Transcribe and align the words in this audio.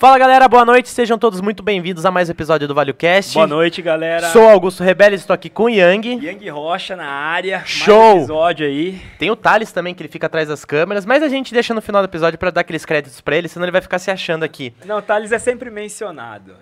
Fala 0.00 0.16
galera, 0.16 0.48
boa 0.48 0.64
noite, 0.64 0.88
sejam 0.88 1.18
todos 1.18 1.42
muito 1.42 1.62
bem-vindos 1.62 2.06
a 2.06 2.10
mais 2.10 2.30
um 2.30 2.32
episódio 2.32 2.66
do 2.66 2.74
ValioCast. 2.74 3.34
Boa 3.34 3.46
noite, 3.46 3.82
galera. 3.82 4.30
Sou 4.30 4.48
Augusto 4.48 4.82
Rebelo, 4.82 5.14
estou 5.14 5.34
aqui 5.34 5.50
com 5.50 5.64
o 5.64 5.68
Yang. 5.68 6.24
Yang 6.24 6.48
Rocha 6.48 6.96
na 6.96 7.04
área. 7.04 7.62
Show! 7.66 7.94
Mais 7.94 8.14
um 8.14 8.18
episódio 8.20 8.66
aí. 8.66 8.98
Tem 9.18 9.30
o 9.30 9.36
Thales 9.36 9.72
também, 9.72 9.94
que 9.94 10.00
ele 10.02 10.08
fica 10.08 10.26
atrás 10.26 10.48
das 10.48 10.64
câmeras, 10.64 11.04
mas 11.04 11.22
a 11.22 11.28
gente 11.28 11.52
deixa 11.52 11.74
no 11.74 11.82
final 11.82 12.00
do 12.00 12.06
episódio 12.06 12.38
pra 12.38 12.50
dar 12.50 12.62
aqueles 12.62 12.86
créditos 12.86 13.20
pra 13.20 13.36
ele, 13.36 13.46
senão 13.46 13.66
ele 13.66 13.72
vai 13.72 13.82
ficar 13.82 13.98
se 13.98 14.10
achando 14.10 14.42
aqui. 14.42 14.72
Não, 14.86 14.96
o 14.96 15.02
Thales 15.02 15.32
é 15.32 15.38
sempre 15.38 15.68
mencionado. 15.68 16.54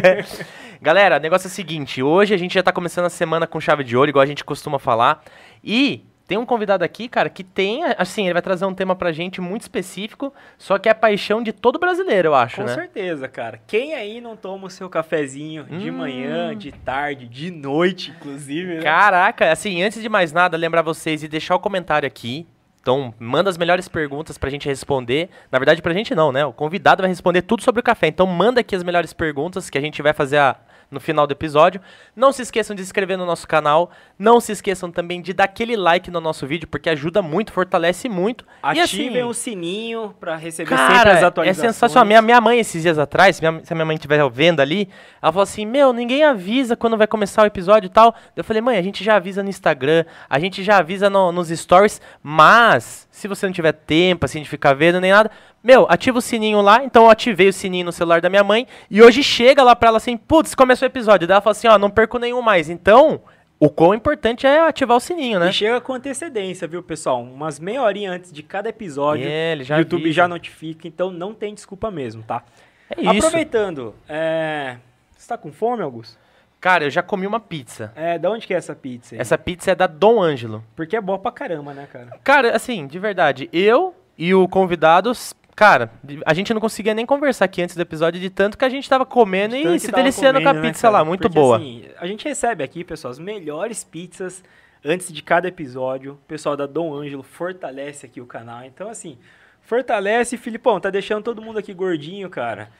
Galera, 0.82 1.16
o 1.16 1.20
negócio 1.20 1.46
é 1.46 1.50
o 1.50 1.50
seguinte, 1.50 2.02
hoje 2.02 2.34
a 2.34 2.36
gente 2.36 2.52
já 2.52 2.62
tá 2.62 2.70
começando 2.70 3.06
a 3.06 3.10
semana 3.10 3.46
com 3.46 3.58
chave 3.58 3.82
de 3.82 3.96
ouro, 3.96 4.10
igual 4.10 4.22
a 4.22 4.26
gente 4.26 4.44
costuma 4.44 4.78
falar, 4.78 5.22
e 5.64 6.04
tem 6.28 6.36
um 6.38 6.44
convidado 6.46 6.84
aqui, 6.84 7.08
cara, 7.08 7.28
que 7.30 7.42
tem, 7.42 7.82
assim, 7.96 8.24
ele 8.24 8.34
vai 8.34 8.42
trazer 8.42 8.66
um 8.66 8.74
tema 8.74 8.94
pra 8.94 9.10
gente 9.10 9.40
muito 9.40 9.62
específico, 9.62 10.32
só 10.58 10.78
que 10.78 10.86
é 10.88 10.92
a 10.92 10.94
paixão 10.94 11.42
de 11.42 11.52
todo 11.52 11.78
brasileiro, 11.78 12.28
eu 12.28 12.34
acho, 12.34 12.56
Com 12.56 12.64
né? 12.64 12.74
certeza, 12.74 13.26
cara. 13.26 13.58
Quem 13.66 13.94
aí 13.94 14.20
não 14.20 14.36
toma 14.36 14.66
o 14.66 14.70
seu 14.70 14.88
cafezinho 14.90 15.64
de 15.64 15.90
Hum. 15.90 15.94
manhã, 15.96 16.54
de 16.54 16.70
tarde, 16.70 17.26
de 17.26 17.50
noite, 17.50 18.10
inclusive, 18.10 18.74
né? 18.76 18.82
Caraca, 18.82 19.50
assim, 19.50 19.82
antes 19.82 20.02
de 20.02 20.08
mais 20.08 20.30
nada, 20.30 20.56
lembrar 20.56 20.82
vocês 20.82 21.22
de 21.22 21.28
deixar 21.28 21.56
o 21.56 21.58
comentário 21.60 22.06
aqui. 22.06 22.46
Então, 22.80 23.12
manda 23.18 23.50
as 23.50 23.58
melhores 23.58 23.88
perguntas 23.88 24.38
pra 24.38 24.48
gente 24.50 24.68
responder. 24.68 25.28
Na 25.50 25.58
verdade, 25.58 25.82
pra 25.82 25.92
gente 25.92 26.14
não, 26.14 26.30
né? 26.30 26.44
O 26.46 26.52
convidado 26.52 27.02
vai 27.02 27.08
responder 27.08 27.42
tudo 27.42 27.62
sobre 27.62 27.80
o 27.80 27.82
café. 27.82 28.06
Então, 28.06 28.26
manda 28.26 28.60
aqui 28.60 28.76
as 28.76 28.82
melhores 28.84 29.12
perguntas 29.12 29.68
que 29.68 29.76
a 29.76 29.80
gente 29.80 30.00
vai 30.02 30.12
fazer 30.12 30.38
a- 30.38 30.56
no 30.90 30.98
final 31.00 31.26
do 31.26 31.32
episódio. 31.32 31.80
Não 32.16 32.32
se 32.32 32.42
esqueçam 32.42 32.74
de 32.74 32.82
se 32.82 32.86
inscrever 32.88 33.16
no 33.18 33.26
nosso 33.26 33.46
canal. 33.46 33.90
Não 34.18 34.40
se 34.40 34.52
esqueçam 34.52 34.90
também 34.90 35.20
de 35.20 35.32
dar 35.32 35.44
aquele 35.44 35.76
like 35.76 36.10
no 36.10 36.20
nosso 36.20 36.46
vídeo, 36.46 36.66
porque 36.68 36.88
ajuda 36.90 37.20
muito, 37.22 37.52
fortalece 37.52 38.08
muito. 38.08 38.44
e 38.74 38.80
Ativem 38.80 39.20
assim, 39.20 39.22
o 39.28 39.34
sininho 39.34 40.14
pra 40.18 40.36
receber 40.36 40.70
sempre 40.70 40.86
Cara, 40.86 41.12
as 41.12 41.22
é 41.22 41.24
atualizações. 41.26 41.74
sensacional. 41.74 42.06
Minha, 42.06 42.22
minha 42.22 42.40
mãe, 42.40 42.58
esses 42.58 42.82
dias 42.82 42.98
atrás, 42.98 43.40
minha- 43.40 43.60
se 43.64 43.72
a 43.72 43.76
minha 43.76 43.84
mãe 43.86 43.96
estiver 43.96 44.18
vendo 44.30 44.60
ali, 44.60 44.88
ela 45.22 45.32
falou 45.32 45.42
assim: 45.42 45.66
Meu, 45.66 45.92
ninguém 45.92 46.24
avisa 46.24 46.76
quando 46.76 46.96
vai 46.96 47.06
começar 47.06 47.42
o 47.42 47.46
episódio 47.46 47.86
e 47.86 47.90
tal. 47.90 48.14
Eu 48.36 48.42
falei: 48.44 48.60
Mãe, 48.62 48.76
a 48.78 48.82
gente 48.82 49.04
já 49.04 49.16
avisa 49.16 49.42
no 49.42 49.48
Instagram, 49.48 50.04
a 50.28 50.38
gente 50.38 50.62
já 50.62 50.78
avisa 50.78 51.08
no- 51.10 51.30
nos 51.32 51.48
stories, 51.48 52.00
mas 52.22 53.08
se 53.10 53.26
você 53.26 53.46
não 53.46 53.52
tiver 53.52 53.72
tempo 53.72 54.24
assim 54.24 54.40
de 54.42 54.48
ficar 54.48 54.74
vendo 54.74 55.00
nem 55.00 55.10
nada, 55.10 55.30
meu, 55.62 55.86
ativa 55.90 56.18
o 56.18 56.22
sininho 56.22 56.60
lá. 56.60 56.84
Então 56.84 57.04
eu 57.04 57.10
ativei 57.10 57.48
o 57.48 57.52
sininho 57.52 57.86
no 57.86 57.92
celular 57.92 58.20
da 58.20 58.30
minha 58.30 58.44
mãe 58.44 58.66
e 58.90 59.02
hoje 59.02 59.22
chega 59.24 59.62
lá 59.62 59.74
pra 59.74 59.88
ela 59.88 59.96
assim: 59.96 60.16
Putz, 60.16 60.54
começou 60.54 60.77
o 60.84 60.86
episódio. 60.86 61.26
Daí 61.26 61.34
ela 61.34 61.40
fala 61.40 61.52
assim: 61.52 61.68
Ó, 61.68 61.78
não 61.78 61.90
perco 61.90 62.18
nenhum 62.18 62.42
mais. 62.42 62.68
Então. 62.68 63.20
O 63.60 63.68
quão 63.68 63.92
importante 63.92 64.46
é 64.46 64.60
ativar 64.60 64.96
o 64.96 65.00
sininho, 65.00 65.40
né? 65.40 65.50
E 65.50 65.52
chega 65.52 65.80
com 65.80 65.92
antecedência, 65.92 66.68
viu, 66.68 66.80
pessoal? 66.80 67.20
Umas 67.20 67.58
meia 67.58 67.82
horinha 67.82 68.12
antes 68.12 68.32
de 68.32 68.40
cada 68.40 68.68
episódio, 68.68 69.26
É, 69.28 69.58
já 69.62 69.74
o 69.74 69.78
YouTube 69.80 70.12
já 70.12 70.28
notifica, 70.28 70.86
então 70.86 71.10
não 71.10 71.34
tem 71.34 71.52
desculpa 71.52 71.90
mesmo, 71.90 72.22
tá? 72.22 72.44
É 72.88 73.00
isso. 73.00 73.10
Aproveitando, 73.26 73.96
é... 74.08 74.76
você 75.10 75.26
tá 75.26 75.36
com 75.36 75.50
fome, 75.50 75.82
Augusto? 75.82 76.16
Cara, 76.60 76.84
eu 76.84 76.90
já 76.90 77.02
comi 77.02 77.26
uma 77.26 77.38
pizza. 77.38 77.92
É, 77.94 78.18
da 78.18 78.30
onde 78.30 78.46
que 78.46 78.52
é 78.52 78.56
essa 78.56 78.74
pizza 78.74 79.14
aí? 79.14 79.20
Essa 79.20 79.38
pizza 79.38 79.70
é 79.70 79.74
da 79.74 79.86
Dom 79.86 80.20
Ângelo. 80.20 80.64
Porque 80.74 80.96
é 80.96 81.00
boa 81.00 81.18
pra 81.18 81.30
caramba, 81.30 81.72
né, 81.72 81.88
cara? 81.92 82.16
Cara, 82.24 82.54
assim, 82.54 82.86
de 82.86 82.98
verdade, 82.98 83.48
eu 83.52 83.94
e 84.16 84.34
o 84.34 84.48
convidado, 84.48 85.12
cara, 85.58 85.90
a 86.24 86.32
gente 86.34 86.54
não 86.54 86.60
conseguia 86.60 86.94
nem 86.94 87.04
conversar 87.04 87.46
aqui 87.46 87.60
antes 87.60 87.74
do 87.74 87.82
episódio 87.82 88.20
de 88.20 88.30
tanto 88.30 88.56
que 88.56 88.64
a 88.64 88.68
gente 88.68 88.88
tava 88.88 89.04
comendo 89.04 89.56
De 89.56 89.66
e 89.66 89.80
se 89.80 89.90
deliciando 89.90 90.40
com 90.40 90.48
a 90.48 90.50
comendo, 90.50 90.62
né, 90.62 90.70
pizza 90.70 90.82
cara? 90.82 90.98
lá, 90.98 91.04
muito 91.04 91.22
Porque, 91.22 91.34
boa. 91.34 91.56
assim, 91.56 91.84
a 91.98 92.06
gente 92.06 92.28
recebe 92.28 92.62
aqui, 92.62 92.84
pessoal, 92.84 93.10
as 93.10 93.18
melhores 93.18 93.82
pizzas 93.82 94.44
antes 94.84 95.12
de 95.12 95.20
cada 95.20 95.48
episódio. 95.48 96.12
O 96.12 96.28
pessoal 96.28 96.56
da 96.56 96.64
Dom 96.64 96.94
Ângelo 96.94 97.24
fortalece 97.24 98.06
aqui 98.06 98.20
o 98.20 98.26
canal. 98.26 98.62
Então, 98.62 98.88
assim, 98.88 99.18
fortalece. 99.60 100.36
Filipão, 100.36 100.78
tá 100.78 100.90
deixando 100.90 101.24
todo 101.24 101.42
mundo 101.42 101.58
aqui 101.58 101.74
gordinho, 101.74 102.30
cara. 102.30 102.70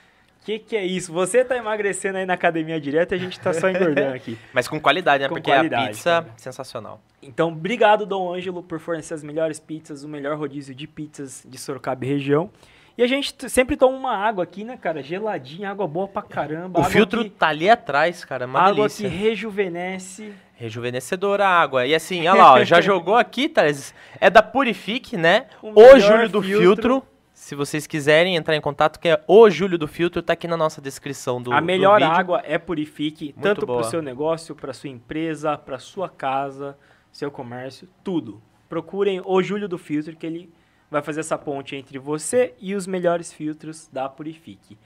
Que 0.45 0.59
que 0.59 0.77
é 0.77 0.85
isso? 0.85 1.13
Você 1.13 1.45
tá 1.45 1.57
emagrecendo 1.57 2.17
aí 2.19 2.25
na 2.25 2.35
academia 2.35 2.81
direto 2.81 3.13
e 3.13 3.17
a 3.17 3.19
gente 3.19 3.39
tá 3.39 3.53
só 3.53 3.69
engordando 3.69 4.15
aqui. 4.15 4.39
Mas 4.53 4.67
com 4.67 4.81
qualidade, 4.81 5.23
né? 5.23 5.29
Com 5.29 5.35
Porque 5.35 5.51
qualidade, 5.51 5.85
a 5.85 5.89
pizza, 5.89 6.11
cara. 6.23 6.35
sensacional. 6.37 7.01
Então, 7.23 7.49
obrigado, 7.49 8.07
Dom 8.07 8.33
Ângelo, 8.33 8.63
por 8.63 8.79
fornecer 8.81 9.13
as 9.15 9.23
melhores 9.23 9.61
pizzas, 9.61 10.05
o 10.05 10.09
melhor 10.09 10.39
rodízio 10.39 10.75
de 10.75 10.87
pizzas 10.87 11.45
de 11.47 11.59
Sorocaba 11.59 12.05
e 12.05 12.09
região. 12.09 12.51
E 12.97 13.03
a 13.03 13.07
gente 13.07 13.33
sempre 13.49 13.77
toma 13.77 13.97
uma 13.97 14.17
água 14.17 14.43
aqui, 14.43 14.65
né, 14.65 14.77
cara? 14.77 15.03
Geladinha, 15.03 15.71
água 15.71 15.87
boa 15.87 16.09
pra 16.09 16.23
caramba. 16.23 16.81
O 16.81 16.85
filtro 16.85 17.23
que- 17.25 17.31
tá 17.31 17.49
ali 17.49 17.69
atrás, 17.71 18.25
cara, 18.25 18.47
uma 18.47 18.59
água 18.61 18.89
que 18.89 19.03
delícia. 19.03 19.09
rejuvenesce. 19.09 20.33
Rejuvenescedora 20.57 21.47
a 21.47 21.61
água. 21.61 21.87
E 21.87 21.95
assim, 21.95 22.21
olha 22.27 22.43
lá, 22.43 22.53
ó, 22.55 22.65
já 22.65 22.81
jogou 22.81 23.15
aqui, 23.15 23.49
Thales. 23.49 23.95
É 24.21 24.29
da 24.29 24.43
Purifique, 24.43 25.17
né? 25.17 25.47
O 25.63 25.69
O, 25.81 25.99
Júlio 26.01 26.29
do 26.29 26.43
filtro. 26.43 26.61
filtro. 26.63 27.03
Se 27.49 27.55
vocês 27.55 27.87
quiserem 27.87 28.37
entrar 28.37 28.55
em 28.57 28.61
contato, 28.61 29.01
que 29.01 29.09
é 29.09 29.25
o 29.27 29.49
Júlio 29.49 29.79
do 29.79 29.89
Filtro, 29.89 30.21
tá 30.21 30.35
aqui 30.35 30.47
na 30.47 30.55
nossa 30.55 30.83
descrição 30.83 31.41
do 31.41 31.51
a 31.51 31.61
do 31.61 31.65
melhor 31.65 31.99
vídeo. 31.99 32.13
água 32.13 32.43
é 32.45 32.59
Purifique, 32.59 33.35
tanto 33.41 33.65
para 33.65 33.77
o 33.77 33.85
seu 33.85 34.03
negócio, 34.03 34.55
para 34.55 34.75
sua 34.75 34.91
empresa, 34.91 35.57
para 35.57 35.79
sua 35.79 36.11
casa, 36.11 36.77
seu 37.11 37.31
comércio, 37.31 37.89
tudo. 38.05 38.43
Procurem 38.69 39.23
o 39.25 39.43
Júlio 39.43 39.67
do 39.67 39.79
Filtro, 39.79 40.15
que 40.15 40.27
ele 40.27 40.53
vai 40.91 41.01
fazer 41.01 41.21
essa 41.21 41.39
ponte 41.39 41.75
entre 41.75 41.99
você 41.99 42.53
e 42.61 42.75
os 42.75 42.87
melhores 42.87 43.33
filtros 43.33 43.89
da 43.91 44.11
Purifique. 44.11 44.77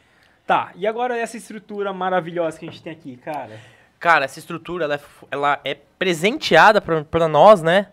Tá, 0.47 0.71
e 0.77 0.87
agora 0.87 1.19
essa 1.19 1.37
estrutura 1.37 1.93
maravilhosa 1.93 2.61
que 2.61 2.69
a 2.69 2.71
gente 2.71 2.81
tem 2.81 2.93
aqui, 2.93 3.17
cara. 3.17 3.59
Cara, 3.99 4.25
essa 4.25 4.39
estrutura 4.39 4.85
ela 4.85 4.95
é, 4.95 5.01
ela 5.33 5.61
é 5.65 5.75
presenteada 5.99 6.81
pra 6.81 7.27
nós, 7.27 7.61
né? 7.61 7.89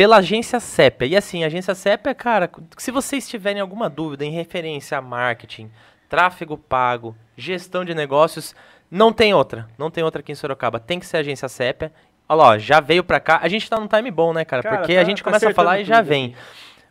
Pela 0.00 0.16
agência 0.16 0.58
CEPA. 0.60 1.04
E 1.04 1.14
assim, 1.14 1.44
a 1.44 1.46
agência 1.46 1.74
CEPA, 1.74 2.14
cara, 2.14 2.50
se 2.78 2.90
vocês 2.90 3.28
tiverem 3.28 3.60
alguma 3.60 3.90
dúvida 3.90 4.24
em 4.24 4.30
referência 4.30 4.96
a 4.96 5.02
marketing, 5.02 5.70
tráfego 6.08 6.56
pago, 6.56 7.14
gestão 7.36 7.84
de 7.84 7.94
negócios, 7.94 8.54
não 8.90 9.12
tem 9.12 9.34
outra. 9.34 9.68
Não 9.76 9.90
tem 9.90 10.02
outra 10.02 10.20
aqui 10.20 10.32
em 10.32 10.34
Sorocaba. 10.34 10.80
Tem 10.80 10.98
que 10.98 11.04
ser 11.04 11.18
a 11.18 11.20
agência 11.20 11.50
CEPA. 11.50 11.92
Olha 12.26 12.38
lá, 12.38 12.48
ó, 12.48 12.58
já 12.58 12.80
veio 12.80 13.04
pra 13.04 13.20
cá. 13.20 13.40
A 13.42 13.48
gente 13.48 13.68
tá 13.68 13.78
num 13.78 13.86
time 13.86 14.10
bom, 14.10 14.32
né, 14.32 14.42
cara? 14.42 14.62
Cara, 14.62 14.78
Porque 14.78 14.94
tá- 14.94 15.02
a 15.02 15.04
gente 15.04 15.18
tá 15.18 15.24
começa 15.24 15.50
a 15.50 15.52
falar 15.52 15.80
e 15.80 15.84
já 15.84 16.00
vem. 16.00 16.34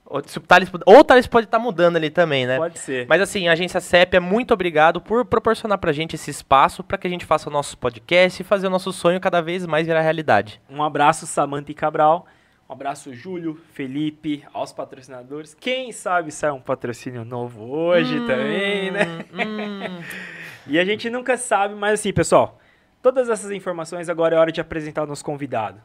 Ou, 0.05 0.19
o 0.19 0.21
Thales, 0.21 0.69
ou 0.85 0.99
o 0.99 1.03
Thales 1.03 1.25
pode 1.25 1.47
estar 1.47 1.57
mudando 1.57 1.95
ali 1.95 2.11
também, 2.11 2.45
né? 2.45 2.57
Pode 2.57 2.77
ser. 2.77 3.07
Mas 3.09 3.21
assim, 3.23 3.47
a 3.47 3.53
agência 3.53 3.79
CEP 3.79 4.19
muito 4.19 4.53
obrigado 4.53 5.01
por 5.01 5.25
proporcionar 5.25 5.79
pra 5.79 5.91
gente 5.91 6.13
esse 6.13 6.29
espaço 6.29 6.83
para 6.83 6.95
que 6.95 7.07
a 7.07 7.09
gente 7.09 7.25
faça 7.25 7.49
o 7.49 7.51
nosso 7.51 7.75
podcast 7.75 8.39
e 8.39 8.45
fazer 8.45 8.67
o 8.67 8.69
nosso 8.69 8.93
sonho 8.93 9.19
cada 9.19 9.41
vez 9.41 9.65
mais 9.65 9.87
virar 9.87 10.01
realidade. 10.01 10.61
Um 10.69 10.83
abraço, 10.83 11.25
Samanta 11.25 11.71
e 11.71 11.73
Cabral. 11.73 12.27
Um 12.69 12.73
abraço, 12.73 13.11
Júlio, 13.11 13.55
Felipe, 13.73 14.45
aos 14.53 14.71
patrocinadores. 14.71 15.55
Quem 15.55 15.91
sabe 15.91 16.31
sai 16.31 16.51
um 16.51 16.61
patrocínio 16.61 17.25
novo 17.25 17.63
hoje 17.63 18.19
também, 18.27 18.91
né? 18.91 19.25
Hum, 19.33 20.03
E 20.67 20.77
a 20.77 20.85
gente 20.85 21.09
nunca 21.09 21.35
sabe, 21.35 21.73
mas 21.73 21.99
assim, 21.99 22.13
pessoal, 22.13 22.59
todas 23.01 23.27
essas 23.27 23.49
informações 23.49 24.07
agora 24.07 24.35
é 24.35 24.39
hora 24.39 24.51
de 24.51 24.61
apresentar 24.61 25.01
o 25.01 25.07
nosso 25.07 25.25
convidado. 25.25 25.81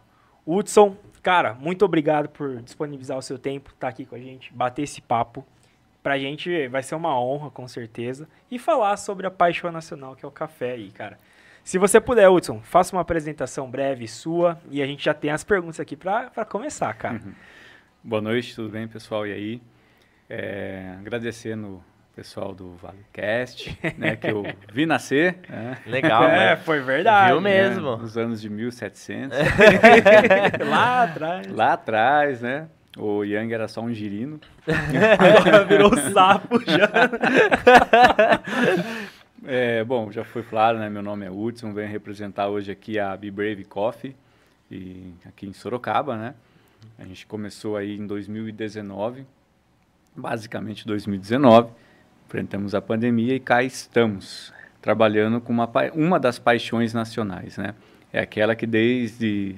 Hudson, 0.46 0.94
cara, 1.22 1.54
muito 1.54 1.86
obrigado 1.86 2.28
por 2.28 2.60
disponibilizar 2.60 3.16
o 3.16 3.22
seu 3.22 3.38
tempo, 3.38 3.70
estar 3.70 3.88
aqui 3.88 4.04
com 4.04 4.14
a 4.14 4.18
gente, 4.18 4.52
bater 4.52 4.82
esse 4.82 5.00
papo. 5.00 5.42
Pra 6.02 6.18
gente 6.18 6.68
vai 6.68 6.82
ser 6.82 6.96
uma 6.96 7.18
honra, 7.18 7.50
com 7.50 7.66
certeza, 7.66 8.28
e 8.50 8.58
falar 8.58 8.98
sobre 8.98 9.26
a 9.26 9.30
paixão 9.30 9.72
nacional 9.72 10.14
que 10.14 10.22
é 10.22 10.28
o 10.28 10.30
café 10.30 10.72
aí, 10.72 10.90
cara. 10.90 11.18
Se 11.64 11.78
você 11.78 11.98
puder, 11.98 12.28
Hudson, 12.28 12.60
faça 12.62 12.94
uma 12.94 13.00
apresentação 13.00 13.70
breve 13.70 14.06
sua 14.06 14.60
e 14.70 14.82
a 14.82 14.86
gente 14.86 15.02
já 15.02 15.14
tem 15.14 15.30
as 15.30 15.42
perguntas 15.42 15.80
aqui 15.80 15.96
pra, 15.96 16.24
pra 16.30 16.44
começar, 16.44 16.92
cara. 16.92 17.22
Boa 18.02 18.20
noite, 18.20 18.54
tudo 18.54 18.68
bem, 18.68 18.86
pessoal? 18.86 19.26
E 19.26 19.32
aí? 19.32 19.62
É, 20.28 20.94
agradecendo 21.00 21.66
o 21.68 21.82
pessoal 22.14 22.54
do 22.54 22.74
ValeCast, 22.76 23.78
né, 23.96 24.14
que 24.14 24.30
eu 24.30 24.44
vi 24.74 24.84
nascer, 24.84 25.38
né, 25.48 25.78
legal, 25.86 26.24
é, 26.28 26.50
né? 26.50 26.56
foi 26.56 26.80
verdade. 26.80 27.32
Viu 27.32 27.40
mesmo? 27.40 27.96
né, 27.96 28.02
nos 28.02 28.18
anos 28.18 28.42
de 28.42 28.50
1700, 28.50 29.36
Lá 30.68 31.04
atrás. 31.04 31.46
lá 31.48 31.72
atrás, 31.72 32.40
né? 32.42 32.68
O 32.96 33.24
Yang 33.24 33.54
era 33.54 33.66
só 33.68 33.80
um 33.80 33.92
girino. 33.92 34.38
Agora 35.18 35.64
virou 35.64 35.96
sapo 36.12 36.60
já. 36.64 36.88
É, 39.46 39.84
bom, 39.84 40.10
já 40.10 40.24
foi 40.24 40.42
claro, 40.42 40.78
né? 40.78 40.88
Meu 40.88 41.02
nome 41.02 41.26
é 41.26 41.30
Hudson, 41.30 41.74
venho 41.74 41.88
representar 41.88 42.48
hoje 42.48 42.72
aqui 42.72 42.98
a 42.98 43.14
Be 43.14 43.30
Brave 43.30 43.62
Coffee, 43.66 44.16
e, 44.70 45.12
aqui 45.26 45.46
em 45.46 45.52
Sorocaba, 45.52 46.16
né? 46.16 46.34
A 46.98 47.04
gente 47.04 47.26
começou 47.26 47.76
aí 47.76 47.98
em 47.98 48.06
2019, 48.06 49.26
basicamente 50.16 50.86
2019, 50.86 51.70
enfrentamos 52.26 52.74
a 52.74 52.80
pandemia 52.80 53.34
e 53.34 53.40
cá 53.40 53.62
estamos, 53.62 54.50
trabalhando 54.80 55.42
com 55.42 55.52
uma, 55.52 55.70
uma 55.92 56.18
das 56.18 56.38
paixões 56.38 56.94
nacionais, 56.94 57.58
né? 57.58 57.74
É 58.10 58.20
aquela 58.20 58.56
que 58.56 58.66
desde 58.66 59.56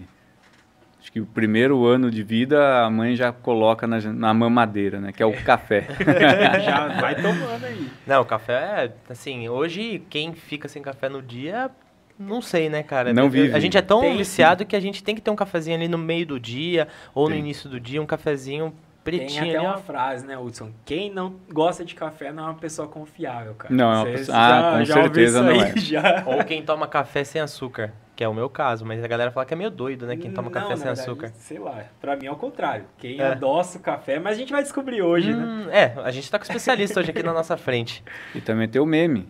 acho 1.07 1.13
que 1.13 1.21
o 1.21 1.27
primeiro 1.27 1.87
ano 1.87 2.11
de 2.11 2.25
vida 2.25 2.85
a 2.85 2.91
mãe 2.91 3.15
já 3.15 3.31
coloca 3.31 3.87
na, 3.87 4.01
na 4.01 4.35
mamadeira, 4.35 5.01
né? 5.01 5.13
Que 5.13 5.23
é 5.23 5.27
o 5.27 5.33
café. 5.45 5.87
já 6.65 6.89
vai 7.01 7.15
tomando 7.15 7.65
aí. 7.65 7.89
Não, 8.05 8.23
o 8.23 8.25
café, 8.25 8.93
assim, 9.09 9.49
hoje 9.49 10.03
quem 10.11 10.35
fica 10.35 10.67
sem 10.67 10.83
café 10.83 11.09
no 11.09 11.23
dia, 11.23 11.71
não 12.19 12.43
sei, 12.43 12.69
né, 12.69 12.83
cara? 12.83 13.13
Não 13.13 13.31
vive. 13.31 13.55
A 13.55 13.61
gente 13.61 13.79
é 13.79 13.83
tão 13.83 14.01
Tem, 14.01 14.17
viciado 14.17 14.67
que 14.67 14.75
a 14.75 14.81
gente 14.81 15.05
tem 15.05 15.15
que 15.15 15.21
ter 15.21 15.31
um 15.31 15.37
cafezinho 15.37 15.77
ali 15.77 15.87
no 15.87 15.99
meio 15.99 16.27
do 16.27 16.41
dia 16.41 16.89
ou 17.15 17.27
no 17.27 17.37
Tem. 17.37 17.39
início 17.39 17.71
do 17.71 17.79
dia, 17.79 18.03
um 18.03 18.07
cafezinho 18.07 18.75
Pretinho 19.07 19.29
Tem 19.43 19.51
até 19.51 19.59
ali, 19.59 19.67
uma 19.67 19.77
ó. 19.77 19.79
frase, 19.79 20.27
né, 20.27 20.37
Hudson? 20.37 20.71
Quem 20.85 21.11
não 21.11 21.37
gosta 21.53 21.85
de 21.85 21.95
café 21.95 22.33
não 22.33 22.43
é 22.43 22.47
uma 22.49 22.55
pessoa 22.55 22.89
confiável, 22.89 23.55
cara. 23.55 23.73
Não, 23.73 23.93
é 23.93 23.97
uma 23.99 24.05
pessoa- 24.07 24.37
ah, 24.37 24.49
já- 24.49 24.79
com 24.79 24.85
já 24.85 24.95
ouviu 24.97 25.05
certeza 25.15 25.39
isso 25.39 25.43
não 25.49 25.61
aí, 25.65 25.71
é. 25.71 25.77
Já. 25.79 26.23
Ou 26.27 26.45
quem 26.45 26.63
toma 26.63 26.87
café 26.89 27.23
sem 27.25 27.41
açúcar, 27.41 27.93
que 28.17 28.25
é 28.25 28.29
o 28.29 28.35
meu 28.35 28.51
caso, 28.51 28.85
mas 28.85 29.03
a 29.05 29.07
galera 29.07 29.31
fala 29.31 29.47
que 29.47 29.55
é 29.55 29.57
meio 29.57 29.71
doido, 29.71 30.07
né? 30.07 30.17
Quem 30.17 30.33
toma 30.33 30.47
Não, 30.49 30.53
café 30.53 30.69
na 30.71 30.77
sem 30.77 30.85
verdade, 30.87 31.01
açúcar. 31.09 31.29
Sei 31.37 31.59
lá, 31.59 31.85
pra 32.01 32.17
mim 32.17 32.27
é 32.27 32.33
o 32.33 32.37
contrário. 32.37 32.85
Quem 32.99 33.21
É. 33.21 33.29
adoça 33.29 33.79
o 33.79 33.81
café, 33.81 34.19
mas 34.19 34.35
a 34.37 34.39
gente 34.41 34.53
vai 34.53 34.63
descobrir 34.63 35.01
hoje, 35.03 35.33
né? 35.33 35.45
Hum, 35.45 35.71
é, 35.71 35.93
a 36.05 36.11
gente 36.11 36.31
tá 36.31 36.39
com 36.39 36.45
especialista 36.45 36.99
hoje 37.01 37.11
aqui 37.13 37.23
na 37.23 37.33
nossa 37.33 37.57
frente. 37.57 38.03
E 38.35 38.41
também 38.41 38.69
tem 38.69 38.83
o 38.83 38.87
meme. 38.87 39.29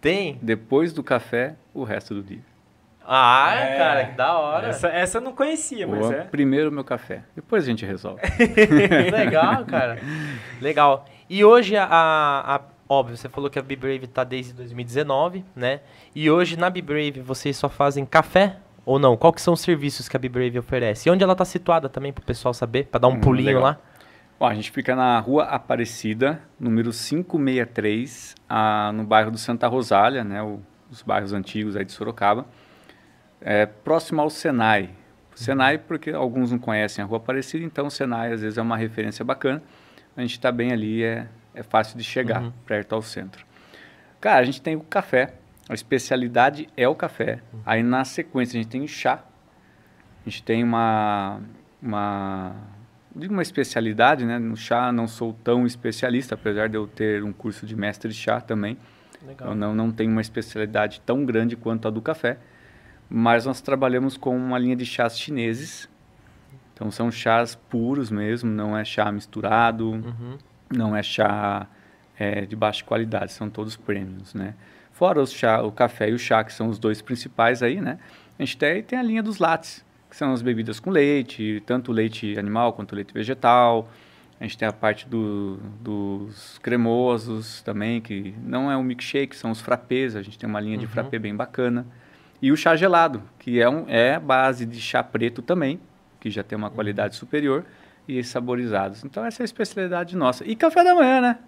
Tem? 0.00 0.38
Depois 0.42 0.92
do 0.92 1.02
café, 1.02 1.54
o 1.72 1.82
resto 1.82 2.12
do 2.14 2.22
dia. 2.22 2.40
Ah, 3.06 3.54
É. 3.54 3.76
cara, 3.78 4.04
que 4.06 4.12
da 4.16 4.38
hora. 4.38 4.68
Essa, 4.68 4.88
essa 4.88 5.18
eu 5.18 5.22
não 5.22 5.32
conhecia, 5.32 5.86
mas 5.86 6.10
é. 6.10 6.22
Primeiro 6.22 6.70
o 6.70 6.72
meu 6.72 6.84
café. 6.84 7.22
Depois 7.34 7.64
a 7.64 7.66
gente 7.66 7.84
resolve. 7.84 8.20
Legal, 9.12 9.64
cara. 9.64 9.98
Legal. 10.60 11.04
E 11.28 11.44
hoje, 11.44 11.76
a, 11.76 11.86
a- 11.90 12.60
óbvio, 12.88 13.16
você 13.16 13.28
falou 13.28 13.50
que 13.50 13.58
a 13.58 13.62
Be 13.62 13.76
Brave 13.76 14.06
tá 14.06 14.24
desde 14.24 14.52
2019, 14.54 15.44
né? 15.54 15.80
E 16.14 16.30
hoje 16.30 16.56
na 16.58 16.70
Be 16.70 16.80
Brave 16.82 17.20
vocês 17.20 17.56
só 17.56 17.68
fazem 17.68 18.04
café 18.06 18.56
ou 18.86 18.98
não? 18.98 19.16
Qual 19.16 19.32
que 19.32 19.40
são 19.40 19.54
os 19.54 19.60
serviços 19.60 20.08
que 20.08 20.16
a 20.16 20.20
Be 20.20 20.28
Brave 20.28 20.58
oferece? 20.58 21.08
E 21.08 21.12
onde 21.12 21.22
ela 21.24 21.34
tá 21.34 21.44
situada 21.44 21.88
também 21.88 22.12
pro 22.12 22.24
pessoal 22.24 22.52
saber, 22.54 22.86
para 22.86 23.00
dar 23.00 23.08
um 23.08 23.12
Hum, 23.14 23.20
pulinho 23.20 23.46
legal. 23.46 23.62
lá? 23.62 23.78
Bom, 24.38 24.46
a 24.46 24.54
gente 24.54 24.70
fica 24.70 24.94
na 24.96 25.18
rua 25.20 25.44
Aparecida, 25.44 26.40
número 26.58 26.90
563, 26.90 28.34
ah, 28.48 28.90
no 28.92 29.04
bairro 29.04 29.30
do 29.30 29.38
Santa 29.38 29.66
Rosália, 29.68 30.24
né, 30.24 30.42
o- 30.42 30.60
os 30.90 31.02
bairros 31.02 31.32
antigos 31.32 31.76
aí 31.76 31.84
de 31.84 31.92
Sorocaba, 31.92 32.44
é, 33.44 33.66
próximo 33.66 34.20
ao 34.20 34.28
Senai. 34.30 34.90
Senai, 35.36 35.78
porque 35.78 36.10
alguns 36.10 36.50
não 36.50 36.58
conhecem 36.58 37.04
a 37.04 37.06
rua 37.06 37.18
Aparecida, 37.18 37.64
então 37.64 37.86
o 37.86 37.90
Senai 37.90 38.32
às 38.32 38.40
vezes 38.40 38.56
é 38.58 38.62
uma 38.62 38.76
referência 38.76 39.24
bacana. 39.24 39.62
A 40.16 40.20
gente 40.22 40.32
está 40.32 40.50
bem 40.50 40.72
ali, 40.72 41.02
é, 41.02 41.26
é 41.54 41.62
fácil 41.62 41.98
de 41.98 42.04
chegar, 42.04 42.42
Uhum. 42.42 42.52
perto 42.66 42.94
ao 42.94 43.02
centro. 43.02 43.44
Cara, 44.20 44.38
a 44.40 44.44
gente 44.44 44.62
tem 44.62 44.74
o 44.76 44.80
café, 44.80 45.34
a 45.68 45.74
especialidade 45.74 46.68
é 46.76 46.88
o 46.88 46.94
café. 46.94 47.40
Aí 47.66 47.82
na 47.82 48.04
sequência 48.04 48.58
a 48.58 48.62
gente 48.62 48.70
tem 48.70 48.82
o 48.82 48.88
chá, 48.88 49.22
a 50.24 50.30
gente 50.30 50.42
tem 50.42 50.62
uma, 50.62 51.40
uma, 51.82 52.54
digo 53.14 53.32
uma 53.32 53.42
especialidade, 53.42 54.24
né? 54.24 54.38
No 54.38 54.56
chá 54.56 54.90
não 54.92 55.06
sou 55.08 55.34
tão 55.44 55.66
especialista, 55.66 56.34
apesar 56.36 56.68
de 56.68 56.76
eu 56.76 56.86
ter 56.86 57.22
um 57.24 57.32
curso 57.32 57.66
de 57.66 57.76
mestre 57.76 58.08
de 58.10 58.16
chá 58.16 58.40
também. 58.40 58.78
Legal. 59.26 59.48
Eu 59.48 59.54
não, 59.54 59.74
não 59.74 59.90
tenho 59.90 60.10
uma 60.12 60.20
especialidade 60.20 61.00
tão 61.04 61.24
grande 61.24 61.56
quanto 61.56 61.88
a 61.88 61.90
do 61.90 62.00
café, 62.00 62.38
mas 63.16 63.46
nós 63.46 63.60
trabalhamos 63.60 64.16
com 64.16 64.36
uma 64.36 64.58
linha 64.58 64.74
de 64.74 64.84
chás 64.84 65.16
chineses. 65.18 65.88
Então 66.72 66.90
são 66.90 67.10
chás 67.12 67.54
puros 67.54 68.10
mesmo, 68.10 68.50
não 68.50 68.76
é 68.76 68.84
chá 68.84 69.10
misturado, 69.12 69.90
Uhum. 69.92 70.38
não 70.68 70.96
é 70.96 71.02
chá 71.02 71.68
é, 72.18 72.42
de 72.44 72.56
baixa 72.56 72.84
qualidade, 72.84 73.30
são 73.32 73.48
todos 73.48 73.76
prêmios, 73.76 74.34
né? 74.34 74.54
Fora 74.92 75.20
os 75.22 75.32
chá, 75.32 75.62
o 75.62 75.70
café 75.72 76.10
e 76.10 76.12
o 76.14 76.18
chá, 76.18 76.42
que 76.44 76.52
são 76.52 76.68
os 76.68 76.78
dois 76.78 77.00
principais 77.02 77.62
aí, 77.62 77.80
né? 77.80 77.98
A 78.38 78.42
gente 78.42 78.56
tem, 78.56 78.82
tem 78.82 78.98
a 78.98 79.02
linha 79.02 79.22
dos 79.22 79.38
lattes, 79.38 79.84
que 80.10 80.16
são 80.16 80.32
as 80.32 80.42
bebidas 80.42 80.78
com 80.80 80.90
leite, 80.90 81.62
tanto 81.66 81.92
leite 81.92 82.36
animal 82.38 82.72
quanto 82.72 82.94
leite 82.96 83.12
vegetal. 83.14 83.88
A 84.40 84.44
gente 84.44 84.58
tem 84.58 84.66
a 84.66 84.72
parte 84.72 85.08
do- 85.08 85.58
dos 85.80 86.58
cremosos 86.58 87.62
também, 87.62 88.00
que 88.00 88.34
não 88.44 88.70
é 88.70 88.76
um 88.76 88.82
milkshake, 88.82 89.34
são 89.36 89.50
os 89.52 89.60
frappés. 89.60 90.14
A 90.16 90.22
gente 90.22 90.36
tem 90.38 90.48
uma 90.48 90.60
linha 90.60 90.76
de 90.78 90.84
Uhum. 90.86 90.90
frappé 90.90 91.18
bem 91.18 91.34
bacana. 91.34 91.86
E 92.44 92.52
o 92.52 92.56
chá 92.58 92.76
gelado, 92.76 93.22
que 93.38 93.58
é, 93.58 93.66
um, 93.66 93.86
é 93.88 94.18
base 94.18 94.66
de 94.66 94.78
chá 94.78 95.02
preto 95.02 95.40
também, 95.40 95.80
que 96.20 96.28
já 96.28 96.42
tem 96.42 96.58
uma 96.58 96.68
qualidade 96.68 97.16
superior, 97.16 97.64
e 98.06 98.22
saborizados. 98.22 99.02
Então 99.02 99.24
essa 99.24 99.42
é 99.42 99.44
a 99.44 99.46
especialidade 99.46 100.14
nossa. 100.14 100.44
E 100.46 100.54
café 100.54 100.84
da 100.84 100.94
manhã, 100.94 101.22
né? 101.22 101.38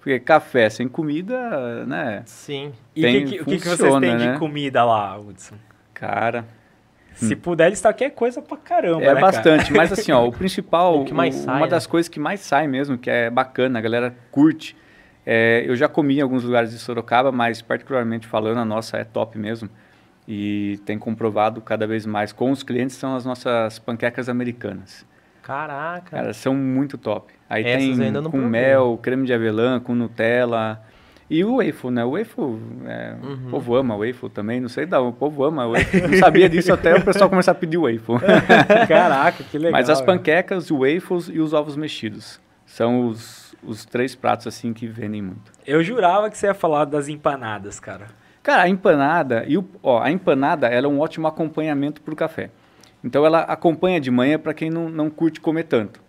Porque 0.00 0.18
café 0.18 0.68
sem 0.68 0.88
comida, 0.88 1.86
né? 1.86 2.24
Sim. 2.26 2.72
E 2.96 3.02
Tem- 3.02 3.24
o 3.24 3.28
que, 3.28 3.34
que- 3.36 3.40
o 3.42 3.44
que 3.44 3.56
que 3.58 3.62
vocês 3.68 3.78
funciona, 3.78 4.00
têm 4.04 4.16
né? 4.18 4.32
de 4.32 4.38
comida 4.40 4.84
lá, 4.84 5.16
Hudson? 5.16 5.54
Cara, 5.94 6.44
Se 7.14 7.36
puder 7.36 7.70
listar 7.70 7.92
qualquer 7.92 8.10
coisa 8.10 8.42
pra 8.42 8.56
caramba, 8.56 9.04
é 9.04 9.14
né, 9.14 9.20
bastante. 9.20 9.72
Mas 9.72 9.92
assim, 9.92 10.10
ó, 10.10 10.26
o 10.26 10.32
principal, 10.32 11.02
O 11.02 11.04
que 11.04 11.14
mais 11.14 11.36
o- 11.36 11.44
sai, 11.44 11.54
uma 11.58 11.66
né? 11.66 11.70
das 11.70 11.86
coisas 11.86 12.08
que 12.08 12.18
mais 12.18 12.40
sai 12.40 12.66
mesmo, 12.66 12.98
que 12.98 13.08
é 13.08 13.30
bacana, 13.30 13.78
a 13.78 13.82
galera 13.82 14.12
curte. 14.32 14.74
é, 15.24 15.62
eu 15.68 15.76
já 15.76 15.86
comi 15.88 16.18
em 16.18 16.20
alguns 16.20 16.42
lugares 16.42 16.72
de 16.72 16.78
Sorocaba, 16.80 17.30
mas 17.30 17.62
particularmente 17.62 18.26
falando, 18.26 18.58
a 18.58 18.64
nossa 18.64 18.96
é 18.96 19.04
top 19.04 19.38
mesmo. 19.38 19.70
E 20.34 20.78
tem 20.86 20.98
comprovado 20.98 21.60
cada 21.60 21.86
vez 21.86 22.06
mais 22.06 22.32
com 22.32 22.50
os 22.50 22.62
clientes 22.62 22.96
são 22.96 23.14
as 23.14 23.22
nossas 23.26 23.78
panquecas 23.78 24.30
americanas. 24.30 25.04
Caraca. 25.42 26.10
Cara, 26.16 26.32
são 26.32 26.54
muito 26.54 26.96
top. 26.96 27.34
Aí 27.50 27.62
Essas 27.62 27.98
tem 27.98 28.22
com 28.30 28.38
mel, 28.38 28.98
creme 29.02 29.26
de 29.26 29.34
avelã, 29.34 29.78
com 29.78 29.94
Nutella. 29.94 30.82
E 31.28 31.44
o 31.44 31.56
waffle, 31.58 31.90
né? 31.90 32.02
O 32.02 32.12
waffle, 32.16 32.58
é, 32.86 33.14
Uhum. 33.22 33.46
o 33.48 33.50
povo 33.50 33.76
ama 33.76 33.94
waffle 33.94 34.30
também, 34.30 34.58
não 34.58 34.70
sei 34.70 34.86
não, 34.86 35.08
o 35.08 35.12
povo 35.12 35.44
ama 35.44 35.66
waffle. 35.68 36.00
Não 36.00 36.16
sabia 36.18 36.48
disso 36.48 36.72
até 36.72 36.94
o 36.94 37.04
pessoal 37.04 37.28
começar 37.28 37.52
a 37.52 37.54
pedir 37.54 37.76
waffle. 37.76 38.16
Caraca, 38.88 39.44
que 39.44 39.58
legal. 39.58 39.72
Mas 39.72 39.90
as 39.90 40.00
panquecas, 40.00 40.70
os 40.70 40.78
waffles 40.78 41.28
e 41.28 41.40
os 41.40 41.52
ovos 41.52 41.76
mexidos 41.76 42.40
são 42.64 43.06
os, 43.06 43.54
os 43.62 43.84
três 43.84 44.14
pratos 44.14 44.46
assim 44.46 44.72
que 44.72 44.86
vendem 44.86 45.20
muito. 45.20 45.52
Eu 45.66 45.82
jurava 45.82 46.30
que 46.30 46.38
você 46.38 46.46
ia 46.46 46.54
falar 46.54 46.86
das 46.86 47.08
empanadas, 47.08 47.78
cara. 47.78 48.21
Cara, 48.42 48.62
a 48.64 48.68
empanada, 48.68 49.44
e 49.46 49.56
o, 49.56 49.64
ó, 49.82 50.00
a 50.02 50.10
empanada 50.10 50.66
ela 50.66 50.86
é 50.86 50.90
um 50.90 50.98
ótimo 51.00 51.26
acompanhamento 51.26 52.00
para 52.00 52.12
o 52.12 52.16
café. 52.16 52.50
Então 53.04 53.24
ela 53.24 53.40
acompanha 53.40 54.00
de 54.00 54.10
manhã 54.10 54.38
para 54.38 54.52
quem 54.54 54.70
não, 54.70 54.88
não 54.88 55.08
curte 55.10 55.40
comer 55.40 55.64
tanto. 55.64 56.00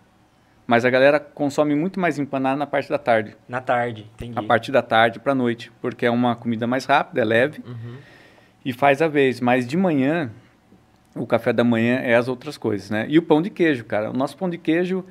Mas 0.66 0.86
a 0.86 0.90
galera 0.90 1.20
consome 1.20 1.76
muito 1.76 2.00
mais 2.00 2.18
empanada 2.18 2.56
na 2.56 2.66
parte 2.66 2.90
da 2.90 2.98
tarde. 2.98 3.36
Na 3.48 3.60
tarde, 3.60 4.10
entendi. 4.16 4.38
A 4.40 4.42
partir 4.44 4.72
da 4.72 4.82
tarde 4.82 5.20
para 5.20 5.36
noite, 5.36 5.72
porque 5.82 6.06
é 6.06 6.10
uma 6.12 6.36
comida 6.36 6.66
mais 6.66 6.86
rápida, 6.86 7.22
é 7.22 7.26
leve 7.26 7.62
Uhum. 7.66 7.96
e 8.64 8.72
faz 8.72 9.02
a 9.02 9.08
vez. 9.08 9.42
Mas 9.42 9.68
de 9.68 9.76
manhã, 9.76 10.32
o 11.16 11.28
café 11.28 11.52
da 11.52 11.64
manhã 11.64 11.98
é 11.98 12.16
as 12.16 12.28
outras 12.28 12.58
coisas, 12.58 12.90
né? 12.90 13.06
E 13.10 13.20
o 13.20 13.22
pão 13.22 13.42
de 13.42 13.50
queijo, 13.50 13.84
cara. 13.86 14.10
O 14.10 14.14
nosso 14.14 14.38
pão 14.38 14.50
de 14.50 14.58
queijo, 14.58 15.06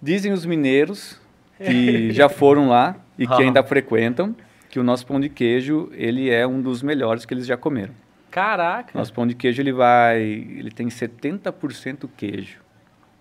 dizem 0.00 0.32
os 0.32 0.46
mineiros 0.46 1.20
que 1.58 2.10
já 2.14 2.28
foram 2.28 2.68
lá 2.68 2.96
e 3.18 3.26
que 3.26 3.42
ainda 3.42 3.62
frequentam, 3.62 4.34
que 4.76 4.80
o 4.80 4.84
nosso 4.84 5.06
pão 5.06 5.18
de 5.18 5.30
queijo, 5.30 5.88
ele 5.94 6.28
é 6.28 6.46
um 6.46 6.60
dos 6.60 6.82
melhores 6.82 7.24
que 7.24 7.32
eles 7.32 7.46
já 7.46 7.56
comeram. 7.56 7.94
Caraca. 8.30 8.90
Nosso 8.98 9.10
pão 9.10 9.26
de 9.26 9.34
queijo, 9.34 9.62
ele 9.62 9.72
vai, 9.72 10.20
ele 10.20 10.70
tem 10.70 10.88
70% 10.88 12.06
queijo. 12.14 12.60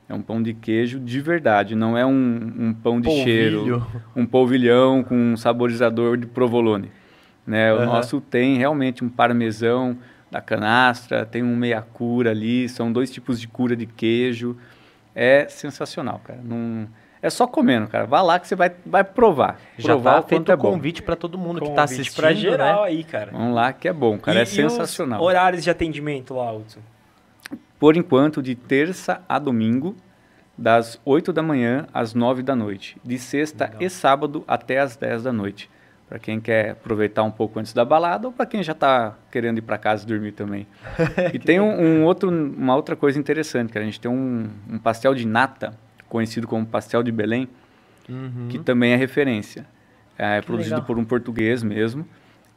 É 0.10 0.14
um 0.14 0.22
pão 0.22 0.44
de 0.44 0.54
queijo 0.54 1.00
de 1.00 1.22
verdade, 1.22 1.74
não 1.74 1.98
é 1.98 2.06
um, 2.06 2.54
um 2.60 2.74
pão 2.74 3.00
de 3.00 3.10
cheiro, 3.10 3.60
Polvilho. 3.60 3.88
um 4.14 4.26
polvilhão 4.26 5.02
com 5.02 5.16
um 5.16 5.38
saborizador 5.38 6.18
de 6.18 6.26
provolone. 6.26 6.92
Né? 7.48 7.74
O 7.74 7.78
Aham. 7.78 7.86
nosso 7.86 8.20
tem 8.20 8.58
realmente 8.58 9.02
um 9.02 9.08
parmesão 9.08 9.98
da 10.30 10.42
canastra, 10.42 11.26
tem 11.26 11.42
um 11.42 11.56
meia 11.56 11.82
cura 11.82 12.32
ali, 12.32 12.68
são 12.68 12.92
dois 12.92 13.10
tipos 13.10 13.40
de 13.40 13.48
cura 13.48 13.78
de 13.78 13.86
queijo. 13.86 14.58
É 15.16 15.48
sensacional, 15.48 16.20
cara. 16.22 16.42
Não, 16.44 16.86
é 17.26 17.30
só 17.30 17.48
comendo, 17.48 17.88
cara. 17.88 18.06
Vá 18.06 18.22
lá 18.22 18.40
que 18.40 18.48
você 18.48 18.56
vai, 18.56 18.72
vai 18.86 19.04
provar. 19.04 19.60
Já 19.78 19.90
provar 19.90 20.12
tá 20.14 20.20
o 20.20 20.22
quanto 20.24 20.30
feito 20.30 20.52
é 20.52 20.54
o 20.54 20.58
bom. 20.58 20.72
convite 20.72 21.02
para 21.02 21.16
todo 21.16 21.38
mundo 21.38 21.56
que 21.56 21.62
Convite 21.62 21.76
tá 21.76 21.84
assistindo, 21.84 22.16
pra 22.22 22.34
geral 22.34 22.82
né? 22.84 22.88
aí, 22.90 23.04
cara. 23.04 23.32
Vamos 23.32 23.56
lá 23.56 23.74
que 23.74 23.88
é 23.88 23.94
bom, 23.94 24.18
cara. 24.18 24.38
E- 24.38 24.40
é 24.40 24.42
e 24.42 24.46
os 24.46 24.50
sensacional. 24.52 25.22
horários 25.22 25.64
de 25.64 25.70
atendimento 25.70 26.34
lá, 26.36 26.52
Hudson. 26.54 26.80
por 27.80 27.98
enquanto, 27.98 28.42
de 28.42 28.56
terça 28.56 29.22
a 29.28 29.38
domingo, 29.40 29.96
das 30.58 31.00
8 31.04 31.34
da 31.34 31.42
manhã 31.44 31.86
às 31.94 32.14
9 32.14 32.42
da 32.42 32.56
noite. 32.56 32.98
De 33.04 33.18
sexta 33.20 33.66
Legal. 33.66 33.82
e 33.82 33.90
sábado 33.90 34.44
até 34.48 34.80
às 34.80 34.96
10 34.96 35.24
da 35.24 35.34
noite. 35.34 35.70
Para 36.08 36.20
quem 36.20 36.40
quer 36.40 36.70
aproveitar 36.72 37.24
um 37.24 37.32
pouco 37.32 37.60
antes 37.60 37.74
da 37.74 37.84
balada 37.84 38.28
ou 38.28 38.32
para 38.34 38.46
quem 38.46 38.62
já 38.62 38.74
está 38.74 39.16
querendo 39.32 39.58
ir 39.58 39.64
para 39.64 39.78
casa 39.78 40.04
e 40.04 40.08
dormir 40.08 40.32
também. 40.34 40.68
e 41.34 41.40
tem 41.40 41.60
um, 41.60 41.82
um 41.82 42.04
outro, 42.06 42.30
uma 42.30 42.76
outra 42.76 42.96
coisa 42.96 43.18
interessante, 43.20 43.72
que 43.72 43.78
a 43.80 43.84
gente 43.84 44.00
tem 44.00 44.10
um, 44.12 44.48
um 44.70 44.78
pastel 44.78 45.16
de 45.16 45.26
nata, 45.26 45.74
conhecido 46.16 46.48
como 46.48 46.66
pastel 46.66 47.04
de 47.04 47.12
Belém, 47.12 47.50
Uhum. 48.08 48.48
que 48.50 48.58
também 48.58 48.94
é 48.94 48.96
referência. 48.96 49.66
É 50.18 50.40
produzido 50.42 50.76
legal. 50.76 50.88
por 50.88 50.98
um 50.98 51.04
português 51.04 51.62
mesmo. 51.62 52.08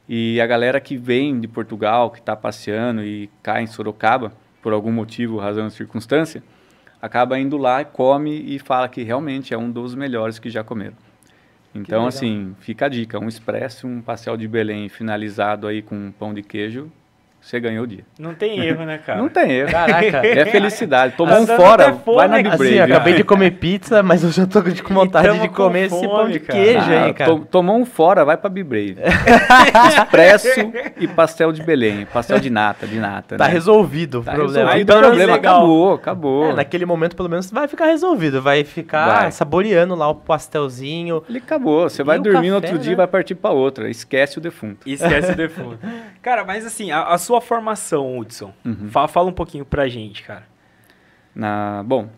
E 0.07 0.39
a 0.39 0.47
galera 0.47 0.79
que 0.79 0.95
vem 0.95 1.37
de 1.41 1.47
Portugal, 1.47 2.09
que 2.09 2.19
está 2.19 2.35
passeando 2.37 3.03
e 3.03 3.29
cai 3.43 3.63
em 3.63 3.67
Sorocaba, 3.67 4.31
por 4.61 4.71
algum 4.71 4.91
motivo, 4.93 5.37
razão 5.37 5.65
ou 5.65 5.69
circunstância, 5.69 6.41
acaba 7.01 7.37
indo 7.37 7.57
lá, 7.57 7.83
come 7.83 8.31
e 8.31 8.59
fala 8.59 8.87
que 8.87 9.03
realmente 9.03 9.53
é 9.53 9.57
um 9.57 9.69
dos 9.69 9.93
melhores 9.93 10.39
que 10.39 10.49
já 10.49 10.63
comeram. 10.63 10.95
Então, 11.75 12.07
assim, 12.07 12.55
fica 12.61 12.85
a 12.85 12.89
dica: 12.89 13.19
um 13.19 13.27
expresso, 13.27 13.87
um 13.87 14.01
pastel 14.01 14.37
de 14.37 14.47
Belém 14.47 14.87
finalizado 14.87 15.67
aí 15.67 15.81
com 15.81 15.95
um 15.95 16.11
pão 16.11 16.33
de 16.33 16.41
queijo, 16.43 16.89
você 17.41 17.59
ganhou 17.59 17.83
o 17.83 17.87
dia. 17.87 18.03
Não 18.19 18.33
tem 18.33 18.59
erro, 18.59 18.85
né, 18.85 18.97
cara? 19.03 19.19
Não 19.21 19.29
tem 19.29 19.49
erro. 19.51 19.71
Caraca. 19.71 20.25
É 20.27 20.45
felicidade. 20.45 21.15
Tomou 21.15 21.33
um 21.35 21.37
Andando 21.43 21.57
fora, 21.57 21.93
fome, 21.93 22.17
vai 22.17 22.27
na 22.27 22.37
né? 22.37 22.43
Big 22.43 22.55
Assim, 22.55 22.73
eu 22.75 22.83
acabei 22.85 23.13
de 23.15 23.23
comer 23.23 23.51
pizza, 23.51 24.03
mas 24.03 24.23
eu 24.23 24.29
já 24.31 24.45
tô 24.45 24.61
com 24.61 24.93
vontade 24.93 25.39
de 25.39 25.47
com 25.47 25.55
comer 25.55 25.85
esse 25.85 26.01
pão 26.07 26.09
fome, 26.19 26.33
de 26.33 26.39
cara. 26.41 26.59
queijo 26.59 26.79
Ah, 26.91 27.03
aí, 27.05 27.13
cara. 27.13 27.31
to- 27.31 27.45
tomou 27.49 27.77
um 27.77 27.85
fora, 27.85 28.23
vai 28.25 28.37
pra 28.37 28.49
Be 28.49 28.63
Brave. 28.63 28.97
Expresso 29.87 30.47
e 30.99 31.07
pastel 31.07 31.51
de 31.51 31.63
Belém. 31.63 32.05
Pastel 32.11 32.39
de 32.39 32.49
nata, 32.49 32.85
de 32.87 32.99
nata. 32.99 33.37
Tá 33.37 33.45
né? 33.47 33.51
resolvido 33.53 34.19
o 34.19 34.23
Tá 34.23 34.33
problema. 34.33 34.71
resolvido 34.71 34.81
Então, 34.83 34.97
o 34.97 35.01
problema, 35.03 35.33
legal. 35.33 35.55
acabou, 35.57 35.93
acabou. 35.93 36.49
É, 36.51 36.53
naquele 36.53 36.85
momento, 36.85 37.15
pelo 37.15 37.29
menos, 37.29 37.49
vai 37.51 37.67
ficar 37.67 37.85
resolvido. 37.87 38.41
Vai 38.41 38.63
ficar 38.63 39.05
Vai. 39.21 39.31
saboreando 39.31 39.95
lá 39.95 40.07
o 40.09 40.15
pastelzinho. 40.15 41.23
Ele 41.29 41.37
acabou. 41.39 41.89
Você 41.89 42.03
vai 42.03 42.17
E 42.17 42.19
o 42.19 42.23
dormir 42.23 42.49
no 42.49 42.55
café, 42.55 42.67
outro 42.67 42.73
né? 42.77 42.83
dia 42.83 42.93
e 42.93 42.95
vai 42.95 43.07
partir 43.07 43.35
pra 43.35 43.51
outra. 43.51 43.89
Esquece 43.89 44.37
o 44.37 44.41
defunto. 44.41 44.87
Esquece 44.87 45.31
o 45.31 45.35
defunto. 45.35 45.79
Cara, 46.21 46.43
mas 46.43 46.65
assim, 46.65 46.91
a, 46.91 47.03
a 47.03 47.17
sua 47.29 47.39
formação, 47.41 48.17
Hudson, 48.17 48.51
Uhum. 48.65 48.89
fa- 48.89 49.07
fala 49.07 49.29
um 49.29 49.33
pouquinho 49.33 49.63
pra 49.63 49.87
gente, 49.87 50.23
cara. 50.23 50.47
Na, 51.35 51.83
bom, 51.85 52.09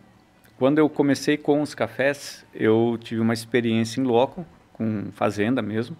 quando 0.57 0.77
eu 0.77 0.87
comecei 0.87 1.35
com 1.35 1.61
os 1.61 1.75
cafés, 1.75 2.45
eu 2.55 2.97
tive 3.01 3.19
uma 3.19 3.33
experiência 3.33 3.99
em 3.99 4.05
loco, 4.05 4.45
com 4.71 5.09
fazenda 5.11 5.61
mesmo. 5.61 5.97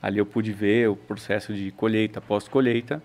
Ali 0.00 0.18
eu 0.18 0.24
pude 0.24 0.50
ver 0.50 0.88
o 0.88 0.96
processo 0.96 1.52
de 1.52 1.70
colheita, 1.72 2.22
pós-colheita. 2.22 3.02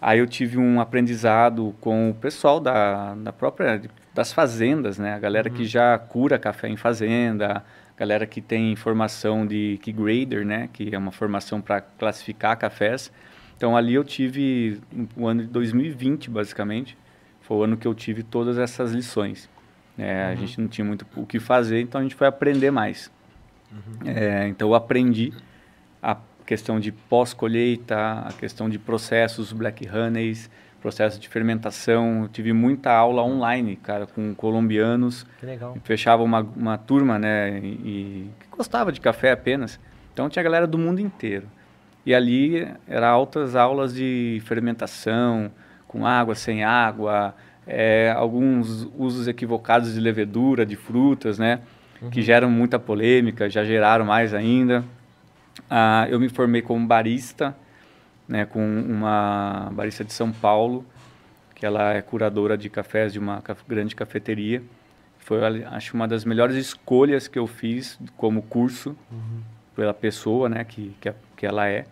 Aí 0.00 0.20
eu 0.20 0.28
tive 0.28 0.56
um 0.58 0.80
aprendizado 0.80 1.74
com 1.80 2.10
o 2.10 2.14
pessoal 2.14 2.60
da, 2.60 3.16
da 3.16 3.32
própria 3.32 3.82
das 4.14 4.32
fazendas, 4.32 4.96
né? 4.96 5.14
A 5.14 5.18
galera 5.18 5.50
que 5.50 5.64
já 5.64 5.98
cura 5.98 6.38
café 6.38 6.68
em 6.68 6.76
fazenda, 6.76 7.64
a 7.96 7.98
galera 7.98 8.26
que 8.26 8.40
tem 8.40 8.76
formação 8.76 9.44
de 9.44 9.76
key 9.82 9.90
grader, 9.92 10.46
né? 10.46 10.68
Que 10.72 10.94
é 10.94 10.98
uma 10.98 11.10
formação 11.10 11.60
para 11.60 11.80
classificar 11.80 12.56
cafés. 12.56 13.10
Então 13.58 13.76
ali 13.76 13.92
eu 13.94 14.04
tive 14.04 14.80
o 15.16 15.26
ano 15.26 15.42
de 15.42 15.48
2020, 15.48 16.30
basicamente, 16.30 16.96
foi 17.40 17.56
o 17.56 17.62
ano 17.64 17.76
que 17.76 17.86
eu 17.86 17.92
tive 17.94 18.22
todas 18.22 18.56
essas 18.56 18.92
lições. 18.92 19.50
É, 19.98 20.26
A 20.26 20.34
gente 20.36 20.60
não 20.60 20.68
tinha 20.68 20.84
muito 20.84 21.04
o 21.16 21.26
que 21.26 21.40
fazer, 21.40 21.80
então 21.80 22.00
a 22.00 22.04
gente 22.04 22.14
foi 22.14 22.28
aprender 22.28 22.70
mais. 22.70 23.10
É, 24.06 24.46
então 24.46 24.68
eu 24.68 24.74
aprendi 24.76 25.32
a 26.00 26.16
questão 26.46 26.78
de 26.78 26.92
pós-colheita, 26.92 27.96
a 28.26 28.32
questão 28.32 28.68
de 28.70 28.78
processos 28.78 29.52
black 29.52 29.88
honeys, 29.88 30.48
processo 30.80 31.18
de 31.18 31.28
fermentação. 31.28 32.22
Eu 32.22 32.28
tive 32.28 32.52
muita 32.52 32.92
aula 32.92 33.22
online, 33.24 33.74
cara, 33.74 34.06
com 34.06 34.32
colombianos. 34.36 35.26
Que 35.40 35.46
legal. 35.46 35.76
Fechava 35.82 36.22
uma, 36.22 36.40
uma 36.40 36.78
turma, 36.78 37.18
né, 37.18 37.58
e, 37.58 37.66
e 37.66 38.30
que 38.38 38.46
gostava 38.56 38.92
de 38.92 39.00
café 39.00 39.32
apenas. 39.32 39.80
Então 40.14 40.28
tinha 40.28 40.42
galera 40.44 40.66
do 40.66 40.78
mundo 40.78 41.00
inteiro. 41.00 41.48
E 42.08 42.14
ali 42.14 42.66
era 42.86 43.06
altas 43.06 43.54
aulas 43.54 43.92
de 43.92 44.40
fermentação, 44.46 45.52
com 45.86 46.06
água, 46.06 46.34
sem 46.34 46.64
água, 46.64 47.34
é, 47.66 48.10
alguns 48.16 48.88
usos 48.96 49.28
equivocados 49.28 49.92
de 49.92 50.00
levedura, 50.00 50.64
de 50.64 50.74
frutas, 50.74 51.38
né, 51.38 51.60
que 52.10 52.22
geram 52.22 52.50
muita 52.50 52.78
polêmica, 52.78 53.50
já 53.50 53.62
geraram 53.62 54.06
mais 54.06 54.32
ainda. 54.32 54.82
Ah, 55.68 56.06
eu 56.08 56.18
me 56.18 56.30
formei 56.30 56.62
como 56.62 56.86
barista, 56.86 57.54
né, 58.26 58.46
com 58.46 58.64
uma 58.66 59.68
barista 59.74 60.02
de 60.02 60.14
São 60.14 60.32
Paulo, 60.32 60.86
que 61.54 61.66
ela 61.66 61.92
é 61.92 62.00
curadora 62.00 62.56
de 62.56 62.70
cafés 62.70 63.12
de 63.12 63.18
uma 63.18 63.42
grande 63.68 63.94
cafeteria. 63.94 64.62
Foi, 65.18 65.62
acho, 65.62 65.94
uma 65.94 66.08
das 66.08 66.24
melhores 66.24 66.56
escolhas 66.56 67.28
que 67.28 67.38
eu 67.38 67.46
fiz 67.46 68.00
como 68.16 68.40
curso 68.40 68.96
pela 69.76 69.92
pessoa, 69.92 70.48
né, 70.48 70.64
que, 70.64 70.96
que, 70.98 71.12
que 71.36 71.44
ela 71.44 71.68
é. 71.68 71.84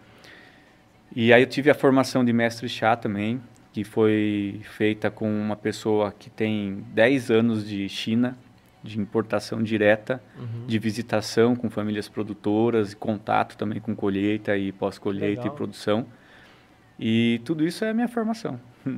E 1.16 1.32
aí 1.32 1.42
eu 1.42 1.46
tive 1.46 1.70
a 1.70 1.74
formação 1.74 2.22
de 2.22 2.30
mestre 2.32 2.68
chá 2.68 2.94
também, 2.94 3.40
que 3.72 3.84
foi 3.84 4.60
feita 4.76 5.10
com 5.10 5.26
uma 5.30 5.56
pessoa 5.56 6.12
que 6.12 6.28
tem 6.28 6.84
10 6.92 7.30
anos 7.30 7.66
de 7.66 7.88
China, 7.88 8.36
de 8.82 9.00
importação 9.00 9.62
direta, 9.62 10.22
de 10.66 10.78
visitação 10.78 11.56
com 11.56 11.70
famílias 11.70 12.06
produtoras, 12.06 12.92
e 12.92 12.96
contato 12.96 13.56
também 13.56 13.80
com 13.80 13.96
colheita 13.96 14.56
e 14.58 14.70
pós-colheita 14.72 15.46
e 15.46 15.50
produção. 15.50 16.06
E 17.00 17.40
tudo 17.46 17.66
isso 17.66 17.82
é 17.84 17.90
a 17.90 17.94
minha 17.94 18.08
formação. 18.08 18.60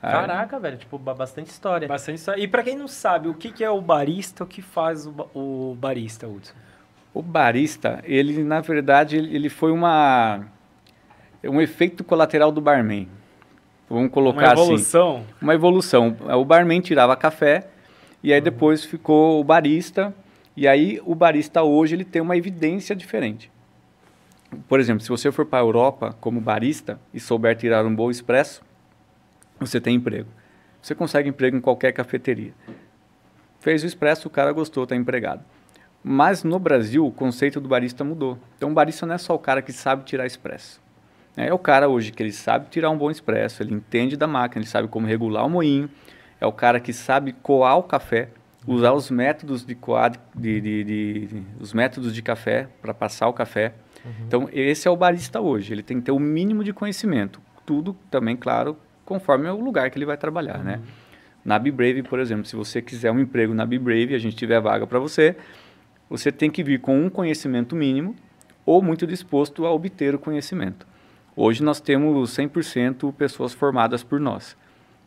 Ah, 0.00 0.12
Caraca, 0.12 0.60
velho, 0.60 0.76
tipo, 0.76 0.96
ba- 0.96 1.12
bastante 1.12 1.48
história. 1.50 1.88
Bastante 1.88 2.20
só. 2.20 2.36
E 2.36 2.46
pra 2.46 2.62
quem 2.62 2.76
não 2.76 2.86
sabe, 2.86 3.26
o 3.26 3.34
que, 3.34 3.50
que 3.50 3.64
é 3.64 3.68
o 3.70 3.80
barista, 3.80 4.44
o 4.44 4.46
que 4.46 4.62
faz 4.62 5.04
o, 5.08 5.10
ba- 5.10 5.26
o 5.34 5.74
barista, 5.76 6.28
Hudson? 6.28 6.54
O 7.12 7.20
barista, 7.20 8.00
ele 8.04 8.44
na 8.44 8.60
verdade 8.60 9.16
ele, 9.16 9.34
ele 9.34 9.48
foi 9.48 9.72
uma 9.72 10.44
um 11.44 11.60
efeito 11.60 12.02
colateral 12.02 12.50
do 12.50 12.60
barman. 12.60 13.08
Vamos 13.88 14.10
colocar 14.10 14.40
Uma 14.40 14.52
assim, 14.52 14.62
evolução. 14.62 15.26
uma 15.40 15.54
evolução. 15.54 16.16
O 16.36 16.44
barman 16.44 16.80
tirava 16.80 17.16
café 17.16 17.68
e 18.22 18.32
aí 18.32 18.40
depois 18.40 18.84
ficou 18.84 19.40
o 19.40 19.44
barista 19.44 20.14
e 20.56 20.66
aí 20.66 21.00
o 21.04 21.14
barista 21.14 21.62
hoje 21.62 21.94
ele 21.94 22.04
tem 22.04 22.20
uma 22.20 22.36
evidência 22.36 22.94
diferente. 22.94 23.50
Por 24.68 24.80
exemplo, 24.80 25.02
se 25.02 25.08
você 25.08 25.30
for 25.30 25.46
para 25.46 25.58
a 25.58 25.62
Europa 25.62 26.16
como 26.20 26.40
barista 26.40 26.98
e 27.12 27.20
souber 27.20 27.56
tirar 27.56 27.84
um 27.84 27.94
bom 27.94 28.10
expresso, 28.10 28.62
você 29.60 29.80
tem 29.80 29.96
emprego. 29.96 30.28
Você 30.80 30.94
consegue 30.94 31.28
emprego 31.28 31.56
em 31.56 31.60
qualquer 31.60 31.92
cafeteria. 31.92 32.52
Fez 33.60 33.82
o 33.82 33.86
expresso, 33.86 34.28
o 34.28 34.30
cara 34.30 34.52
gostou, 34.52 34.84
está 34.84 34.94
empregado. 34.96 35.42
Mas 36.02 36.44
no 36.44 36.58
Brasil, 36.58 37.04
o 37.04 37.10
conceito 37.12 37.60
do 37.60 37.68
barista 37.68 38.04
mudou. 38.04 38.38
Então, 38.56 38.70
o 38.70 38.74
barista 38.74 39.04
não 39.04 39.14
é 39.14 39.18
só 39.18 39.34
o 39.34 39.38
cara 39.38 39.60
que 39.60 39.72
sabe 39.72 40.04
tirar 40.04 40.26
expresso. 40.26 40.80
É 41.46 41.52
o 41.52 41.58
cara 41.58 41.88
hoje 41.88 42.10
que 42.12 42.22
ele 42.22 42.32
sabe 42.32 42.66
tirar 42.70 42.90
um 42.90 42.96
bom 42.98 43.10
expresso, 43.10 43.62
ele 43.62 43.74
entende 43.74 44.16
da 44.16 44.26
máquina, 44.26 44.60
ele 44.62 44.68
sabe 44.70 44.88
como 44.88 45.06
regular 45.06 45.46
o 45.46 45.50
moinho. 45.50 45.88
É 46.40 46.46
o 46.46 46.52
cara 46.52 46.78
que 46.80 46.92
sabe 46.92 47.32
coar 47.32 47.76
o 47.78 47.82
café, 47.82 48.28
usar 48.66 48.92
os 48.92 49.10
métodos 49.10 49.64
de 49.64 49.74
coar, 49.74 50.12
de, 50.34 50.60
de- 50.60 50.84
de- 50.84 51.26
de- 51.26 51.42
os 51.60 51.72
métodos 51.72 52.14
de 52.14 52.22
café 52.22 52.68
para 52.82 52.92
passar 52.94 53.28
o 53.28 53.32
café. 53.32 53.72
Então, 54.26 54.48
esse 54.52 54.86
é 54.86 54.90
o 54.90 54.96
barista 54.96 55.40
hoje. 55.40 55.72
Ele 55.72 55.82
tem 55.82 55.98
que 55.98 56.04
ter 56.04 56.12
o 56.12 56.18
mínimo 56.18 56.62
de 56.62 56.72
conhecimento. 56.72 57.40
Tudo 57.66 57.96
também, 58.10 58.36
claro, 58.36 58.76
conforme 59.04 59.48
o 59.48 59.60
lugar 59.60 59.90
que 59.90 59.98
ele 59.98 60.06
vai 60.06 60.16
trabalhar, 60.16 60.58
né? 60.64 60.80
Na 61.44 61.58
BeBrave, 61.58 62.02
por 62.02 62.18
exemplo, 62.20 62.44
se 62.44 62.54
você 62.54 62.80
quiser 62.82 63.10
um 63.10 63.18
emprego 63.18 63.54
na 63.54 63.64
BeBrave, 63.66 64.14
a 64.14 64.18
gente 64.18 64.36
tiver 64.36 64.60
vaga 64.60 64.86
para 64.86 64.98
você, 64.98 65.34
você 66.10 66.30
tem 66.30 66.50
que 66.50 66.62
vir 66.62 66.80
com 66.80 66.98
um 67.00 67.08
conhecimento 67.10 67.74
mínimo 67.74 68.14
ou 68.66 68.82
muito 68.82 69.06
disposto 69.06 69.64
a 69.66 69.72
obter 69.72 70.14
o 70.14 70.18
conhecimento. 70.18 70.86
Hoje 71.40 71.62
nós 71.62 71.80
temos 71.80 72.36
100% 72.36 73.14
pessoas 73.14 73.54
formadas 73.54 74.02
por 74.02 74.18
nós. 74.18 74.56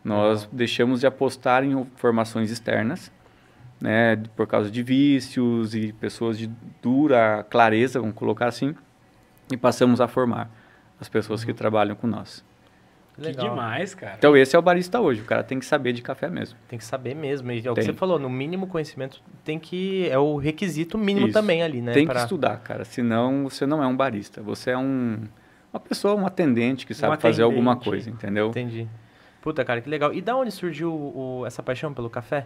Nós 0.02 0.48
deixamos 0.50 1.02
de 1.02 1.06
apostar 1.06 1.62
em 1.62 1.86
formações 1.98 2.50
externas, 2.50 3.12
né, 3.82 4.16
por 4.34 4.48
causa 4.48 4.72
de 4.72 4.82
vícios 4.82 5.76
e 5.76 5.92
pessoas 5.92 6.38
de 6.38 6.50
dura 6.82 7.46
clareza, 7.50 8.00
vamos 8.00 8.16
colocar 8.16 8.46
assim, 8.48 8.74
e 9.52 9.58
passamos 9.58 10.00
a 10.00 10.08
formar 10.08 10.50
as 11.02 11.10
pessoas 11.10 11.44
que 11.44 11.54
trabalham 11.54 11.98
com 11.98 12.08
nós. 12.08 12.46
Que 13.14 13.24
Legal. 13.24 13.50
demais, 13.50 13.94
cara. 13.94 14.16
Então 14.18 14.38
esse 14.38 14.56
é 14.56 14.60
o 14.60 14.62
barista 14.62 15.02
hoje, 15.02 15.20
o 15.22 15.26
cara 15.26 15.44
tem 15.44 15.60
que 15.60 15.66
saber 15.66 15.92
de 15.92 16.02
café 16.02 16.30
mesmo. 16.30 16.58
Tem 16.70 16.80
que 16.80 16.86
saber 16.86 17.14
mesmo. 17.14 17.52
E 17.52 17.58
é 17.58 17.70
o 17.70 17.76
que 17.76 17.82
Tem. 17.82 17.90
você 17.92 17.94
falou, 17.94 18.18
no 18.18 18.30
mínimo 18.30 18.68
conhecimento 18.68 19.22
tem 19.44 19.60
que. 19.60 20.08
É 20.10 20.18
o 20.18 20.38
requisito 20.38 20.98
mínimo 20.98 21.28
Isso. 21.28 21.34
também 21.34 21.62
ali, 21.62 21.82
né? 21.82 21.92
tem 21.92 22.06
pra- 22.06 22.16
que 22.16 22.22
estudar, 22.22 22.56
cara, 22.62 22.86
senão 22.86 23.44
você 23.50 23.66
não 23.66 23.84
é 23.84 23.88
um 23.88 23.98
barista, 23.98 24.42
você 24.42 24.72
é 24.72 24.78
um 24.78 25.18
uma 25.74 25.80
pessoa, 25.80 26.16
um 26.16 26.26
atendente 26.26 26.86
que 26.86 26.94
sabe 26.94 27.22
fazer 27.22 27.44
alguma 27.44 27.72
atendente. 27.74 27.90
coisa, 27.90 28.10
entendeu? 28.10 28.50
Entendi. 28.50 28.88
Puta, 29.42 29.64
cara, 29.66 29.82
que 29.82 29.90
legal. 29.90 30.14
E 30.14 30.22
da 30.22 30.36
onde 30.36 30.52
surgiu 30.52 30.94
o- 30.94 31.44
essa 31.48 31.64
paixão 31.64 31.94
pelo 31.94 32.10
café? 32.10 32.46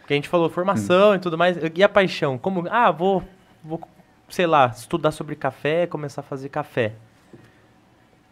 Porque 0.00 0.14
a 0.14 0.16
gente 0.16 0.28
falou 0.28 0.50
formação 0.50 1.14
e 1.14 1.18
tudo 1.18 1.38
mais. 1.38 1.56
E 1.74 1.82
a 1.84 1.88
paixão? 1.88 2.36
Como. 2.36 2.66
Ah, 2.68 2.90
vou, 2.90 3.22
vou, 3.62 3.80
sei 4.28 4.46
lá, 4.46 4.66
estudar 4.66 5.12
sobre 5.12 5.36
café, 5.36 5.86
começar 5.86 6.22
a 6.22 6.24
fazer 6.24 6.48
café. 6.48 6.92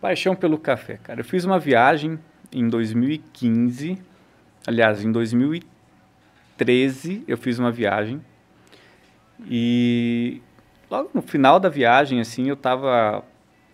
Paixão 0.01 0.35
pelo 0.35 0.59
café, 0.59 0.99
cara. 1.03 1.21
Eu 1.21 1.25
fiz 1.25 1.45
uma 1.45 1.59
viagem 1.61 2.19
em 2.53 2.69
2015, 2.69 3.97
aliás, 4.67 5.05
em 5.05 5.13
2013 5.13 7.23
eu 7.29 7.39
fiz 7.39 7.59
uma 7.59 7.71
viagem 7.71 8.21
e 9.47 10.43
logo 10.91 11.11
no 11.15 11.23
final 11.23 11.61
da 11.61 11.69
viagem, 11.69 12.21
assim, 12.21 12.49
eu 12.49 12.57
tava 12.57 13.23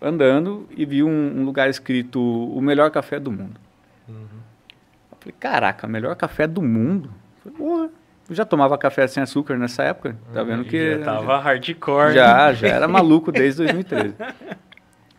andando 0.01 0.67
e 0.75 0.85
vi 0.85 1.03
um, 1.03 1.39
um 1.39 1.43
lugar 1.45 1.69
escrito 1.69 2.19
o 2.21 2.61
melhor 2.61 2.91
café 2.91 3.19
do 3.19 3.31
mundo. 3.31 3.59
Eu 4.07 5.17
falei, 5.19 5.35
caraca, 5.39 5.87
melhor 5.87 6.15
café 6.15 6.47
do 6.47 6.61
mundo? 6.61 7.09
Eu 7.45 7.51
falei, 7.51 7.57
Porra, 7.57 7.89
eu 8.29 8.35
já 8.35 8.45
tomava 8.45 8.77
café 8.77 9.07
sem 9.07 9.23
açúcar 9.23 9.57
nessa 9.57 9.83
época, 9.83 10.15
tá 10.33 10.43
vendo 10.43 10.63
que 10.65 10.97
Já 10.97 11.05
tava 11.05 11.39
hardcore. 11.39 12.13
já, 12.13 12.53
já 12.53 12.67
era 12.67 12.87
maluco 12.87 13.31
desde 13.31 13.63
2013. 13.63 14.15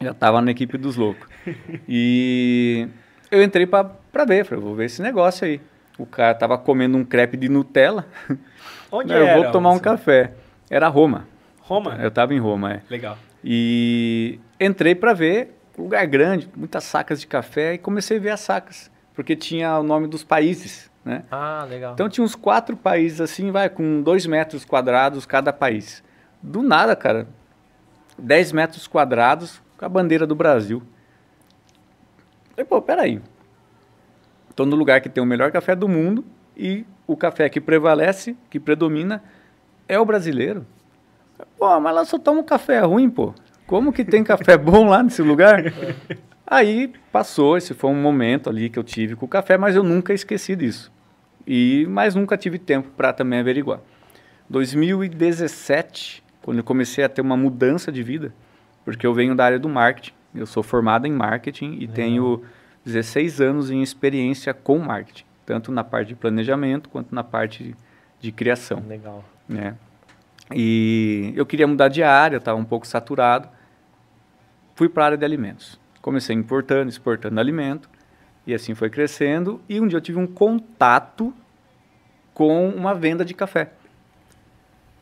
Já 0.00 0.14
tava 0.14 0.40
na 0.40 0.50
equipe 0.50 0.78
dos 0.78 0.94
loucos. 0.96 1.26
E 1.88 2.86
eu 3.30 3.42
entrei 3.42 3.66
pra, 3.66 3.82
pra 3.84 4.24
ver, 4.24 4.44
falei, 4.44 4.62
vou 4.62 4.74
ver 4.74 4.84
esse 4.86 5.02
negócio 5.02 5.46
aí. 5.46 5.60
O 5.98 6.06
cara 6.06 6.32
tava 6.34 6.56
comendo 6.56 6.96
um 6.96 7.04
crepe 7.04 7.36
de 7.36 7.48
Nutella. 7.48 8.06
Onde 8.92 9.12
eu 9.12 9.26
era? 9.26 9.42
vou 9.42 9.50
tomar 9.50 9.70
um 9.72 9.78
café. 9.80 10.32
Era 10.70 10.86
Roma. 10.86 11.26
Roma? 11.60 11.98
Eu 12.00 12.10
tava 12.10 12.32
em 12.32 12.38
Roma, 12.38 12.74
é. 12.74 12.82
Legal. 12.88 13.18
E 13.42 14.38
entrei 14.60 14.94
pra 14.94 15.12
ver 15.12 15.54
lugar 15.76 16.06
grande, 16.06 16.50
muitas 16.56 16.84
sacas 16.84 17.20
de 17.20 17.26
café, 17.26 17.74
e 17.74 17.78
comecei 17.78 18.16
a 18.16 18.20
ver 18.20 18.30
as 18.30 18.40
sacas, 18.40 18.90
porque 19.14 19.36
tinha 19.36 19.78
o 19.78 19.82
nome 19.82 20.08
dos 20.08 20.24
países, 20.24 20.90
né? 21.04 21.24
Ah, 21.30 21.64
legal. 21.68 21.94
Então 21.94 22.08
tinha 22.08 22.24
uns 22.24 22.34
quatro 22.34 22.76
países 22.76 23.20
assim, 23.20 23.50
vai, 23.50 23.68
com 23.68 24.02
dois 24.02 24.26
metros 24.26 24.64
quadrados 24.64 25.24
cada 25.24 25.52
país. 25.52 26.02
Do 26.42 26.62
nada, 26.62 26.94
cara, 26.96 27.28
10 28.18 28.52
metros 28.52 28.86
quadrados 28.86 29.62
com 29.76 29.84
a 29.84 29.88
bandeira 29.88 30.26
do 30.26 30.34
Brasil. 30.34 30.82
Falei, 32.50 32.64
pô, 32.64 32.82
peraí. 32.82 33.20
Estou 34.50 34.66
no 34.66 34.74
lugar 34.74 35.00
que 35.00 35.08
tem 35.08 35.22
o 35.22 35.26
melhor 35.26 35.52
café 35.52 35.76
do 35.76 35.88
mundo 35.88 36.24
e 36.56 36.84
o 37.06 37.16
café 37.16 37.48
que 37.48 37.60
prevalece, 37.60 38.36
que 38.50 38.58
predomina, 38.58 39.22
é 39.86 39.98
o 39.98 40.04
brasileiro. 40.04 40.66
Pô, 41.56 41.78
mas 41.78 41.94
lá 41.94 42.04
só 42.04 42.18
toma 42.18 42.40
um 42.40 42.44
café 42.44 42.80
ruim, 42.80 43.08
pô. 43.08 43.32
Como 43.68 43.92
que 43.92 44.02
tem 44.02 44.24
café 44.24 44.56
bom 44.58 44.88
lá 44.88 45.02
nesse 45.02 45.20
lugar? 45.20 45.62
Aí 46.46 46.90
passou, 47.12 47.58
esse 47.58 47.74
foi 47.74 47.90
um 47.90 48.00
momento 48.00 48.48
ali 48.48 48.70
que 48.70 48.78
eu 48.78 48.82
tive 48.82 49.14
com 49.14 49.26
o 49.26 49.28
café, 49.28 49.58
mas 49.58 49.76
eu 49.76 49.82
nunca 49.82 50.14
esqueci 50.14 50.56
disso. 50.56 50.90
E 51.46 51.86
mas 51.90 52.14
nunca 52.14 52.36
tive 52.36 52.58
tempo 52.58 52.88
para 52.96 53.12
também 53.12 53.40
averiguar. 53.40 53.80
2017, 54.48 56.24
quando 56.42 56.58
eu 56.58 56.64
comecei 56.64 57.04
a 57.04 57.10
ter 57.10 57.20
uma 57.20 57.36
mudança 57.36 57.92
de 57.92 58.02
vida, 58.02 58.32
porque 58.86 59.06
eu 59.06 59.12
venho 59.12 59.34
da 59.34 59.44
área 59.44 59.58
do 59.58 59.68
marketing. 59.68 60.14
Eu 60.34 60.46
sou 60.46 60.62
formado 60.62 61.06
em 61.06 61.12
marketing 61.12 61.76
e 61.78 61.86
tenho 61.86 62.42
16 62.86 63.38
anos 63.38 63.70
em 63.70 63.82
experiência 63.82 64.54
com 64.54 64.78
marketing, 64.78 65.26
tanto 65.44 65.70
na 65.70 65.84
parte 65.84 66.08
de 66.08 66.14
planejamento 66.14 66.88
quanto 66.88 67.14
na 67.14 67.22
parte 67.22 67.76
de 68.18 68.32
criação. 68.32 68.82
Legal. 68.88 69.22
Né? 69.46 69.74
E 70.54 71.34
eu 71.36 71.44
queria 71.44 71.66
mudar 71.66 71.88
de 71.88 72.02
área, 72.02 72.38
estava 72.38 72.58
um 72.58 72.64
pouco 72.64 72.86
saturado. 72.86 73.57
Fui 74.78 74.88
para 74.88 75.02
a 75.02 75.06
área 75.06 75.18
de 75.18 75.24
alimentos. 75.24 75.76
Comecei 76.00 76.36
importando, 76.36 76.88
exportando 76.88 77.40
alimento, 77.40 77.90
e 78.46 78.54
assim 78.54 78.76
foi 78.76 78.88
crescendo. 78.88 79.60
E 79.68 79.80
um 79.80 79.88
dia 79.88 79.96
eu 79.96 80.00
tive 80.00 80.20
um 80.20 80.26
contato 80.26 81.34
com 82.32 82.68
uma 82.68 82.94
venda 82.94 83.24
de 83.24 83.34
café. 83.34 83.72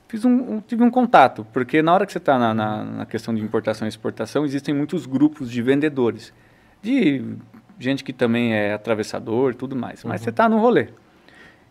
Fiz 0.09 0.25
um, 0.25 0.63
tive 0.63 0.83
um 0.83 0.91
contato, 0.91 1.47
porque 1.53 1.83
na 1.83 1.93
hora 1.93 2.07
que 2.07 2.13
você 2.13 2.17
está 2.17 2.39
na, 2.39 2.55
na, 2.55 2.85
na, 2.85 3.05
questão 3.05 3.35
de 3.35 3.43
importação 3.43 3.87
e 3.87 3.91
exportação, 3.91 4.47
existem 4.47 4.75
muitos 4.75 5.05
grupos 5.05 5.51
de 5.51 5.61
vendedores, 5.61 6.33
de 6.81 7.37
gente 7.79 8.03
que 8.03 8.15
também 8.15 8.55
é 8.55 8.73
atravessador 8.73 9.55
tudo 9.55 9.77
mais. 9.77 10.03
Mas 10.05 10.23
uhum. 10.23 10.25
você 10.25 10.31
está 10.31 10.49
no 10.49 10.59
rolê. 10.59 10.89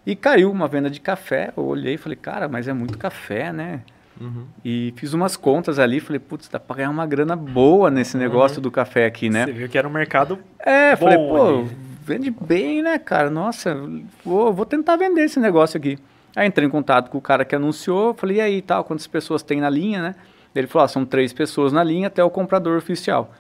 E 0.06 0.16
caiu 0.16 0.52
uma 0.52 0.68
venda 0.68 0.92
de 0.92 1.02
café, 1.02 1.52
eu 1.58 1.66
olhei 1.66 1.96
e 1.96 1.98
falei, 1.98 2.18
cara, 2.18 2.48
mas 2.48 2.68
é 2.68 2.74
muito 2.74 3.00
café, 3.00 3.52
né? 3.52 3.82
Uhum. 4.20 4.46
E 4.64 4.94
fiz 4.96 5.14
umas 5.14 5.36
contas 5.36 5.78
ali, 5.78 6.00
falei, 6.00 6.20
putz, 6.20 6.48
dá 6.48 6.60
para 6.60 6.78
ganhar 6.78 6.90
uma 6.90 7.06
grana 7.06 7.36
boa 7.36 7.90
nesse 7.90 8.16
uhum. 8.16 8.24
negócio 8.24 8.62
do 8.62 8.72
café 8.72 9.06
aqui, 9.06 9.30
né? 9.30 9.46
Você 9.46 9.52
viu 9.52 9.70
que 9.70 9.78
era 9.78 9.88
um 9.88 9.92
mercado 9.92 10.40
É, 10.60 10.96
falei, 10.96 11.18
pô, 11.18 11.60
ali. 11.60 11.70
vende 12.02 12.32
bem, 12.32 12.82
né, 12.82 12.98
cara? 12.98 13.30
Nossa, 13.30 13.78
vou, 14.24 14.54
vou 14.54 14.66
tentar 14.66 14.96
vender 14.96 15.26
esse 15.26 15.40
negócio 15.40 15.78
aqui. 15.78 15.98
Aí 16.36 16.48
entrei 16.48 16.68
em 16.68 16.72
contato 16.72 17.10
com 17.10 17.18
o 17.18 17.22
cara 17.22 17.46
que 17.46 17.56
anunciou, 17.56 18.14
falei, 18.14 18.38
e 18.38 18.42
aí, 18.42 18.62
tal, 18.62 18.84
quantas 18.84 19.08
pessoas 19.08 19.42
tem 19.42 19.62
na 19.62 19.70
linha, 19.70 20.02
né? 20.02 20.16
Ele 20.54 20.68
falou, 20.68 20.86
ah, 20.86 20.88
são 20.88 21.06
três 21.06 21.34
pessoas 21.34 21.74
na 21.74 21.84
linha 21.84 22.08
até 22.08 22.24
o 22.24 22.30
comprador 22.30 22.78
oficial. 22.78 23.34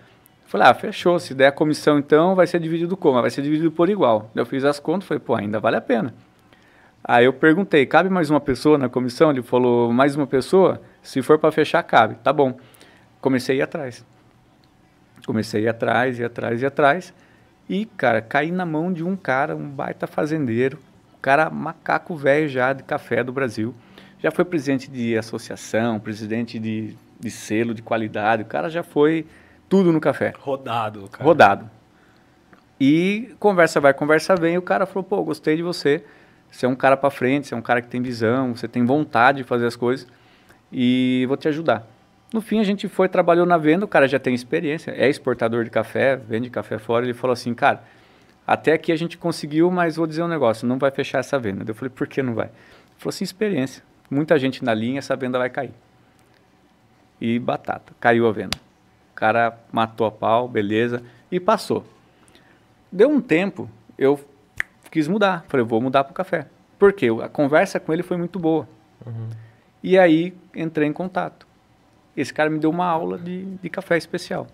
falei, 0.46 0.68
ah, 0.68 0.74
fechou, 0.74 1.18
se 1.20 1.34
der 1.34 1.48
a 1.48 1.52
comissão 1.52 1.98
então, 1.98 2.36
vai 2.36 2.48
ser 2.48 2.60
dividido 2.60 2.98
como? 2.98 3.22
Vai 3.22 3.30
ser 3.30 3.42
dividido 3.42 3.72
por 3.72 3.90
igual. 3.90 4.30
Eu 4.36 4.46
fiz 4.46 4.66
as 4.66 4.80
contas, 4.80 5.08
falei, 5.08 5.22
pô, 5.26 5.36
ainda 5.36 5.60
vale 5.60 5.78
a 5.78 5.82
pena. 5.82 6.14
Aí 7.08 7.26
eu 7.26 7.34
perguntei, 7.34 7.86
cabe 7.86 8.10
mais 8.10 8.32
uma 8.32 8.42
pessoa 8.42 8.80
na 8.80 8.90
comissão? 8.90 9.30
Ele 9.30 9.44
falou, 9.44 9.94
mais 9.94 10.16
uma 10.16 10.26
pessoa? 10.26 10.82
Se 11.04 11.22
for 11.22 11.38
para 11.38 11.52
fechar, 11.52 11.84
cabe. 11.84 12.16
Tá 12.16 12.34
bom. 12.34 12.58
Comecei 13.22 13.58
a 13.58 13.60
ir 13.60 13.62
atrás. 13.62 14.04
Comecei 15.24 15.62
a 15.62 15.64
ir 15.66 15.68
atrás, 15.68 16.18
ir 16.18 16.24
atrás, 16.24 16.62
ir 16.64 16.66
atrás. 16.66 17.14
E, 17.70 17.86
cara, 17.86 18.22
caí 18.22 18.52
na 18.52 18.66
mão 18.66 18.92
de 18.92 19.04
um 19.04 19.16
cara, 19.16 19.56
um 19.56 19.70
baita 19.70 20.08
fazendeiro, 20.08 20.80
cara 21.22 21.50
macaco 21.52 22.16
velho 22.16 22.50
já 22.50 22.74
de 22.74 22.82
café 22.82 23.24
do 23.24 23.32
Brasil. 23.32 23.74
Já 24.20 24.32
foi 24.32 24.44
presidente 24.44 24.90
de 24.90 25.16
associação, 25.16 26.00
presidente 26.00 26.58
de, 26.58 26.96
de 27.20 27.30
selo 27.30 27.76
de 27.76 27.84
qualidade. 27.84 28.42
O 28.42 28.46
cara 28.46 28.68
já 28.68 28.82
foi 28.82 29.28
tudo 29.70 29.92
no 29.92 30.02
café. 30.02 30.34
Rodado, 30.40 31.08
cara. 31.10 31.24
Rodado. 31.24 31.70
E 32.80 33.36
conversa 33.40 33.80
vai, 33.80 33.94
conversa 33.94 34.36
vem. 34.36 34.56
E 34.56 34.58
o 34.58 34.62
cara 34.62 34.88
falou: 34.88 35.04
pô, 35.04 35.24
gostei 35.24 35.56
de 35.56 35.62
você. 35.62 36.04
Você 36.56 36.66
é 36.66 36.70
um 36.70 36.76
cara 36.76 36.96
para 36.96 37.10
frente, 37.10 37.48
você 37.48 37.54
é 37.54 37.58
um 37.58 37.62
cara 37.62 37.82
que 37.82 37.88
tem 37.88 38.02
visão, 38.02 38.56
você 38.56 38.68
tem 38.68 38.86
vontade 38.86 39.40
de 39.40 39.44
fazer 39.44 39.66
as 39.66 39.76
coisas. 39.76 40.08
E 40.72 41.26
vou 41.28 41.36
te 41.36 41.48
ajudar. 41.48 41.86
No 42.34 42.42
fim, 42.42 42.60
a 42.60 42.64
gente 42.64 42.88
foi, 42.88 43.10
trabalhou 43.10 43.46
na 43.46 43.58
venda. 43.58 43.86
O 43.86 43.88
cara 43.88 44.08
já 44.08 44.20
tem 44.20 44.34
experiência, 44.34 44.92
é 44.92 45.10
exportador 45.10 45.64
de 45.64 45.70
café, 45.70 46.16
vende 46.16 46.50
café 46.50 46.78
fora. 46.78 47.06
Ele 47.06 47.14
falou 47.14 47.34
assim: 47.34 47.54
cara 47.54 47.84
até 48.48 48.74
aqui 48.74 48.92
a 48.92 48.96
gente 48.96 49.18
conseguiu, 49.18 49.72
mas 49.72 49.96
vou 49.96 50.06
dizer 50.06 50.22
um 50.24 50.28
negócio, 50.28 50.68
não 50.68 50.78
vai 50.78 50.92
fechar 50.92 51.20
essa 51.20 51.40
venda. 51.40 51.64
Eu 51.68 51.74
falei, 51.74 51.90
por 51.90 52.08
que 52.08 52.22
não 52.22 52.36
vai? 52.36 52.46
Ele 52.46 53.00
falou 53.00 53.10
assim, 53.10 53.24
experiência. 53.24 53.84
Muita 54.10 54.38
gente 54.38 54.64
na 54.64 54.74
linha, 54.74 55.00
essa 55.00 55.16
venda 55.16 55.40
vai 55.40 55.50
cair. 55.50 55.74
E 57.20 57.40
batata, 57.40 57.94
caiu 58.00 58.28
a 58.28 58.32
venda. 58.32 58.58
O 59.12 59.16
cara 59.16 59.58
matou 59.72 60.06
a 60.06 60.12
pau, 60.12 60.48
beleza, 60.48 61.02
e 61.32 61.40
passou. 61.40 61.84
Deu 62.92 63.10
um 63.10 63.20
tempo, 63.20 63.70
eu 63.98 64.20
quis 64.96 65.10
mudar. 65.10 65.44
Falei, 65.50 65.66
vou 65.66 65.82
mudar 65.82 66.06
para 66.06 66.12
o 66.12 66.16
café. 66.16 66.48
Por 66.80 66.94
quê? 66.94 67.08
A 67.22 67.28
conversa 67.28 67.82
com 67.82 67.92
ele 67.92 68.02
foi 68.02 68.16
muito 68.16 68.40
boa. 68.40 68.66
Uhum. 69.06 69.28
E 69.84 70.00
aí 70.00 70.34
entrei 70.56 70.88
em 70.88 70.94
contato. 70.94 71.46
Esse 72.16 72.34
cara 72.34 72.50
me 72.50 72.58
deu 72.60 72.70
uma 72.70 72.86
aula 72.86 73.18
de, 73.18 73.44
de 73.44 73.70
café 73.70 73.98
especial. 73.98 74.48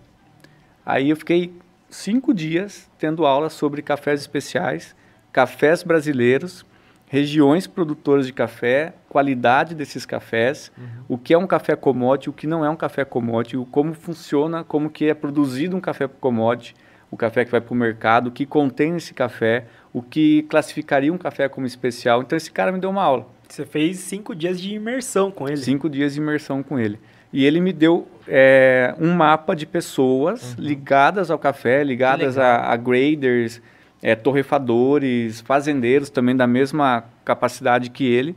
Aí 0.84 1.10
eu 1.10 1.16
fiquei 1.16 1.54
cinco 1.88 2.34
dias 2.34 2.90
tendo 2.98 3.24
aula 3.24 3.48
sobre 3.48 3.82
cafés 3.82 4.20
especiais, 4.20 4.96
cafés 5.32 5.84
brasileiros, 5.84 6.66
regiões 7.06 7.68
produtoras 7.68 8.26
de 8.26 8.32
café, 8.32 8.94
qualidade 9.08 9.76
desses 9.76 10.04
cafés, 10.04 10.72
uhum. 10.76 11.04
o 11.10 11.18
que 11.18 11.32
é 11.32 11.38
um 11.38 11.46
café 11.46 11.76
commodity, 11.76 12.30
o 12.30 12.32
que 12.32 12.48
não 12.48 12.64
é 12.64 12.70
um 12.70 12.74
café 12.74 13.04
commodity, 13.04 13.56
o 13.56 13.64
como 13.64 13.94
funciona, 13.94 14.64
como 14.64 14.90
que 14.90 15.04
é 15.08 15.14
produzido 15.14 15.76
um 15.76 15.80
café 15.80 16.08
commodity, 16.08 16.74
o 17.12 17.16
café 17.16 17.44
que 17.44 17.50
vai 17.52 17.60
para 17.60 17.72
o 17.72 17.76
mercado, 17.76 18.26
o 18.28 18.32
que 18.32 18.44
contém 18.44 18.96
esse 18.96 19.14
café, 19.14 19.66
o 19.92 20.00
que 20.00 20.42
classificaria 20.44 21.12
um 21.12 21.18
café 21.18 21.48
como 21.48 21.66
especial. 21.66 22.22
Então 22.22 22.36
esse 22.36 22.50
cara 22.50 22.72
me 22.72 22.80
deu 22.80 22.90
uma 22.90 23.02
aula. 23.02 23.26
Você 23.48 23.66
fez 23.66 23.98
cinco 23.98 24.34
dias 24.34 24.60
de 24.60 24.74
imersão 24.74 25.30
com 25.30 25.46
ele. 25.46 25.58
Cinco 25.58 25.88
dias 25.90 26.14
de 26.14 26.20
imersão 26.20 26.62
com 26.62 26.78
ele. 26.78 26.98
E 27.32 27.44
ele 27.44 27.60
me 27.60 27.72
deu 27.72 28.06
é, 28.26 28.94
um 28.98 29.14
mapa 29.14 29.54
de 29.54 29.66
pessoas 29.66 30.54
uhum. 30.54 30.64
ligadas 30.64 31.30
ao 31.30 31.38
café, 31.38 31.82
ligadas 31.82 32.36
a, 32.38 32.72
a, 32.72 32.76
graders, 32.76 33.60
é, 34.02 34.14
torrefadores, 34.14 35.40
fazendeiros 35.40 36.10
também 36.10 36.36
da 36.36 36.46
mesma 36.46 37.04
capacidade 37.24 37.90
que 37.90 38.04
ele. 38.04 38.36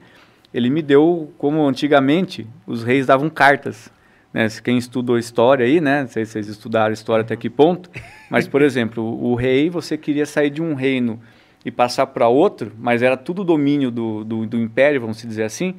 Ele 0.53 0.69
me 0.69 0.81
deu, 0.81 1.33
como 1.37 1.65
antigamente, 1.67 2.47
os 2.65 2.83
reis 2.83 3.05
davam 3.05 3.29
cartas. 3.29 3.89
Né? 4.33 4.47
Quem 4.63 4.77
estudou 4.77 5.17
história 5.17 5.65
aí, 5.65 5.81
né? 5.81 6.01
Não 6.01 6.07
sei 6.07 6.25
se 6.25 6.33
vocês 6.33 6.47
estudaram 6.47 6.93
história 6.93 7.23
até 7.23 7.35
que 7.35 7.49
ponto. 7.49 7.89
Mas, 8.29 8.47
por 8.47 8.61
exemplo, 8.63 9.03
o, 9.03 9.31
o 9.31 9.35
rei, 9.35 9.69
você 9.69 9.97
queria 9.97 10.25
sair 10.25 10.49
de 10.49 10.61
um 10.61 10.73
reino 10.73 11.19
e 11.65 11.71
passar 11.71 12.07
para 12.07 12.27
outro, 12.27 12.71
mas 12.77 13.01
era 13.01 13.17
tudo 13.17 13.43
domínio 13.43 13.89
do, 13.91 14.23
do, 14.23 14.45
do 14.45 14.57
império, 14.57 15.01
vamos 15.01 15.21
dizer 15.21 15.43
assim 15.43 15.75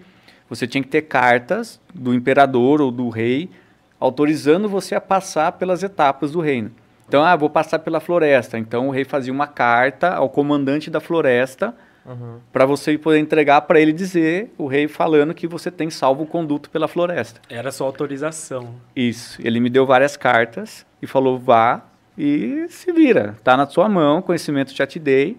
você 0.48 0.66
tinha 0.66 0.82
que 0.82 0.88
ter 0.88 1.02
cartas 1.02 1.80
do 1.92 2.14
imperador 2.14 2.80
ou 2.80 2.90
do 2.90 3.08
rei 3.08 3.50
autorizando 3.98 4.68
você 4.68 4.94
a 4.94 5.00
passar 5.00 5.52
pelas 5.52 5.82
etapas 5.82 6.32
do 6.32 6.40
reino. 6.40 6.70
Então, 7.08 7.24
ah, 7.24 7.34
vou 7.36 7.48
passar 7.48 7.78
pela 7.78 8.00
floresta. 8.00 8.58
Então, 8.58 8.88
o 8.88 8.90
rei 8.90 9.04
fazia 9.04 9.32
uma 9.32 9.46
carta 9.46 10.14
ao 10.14 10.28
comandante 10.28 10.90
da 10.90 11.00
floresta 11.00 11.74
uhum. 12.04 12.38
para 12.52 12.66
você 12.66 12.98
poder 12.98 13.18
entregar 13.18 13.62
para 13.62 13.80
ele 13.80 13.92
dizer, 13.92 14.52
o 14.58 14.66
rei 14.66 14.88
falando 14.88 15.32
que 15.32 15.46
você 15.46 15.70
tem 15.70 15.88
salvo 15.88 16.26
conduto 16.26 16.68
pela 16.68 16.88
floresta. 16.88 17.40
Era 17.48 17.70
sua 17.70 17.86
autorização. 17.86 18.74
Isso. 18.94 19.40
Ele 19.42 19.60
me 19.60 19.70
deu 19.70 19.86
várias 19.86 20.16
cartas 20.16 20.84
e 21.00 21.06
falou: 21.06 21.38
vá 21.38 21.82
e 22.18 22.66
se 22.68 22.92
vira. 22.92 23.36
Tá 23.42 23.56
na 23.56 23.66
sua 23.66 23.88
mão, 23.88 24.20
conhecimento 24.20 24.74
já 24.74 24.86
te 24.86 24.98
dei. 24.98 25.38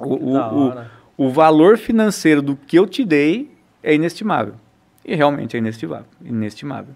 O, 0.00 0.14
o, 0.14 0.68
o, 0.68 0.84
o 1.26 1.30
valor 1.30 1.76
financeiro 1.76 2.40
do 2.40 2.56
que 2.56 2.78
eu 2.78 2.86
te 2.86 3.04
dei 3.04 3.54
é 3.82 3.94
inestimável. 3.94 4.54
E 5.04 5.14
realmente 5.14 5.56
é 5.56 5.58
inestimável. 5.58 6.06
inestimável. 6.24 6.94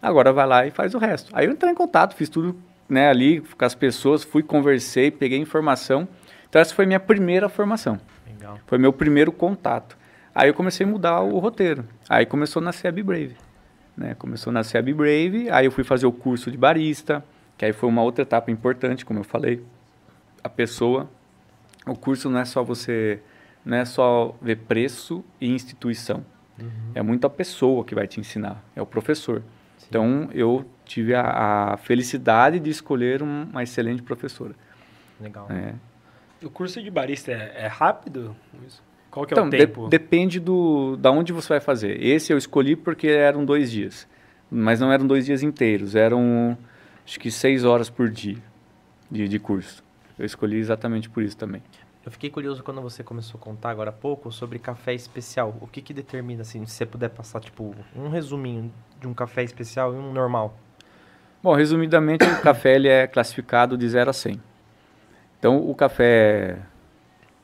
Agora 0.00 0.32
vai 0.32 0.46
lá 0.46 0.66
e 0.66 0.70
faz 0.70 0.94
o 0.94 0.98
resto. 0.98 1.30
Aí 1.34 1.46
eu 1.46 1.52
entrei 1.52 1.72
em 1.72 1.74
contato, 1.74 2.14
fiz 2.14 2.28
tudo 2.28 2.56
né, 2.88 3.08
ali 3.08 3.40
com 3.40 3.64
as 3.64 3.74
pessoas, 3.74 4.22
fui, 4.22 4.42
conversei, 4.42 5.10
peguei 5.10 5.38
informação. 5.38 6.06
Então 6.48 6.60
essa 6.60 6.74
foi 6.74 6.86
minha 6.86 7.00
primeira 7.00 7.48
formação. 7.48 7.98
Legal. 8.26 8.58
Foi 8.66 8.78
meu 8.78 8.92
primeiro 8.92 9.32
contato. 9.32 9.96
Aí 10.34 10.48
eu 10.48 10.54
comecei 10.54 10.86
a 10.86 10.88
mudar 10.88 11.22
o 11.22 11.38
roteiro. 11.38 11.84
Aí 12.08 12.26
começou 12.26 12.60
a 12.60 12.64
nascer 12.64 12.88
a 12.88 12.92
Be 12.92 13.02
Brave. 13.02 13.36
Né? 13.96 14.14
Começou 14.14 14.50
a 14.50 14.54
nascer 14.54 14.78
a 14.78 14.82
Be 14.82 14.92
Brave, 14.92 15.48
aí 15.50 15.64
eu 15.64 15.72
fui 15.72 15.82
fazer 15.82 16.06
o 16.06 16.12
curso 16.12 16.50
de 16.50 16.58
barista, 16.58 17.24
que 17.56 17.64
aí 17.64 17.72
foi 17.72 17.88
uma 17.88 18.02
outra 18.02 18.22
etapa 18.22 18.50
importante, 18.50 19.04
como 19.04 19.20
eu 19.20 19.24
falei. 19.24 19.62
A 20.44 20.48
pessoa, 20.48 21.08
o 21.86 21.94
curso 21.96 22.28
não 22.28 22.40
é 22.40 22.44
só 22.44 22.62
você 22.62 23.20
não 23.64 23.76
é 23.78 23.84
só 23.84 24.36
ver 24.40 24.56
preço 24.58 25.24
e 25.40 25.48
instituição. 25.50 26.24
Uhum. 26.60 26.68
É 26.94 27.02
muito 27.02 27.26
a 27.26 27.30
pessoa 27.30 27.84
que 27.84 27.94
vai 27.94 28.06
te 28.06 28.20
ensinar, 28.20 28.62
é 28.76 28.80
o 28.82 28.86
professor. 28.86 29.42
Sim. 29.76 29.86
Então, 29.88 30.28
eu 30.32 30.64
tive 30.84 31.14
a, 31.14 31.72
a 31.72 31.76
felicidade 31.76 32.60
de 32.60 32.70
escolher 32.70 33.22
um- 33.22 33.42
uma 33.50 33.62
excelente 33.62 34.02
professora. 34.02 34.54
Legal. 35.20 35.46
né? 35.48 35.74
O 36.42 36.48
curso 36.50 36.80
de 36.82 36.90
barista 36.90 37.32
é, 37.32 37.64
é 37.64 37.66
rápido? 37.66 38.36
Qual 39.10 39.26
que 39.26 39.32
é 39.32 39.34
Então, 39.34 39.48
o 39.48 39.50
de- 39.50 39.56
tempo? 39.58 39.88
depende 39.88 40.38
do, 40.38 40.96
da 40.96 41.10
onde 41.10 41.32
você 41.32 41.48
vai 41.48 41.60
fazer. 41.60 42.00
Esse 42.02 42.32
eu 42.32 42.38
escolhi 42.38 42.76
porque 42.76 43.08
eram 43.08 43.44
dois 43.44 43.70
dias. 43.70 44.06
Mas 44.50 44.78
não 44.78 44.92
eram 44.92 45.06
dois 45.06 45.26
dias 45.26 45.42
inteiros, 45.42 45.96
eram 45.96 46.56
acho 47.04 47.18
que 47.18 47.30
seis 47.32 47.64
horas 47.64 47.90
por 47.90 48.08
dia 48.08 48.36
de, 49.10 49.26
de 49.26 49.38
curso. 49.40 49.82
Eu 50.18 50.24
escolhi 50.24 50.56
exatamente 50.56 51.10
por 51.10 51.22
isso 51.22 51.36
também. 51.36 51.62
Eu 52.04 52.12
fiquei 52.12 52.30
curioso 52.30 52.62
quando 52.62 52.80
você 52.80 53.02
começou 53.02 53.38
a 53.40 53.42
contar 53.42 53.70
agora 53.70 53.90
há 53.90 53.92
pouco 53.92 54.30
sobre 54.30 54.58
café 54.58 54.94
especial. 54.94 55.56
O 55.60 55.66
que 55.66 55.82
que 55.82 55.92
determina, 55.92 56.42
assim, 56.42 56.64
se 56.64 56.72
você 56.72 56.86
puder 56.86 57.10
passar, 57.10 57.40
tipo, 57.40 57.74
um 57.96 58.08
resuminho 58.08 58.72
de 59.00 59.08
um 59.08 59.12
café 59.12 59.42
especial 59.42 59.92
e 59.92 59.96
um 59.96 60.12
normal? 60.12 60.56
Bom, 61.42 61.54
resumidamente, 61.54 62.24
o 62.24 62.40
café 62.40 62.76
ele 62.76 62.88
é 62.88 63.06
classificado 63.06 63.76
de 63.76 63.88
0 63.88 64.10
a 64.10 64.12
100. 64.12 64.40
Então, 65.38 65.68
o 65.68 65.74
café 65.74 66.58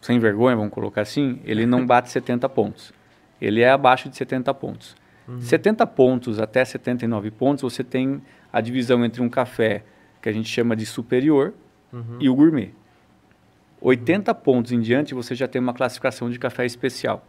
sem 0.01 0.19
vergonha, 0.19 0.57
vamos 0.57 0.73
colocar 0.73 1.03
assim, 1.03 1.41
ele 1.45 1.67
não 1.67 1.87
bate 1.87 2.11
70 2.11 2.49
pontos. 2.49 2.93
Ele 3.41 3.63
é 3.63 3.71
abaixo 3.71 4.09
de 4.09 4.17
70 4.17 4.53
pontos. 4.55 4.97
70 5.41 5.87
pontos 5.87 6.41
até 6.41 6.65
79 6.65 7.31
pontos, 7.31 7.63
você 7.63 7.85
tem 7.85 8.21
a 8.53 8.61
divisão 8.61 9.05
entre 9.05 9.23
um 9.23 9.29
café 9.29 9.85
que 10.21 10.29
a 10.29 10.33
gente 10.33 10.49
chama 10.49 10.77
de 10.77 10.85
superior 10.85 11.55
Uhum. 11.93 12.17
e 12.21 12.29
o 12.29 12.35
gourmet. 12.35 12.71
80 13.81 14.33
pontos 14.35 14.73
em 14.73 14.81
diante, 14.81 15.13
você 15.13 15.35
já 15.35 15.49
tem 15.49 15.61
uma 15.61 15.75
classificação 15.75 16.31
de 16.31 16.39
café 16.39 16.65
especial. 16.65 17.27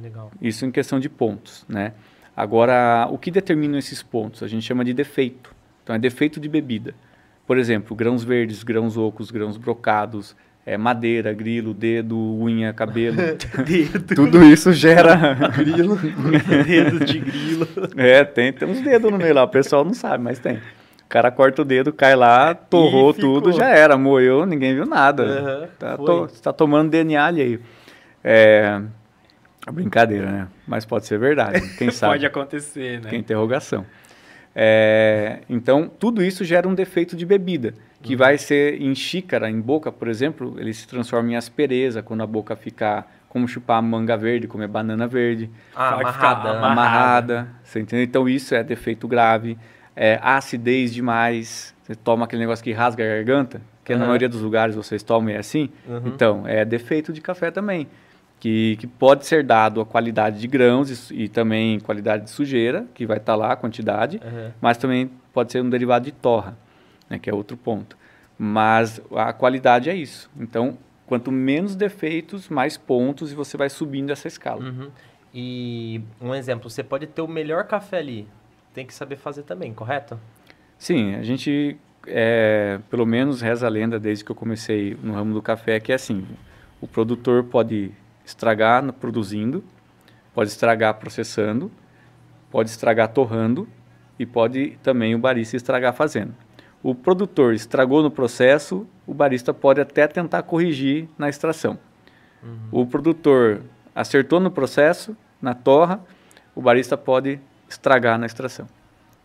Legal. 0.00 0.30
Isso 0.40 0.64
em 0.64 0.70
questão 0.70 0.98
de 0.98 1.08
pontos, 1.08 1.64
né? 1.68 1.92
Agora, 2.36 3.06
o 3.10 3.18
que 3.18 3.30
determina 3.30 3.78
esses 3.78 4.02
pontos? 4.02 4.42
A 4.42 4.48
gente 4.48 4.64
chama 4.64 4.84
de 4.84 4.94
defeito. 4.94 5.54
Então, 5.82 5.94
é 5.94 5.98
defeito 5.98 6.40
de 6.40 6.48
bebida. 6.48 6.94
Por 7.46 7.58
exemplo, 7.58 7.94
grãos 7.94 8.24
verdes, 8.24 8.62
grãos 8.62 8.96
ocos, 8.96 9.30
grãos 9.30 9.56
brocados, 9.58 10.34
é, 10.64 10.78
madeira, 10.78 11.32
grilo, 11.34 11.74
dedo, 11.74 12.16
unha, 12.16 12.72
cabelo. 12.72 13.16
Dedo, 13.66 14.14
Tudo 14.14 14.44
isso 14.44 14.72
gera... 14.72 15.34
Grilo. 15.58 15.96
dedo 16.64 17.04
de 17.04 17.18
grilo. 17.18 17.68
é, 17.96 18.24
tem, 18.24 18.52
tem 18.52 18.68
uns 18.68 18.80
dedos 18.80 19.10
no 19.10 19.18
meio 19.18 19.34
lá. 19.34 19.42
O 19.42 19.48
pessoal 19.48 19.84
não 19.84 19.92
sabe, 19.92 20.22
mas 20.22 20.38
tem. 20.38 20.60
O 21.12 21.18
cara 21.20 21.30
corta 21.30 21.60
o 21.60 21.64
dedo, 21.66 21.92
cai 21.92 22.16
lá, 22.16 22.54
torrou 22.54 23.12
tudo, 23.12 23.52
já 23.52 23.68
era. 23.68 23.98
Moeu, 23.98 24.46
ninguém 24.46 24.74
viu 24.74 24.86
nada. 24.86 25.22
Aham, 25.24 25.68
Tá, 25.78 25.96
to- 25.98 26.28
tá 26.40 26.52
tomando 26.54 26.88
DNA 26.88 27.22
alheio. 27.22 27.60
É... 28.24 28.80
é 29.66 29.70
Brincadeira, 29.70 30.24
né? 30.32 30.48
Mas 30.66 30.86
pode 30.86 31.04
ser 31.04 31.18
verdade. 31.18 31.60
Quem 31.76 31.90
sabe? 31.92 32.14
Pode 32.14 32.24
acontecer, 32.24 32.98
né? 33.02 33.10
Que 33.10 33.16
é 33.16 33.18
interrogação. 33.18 33.84
É, 34.56 35.40
então, 35.50 35.86
tudo 35.86 36.22
isso 36.24 36.44
gera 36.46 36.66
um 36.66 36.74
defeito 36.74 37.14
de 37.14 37.26
bebida, 37.26 37.74
que 38.02 38.16
vai 38.16 38.38
ser 38.38 38.80
em 38.80 38.94
xícara, 38.94 39.50
em 39.50 39.60
boca, 39.60 39.92
por 39.92 40.08
exemplo, 40.08 40.56
ele 40.58 40.72
se 40.72 40.88
transforma 40.88 41.30
em 41.30 41.36
aspereza 41.36 42.02
quando 42.02 42.22
a 42.22 42.26
boca 42.26 42.56
fica 42.56 43.04
como 43.28 43.46
chupar 43.46 43.82
manga 43.82 44.16
verde, 44.16 44.46
comer 44.48 44.68
banana 44.68 45.06
verde, 45.06 45.50
Ah, 45.76 45.96
Vai 45.96 46.12
ficar 46.12 46.30
amarrada. 46.30 46.50
amarrado. 46.58 46.72
amarrada, 46.72 47.48
você 47.62 47.80
entendeu? 47.80 48.04
Então, 48.04 48.26
isso 48.26 48.54
é 48.54 48.64
defeito 48.64 49.06
grave. 49.06 49.58
É, 49.94 50.18
acidez 50.22 50.92
demais, 50.92 51.74
você 51.82 51.94
toma 51.94 52.24
aquele 52.24 52.40
negócio 52.40 52.64
que 52.64 52.72
rasga 52.72 53.04
a 53.04 53.08
garganta, 53.08 53.60
que 53.84 53.92
na 53.92 54.00
Aham. 54.00 54.06
maioria 54.06 54.28
dos 54.28 54.40
lugares 54.40 54.74
vocês 54.74 55.02
tomam 55.02 55.30
e 55.30 55.34
é 55.34 55.38
assim. 55.38 55.68
Uhum. 55.86 56.02
Então, 56.06 56.46
é 56.46 56.64
defeito 56.64 57.12
de 57.12 57.20
café 57.20 57.50
também, 57.50 57.86
que, 58.40 58.76
que 58.76 58.86
pode 58.86 59.26
ser 59.26 59.44
dado 59.44 59.80
a 59.80 59.86
qualidade 59.86 60.40
de 60.40 60.46
grãos 60.46 61.10
e, 61.10 61.24
e 61.24 61.28
também 61.28 61.78
qualidade 61.80 62.24
de 62.24 62.30
sujeira, 62.30 62.86
que 62.94 63.04
vai 63.04 63.18
estar 63.18 63.34
lá 63.34 63.52
a 63.52 63.56
quantidade, 63.56 64.20
Aham. 64.24 64.52
mas 64.60 64.76
também 64.76 65.10
pode 65.32 65.52
ser 65.52 65.62
um 65.62 65.68
derivado 65.68 66.04
de 66.04 66.12
torra, 66.12 66.56
né, 67.08 67.18
que 67.18 67.28
é 67.28 67.34
outro 67.34 67.56
ponto. 67.56 67.96
Mas 68.38 69.00
a 69.14 69.32
qualidade 69.32 69.90
é 69.90 69.94
isso. 69.94 70.30
Então, 70.38 70.76
quanto 71.06 71.30
menos 71.30 71.76
defeitos, 71.76 72.48
mais 72.48 72.76
pontos 72.76 73.30
e 73.30 73.34
você 73.34 73.56
vai 73.56 73.68
subindo 73.68 74.10
essa 74.10 74.26
escala. 74.26 74.62
Uhum. 74.62 74.90
E 75.34 76.00
um 76.20 76.34
exemplo, 76.34 76.68
você 76.68 76.82
pode 76.82 77.06
ter 77.06 77.22
o 77.22 77.28
melhor 77.28 77.64
café 77.64 77.98
ali. 77.98 78.26
Tem 78.74 78.86
que 78.86 78.94
saber 78.94 79.16
fazer 79.16 79.42
também, 79.42 79.72
correto? 79.74 80.18
Sim, 80.78 81.14
a 81.14 81.22
gente, 81.22 81.76
é, 82.06 82.80
pelo 82.90 83.06
menos 83.06 83.40
reza 83.40 83.66
a 83.66 83.70
lenda 83.70 84.00
desde 84.00 84.24
que 84.24 84.32
eu 84.32 84.36
comecei 84.36 84.96
no 85.02 85.12
ramo 85.12 85.34
do 85.34 85.42
café, 85.42 85.78
que 85.78 85.92
é 85.92 85.94
assim, 85.94 86.26
o 86.80 86.88
produtor 86.88 87.44
pode 87.44 87.92
estragar 88.24 88.92
produzindo, 88.94 89.62
pode 90.34 90.50
estragar 90.50 90.94
processando, 90.94 91.70
pode 92.50 92.70
estragar 92.70 93.08
torrando 93.08 93.68
e 94.18 94.26
pode 94.26 94.78
também 94.82 95.14
o 95.14 95.18
barista 95.18 95.56
estragar 95.56 95.94
fazendo. 95.94 96.34
O 96.82 96.94
produtor 96.94 97.54
estragou 97.54 98.02
no 98.02 98.10
processo, 98.10 98.86
o 99.06 99.14
barista 99.14 99.54
pode 99.54 99.80
até 99.80 100.08
tentar 100.08 100.42
corrigir 100.42 101.08
na 101.16 101.28
extração. 101.28 101.78
O 102.72 102.84
produtor 102.84 103.62
acertou 103.94 104.40
no 104.40 104.50
processo, 104.50 105.16
na 105.40 105.54
torra, 105.54 106.00
o 106.54 106.60
barista 106.60 106.96
pode 106.96 107.38
estragar 107.72 108.18
na 108.18 108.26
extração. 108.26 108.66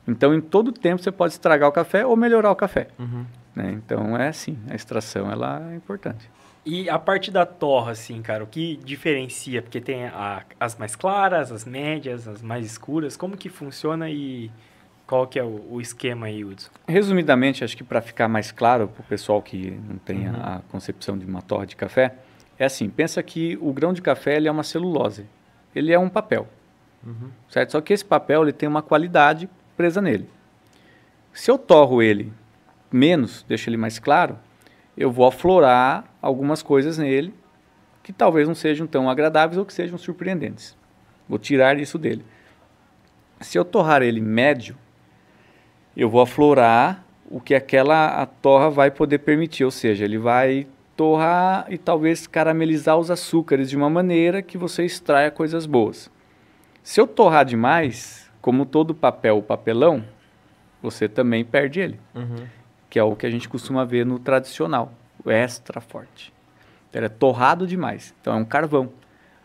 Então, 0.08 0.34
em 0.34 0.40
todo 0.42 0.72
tempo, 0.72 1.02
você 1.04 1.12
pode 1.12 1.34
estragar 1.34 1.68
o 1.68 1.72
café 1.72 2.06
ou 2.06 2.16
melhorar 2.16 2.52
o 2.52 2.56
café. 2.56 2.88
Uhum. 2.98 3.26
né? 3.56 3.72
Então, 3.74 4.16
é 4.16 4.28
assim, 4.30 4.58
a 4.70 4.76
extração 4.76 5.30
ela 5.32 5.62
é 5.72 5.76
importante. 5.76 6.30
E 6.66 6.90
a 6.90 7.00
parte 7.00 7.32
da 7.32 7.46
torra, 7.46 7.92
assim, 7.94 8.22
cara, 8.22 8.44
o 8.44 8.48
que 8.48 8.78
diferencia? 8.78 9.62
Porque 9.62 9.80
tem 9.82 10.06
a- 10.06 10.44
as 10.60 10.78
mais 10.78 10.96
claras, 10.96 11.52
as 11.52 11.66
médias, 11.66 12.28
as 12.28 12.42
mais 12.42 12.66
escuras. 12.66 13.16
Como 13.18 13.36
que 13.38 13.50
funciona 13.50 14.10
e 14.10 14.52
qual 15.08 15.26
que 15.26 15.40
é 15.40 15.44
o, 15.44 15.66
o 15.72 15.82
esquema 15.82 16.28
aí, 16.28 16.44
Hudson? 16.44 16.70
Resumidamente, 16.88 17.64
acho 17.64 17.76
que 17.76 17.84
para 17.84 18.02
ficar 18.02 18.28
mais 18.28 18.52
claro 18.52 18.88
para 18.90 19.02
o 19.02 19.06
pessoal 19.06 19.42
que 19.42 19.72
não 19.90 19.98
tem 19.98 20.28
a- 20.28 20.32
Uhum. 20.32 20.38
a 20.44 20.62
concepção 20.70 21.18
de 21.18 21.26
uma 21.26 21.42
torra 21.42 21.66
de 21.66 21.76
café, 21.76 22.16
é 22.60 22.66
assim, 22.66 22.90
pensa 22.90 23.24
que 23.24 23.58
o 23.62 23.72
grão 23.74 23.92
de 23.94 24.02
café 24.02 24.36
ele 24.36 24.48
é 24.48 24.52
uma 24.52 24.64
celulose, 24.64 25.26
ele 25.76 25.92
é 25.94 25.98
um 26.00 26.10
papel, 26.10 26.48
Uhum. 27.06 27.30
certo? 27.50 27.72
Só 27.72 27.82
que 27.82 27.94
esse 27.94 28.04
papel 28.04 28.44
ele 28.44 28.52
tem 28.52 28.68
uma 28.68 28.82
qualidade 28.82 29.50
presa 29.76 30.02
nele. 30.02 30.30
Se 31.32 31.50
eu 31.50 31.58
torro 31.58 32.02
ele 32.02 32.34
menos, 32.92 33.46
deixo 33.48 33.70
ele 33.70 33.78
mais 33.78 34.00
claro, 34.00 34.38
eu 34.98 35.12
vou 35.12 35.28
aflorar 35.28 36.06
algumas 36.22 36.64
coisas 36.64 36.98
nele 36.98 37.34
que 38.02 38.12
talvez 38.12 38.48
não 38.48 38.56
sejam 38.56 38.88
tão 38.88 39.10
agradáveis 39.10 39.58
ou 39.58 39.66
que 39.66 39.74
sejam 39.74 39.98
surpreendentes. 39.98 40.76
Vou 41.28 41.38
tirar 41.38 41.78
isso 41.78 41.98
dele. 41.98 42.26
Se 43.42 43.58
eu 43.58 43.66
torrar 43.66 44.02
ele 44.02 44.22
médio, 44.22 44.76
eu 45.96 46.10
vou 46.10 46.22
aflorar 46.22 47.06
o 47.30 47.40
que 47.40 47.54
aquela 47.54 48.22
a 48.22 48.26
torra 48.26 48.70
vai 48.70 48.90
poder 48.90 49.20
permitir, 49.20 49.66
ou 49.66 49.72
seja, 49.72 50.06
ele 50.06 50.18
vai 50.18 50.66
torrar 50.96 51.66
e 51.70 51.78
talvez 51.78 52.26
caramelizar 52.26 52.98
os 52.98 53.12
açúcares 53.12 53.70
de 53.70 53.78
uma 53.78 53.90
maneira 53.90 54.42
que 54.42 54.58
você 54.58 54.84
extraia 54.84 55.30
coisas 55.30 55.66
boas. 55.66 56.10
Se 56.88 57.02
eu 57.02 57.06
torrar 57.06 57.44
demais, 57.44 58.32
como 58.40 58.66
todo 58.66 58.96
papel, 58.96 59.40
o 59.40 59.44
papelão, 59.44 60.06
você 60.82 61.10
também 61.10 61.44
perde 61.44 61.82
ele, 61.82 62.00
Uhum. 62.16 62.48
que 62.90 62.98
é 62.98 63.04
o 63.04 63.14
que 63.14 63.26
a 63.26 63.30
gente 63.30 63.50
costuma 63.50 63.84
ver 63.84 64.06
no 64.06 64.18
tradicional, 64.20 64.94
o 65.22 65.30
extra 65.30 65.82
forte. 65.82 66.34
Ele 66.94 67.08
é 67.08 67.10
torrado 67.10 67.68
demais, 67.68 68.16
então 68.22 68.32
é 68.32 68.38
um 68.38 68.46
carvão. 68.46 68.90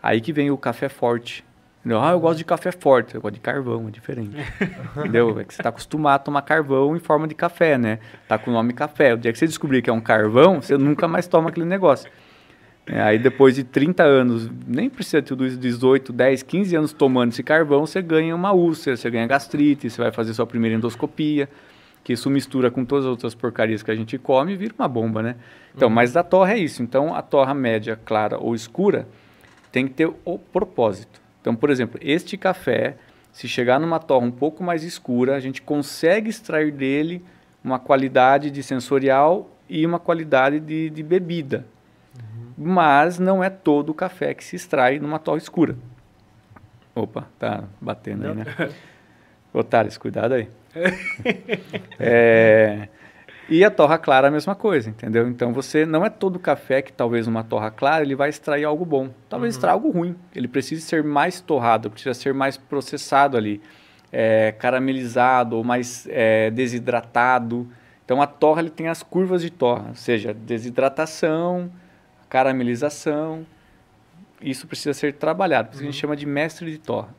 Aí 0.01 0.21
que 0.21 0.31
vem 0.31 0.51
o 0.51 0.57
café 0.57 0.87
forte. 0.87 1.43
Entendeu? 1.81 1.99
Ah, 2.01 2.11
eu 2.11 2.19
gosto 2.21 2.37
de 2.37 2.45
café 2.45 2.71
forte, 2.71 3.13
eu 3.15 3.19
gosto 3.19 3.33
de 3.35 3.41
carvão, 3.41 3.89
é 3.89 3.91
diferente. 3.91 4.37
Entendeu? 4.95 5.37
É 5.37 5.43
que 5.43 5.53
você 5.53 5.59
está 5.59 5.67
acostumado 5.67 6.21
a 6.21 6.23
tomar 6.23 6.43
carvão 6.43 6.95
em 6.95 6.99
forma 6.99 7.27
de 7.27 7.35
café, 7.35 7.77
né? 7.77 7.99
Tá 8.25 8.37
com 8.37 8.51
o 8.51 8.53
nome 8.53 8.71
café. 8.71 9.15
O 9.15 9.17
dia 9.17 9.33
que 9.33 9.37
você 9.37 9.45
descobrir 9.47 9.81
que 9.81 9.89
é 9.89 9.93
um 9.93 9.99
carvão, 9.99 10.61
você 10.61 10.77
nunca 10.77 11.09
mais 11.09 11.27
toma 11.27 11.49
aquele 11.49 11.65
negócio. 11.65 12.09
É, 12.85 13.01
aí 13.01 13.17
depois 13.17 13.55
de 13.55 13.63
30 13.63 14.03
anos, 14.03 14.49
nem 14.67 14.89
precisa 14.89 15.21
ter 15.21 15.29
tudo 15.29 15.45
isso, 15.45 15.57
18, 15.57 16.11
10, 16.11 16.43
15 16.43 16.75
anos 16.75 16.93
tomando 16.93 17.31
esse 17.31 17.41
carvão, 17.41 17.85
você 17.85 18.01
ganha 18.01 18.35
uma 18.35 18.51
úlcera, 18.51 18.97
você 18.97 19.09
ganha 19.09 19.25
gastrite, 19.25 19.89
você 19.89 20.01
vai 20.01 20.11
fazer 20.11 20.33
sua 20.33 20.45
primeira 20.45 20.75
endoscopia, 20.75 21.47
que 22.03 22.11
isso 22.11 22.29
mistura 22.29 22.69
com 22.69 22.83
todas 22.83 23.05
as 23.05 23.11
outras 23.11 23.33
porcarias 23.33 23.81
que 23.81 23.89
a 23.89 23.95
gente 23.95 24.17
come 24.17 24.53
e 24.53 24.57
vira 24.57 24.73
uma 24.77 24.87
bomba, 24.87 25.23
né? 25.23 25.35
Então, 25.73 25.89
mas 25.89 26.11
da 26.11 26.23
torra 26.23 26.53
é 26.53 26.57
isso. 26.57 26.83
Então, 26.83 27.15
a 27.15 27.21
torra 27.21 27.53
média, 27.53 27.97
clara 28.03 28.37
ou 28.37 28.53
escura 28.53 29.07
tem 29.71 29.87
que 29.87 29.93
ter 29.93 30.11
o 30.25 30.37
propósito. 30.37 31.21
Então, 31.41 31.55
por 31.55 31.69
exemplo, 31.69 31.97
este 32.01 32.37
café, 32.37 32.97
se 33.31 33.47
chegar 33.47 33.79
numa 33.79 33.99
torra 33.99 34.25
um 34.25 34.31
pouco 34.31 34.61
mais 34.61 34.83
escura, 34.83 35.35
a 35.35 35.39
gente 35.39 35.61
consegue 35.61 36.29
extrair 36.29 36.71
dele 36.71 37.23
uma 37.63 37.79
qualidade 37.79 38.51
de 38.51 38.61
sensorial 38.61 39.49
e 39.69 39.85
uma 39.85 39.99
qualidade 39.99 40.59
de, 40.59 40.89
de 40.89 41.01
bebida. 41.01 41.65
Mas 42.57 43.19
não 43.19 43.43
é 43.43 43.49
todo 43.49 43.89
o 43.89 43.93
café 43.93 44.33
que 44.33 44.43
se 44.43 44.55
extrai 44.55 44.99
numa 44.99 45.19
torra 45.19 45.37
escura. 45.37 45.75
Opa, 46.95 47.27
tá 47.39 47.63
batendo 47.81 48.27
aí, 48.27 48.35
né? 48.35 48.45
Otários, 49.53 49.97
cuidado 49.97 50.33
aí. 50.33 50.47
É, 51.99 52.87
e 53.49 53.63
a 53.63 53.69
torra 53.69 53.97
clara 53.97 54.27
é 54.27 54.29
a 54.29 54.31
mesma 54.31 54.55
coisa, 54.55 54.89
entendeu? 54.89 55.27
Então 55.27 55.53
você 55.53 55.85
não 55.85 56.05
é 56.05 56.09
todo 56.09 56.39
café 56.39 56.81
que 56.81 56.91
talvez 56.91 57.27
uma 57.27 57.43
torra 57.43 57.69
clara 57.69 58.03
ele 58.03 58.15
vai 58.15 58.29
extrair 58.29 58.63
algo 58.63 58.85
bom. 58.85 59.09
Talvez 59.29 59.53
extraia 59.55 59.73
algo 59.73 59.89
ruim. 59.91 60.15
Ele 60.33 60.47
precisa 60.47 60.81
ser 60.81 61.03
mais 61.03 61.41
torrado, 61.41 61.91
precisa 61.91 62.13
ser 62.13 62.33
mais 62.33 62.57
processado 62.57 63.37
ali. 63.37 63.61
é, 64.13 64.51
caramelizado 64.51 65.57
ou 65.57 65.63
mais 65.63 66.07
é, 66.09 66.51
desidratado. 66.51 67.67
Então 68.05 68.21
a 68.21 68.27
torra 68.27 68.61
ele 68.61 68.69
tem 68.69 68.87
as 68.87 69.01
curvas 69.01 69.41
de 69.41 69.49
torra, 69.49 69.87
ou 69.89 69.95
seja, 69.95 70.33
desidratação, 70.33 71.71
caramelização. 72.33 73.45
Isso 74.41 74.65
precisa 74.65 74.91
ser 74.91 75.13
trabalhado, 75.13 75.69
por 75.69 75.75
isso 75.75 75.83
uhum. 75.83 75.89
a 75.89 75.91
gente 75.91 75.99
uhum. 75.99 76.01
chama 76.01 76.15
de 76.15 76.25
mestre 76.25 76.71
de 76.71 76.79
torra. 76.79 77.13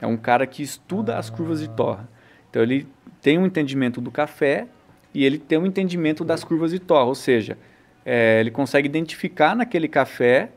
É 0.00 0.06
um 0.06 0.16
cara 0.16 0.48
que 0.48 0.64
estuda 0.64 1.14
ah. 1.14 1.18
as 1.20 1.30
curvas 1.30 1.60
de 1.60 1.68
torra. 1.68 2.08
Então 2.50 2.60
ele 2.60 2.88
tem 3.22 3.38
um 3.38 3.46
entendimento 3.46 4.00
do 4.00 4.10
café 4.10 4.66
e 5.14 5.24
ele 5.24 5.38
tem 5.38 5.58
um 5.58 5.64
entendimento 5.64 6.24
das 6.24 6.42
curvas 6.42 6.72
de 6.72 6.80
torra, 6.80 7.04
ou 7.04 7.14
seja, 7.14 7.56
é, 8.04 8.40
ele 8.40 8.50
consegue 8.50 8.88
identificar 8.88 9.54
naquele 9.54 9.86
café 9.86 10.50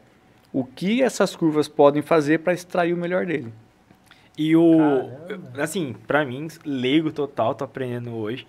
o 0.51 0.65
que 0.65 1.03
essas 1.03 1.35
curvas 1.35 1.67
podem 1.67 2.01
fazer 2.01 2.39
para 2.39 2.53
extrair 2.53 2.93
o 2.93 2.97
melhor 2.97 3.25
dele. 3.27 3.53
E 4.35 4.55
o. 4.55 4.77
Caramba. 5.27 5.63
Assim, 5.63 5.95
para 6.07 6.25
mim, 6.25 6.47
leigo 6.65 7.11
total, 7.11 7.53
tô 7.53 7.63
aprendendo 7.63 8.15
hoje. 8.15 8.47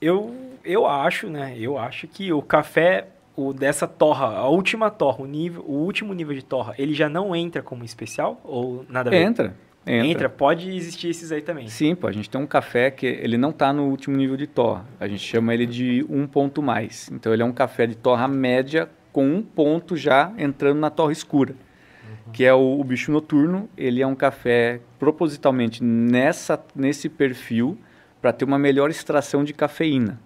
Eu, 0.00 0.34
eu 0.64 0.86
acho, 0.86 1.28
né? 1.28 1.56
Eu 1.58 1.76
acho 1.76 2.06
que 2.06 2.32
o 2.32 2.40
café 2.40 3.08
o 3.38 3.52
dessa 3.52 3.86
torra, 3.86 4.26
a 4.36 4.48
última 4.48 4.90
torra, 4.90 5.22
o 5.22 5.26
nível, 5.26 5.64
o 5.64 5.74
último 5.74 6.12
nível 6.12 6.34
de 6.34 6.44
torra, 6.44 6.74
ele 6.76 6.92
já 6.92 7.08
não 7.08 7.36
entra 7.36 7.62
como 7.62 7.84
especial 7.84 8.40
ou 8.42 8.84
nada 8.88 9.10
a 9.10 9.12
ver? 9.12 9.22
Entra. 9.22 9.54
Entra. 9.86 10.06
entra. 10.06 10.28
pode 10.28 10.68
existir 10.76 11.08
esses 11.08 11.30
aí 11.30 11.40
também. 11.40 11.68
Sim, 11.68 11.94
pô, 11.94 12.08
a 12.08 12.12
gente 12.12 12.28
tem 12.28 12.40
um 12.40 12.46
café 12.46 12.90
que 12.90 13.06
ele 13.06 13.38
não 13.38 13.50
está 13.50 13.72
no 13.72 13.84
último 13.84 14.16
nível 14.16 14.36
de 14.36 14.48
torra. 14.48 14.84
A 14.98 15.06
gente 15.06 15.22
chama 15.22 15.54
ele 15.54 15.66
de 15.66 16.04
um 16.10 16.26
ponto 16.26 16.60
mais. 16.60 17.08
Então 17.12 17.32
ele 17.32 17.42
é 17.42 17.44
um 17.44 17.52
café 17.52 17.86
de 17.86 17.94
torra 17.94 18.26
média 18.26 18.90
com 19.12 19.24
um 19.24 19.40
ponto 19.40 19.96
já 19.96 20.32
entrando 20.36 20.80
na 20.80 20.90
torre 20.90 21.12
escura, 21.12 21.52
uhum. 21.54 22.32
que 22.32 22.44
é 22.44 22.52
o, 22.52 22.80
o, 22.80 22.84
bicho 22.84 23.12
noturno. 23.12 23.68
Ele 23.78 24.02
é 24.02 24.06
um 24.06 24.16
café 24.16 24.80
propositalmente 24.98 25.82
nessa, 25.82 26.62
nesse 26.74 27.08
perfil 27.08 27.78
para 28.20 28.32
ter 28.32 28.44
uma 28.44 28.58
melhor 28.58 28.90
extração 28.90 29.44
de 29.44 29.54
cafeína. 29.54 30.20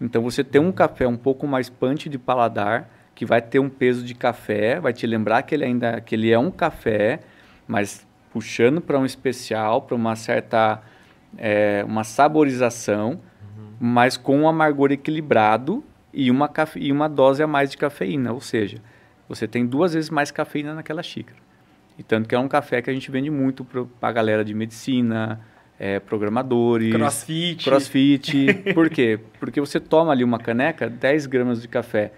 Então 0.00 0.22
você 0.22 0.44
tem 0.44 0.60
um 0.60 0.72
café 0.72 1.06
um 1.06 1.16
pouco 1.16 1.46
mais 1.46 1.68
punch 1.68 2.08
de 2.08 2.18
paladar, 2.18 2.88
que 3.14 3.26
vai 3.26 3.42
ter 3.42 3.58
um 3.58 3.68
peso 3.68 4.04
de 4.04 4.14
café, 4.14 4.78
vai 4.78 4.92
te 4.92 5.06
lembrar 5.06 5.42
que 5.42 5.54
ele 5.54 5.64
ainda 5.64 6.00
que 6.00 6.14
ele 6.14 6.30
é 6.30 6.38
um 6.38 6.50
café, 6.50 7.20
mas 7.66 8.06
puxando 8.30 8.80
para 8.80 8.98
um 8.98 9.04
especial, 9.04 9.82
para 9.82 9.96
uma 9.96 10.14
certa 10.14 10.80
é, 11.36 11.84
uma 11.86 12.04
saborização, 12.04 13.10
uhum. 13.10 13.72
mas 13.80 14.16
com 14.16 14.38
um 14.38 14.48
amargor 14.48 14.92
equilibrado 14.92 15.84
e 16.12 16.30
uma, 16.30 16.48
cafe... 16.48 16.80
e 16.80 16.92
uma 16.92 17.08
dose 17.08 17.42
a 17.42 17.46
mais 17.46 17.70
de 17.70 17.76
cafeína, 17.76 18.32
ou 18.32 18.40
seja, 18.40 18.78
você 19.28 19.46
tem 19.46 19.66
duas 19.66 19.94
vezes 19.94 20.10
mais 20.10 20.30
cafeína 20.30 20.74
naquela 20.74 21.02
xícara. 21.02 21.38
E 21.98 22.02
tanto 22.02 22.28
que 22.28 22.34
é 22.34 22.38
um 22.38 22.48
café 22.48 22.80
que 22.80 22.88
a 22.88 22.92
gente 22.92 23.10
vende 23.10 23.30
muito 23.30 23.64
para 23.64 24.08
a 24.08 24.12
galera 24.12 24.44
de 24.44 24.54
medicina, 24.54 25.40
é, 25.78 26.00
programadores. 26.00 26.92
Crossfit. 26.92 27.64
Crossfit. 27.64 28.54
Por 28.74 28.90
quê? 28.90 29.18
Porque 29.38 29.60
você 29.60 29.78
toma 29.78 30.12
ali 30.12 30.24
uma 30.24 30.38
caneca, 30.38 30.88
10 30.90 31.26
gramas 31.26 31.62
de 31.62 31.68
café 31.68 32.12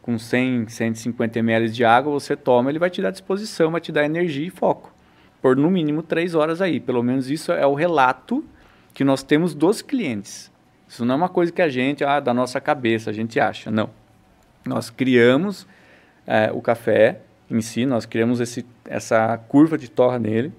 com 0.00 0.18
100, 0.18 0.68
150 0.68 1.38
ml 1.38 1.70
de 1.70 1.84
água, 1.84 2.12
você 2.12 2.34
toma, 2.34 2.70
ele 2.70 2.78
vai 2.78 2.90
te 2.90 3.00
dar 3.00 3.10
disposição, 3.10 3.70
vai 3.70 3.80
te 3.80 3.92
dar 3.92 4.04
energia 4.04 4.46
e 4.46 4.50
foco. 4.50 4.92
Por 5.40 5.56
no 5.56 5.70
mínimo 5.70 6.02
3 6.02 6.34
horas 6.34 6.60
aí. 6.60 6.80
Pelo 6.80 7.02
menos 7.02 7.30
isso 7.30 7.52
é 7.52 7.66
o 7.66 7.74
relato 7.74 8.44
que 8.92 9.04
nós 9.04 9.22
temos 9.22 9.54
dos 9.54 9.82
clientes. 9.82 10.50
Isso 10.88 11.04
não 11.04 11.14
é 11.14 11.18
uma 11.18 11.28
coisa 11.28 11.52
que 11.52 11.62
a 11.62 11.68
gente, 11.68 12.04
ah, 12.04 12.20
da 12.20 12.34
nossa 12.34 12.60
cabeça, 12.60 13.10
a 13.10 13.12
gente 13.12 13.40
acha. 13.40 13.70
Não. 13.70 13.90
Nós 14.64 14.90
criamos 14.90 15.66
é, 16.26 16.50
o 16.52 16.60
café 16.60 17.20
em 17.50 17.60
si, 17.60 17.86
nós 17.86 18.06
criamos 18.06 18.40
esse, 18.40 18.64
essa 18.84 19.36
curva 19.36 19.76
de 19.76 19.90
torra 19.90 20.18
nele, 20.18 20.52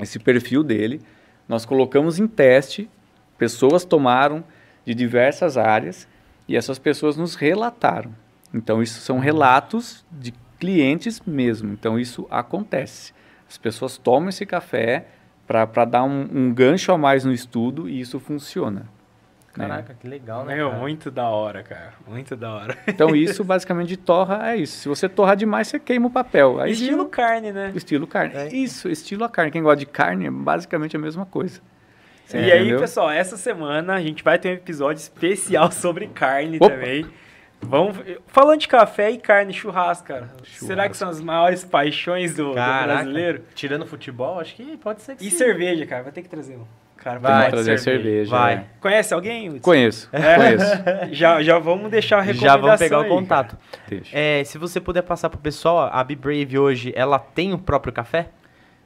esse 0.00 0.18
perfil 0.18 0.62
dele. 0.62 1.00
Nós 1.48 1.64
colocamos 1.64 2.18
em 2.18 2.26
teste, 2.26 2.90
pessoas 3.38 3.84
tomaram 3.84 4.44
de 4.84 4.94
diversas 4.94 5.56
áreas 5.56 6.06
e 6.46 6.56
essas 6.56 6.78
pessoas 6.78 7.16
nos 7.16 7.34
relataram. 7.34 8.14
Então, 8.52 8.82
isso 8.82 9.00
são 9.00 9.18
relatos 9.18 10.04
de 10.10 10.32
clientes 10.58 11.20
mesmo. 11.26 11.72
Então, 11.72 11.98
isso 11.98 12.26
acontece. 12.30 13.12
As 13.48 13.56
pessoas 13.56 13.96
tomam 13.96 14.28
esse 14.28 14.44
café 14.44 15.06
para 15.46 15.84
dar 15.84 16.04
um, 16.04 16.28
um 16.30 16.52
gancho 16.52 16.92
a 16.92 16.98
mais 16.98 17.24
no 17.24 17.32
estudo 17.32 17.88
e 17.88 18.00
isso 18.00 18.20
funciona. 18.20 18.86
Caraca, 19.66 19.94
que 19.94 20.06
legal, 20.06 20.44
né? 20.44 20.54
Meu, 20.54 20.68
cara? 20.70 20.80
muito 20.80 21.10
da 21.10 21.28
hora, 21.28 21.62
cara. 21.62 21.92
Muito 22.06 22.36
da 22.36 22.52
hora. 22.52 22.78
Então, 22.88 23.14
isso 23.14 23.44
basicamente 23.44 23.88
de 23.88 23.96
torra 23.96 24.50
é 24.50 24.56
isso. 24.56 24.78
Se 24.78 24.88
você 24.88 25.08
torrar 25.08 25.36
demais, 25.36 25.68
você 25.68 25.78
queima 25.78 26.06
o 26.06 26.10
papel. 26.10 26.60
Aí, 26.60 26.72
estilo 26.72 27.06
carne, 27.06 27.52
né? 27.52 27.72
Estilo 27.74 28.06
carne. 28.06 28.34
É. 28.34 28.48
Isso, 28.48 28.88
estilo 28.88 29.24
a 29.24 29.28
carne. 29.28 29.50
Quem 29.52 29.62
gosta 29.62 29.78
de 29.78 29.86
carne 29.86 30.26
é 30.26 30.30
basicamente 30.30 30.96
a 30.96 30.98
mesma 30.98 31.24
coisa. 31.24 31.60
E 32.32 32.36
entendeu? 32.36 32.54
aí, 32.54 32.78
pessoal, 32.78 33.10
essa 33.10 33.36
semana 33.36 33.94
a 33.94 34.00
gente 34.00 34.22
vai 34.22 34.38
ter 34.38 34.48
um 34.50 34.52
episódio 34.52 35.00
especial 35.00 35.70
sobre 35.72 36.08
carne 36.08 36.56
Opa. 36.56 36.70
também. 36.70 37.06
Vamos, 37.60 37.98
falando 38.28 38.60
de 38.60 38.68
café 38.68 39.10
e 39.10 39.18
carne, 39.18 39.52
churrasco, 39.52 40.06
cara. 40.06 40.28
Churrasco. 40.44 40.66
Será 40.66 40.88
que 40.88 40.96
são 40.96 41.08
as 41.08 41.20
maiores 41.20 41.64
paixões 41.64 42.34
do, 42.34 42.50
do 42.50 42.54
brasileiro? 42.54 43.42
Tirando 43.54 43.84
futebol, 43.84 44.38
acho 44.38 44.54
que 44.54 44.76
pode 44.76 45.02
ser 45.02 45.16
que 45.16 45.26
E 45.26 45.30
sim. 45.30 45.36
cerveja, 45.36 45.84
cara, 45.86 46.04
vai 46.04 46.12
ter 46.12 46.22
que 46.22 46.28
trazer 46.28 46.56
um. 46.56 46.64
Cara, 46.98 47.20
vai 47.20 47.50
trazer 47.50 47.78
cerveja. 47.78 48.02
cerveja 48.02 48.30
vai. 48.30 48.54
É. 48.54 48.64
Conhece 48.80 49.14
alguém? 49.14 49.48
Hudson? 49.48 49.60
Conheço, 49.62 50.08
é. 50.12 50.36
conheço. 50.36 50.72
já, 51.14 51.42
já 51.42 51.58
vamos 51.58 51.90
deixar 51.90 52.18
a 52.18 52.22
recomendação 52.22 52.56
Já 52.56 52.60
vamos 52.60 52.78
pegar 52.78 53.00
aí, 53.00 53.06
o 53.06 53.08
contato. 53.08 53.56
É, 54.12 54.42
se 54.44 54.58
você 54.58 54.80
puder 54.80 55.02
passar 55.02 55.30
pro 55.30 55.38
pessoal, 55.38 55.88
a 55.92 56.02
Be 56.02 56.16
Brave 56.16 56.58
hoje, 56.58 56.92
ela 56.96 57.18
tem 57.18 57.52
o 57.52 57.58
próprio 57.58 57.92
café? 57.92 58.30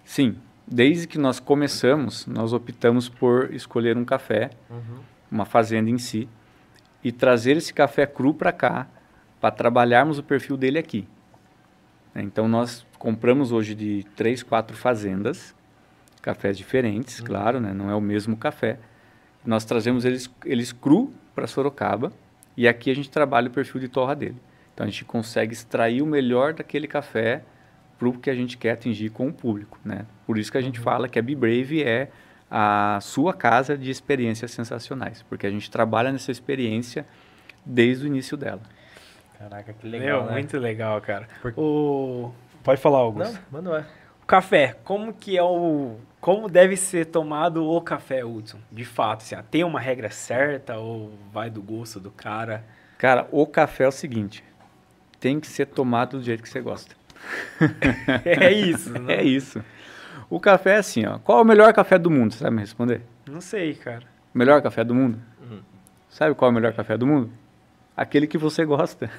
Sim. 0.04 0.36
Desde 0.66 1.06
que 1.06 1.18
nós 1.18 1.40
começamos, 1.40 2.26
nós 2.26 2.52
optamos 2.52 3.08
por 3.08 3.52
escolher 3.52 3.96
um 3.96 4.04
café, 4.04 4.50
uhum. 4.70 5.00
uma 5.30 5.44
fazenda 5.44 5.90
em 5.90 5.98
si, 5.98 6.28
e 7.02 7.10
trazer 7.10 7.56
esse 7.56 7.74
café 7.74 8.06
cru 8.06 8.32
para 8.32 8.52
cá, 8.52 8.86
para 9.40 9.50
trabalharmos 9.50 10.18
o 10.18 10.22
perfil 10.22 10.56
dele 10.56 10.78
aqui. 10.78 11.08
Então, 12.14 12.46
nós 12.46 12.86
compramos 12.98 13.52
hoje 13.52 13.74
de 13.74 14.06
três, 14.14 14.42
quatro 14.42 14.76
fazendas, 14.76 15.54
cafés 16.22 16.56
diferentes, 16.56 17.18
uhum. 17.18 17.26
claro, 17.26 17.60
né? 17.60 17.74
não 17.74 17.90
é 17.90 17.94
o 17.94 18.00
mesmo 18.00 18.36
café. 18.36 18.78
Nós 19.44 19.64
trazemos 19.64 20.04
eles, 20.04 20.30
eles 20.46 20.72
cru 20.72 21.12
para 21.34 21.46
Sorocaba 21.46 22.12
e 22.56 22.68
aqui 22.68 22.90
a 22.90 22.94
gente 22.94 23.10
trabalha 23.10 23.48
o 23.48 23.50
perfil 23.50 23.80
de 23.80 23.88
torra 23.88 24.14
dele. 24.14 24.36
Então 24.72 24.86
a 24.86 24.88
gente 24.88 25.04
consegue 25.04 25.52
extrair 25.52 26.00
o 26.00 26.06
melhor 26.06 26.54
daquele 26.54 26.86
café 26.86 27.42
para 27.98 28.08
o 28.08 28.12
que 28.12 28.30
a 28.30 28.34
gente 28.34 28.56
quer 28.56 28.72
atingir 28.72 29.10
com 29.10 29.28
o 29.28 29.32
público. 29.32 29.78
Né? 29.84 30.06
Por 30.26 30.38
isso 30.38 30.50
que 30.50 30.58
a 30.58 30.62
gente 30.62 30.78
uhum. 30.78 30.84
fala 30.84 31.08
que 31.08 31.18
a 31.18 31.22
Be 31.22 31.34
Brave 31.34 31.82
é 31.82 32.08
a 32.50 32.98
sua 33.00 33.32
casa 33.32 33.76
de 33.76 33.90
experiências 33.90 34.50
sensacionais, 34.50 35.22
porque 35.22 35.46
a 35.46 35.50
gente 35.50 35.70
trabalha 35.70 36.12
nessa 36.12 36.30
experiência 36.30 37.06
desde 37.64 38.04
o 38.04 38.06
início 38.06 38.36
dela. 38.36 38.60
Caraca, 39.38 39.72
que 39.72 39.86
legal. 39.86 40.20
Meu, 40.20 40.26
né? 40.26 40.32
Muito 40.34 40.58
legal, 40.58 41.00
cara. 41.00 41.26
O... 41.56 42.30
Pode 42.62 42.80
falar, 42.80 42.98
Augusto. 42.98 43.32
Não, 43.50 43.62
manda 43.62 43.70
O 43.80 43.84
café, 44.32 44.74
como 44.82 45.12
que 45.12 45.36
é 45.36 45.42
o 45.42 45.96
como 46.18 46.48
deve 46.48 46.74
ser 46.74 47.04
tomado 47.04 47.68
o 47.68 47.78
café, 47.82 48.24
Hudson? 48.24 48.60
De 48.70 48.82
fato, 48.82 49.20
assim, 49.20 49.36
tem 49.50 49.62
uma 49.62 49.78
regra 49.78 50.08
certa 50.08 50.78
ou 50.78 51.12
vai 51.30 51.50
do 51.50 51.60
gosto 51.60 52.00
do 52.00 52.10
cara? 52.10 52.64
Cara, 52.96 53.28
o 53.30 53.46
café 53.46 53.84
é 53.84 53.88
o 53.88 53.92
seguinte, 53.92 54.42
tem 55.20 55.38
que 55.38 55.46
ser 55.46 55.66
tomado 55.66 56.16
do 56.16 56.24
jeito 56.24 56.42
que 56.42 56.48
você 56.48 56.62
gosta. 56.62 56.94
é 58.24 58.50
isso, 58.50 58.96
né? 58.98 59.16
É 59.16 59.22
isso. 59.22 59.62
O 60.30 60.40
café 60.40 60.76
é 60.76 60.78
assim, 60.78 61.04
ó. 61.04 61.18
Qual 61.18 61.38
é 61.38 61.42
o 61.42 61.44
melhor 61.44 61.70
café 61.74 61.98
do 61.98 62.10
mundo? 62.10 62.32
Você 62.32 62.38
sabe 62.38 62.56
me 62.56 62.62
responder? 62.62 63.02
Não 63.28 63.42
sei, 63.42 63.74
cara. 63.74 64.04
Melhor 64.32 64.62
café 64.62 64.82
do 64.82 64.94
mundo? 64.94 65.20
Uhum. 65.42 65.60
Sabe 66.08 66.34
qual 66.34 66.48
é 66.48 66.52
o 66.52 66.54
melhor 66.54 66.72
café 66.72 66.96
do 66.96 67.06
mundo? 67.06 67.30
Aquele 67.96 68.26
que 68.26 68.38
você 68.38 68.64
gosta. 68.64 69.10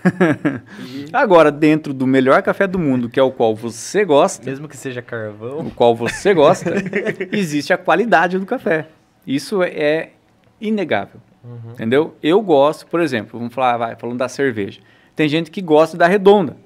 E... 0.79 1.05
Agora, 1.13 1.51
dentro 1.51 1.93
do 1.93 2.05
melhor 2.07 2.41
café 2.41 2.67
do 2.67 2.79
mundo, 2.79 3.09
que 3.09 3.19
é 3.19 3.23
o 3.23 3.31
qual 3.31 3.55
você 3.55 4.03
gosta, 4.03 4.43
mesmo 4.45 4.67
que 4.67 4.75
seja 4.75 5.01
carvão, 5.01 5.59
o 5.59 5.71
qual 5.71 5.95
você 5.95 6.33
gosta, 6.33 6.71
existe 7.31 7.71
a 7.71 7.77
qualidade 7.77 8.37
do 8.37 8.45
café. 8.45 8.87
Isso 9.25 9.63
é 9.63 10.11
inegável. 10.59 11.21
Uhum. 11.43 11.71
Entendeu? 11.71 12.15
Eu 12.21 12.41
gosto, 12.41 12.87
por 12.87 13.01
exemplo, 13.01 13.37
vamos 13.37 13.53
falar, 13.53 13.77
vai, 13.77 13.95
falando 13.95 14.17
da 14.17 14.29
cerveja. 14.29 14.81
Tem 15.15 15.27
gente 15.27 15.51
que 15.51 15.61
gosta 15.61 15.97
da 15.97 16.07
redonda. 16.07 16.57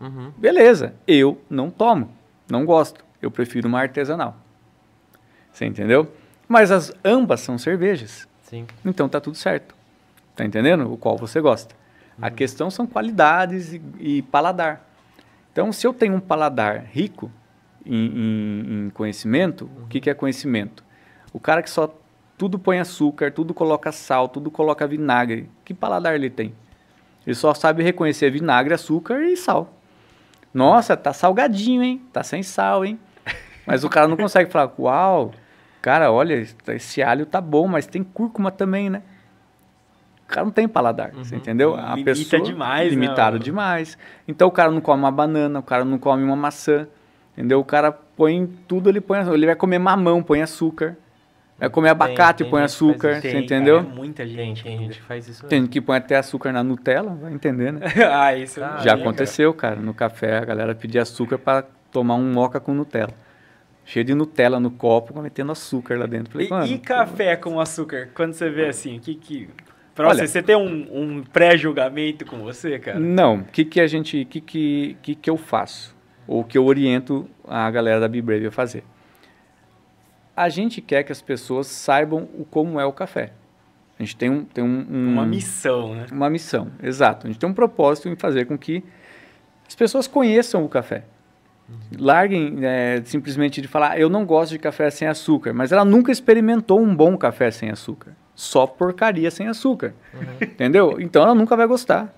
Uhum. 0.00 0.32
Beleza, 0.36 0.94
eu 1.06 1.40
não 1.48 1.70
tomo, 1.70 2.10
não 2.50 2.64
gosto. 2.64 3.04
Eu 3.20 3.30
prefiro 3.30 3.68
uma 3.68 3.80
artesanal. 3.80 4.36
Você 5.52 5.66
entendeu? 5.66 6.10
Mas 6.48 6.70
as 6.70 6.92
ambas 7.04 7.40
são 7.40 7.58
cervejas. 7.58 8.26
Sim. 8.42 8.66
Então 8.84 9.08
tá 9.08 9.20
tudo 9.20 9.36
certo. 9.36 9.74
Tá 10.40 10.46
entendendo? 10.46 10.90
O 10.90 10.96
qual 10.96 11.18
você 11.18 11.38
gosta. 11.38 11.74
Uhum. 12.16 12.24
A 12.24 12.30
questão 12.30 12.70
são 12.70 12.86
qualidades 12.86 13.74
e, 13.74 13.82
e, 13.98 14.22
paladar. 14.22 14.88
Então, 15.52 15.70
se 15.70 15.86
eu 15.86 15.92
tenho 15.92 16.14
um 16.14 16.20
paladar 16.20 16.82
rico 16.90 17.30
em, 17.84 18.06
em, 18.06 18.86
em 18.86 18.90
conhecimento, 18.90 19.66
uhum. 19.66 19.84
o 19.84 19.86
que, 19.86 20.00
que 20.00 20.08
é 20.08 20.14
conhecimento? 20.14 20.82
O 21.30 21.38
cara 21.38 21.62
que 21.62 21.68
só 21.68 21.94
tudo 22.38 22.58
põe 22.58 22.78
açúcar, 22.78 23.30
tudo 23.30 23.52
coloca 23.52 23.92
sal, 23.92 24.30
tudo 24.30 24.50
coloca 24.50 24.86
vinagre. 24.86 25.50
Que 25.62 25.74
paladar 25.74 26.14
ele 26.14 26.30
tem? 26.30 26.54
Ele 27.26 27.34
só 27.34 27.52
sabe 27.52 27.82
reconhecer 27.82 28.30
vinagre, 28.30 28.72
açúcar 28.72 29.22
e 29.22 29.36
sal. 29.36 29.74
Nossa, 30.54 30.96
tá 30.96 31.12
salgadinho, 31.12 31.82
hein? 31.82 32.00
Tá 32.10 32.22
sem 32.22 32.42
sal, 32.42 32.82
hein? 32.82 32.98
Mas 33.66 33.84
o 33.84 33.90
cara 33.90 34.08
não 34.08 34.16
consegue 34.16 34.50
falar, 34.50 34.72
uau, 34.78 35.32
Cara, 35.82 36.12
olha, 36.12 36.46
esse 36.68 37.02
alho 37.02 37.24
tá 37.24 37.40
bom, 37.40 37.66
mas 37.66 37.86
tem 37.86 38.02
cúrcuma 38.02 38.50
também, 38.50 38.90
né? 38.90 39.02
O 40.30 40.32
cara 40.32 40.44
não 40.44 40.52
tem 40.52 40.68
paladar, 40.68 41.10
você 41.10 41.34
entendeu? 41.34 41.74
A 41.74 41.96
Limita 41.96 42.12
pessoa 42.12 42.40
demais, 42.40 42.84
né, 42.84 42.90
limitado 42.90 43.36
demais. 43.36 43.98
Então 44.28 44.46
o 44.46 44.50
cara 44.52 44.70
não 44.70 44.80
come 44.80 45.02
uma 45.02 45.10
banana, 45.10 45.58
o 45.58 45.62
cara 45.62 45.84
não 45.84 45.98
come 45.98 46.22
uma 46.22 46.36
maçã, 46.36 46.86
entendeu? 47.36 47.58
O 47.58 47.64
cara 47.64 47.90
põe 47.90 48.46
tudo, 48.68 48.88
ele 48.88 49.00
põe, 49.00 49.18
ele 49.34 49.46
vai 49.46 49.56
comer 49.56 49.80
mamão, 49.80 50.22
põe 50.22 50.40
açúcar. 50.40 50.96
Vai 51.58 51.68
comer 51.68 51.88
abacate, 51.90 52.44
tem 52.44 52.50
põe 52.50 52.60
que 52.60 52.68
faz 52.68 52.72
açúcar, 52.72 53.14
você 53.16 53.32
Tem, 53.32 53.44
entendeu? 53.44 53.78
cara, 53.78 53.88
é 53.88 53.94
muita 53.94 54.26
gente. 54.26 54.62
Tem 54.62 54.78
gente 54.78 54.98
que 54.98 55.02
faz 55.02 55.28
isso 55.28 55.46
Tem 55.46 55.60
gente 55.60 55.70
que 55.70 55.80
põe 55.80 55.98
até 55.98 56.16
açúcar 56.16 56.52
na 56.52 56.62
Nutella, 56.62 57.14
vai 57.20 57.34
entender, 57.34 57.72
né? 57.72 57.80
ah, 58.10 58.34
isso 58.34 58.62
Ah, 58.62 58.78
Já 58.78 58.94
aconteceu, 58.94 59.52
cara. 59.52 59.76
No 59.76 59.92
café, 59.92 60.38
a 60.38 60.44
galera 60.44 60.74
pedia 60.76 61.02
açúcar 61.02 61.38
para 61.38 61.66
tomar 61.90 62.14
um 62.14 62.32
moca 62.32 62.60
com 62.60 62.72
Nutella. 62.72 63.12
Cheio 63.84 64.04
de 64.04 64.14
Nutella 64.14 64.60
no 64.60 64.70
copo, 64.70 65.20
metendo 65.20 65.50
açúcar 65.50 65.98
lá 65.98 66.06
dentro. 66.06 66.32
Falei. 66.32 66.70
E, 66.70 66.74
e 66.74 66.78
café 66.78 67.34
com 67.36 67.60
açúcar? 67.60 68.08
Quando 68.14 68.32
você 68.32 68.48
vê 68.48 68.68
assim, 68.68 68.96
o 68.96 69.00
que 69.00 69.14
que... 69.16 69.48
Pra 70.00 70.08
Olha- 70.08 70.18
você, 70.20 70.26
você 70.28 70.42
tem 70.42 70.56
um, 70.56 70.88
um 71.18 71.22
pré-julgamento 71.22 72.24
com 72.24 72.38
você, 72.38 72.78
cara? 72.78 72.98
Não, 72.98 73.36
o 73.40 73.44
que 73.44 73.64
que 73.64 73.80
a 73.80 73.86
gente, 73.86 74.24
que 74.24 74.40
que, 74.40 74.96
que 75.02 75.14
que 75.14 75.28
eu 75.30 75.36
faço? 75.36 75.94
Ou 76.26 76.42
que 76.44 76.56
eu 76.56 76.64
oriento 76.64 77.28
a 77.46 77.70
galera 77.70 78.00
da 78.00 78.08
Be 78.08 78.22
Brave 78.22 78.46
a 78.46 78.50
fazer? 78.50 78.82
A 80.36 80.48
gente 80.48 80.80
quer 80.80 81.02
que 81.02 81.12
as 81.12 81.20
pessoas 81.20 81.66
saibam 81.66 82.28
o 82.38 82.44
como 82.44 82.80
é 82.80 82.84
o 82.86 82.92
café. 82.92 83.32
A 83.98 84.02
gente 84.02 84.16
tem 84.16 84.30
um, 84.30 84.44
tem 84.44 84.64
um, 84.64 84.86
um- 84.90 85.12
Uma 85.12 85.26
missão, 85.26 85.94
né? 85.94 86.06
uma 86.10 86.30
missão, 86.30 86.68
exato. 86.82 87.26
A 87.26 87.30
gente 87.30 87.38
tem 87.38 87.48
um 87.48 87.52
propósito 87.52 88.08
em 88.08 88.16
fazer 88.16 88.46
com 88.46 88.56
que 88.56 88.82
as 89.68 89.74
pessoas 89.74 90.06
conheçam 90.06 90.64
o 90.64 90.68
café. 90.68 91.04
Larguem 91.98 92.58
é, 92.62 93.02
simplesmente 93.04 93.60
de 93.60 93.68
falar, 93.68 94.00
eu 94.00 94.08
não 94.08 94.24
gosto 94.24 94.52
de 94.52 94.58
café 94.58 94.88
sem 94.90 95.06
açúcar, 95.06 95.52
mas 95.52 95.70
ela 95.72 95.84
nunca 95.84 96.10
experimentou 96.10 96.80
um 96.80 96.94
bom 96.96 97.16
café 97.18 97.50
sem 97.50 97.70
açúcar. 97.70 98.16
Só 98.40 98.66
porcaria 98.66 99.30
sem 99.30 99.48
açúcar. 99.48 99.92
Entendeu? 100.40 100.96
Então 100.98 101.22
ela 101.22 101.34
nunca 101.34 101.54
vai 101.54 101.66
gostar. 101.66 102.10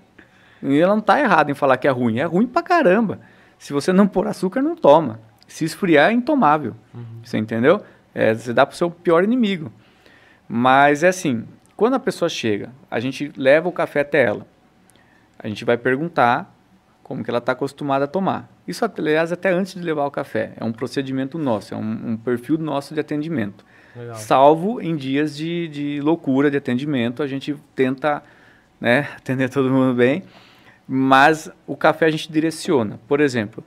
E 0.61 0.79
ela 0.79 0.93
não 0.93 1.01
está 1.01 1.19
errada 1.19 1.51
em 1.51 1.53
falar 1.53 1.75
que 1.75 1.85
é 1.85 1.91
ruim. 1.91 2.19
É 2.19 2.23
ruim 2.23 2.47
pra 2.47 2.63
caramba. 2.63 3.19
Se 3.59 3.73
você 3.73 3.91
não 3.91 4.07
pôr 4.07 4.25
açúcar, 4.25 4.61
não 4.61 4.73
toma. 4.73 5.19
Se 5.45 5.65
esfriar, 5.65 6.11
é 6.11 6.13
intomável. 6.13 6.75
Você 7.21 7.37
entendeu? 7.37 7.83
É, 8.15 8.33
você 8.33 8.53
dá 8.53 8.65
pro 8.65 8.73
seu 8.73 8.89
pior 8.89 9.25
inimigo. 9.25 9.69
Mas 10.47 11.03
é 11.03 11.09
assim, 11.09 11.45
quando 11.75 11.95
a 11.95 11.99
pessoa 11.99 12.29
chega, 12.29 12.69
a 12.89 13.01
gente 13.01 13.33
leva 13.35 13.67
o 13.67 13.73
café 13.73 13.99
até 13.99 14.23
ela. 14.23 14.47
A 15.37 15.49
gente 15.49 15.65
vai 15.65 15.75
perguntar 15.75 16.55
como 17.03 17.21
que 17.21 17.29
ela 17.29 17.39
está 17.39 17.51
acostumada 17.51 18.05
a 18.05 18.07
tomar. 18.07 18.49
Isso, 18.65 18.85
aliás, 18.85 19.33
até 19.33 19.51
antes 19.51 19.73
de 19.73 19.81
levar 19.81 20.05
o 20.05 20.11
café. 20.11 20.53
É 20.55 20.63
um 20.63 20.71
procedimento 20.71 21.37
nosso, 21.37 21.73
é 21.73 21.77
um, 21.77 22.11
um 22.11 22.17
perfil 22.17 22.57
nosso 22.57 22.93
de 22.93 23.01
atendimento. 23.01 23.65
Legal. 23.95 24.15
Salvo 24.15 24.81
em 24.81 24.95
dias 24.95 25.35
de, 25.35 25.67
de 25.67 26.01
loucura 26.01 26.49
de 26.49 26.57
atendimento, 26.57 27.21
a 27.21 27.27
gente 27.27 27.55
tenta 27.75 28.23
né, 28.79 29.07
atender 29.17 29.49
todo 29.49 29.69
mundo 29.69 29.93
bem, 29.93 30.23
mas 30.87 31.49
o 31.67 31.75
café 31.75 32.07
a 32.07 32.11
gente 32.11 32.31
direciona. 32.31 32.99
Por 33.07 33.21
exemplo, 33.21 33.63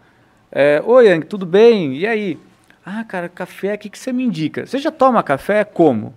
é, 0.51 0.83
Oi, 0.85 1.07
Yang, 1.09 1.27
tudo 1.27 1.47
bem? 1.47 1.97
E 1.97 2.07
aí? 2.07 2.39
Ah, 2.85 3.05
cara, 3.05 3.29
café, 3.29 3.75
o 3.75 3.79
que, 3.79 3.91
que 3.91 3.99
você 3.99 4.13
me 4.13 4.23
indica? 4.25 4.67
Você 4.67 4.79
já 4.79 4.91
toma 4.91 5.23
café? 5.23 5.65
Como? 5.65 6.15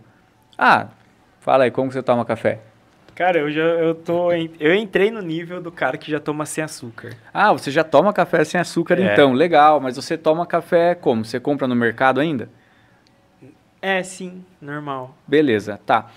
Ah, 0.57 0.87
fala 1.39 1.63
aí, 1.63 1.71
como 1.71 1.87
que 1.87 1.93
você 1.93 2.03
toma 2.03 2.23
café? 2.25 2.59
Cara, 3.15 3.39
eu 3.39 3.51
já 3.51 3.61
eu 3.61 3.93
tô 3.95 4.31
eu 4.31 4.73
entrei 4.73 5.11
no 5.11 5.21
nível 5.21 5.61
do 5.61 5.71
cara 5.71 5.97
que 5.97 6.09
já 6.09 6.21
toma 6.21 6.45
sem 6.45 6.63
açúcar. 6.63 7.17
Ah, 7.33 7.51
você 7.51 7.69
já 7.69 7.83
toma 7.83 8.13
café 8.13 8.45
sem 8.45 8.61
açúcar 8.61 8.97
É. 8.97 9.11
então, 9.11 9.33
legal, 9.33 9.81
mas 9.81 9.97
você 9.97 10.17
toma 10.17 10.45
café 10.45 10.95
como? 10.95 11.25
Você 11.25 11.37
compra 11.37 11.67
no 11.67 11.75
mercado 11.75 12.21
ainda? 12.21 12.47
É, 13.81 14.03
sim, 14.03 14.43
normal. 14.61 15.15
Beleza, 15.27 15.79
tá. 15.85 16.11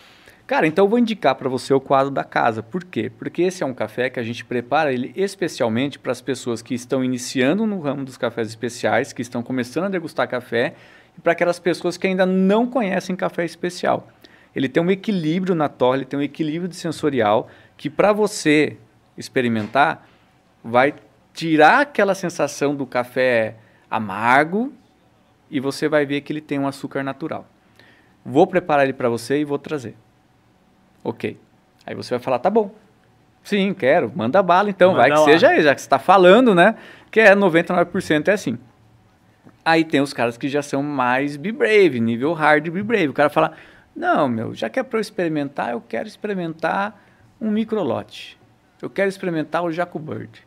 Cara, 0.46 0.66
então 0.66 0.84
eu 0.84 0.88
vou 0.88 0.98
indicar 0.98 1.34
para 1.34 1.48
você 1.48 1.72
o 1.72 1.80
quadro 1.80 2.10
da 2.10 2.24
casa. 2.24 2.62
Por 2.62 2.84
quê? 2.84 3.10
Porque 3.10 3.42
esse 3.42 3.62
é 3.62 3.66
um 3.66 3.72
café 3.72 4.10
que 4.10 4.18
a 4.20 4.22
gente 4.22 4.44
prepara 4.44 4.92
ele 4.92 5.12
especialmente 5.16 5.98
para 5.98 6.12
as 6.12 6.20
pessoas 6.20 6.60
que 6.60 6.74
estão 6.74 7.02
iniciando 7.02 7.66
no 7.66 7.80
ramo 7.80 8.04
dos 8.04 8.18
cafés 8.18 8.48
especiais, 8.48 9.12
que 9.12 9.22
estão 9.22 9.42
começando 9.42 9.84
a 9.84 9.88
degustar 9.88 10.28
café, 10.28 10.74
e 11.16 11.20
para 11.20 11.32
aquelas 11.32 11.58
pessoas 11.58 11.96
que 11.96 12.06
ainda 12.06 12.26
não 12.26 12.66
conhecem 12.66 13.14
café 13.14 13.44
especial. 13.44 14.08
Ele 14.54 14.68
tem 14.68 14.82
um 14.82 14.90
equilíbrio 14.90 15.54
na 15.54 15.68
torre, 15.68 15.98
ele 15.98 16.04
tem 16.04 16.18
um 16.18 16.22
equilíbrio 16.22 16.68
de 16.68 16.76
sensorial 16.76 17.48
que 17.76 17.88
para 17.88 18.12
você 18.12 18.76
experimentar 19.16 20.06
vai 20.62 20.94
tirar 21.32 21.80
aquela 21.80 22.14
sensação 22.14 22.74
do 22.74 22.84
café 22.84 23.56
amargo 23.90 24.72
e 25.52 25.60
você 25.60 25.86
vai 25.86 26.06
ver 26.06 26.22
que 26.22 26.32
ele 26.32 26.40
tem 26.40 26.58
um 26.58 26.66
açúcar 26.66 27.04
natural. 27.04 27.46
Vou 28.24 28.46
preparar 28.46 28.84
ele 28.84 28.94
para 28.94 29.10
você 29.10 29.40
e 29.40 29.44
vou 29.44 29.58
trazer. 29.58 29.94
Ok. 31.04 31.38
Aí 31.86 31.94
você 31.94 32.14
vai 32.14 32.18
falar, 32.18 32.38
tá 32.38 32.48
bom. 32.48 32.74
Sim, 33.44 33.74
quero. 33.74 34.10
Manda 34.14 34.42
bala 34.42 34.70
então. 34.70 34.94
vai 34.94 35.10
Manda 35.10 35.20
que 35.22 35.26
lá. 35.26 35.32
seja 35.32 35.48
aí, 35.50 35.62
já 35.62 35.74
que 35.74 35.80
você 35.82 35.86
está 35.86 35.98
falando, 35.98 36.54
né? 36.54 36.76
Que 37.10 37.20
é 37.20 37.34
99% 37.36 38.28
é 38.28 38.32
assim. 38.32 38.58
Aí 39.62 39.84
tem 39.84 40.00
os 40.00 40.14
caras 40.14 40.38
que 40.38 40.48
já 40.48 40.62
são 40.62 40.82
mais 40.82 41.36
Be 41.36 41.52
Brave, 41.52 42.00
nível 42.00 42.32
hard 42.32 42.68
Be 42.70 42.82
Brave. 42.82 43.08
O 43.08 43.12
cara 43.12 43.28
fala, 43.28 43.52
não, 43.94 44.28
meu, 44.28 44.54
já 44.54 44.70
que 44.70 44.80
é 44.80 44.82
para 44.82 44.96
eu 44.96 45.02
experimentar, 45.02 45.72
eu 45.72 45.80
quero 45.80 46.08
experimentar 46.08 46.98
um 47.38 47.50
microlote. 47.50 48.38
Eu 48.80 48.88
quero 48.88 49.08
experimentar 49.08 49.62
o 49.62 49.70
Jaco 49.70 49.98
Bird. 49.98 50.46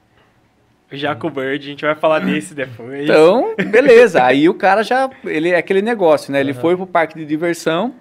Jaco 0.91 1.30
Bird, 1.30 1.65
a 1.65 1.69
gente 1.69 1.86
vai 1.86 1.95
falar 1.95 2.19
desse 2.19 2.54
depois. 2.54 3.04
Então, 3.04 3.56
beleza. 3.71 4.21
Aí 4.26 4.48
o 4.48 4.54
cara 4.54 4.84
já. 4.84 5.10
Ele 5.26 5.50
é 5.50 5.58
aquele 5.58 5.82
negócio, 5.82 6.32
né? 6.32 6.39
Ele 6.39 6.54
foi 6.54 6.76
pro 6.76 6.86
parque 6.88 7.15
de 7.17 7.26
diversão. 7.26 7.93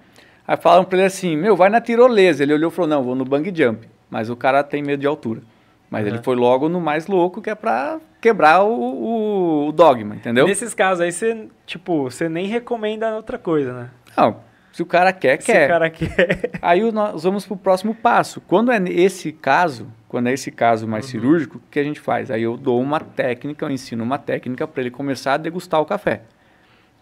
Aí 0.47 0.55
falaram 0.57 0.85
pra 0.85 0.97
ele 0.99 1.07
assim: 1.07 1.35
Meu, 1.35 1.55
vai 1.55 1.69
na 1.69 1.81
tirolesa. 1.81 2.43
Ele 2.43 2.53
olhou 2.53 2.69
e 2.71 2.73
falou: 2.73 2.89
Não, 2.89 3.03
vou 3.03 3.15
no 3.15 3.25
bang 3.25 3.51
jump. 3.55 3.87
Mas 4.09 4.29
o 4.29 4.35
cara 4.35 4.63
tem 4.63 4.83
medo 4.83 5.01
de 5.01 5.07
altura. 5.07 5.41
Mas 5.89 6.05
ele 6.07 6.17
Uhum. 6.17 6.23
foi 6.23 6.35
logo 6.35 6.67
no 6.69 6.79
mais 6.81 7.07
louco, 7.07 7.41
que 7.41 7.49
é 7.49 7.55
pra 7.55 7.99
quebrar 8.21 8.63
o, 8.63 8.69
o- 8.73 9.67
o 9.67 9.71
dogma, 9.71 10.15
entendeu? 10.15 10.47
Nesses 10.47 10.73
casos 10.73 11.01
aí, 11.01 11.11
você, 11.11 11.47
tipo, 11.65 12.03
você 12.03 12.27
nem 12.27 12.47
recomenda 12.47 13.15
outra 13.15 13.37
coisa, 13.37 13.71
né? 13.73 13.89
Não, 14.17 14.37
se 14.71 14.81
o 14.81 14.85
cara 14.85 15.13
quer, 15.13 15.39
Se 15.41 15.51
quer. 15.51 15.65
o 15.65 15.69
cara 15.69 15.89
quer. 15.89 16.49
Aí 16.61 16.91
nós 16.91 17.23
vamos 17.23 17.45
pro 17.45 17.55
próximo 17.55 17.93
passo. 17.93 18.41
Quando 18.41 18.71
é 18.71 18.77
esse 18.89 19.31
caso, 19.31 19.87
quando 20.15 20.27
é 20.27 20.31
esse 20.31 20.49
caso 20.49 20.87
mais 20.87 21.07
cirúrgico, 21.07 21.57
o 21.57 21.61
que 21.69 21.77
a 21.77 21.83
gente 21.83 21.99
faz? 21.99 22.31
Aí 22.31 22.41
eu 22.41 22.55
dou 22.55 22.81
uma 22.81 23.01
técnica, 23.01 23.65
eu 23.65 23.69
ensino 23.69 24.01
uma 24.01 24.17
técnica 24.17 24.65
para 24.65 24.79
ele 24.79 24.89
começar 24.89 25.33
a 25.33 25.37
degustar 25.37 25.81
o 25.81 25.85
café, 25.85 26.21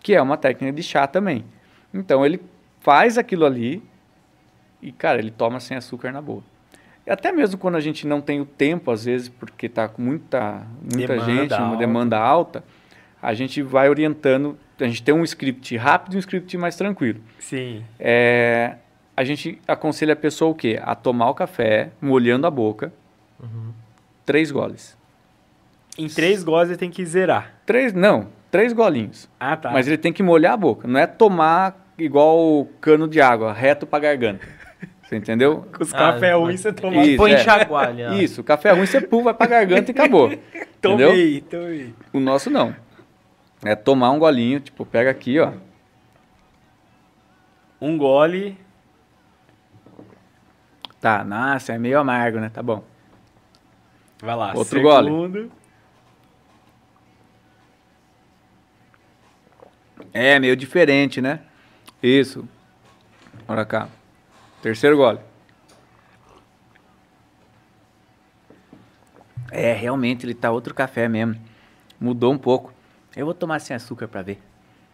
que 0.02 0.16
é 0.16 0.20
uma 0.20 0.36
técnica 0.36 0.74
de 0.76 0.82
chá 0.82 1.06
também. 1.06 1.46
Então 1.94 2.26
ele 2.26 2.42
faz 2.80 3.16
aquilo 3.16 3.46
ali 3.46 3.84
e, 4.82 4.92
cara, 4.92 5.20
ele 5.20 5.30
toma 5.30 5.60
sem 5.60 5.78
açúcar 5.78 6.12
na 6.12 6.24
boa. 6.24 6.42
E 7.06 7.12
até 7.12 7.32
mesmo 7.32 7.60
quando 7.60 7.76
a 7.76 7.80
gente 7.80 8.08
não 8.08 8.20
tem 8.20 8.42
o 8.42 8.48
tempo, 8.48 8.90
às 8.90 9.06
vezes, 9.06 9.30
porque 9.30 9.70
tá 9.70 9.88
com 9.88 10.02
muita, 10.02 10.66
muita 10.82 11.14
Demanda 11.14 11.26
gente, 11.26 11.54
uma 11.54 11.68
alta. 11.68 11.78
demanda 11.78 12.18
alta, 12.18 12.64
a 13.22 13.36
gente 13.36 13.62
vai 13.62 13.90
orientando. 13.90 14.58
A 14.80 14.86
gente 14.86 15.04
tem 15.04 15.14
um 15.14 15.24
script 15.24 15.78
rápido 15.78 16.14
e 16.14 16.16
um 16.16 16.20
script 16.20 16.58
mais 16.58 16.76
tranquilo. 16.76 17.22
Sim. 17.38 17.84
É, 18.00 18.78
a 19.16 19.24
gente 19.24 19.62
aconselha 19.68 20.14
a 20.14 20.16
pessoa 20.16 20.50
o 20.50 20.56
quê? 20.56 20.80
A 20.82 20.96
tomar 20.96 21.30
o 21.30 21.36
café, 21.36 21.92
molhando 22.02 22.48
a 22.48 22.50
boca, 22.50 22.92
três 24.26 24.52
goles. 24.52 24.98
Em 25.98 26.08
três 26.08 26.44
goles 26.44 26.70
ele 26.70 26.78
tem 26.78 26.90
que 26.90 27.06
zerar. 27.06 27.54
Três, 27.66 27.94
não, 27.94 28.28
três 28.50 28.74
golinhos. 28.74 29.30
Ah, 29.40 29.56
tá. 29.56 29.72
Mas 29.72 29.88
ele 29.88 29.98
tem 29.98 30.12
que 30.12 30.24
molhar 30.24 30.54
a 30.54 30.58
boca. 30.58 30.88
Não 30.88 31.00
é 31.00 31.06
tomar 31.06 31.94
igual 31.98 32.68
cano 32.82 33.08
de 33.08 33.22
água, 33.22 33.54
reto 33.54 33.86
pra 33.86 34.00
garganta. 34.00 34.46
Você 35.04 35.18
entendeu? 35.18 35.68
Com 35.76 35.84
os 35.84 35.94
Ah, 35.94 35.98
café 35.98 36.34
ruins 36.34 36.48
mas- 36.54 36.60
você 36.62 36.74
toma. 36.74 37.04
Isso, 37.04 37.18
Põe 37.18 37.34
é. 37.34 37.38
ó. 38.10 38.14
Isso, 38.18 38.44
café 38.44 38.72
ruim 38.72 38.86
você 38.86 39.00
pum, 39.02 39.22
vai 39.22 39.34
pra 39.34 39.46
garganta 39.46 39.92
e 39.92 39.94
acabou. 39.94 40.32
entendeu? 40.32 41.10
Tomei, 41.10 41.42
tomei. 41.42 41.94
O 42.12 42.20
nosso 42.20 42.50
não. 42.50 42.76
É 43.64 43.76
tomar 43.76 44.10
um 44.12 44.18
golinho, 44.18 44.60
tipo, 44.60 44.86
pega 44.86 45.12
aqui, 45.12 45.40
ó. 45.40 45.52
Um 47.80 47.98
gole. 47.98 48.58
Tá, 51.00 51.24
nossa, 51.24 51.74
é 51.74 51.78
meio 51.78 52.00
amargo, 52.00 52.40
né? 52.40 52.50
Tá 52.50 52.64
bom. 52.64 52.84
Vai 54.24 54.36
lá. 54.38 54.54
Outro 54.56 54.82
gole. 54.82 55.10
segundo. 55.10 55.52
É, 60.14 60.40
meio 60.40 60.56
diferente, 60.56 61.22
né? 61.22 61.42
Isso. 62.02 62.48
Olha 63.48 63.66
cá. 63.66 63.90
Terceiro 64.62 64.96
gole. 64.96 65.20
É, 69.52 69.74
realmente 69.74 70.26
ele 70.26 70.34
tá 70.34 70.50
outro 70.52 70.74
café 70.74 71.10
mesmo. 71.10 71.36
Mudou 72.00 72.32
um 72.32 72.38
pouco. 72.38 72.74
Eu 73.16 73.26
vou 73.26 73.34
tomar 73.34 73.60
sem 73.60 73.76
açúcar 73.76 74.08
pra 74.08 74.22
ver. 74.22 74.42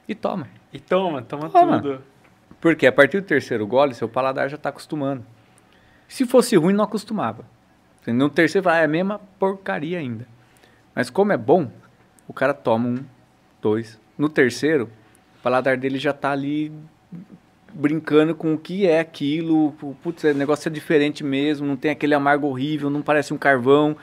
E 0.08 0.16
toma. 0.16 0.48
E 0.74 0.80
toma, 0.80 1.22
toma, 1.22 1.50
Toma. 1.50 1.82
tudo. 1.82 2.04
Porque 2.60 2.88
a 2.88 2.92
partir 2.92 3.22
do 3.22 3.28
terceiro 3.28 3.66
gole, 3.68 3.94
seu 3.94 4.10
paladar 4.10 4.50
já 4.50 4.58
tá 4.58 4.70
acostumando. 4.70 5.24
Se 6.08 6.26
fosse 6.26 6.56
ruim, 6.56 6.74
não 6.74 6.84
acostumava. 6.84 7.46
No 8.14 8.30
terceiro, 8.30 8.70
ah, 8.70 8.78
é 8.78 8.86
a 8.86 8.88
mesma 8.88 9.20
porcaria 9.40 10.00
ainda. 10.00 10.28
Mas 10.96 11.10
como 11.10 11.32
é 11.32 11.38
bom, 11.38 11.72
o 12.28 12.34
cara 12.34 12.54
toma 12.54 12.88
um, 12.88 13.06
dois. 13.62 14.00
No 14.18 14.30
terceiro, 14.30 14.90
o 15.40 15.44
paladar 15.44 15.78
dele 15.78 15.98
já 15.98 16.14
tá 16.14 16.32
ali 16.32 16.72
brincando 17.74 18.36
com 18.36 18.54
o 18.54 18.58
que 18.58 18.86
é 18.86 19.00
aquilo. 19.00 19.72
Putz, 20.04 20.24
o 20.24 20.34
negócio 20.34 20.70
é 20.70 20.72
diferente 20.72 21.24
mesmo, 21.24 21.66
não 21.66 21.76
tem 21.76 21.92
aquele 21.92 22.14
amargo 22.14 22.48
horrível, 22.48 22.90
não 22.90 23.02
parece 23.02 23.34
um 23.34 23.38
carvão. 23.38 23.96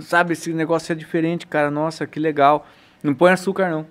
Sabe, 0.00 0.32
esse 0.32 0.52
negócio 0.52 0.92
é 0.92 0.94
diferente, 0.94 1.46
cara. 1.46 1.70
Nossa, 1.70 2.06
que 2.06 2.18
legal. 2.18 2.66
Não 3.02 3.14
põe 3.14 3.32
açúcar, 3.32 3.68
não. 3.70 3.86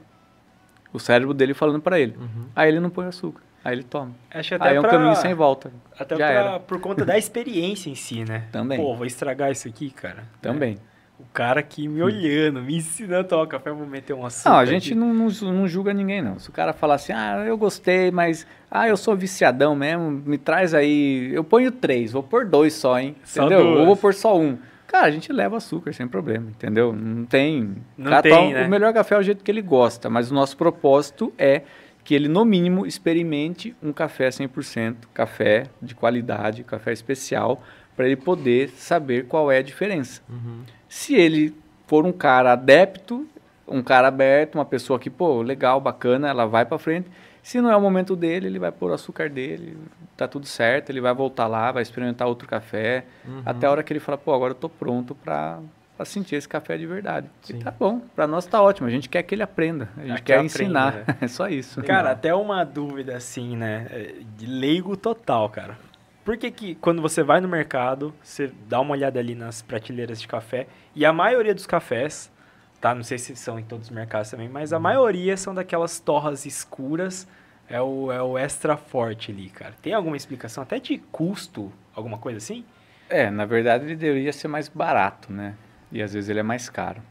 O 0.92 1.00
cérebro 1.00 1.34
dele 1.34 1.54
falando 1.54 1.82
para 1.82 2.00
ele. 2.00 2.16
Uhum. 2.18 2.46
Aí 2.56 2.70
ele 2.70 2.80
não 2.80 2.90
põe 2.90 3.08
açúcar. 3.08 3.42
Aí 3.64 3.74
ele 3.76 3.84
toma. 3.84 4.12
Acho 4.34 4.56
até 4.56 4.70
Aí 4.70 4.76
é 4.76 4.80
um 4.80 4.84
pra- 4.84 4.92
caminho 4.92 5.16
sem 5.16 5.34
volta. 5.34 5.72
Até 5.98 6.16
Já 6.18 6.28
pra- 6.28 6.34
era. 6.34 6.60
por 6.60 6.80
conta 6.82 7.06
da 7.06 7.18
experiência 7.18 7.90
em 7.90 7.96
si, 7.96 8.26
né? 8.26 8.44
Também. 8.52 8.78
Pô, 8.78 8.94
vou 8.96 9.06
estragar 9.06 9.52
isso 9.52 9.68
aqui, 9.68 9.90
cara. 9.90 10.24
Também. 10.42 10.78
O 11.20 11.26
cara 11.34 11.62
aqui 11.62 11.88
me 11.88 12.02
olhando, 12.02 12.62
me 12.62 12.76
ensinando 12.76 13.22
a 13.22 13.24
tomar 13.24 13.48
café, 13.48 13.72
vou 13.72 13.86
meter 13.88 14.14
um 14.14 14.26
açúcar. 14.26 14.50
Não, 14.50 14.58
a 14.58 14.66
gente 14.66 14.94
não, 14.94 15.14
não, 15.14 15.28
não 15.28 15.68
julga 15.68 15.94
ninguém, 15.94 16.22
não. 16.22 16.38
Se 16.40 16.50
o 16.50 16.52
cara 16.52 16.74
falar 16.74 16.96
assim, 16.96 17.14
ah, 17.14 17.42
eu 17.48 17.58
gostei, 17.58 18.12
mas 18.12 18.46
ah, 18.70 18.88
eu 18.90 18.98
sou 18.98 19.16
viciadão 19.16 19.74
mesmo, 19.76 20.12
me 20.12 20.38
traz 20.38 20.74
aí. 20.74 21.32
Eu 21.34 21.44
ponho 21.44 21.72
três, 21.72 22.12
vou 22.12 22.24
pôr 22.24 22.46
dois 22.46 22.74
só, 22.74 23.00
hein? 23.00 23.16
Só 23.24 23.46
entendeu? 23.46 23.64
duas. 23.64 23.80
Ou 23.80 23.86
vou 23.86 23.96
pôr 23.96 24.14
só 24.14 24.38
um. 24.38 24.58
Cara, 24.88 25.08
a 25.08 25.12
gente 25.12 25.32
leva 25.32 25.58
açúcar 25.58 25.94
sem 25.94 26.08
problema, 26.08 26.50
entendeu? 26.50 26.92
Não 26.94 27.26
tem. 27.26 27.76
Não 27.98 28.22
tem, 28.22 28.54
né? 28.54 28.66
O 28.66 28.70
melhor 28.70 28.92
café 28.94 29.16
é 29.16 29.20
o 29.20 29.24
jeito 29.24 29.44
que 29.44 29.50
ele 29.50 29.62
gosta, 29.62 30.10
mas 30.10 30.30
o 30.30 30.34
nosso 30.34 30.58
propósito 30.58 31.32
é 31.38 31.62
que 32.04 32.14
ele, 32.14 32.28
no 32.28 32.44
mínimo, 32.44 32.86
experimente 32.86 33.76
um 33.82 33.94
café 33.94 34.30
100%, 34.30 34.96
café 35.14 35.68
de 35.82 35.96
qualidade, 35.96 36.64
café 36.64 36.92
especial, 36.92 37.62
para 37.96 38.06
ele 38.06 38.16
poder 38.16 38.70
saber 38.70 39.26
qual 39.28 39.52
é 39.52 39.58
a 39.60 39.62
diferença. 39.62 40.22
Uhum. 40.30 40.62
Se 40.90 41.16
ele 41.16 41.56
for 41.88 42.06
um 42.06 42.12
cara 42.12 42.54
adepto, 42.54 43.28
um 43.68 43.82
cara 43.82 44.08
aberto, 44.08 44.56
uma 44.56 44.66
pessoa 44.66 45.00
que, 45.00 45.10
pô, 45.10 45.42
legal, 45.42 45.80
bacana, 45.80 46.28
ela 46.28 46.46
vai 46.46 46.66
pra 46.66 46.78
frente. 46.78 47.08
Se 47.42 47.62
não 47.62 47.72
é 47.72 47.76
o 47.76 47.82
momento 47.82 48.16
dele, 48.16 48.48
ele 48.48 48.60
vai 48.60 48.72
pôr 48.72 48.92
o 48.92 48.94
açúcar 48.94 49.30
dele, 49.30 49.78
tá 50.18 50.28
tudo 50.28 50.46
certo, 50.46 50.90
ele 50.90 51.02
vai 51.02 51.14
voltar 51.14 51.48
lá, 51.48 51.72
vai 51.72 51.84
experimentar 51.84 52.28
outro 52.28 52.48
café, 52.48 53.06
Uhum. 53.26 53.42
até 53.46 53.68
a 53.68 53.72
hora 53.72 53.84
que 53.84 53.92
ele 53.94 54.00
fala, 54.00 54.18
pô, 54.18 54.34
agora 54.34 54.52
eu 54.52 54.56
tô 54.56 54.70
pronto 54.70 55.14
pra, 55.16 55.60
pra 55.96 56.06
sentir 56.06 56.36
esse 56.36 56.48
café 56.48 56.78
de 56.78 56.86
verdade. 56.86 57.28
Sim. 57.42 57.58
E 57.60 57.64
tá 57.64 57.72
bom, 57.72 58.00
pra 58.16 58.26
nós 58.28 58.46
tá 58.46 58.62
ótimo, 58.62 58.88
a 58.88 58.92
gente 58.92 59.08
quer 59.10 59.24
que 59.24 59.36
ele 59.36 59.44
aprenda, 59.44 59.90
a 59.98 60.02
gente 60.02 60.18
que 60.18 60.24
quer 60.24 60.34
aprenda, 60.34 60.46
ensinar, 60.46 60.94
né? 60.94 61.06
é 61.22 61.28
só 61.28 61.48
isso. 61.48 61.82
Cara, 61.84 62.12
até 62.12 62.34
uma 62.34 62.64
dúvida 62.64 63.16
assim, 63.16 63.56
né? 63.56 63.88
é, 63.92 64.16
De 64.38 64.46
leigo 64.46 64.98
total, 64.98 65.50
cara. 65.50 65.78
Por 66.26 66.38
que 66.38 66.50
que 66.52 66.76
quando 66.76 67.02
você 67.02 67.22
vai 67.22 67.42
no 67.42 67.48
mercado, 67.48 68.14
você 68.24 68.52
dá 68.68 68.80
uma 68.80 68.94
olhada 68.94 69.20
ali 69.20 69.36
nas 69.36 69.62
prateleiras 69.62 70.22
de 70.22 70.28
café, 70.28 70.68
e 70.96 71.06
a 71.06 71.12
maioria 71.12 71.54
dos 71.54 71.68
cafés, 71.68 72.32
tá? 72.80 72.96
Não 72.96 73.04
sei 73.04 73.18
se 73.18 73.36
são 73.36 73.60
em 73.60 73.64
todos 73.64 73.88
os 73.88 73.94
mercados 73.94 74.32
também, 74.32 74.48
mas 74.48 74.72
a 74.72 74.80
maioria 74.80 75.36
são 75.36 75.54
daquelas 75.54 76.00
torras 76.00 76.46
escuras, 76.46 77.28
é 77.70 77.82
o, 77.82 78.12
é 78.12 78.22
o 78.22 78.38
extra 78.38 78.78
forte 78.78 79.32
ali, 79.32 79.50
cara. 79.50 79.74
Tem 79.82 79.94
alguma 79.94 80.16
explicação 80.16 80.64
até 80.64 80.80
de 80.80 80.98
custo, 81.12 81.72
alguma 81.94 82.18
coisa 82.18 82.38
assim? 82.38 82.64
É, 83.10 83.30
na 83.30 83.46
verdade 83.46 83.86
ele 83.86 83.96
deveria 83.96 84.32
ser 84.32 84.48
mais 84.48 84.70
barato, 84.70 85.32
né? 85.32 85.56
E 85.94 86.02
às 86.02 86.14
vezes 86.14 86.30
ele 86.30 86.40
é 86.40 86.44
mais 86.44 86.70
caro. 86.70 87.02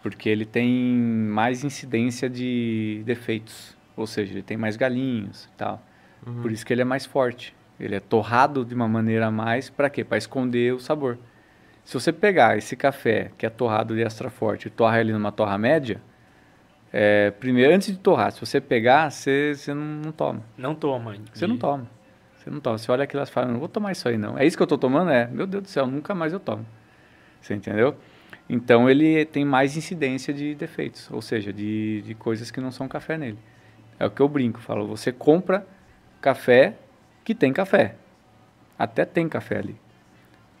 Porque 0.00 0.28
ele 0.28 0.46
tem 0.46 0.70
mais 0.70 1.64
incidência 1.64 2.30
de 2.30 3.02
defeitos. 3.04 3.76
Ou 3.96 4.06
seja, 4.06 4.32
ele 4.32 4.42
tem 4.42 4.56
mais 4.56 4.76
galinhos 4.76 5.46
e 5.46 5.56
tal. 5.56 5.82
Uhum. 6.24 6.40
Por 6.40 6.52
isso 6.52 6.64
que 6.64 6.72
ele 6.72 6.80
é 6.80 6.84
mais 6.84 7.04
forte. 7.04 7.54
Ele 7.78 7.96
é 7.96 8.00
torrado 8.00 8.64
de 8.64 8.74
uma 8.74 8.86
maneira 8.88 9.26
a 9.26 9.30
mais, 9.30 9.68
para 9.68 9.90
quê? 9.90 10.04
Para 10.04 10.16
esconder 10.16 10.72
o 10.72 10.78
sabor. 10.78 11.18
Se 11.84 11.94
você 11.94 12.12
pegar 12.12 12.56
esse 12.56 12.76
café 12.76 13.32
que 13.36 13.44
é 13.46 13.50
torrado 13.50 13.94
de 13.94 14.02
extra 14.02 14.30
forte 14.30 14.66
e 14.68 14.70
torrar 14.70 15.00
ele 15.00 15.12
numa 15.12 15.32
torra 15.32 15.58
média, 15.58 16.00
é, 16.92 17.30
primeiro, 17.32 17.74
antes 17.74 17.88
de 17.88 17.98
torrar, 17.98 18.30
se 18.32 18.40
você 18.40 18.60
pegar, 18.60 19.10
você, 19.10 19.54
você 19.54 19.74
não, 19.74 19.84
não 19.84 20.12
toma. 20.12 20.42
Não 20.56 20.74
toma. 20.74 21.14
Você 21.32 21.46
não 21.46 21.56
toma. 21.56 21.88
Você 22.36 22.50
não 22.50 22.60
toma. 22.60 22.78
Você 22.78 22.90
olha 22.92 23.04
aquilo 23.04 23.22
e 23.22 23.26
fala, 23.26 23.48
não 23.48 23.58
vou 23.58 23.68
tomar 23.68 23.92
isso 23.92 24.08
aí 24.08 24.16
não. 24.16 24.38
É 24.38 24.46
isso 24.46 24.56
que 24.56 24.62
eu 24.62 24.66
tô 24.66 24.78
tomando? 24.78 25.10
É. 25.10 25.26
Meu 25.26 25.46
Deus 25.46 25.64
do 25.64 25.68
céu, 25.68 25.86
nunca 25.86 26.14
mais 26.14 26.32
eu 26.32 26.40
tomo. 26.40 26.64
Você 27.40 27.54
entendeu? 27.54 27.96
Então 28.48 28.88
ele 28.88 29.24
tem 29.26 29.44
mais 29.44 29.76
incidência 29.76 30.32
de 30.32 30.54
defeitos, 30.54 31.10
ou 31.10 31.20
seja, 31.20 31.52
de, 31.52 32.02
de 32.02 32.14
coisas 32.14 32.50
que 32.50 32.60
não 32.60 32.70
são 32.70 32.88
café 32.88 33.18
nele. 33.18 33.38
É 33.98 34.06
o 34.06 34.10
que 34.10 34.20
eu 34.22 34.28
brinco, 34.28 34.58
falo, 34.60 34.86
você 34.86 35.12
compra 35.12 35.66
café 36.20 36.74
que 37.24 37.34
tem 37.34 37.52
café. 37.52 37.94
Até 38.78 39.04
tem 39.04 39.28
café 39.28 39.58
ali. 39.58 39.76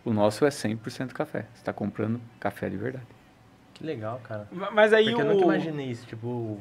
O 0.04 0.12
nosso 0.12 0.44
é 0.44 0.48
100% 0.50 1.12
café. 1.12 1.42
Você 1.54 1.60
está 1.60 1.72
comprando 1.72 2.20
café 2.40 2.68
de 2.68 2.76
verdade. 2.76 3.06
Que 3.74 3.84
legal, 3.84 4.20
cara. 4.24 4.48
Ma- 4.50 4.70
Mas 4.70 4.92
aí 4.92 5.06
Porque 5.06 5.22
o... 5.22 5.24
eu 5.24 5.32
nunca 5.34 5.44
imaginei 5.44 5.86
isso, 5.90 6.04
tipo, 6.06 6.58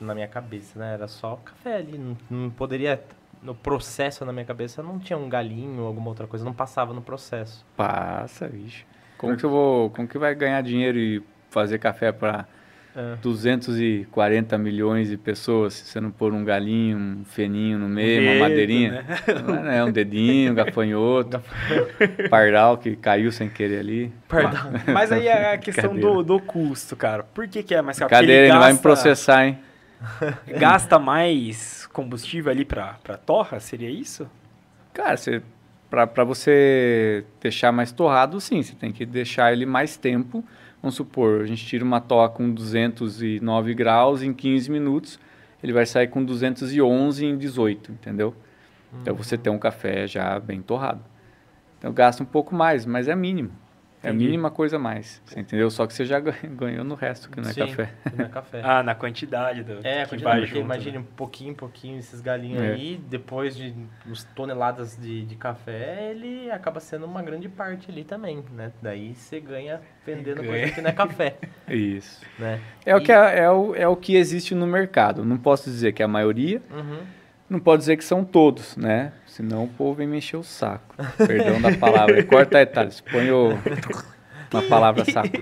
na 0.00 0.14
minha 0.14 0.28
cabeça, 0.28 0.78
né? 0.78 0.94
Era 0.94 1.06
só 1.08 1.36
café 1.36 1.76
ali. 1.76 1.98
Não, 1.98 2.16
não 2.30 2.50
poderia. 2.50 3.02
No 3.42 3.54
processo 3.54 4.24
na 4.24 4.32
minha 4.32 4.46
cabeça 4.46 4.82
não 4.82 4.98
tinha 4.98 5.18
um 5.18 5.28
galinho 5.28 5.82
ou 5.82 5.86
alguma 5.86 6.08
outra 6.08 6.26
coisa, 6.26 6.42
não 6.44 6.54
passava 6.54 6.94
no 6.94 7.02
processo. 7.02 7.66
Passa, 7.76 8.48
vixe. 8.48 8.86
Como 9.18 9.36
que 9.36 9.44
eu 9.44 9.50
vou, 9.50 9.90
como 9.90 10.06
que 10.08 10.18
vai 10.18 10.34
ganhar 10.34 10.60
dinheiro 10.62 10.98
e 10.98 11.22
fazer 11.50 11.78
café 11.78 12.10
para 12.12 12.46
É. 12.96 13.16
240 13.22 14.56
milhões 14.58 15.08
de 15.08 15.16
pessoas 15.16 15.74
se 15.74 15.86
você 15.86 16.00
não 16.00 16.10
pôr 16.12 16.32
um 16.32 16.44
galinho, 16.44 16.96
um 16.96 17.24
feninho 17.24 17.78
no 17.78 17.88
meio, 17.88 18.20
Dedo, 18.20 18.30
uma 18.36 18.48
madeirinha? 18.48 18.90
né? 18.92 19.04
Não 19.46 19.70
é, 19.70 19.84
um 19.84 19.90
dedinho, 19.90 20.52
um 20.52 20.54
gafanhoto, 20.54 21.42
pardal 22.30 22.78
que 22.78 22.94
caiu 22.96 23.32
sem 23.32 23.48
querer 23.48 23.80
ali. 23.80 24.12
Perdão. 24.28 24.70
Mas 24.92 25.10
aí 25.10 25.26
é 25.26 25.54
a 25.54 25.58
questão 25.58 25.96
do, 25.96 26.22
do 26.22 26.40
custo, 26.40 26.94
cara. 26.96 27.22
Por 27.24 27.48
que, 27.48 27.62
que 27.62 27.74
é 27.74 27.82
mais 27.82 27.98
caro? 27.98 28.10
Cadeira, 28.10 28.42
ele 28.46 28.52
vai 28.52 28.58
me 28.72 28.78
gasta- 28.78 28.82
processar, 28.82 29.46
hein? 29.46 29.58
Gasta 30.58 30.98
mais 30.98 31.86
combustível 31.92 32.52
ali 32.52 32.64
pra 32.64 32.94
torra? 33.24 33.58
Seria 33.58 33.88
isso? 33.90 34.28
Cara, 34.92 35.16
você, 35.16 35.42
pra 36.06 36.24
você 36.24 37.24
deixar 37.40 37.72
mais 37.72 37.92
torrado, 37.92 38.40
sim, 38.40 38.62
você 38.62 38.74
tem 38.74 38.92
que 38.92 39.06
deixar 39.06 39.52
ele 39.52 39.66
mais 39.66 39.96
tempo. 39.96 40.44
Vamos 40.82 40.96
supor, 40.96 41.42
a 41.42 41.46
gente 41.46 41.64
tira 41.64 41.84
uma 41.84 42.00
torra 42.00 42.28
com 42.28 42.52
209 42.52 43.74
graus 43.74 44.22
em 44.22 44.32
15 44.32 44.70
minutos, 44.70 45.18
ele 45.62 45.72
vai 45.72 45.86
sair 45.86 46.08
com 46.08 46.22
211 46.22 47.24
em 47.24 47.38
18, 47.38 47.92
entendeu? 47.92 48.34
Então 49.00 49.14
você 49.14 49.36
tem 49.36 49.52
um 49.52 49.58
café 49.58 50.06
já 50.06 50.38
bem 50.38 50.60
torrado. 50.62 51.00
Então 51.78 51.92
gasta 51.92 52.22
um 52.22 52.26
pouco 52.26 52.54
mais, 52.54 52.86
mas 52.86 53.08
é 53.08 53.14
mínimo. 53.16 53.50
É 54.04 54.10
a 54.10 54.12
mínima 54.12 54.50
coisa 54.50 54.76
a 54.76 54.78
mais, 54.78 55.20
você 55.24 55.40
entendeu? 55.40 55.70
Só 55.70 55.86
que 55.86 55.94
você 55.94 56.04
já 56.04 56.20
ganhou 56.20 56.84
no 56.84 56.94
resto, 56.94 57.30
que 57.30 57.40
não 57.40 57.48
é 57.48 57.52
Sim, 57.52 57.60
café. 57.66 57.90
não 58.16 58.24
é 58.24 58.28
café. 58.28 58.60
Ah, 58.64 58.82
na 58.82 58.94
quantidade 58.94 59.62
do 59.62 59.80
É, 59.86 60.02
a 60.02 60.04
que 60.04 60.10
quantidade, 60.10 60.22
vai 60.24 60.38
porque 60.40 60.54
junto, 60.54 60.64
imagine 60.64 60.98
né? 60.98 60.98
um 60.98 61.16
pouquinho, 61.16 61.52
um 61.52 61.56
pouquinho 61.56 61.98
esses 61.98 62.20
galinhos 62.20 62.62
É. 62.62 62.72
aí, 62.72 63.00
depois 63.08 63.56
de 63.56 63.74
uns 64.06 64.24
toneladas 64.34 64.96
de, 64.96 65.24
de 65.24 65.34
café, 65.36 66.10
ele 66.10 66.50
acaba 66.50 66.80
sendo 66.80 67.06
uma 67.06 67.22
grande 67.22 67.48
parte 67.48 67.90
ali 67.90 68.04
também, 68.04 68.44
né? 68.52 68.72
Daí 68.82 69.14
você 69.14 69.40
ganha 69.40 69.80
vendendo 70.06 70.42
Ganha. 70.42 70.48
coisa 70.60 70.72
que 70.74 70.80
não 70.80 70.90
é 70.90 70.92
café, 70.92 71.36
Isso. 71.68 72.20
né? 72.38 72.60
É 72.84 72.94
o, 72.94 72.98
E- 72.98 73.02
que 73.02 73.12
é, 73.12 73.38
é 73.40 73.50
o, 73.50 73.74
é 73.74 73.88
o 73.88 73.96
que 73.96 74.16
existe 74.16 74.54
no 74.54 74.66
mercado. 74.66 75.24
Não 75.24 75.36
posso 75.38 75.70
dizer 75.70 75.92
que 75.92 76.02
é 76.02 76.04
a 76.04 76.08
maioria, 76.08 76.60
Uhum. 76.70 76.98
Não 77.54 77.60
pode 77.60 77.82
dizer 77.82 77.96
que 77.96 78.02
são 78.02 78.24
todos, 78.24 78.76
né? 78.76 79.12
Senão 79.28 79.62
o 79.62 79.68
povo 79.68 79.94
vem 79.94 80.08
me 80.08 80.18
encher 80.18 80.36
o 80.36 80.42
saco. 80.42 80.96
Perdão 81.16 81.62
da 81.62 81.78
palavra. 81.78 82.20
Corta 82.26 82.58
aí, 82.58 82.66
Thales. 82.66 83.00
Põe 83.00 83.30
o... 83.30 83.50
uma 84.52 84.62
palavra 84.62 85.04
saco. 85.04 85.36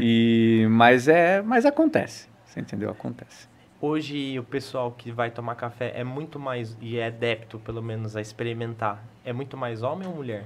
E, 0.00 0.66
mas, 0.68 1.06
é, 1.06 1.40
mas 1.40 1.64
acontece. 1.64 2.28
Você 2.44 2.58
entendeu? 2.58 2.90
Acontece. 2.90 3.46
Hoje 3.80 4.36
o 4.36 4.42
pessoal 4.42 4.90
que 4.90 5.12
vai 5.12 5.30
tomar 5.30 5.54
café 5.54 5.92
é 5.94 6.02
muito 6.02 6.40
mais, 6.40 6.76
e 6.80 6.98
é 6.98 7.06
adepto 7.06 7.60
pelo 7.60 7.80
menos 7.80 8.16
a 8.16 8.20
experimentar, 8.20 9.00
é 9.24 9.32
muito 9.32 9.56
mais 9.56 9.84
homem 9.84 10.08
ou 10.08 10.16
mulher? 10.16 10.44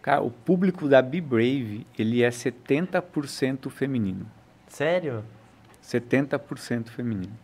Cara, 0.00 0.22
o 0.22 0.30
público 0.30 0.88
da 0.88 1.02
Be 1.02 1.20
Brave, 1.20 1.84
ele 1.98 2.22
é 2.22 2.28
70% 2.28 3.68
feminino. 3.70 4.24
Sério? 4.68 5.24
70% 5.82 6.90
feminino. 6.90 7.36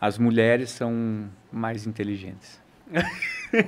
As 0.00 0.18
mulheres 0.18 0.70
são 0.70 1.28
mais 1.52 1.86
inteligentes. 1.86 2.60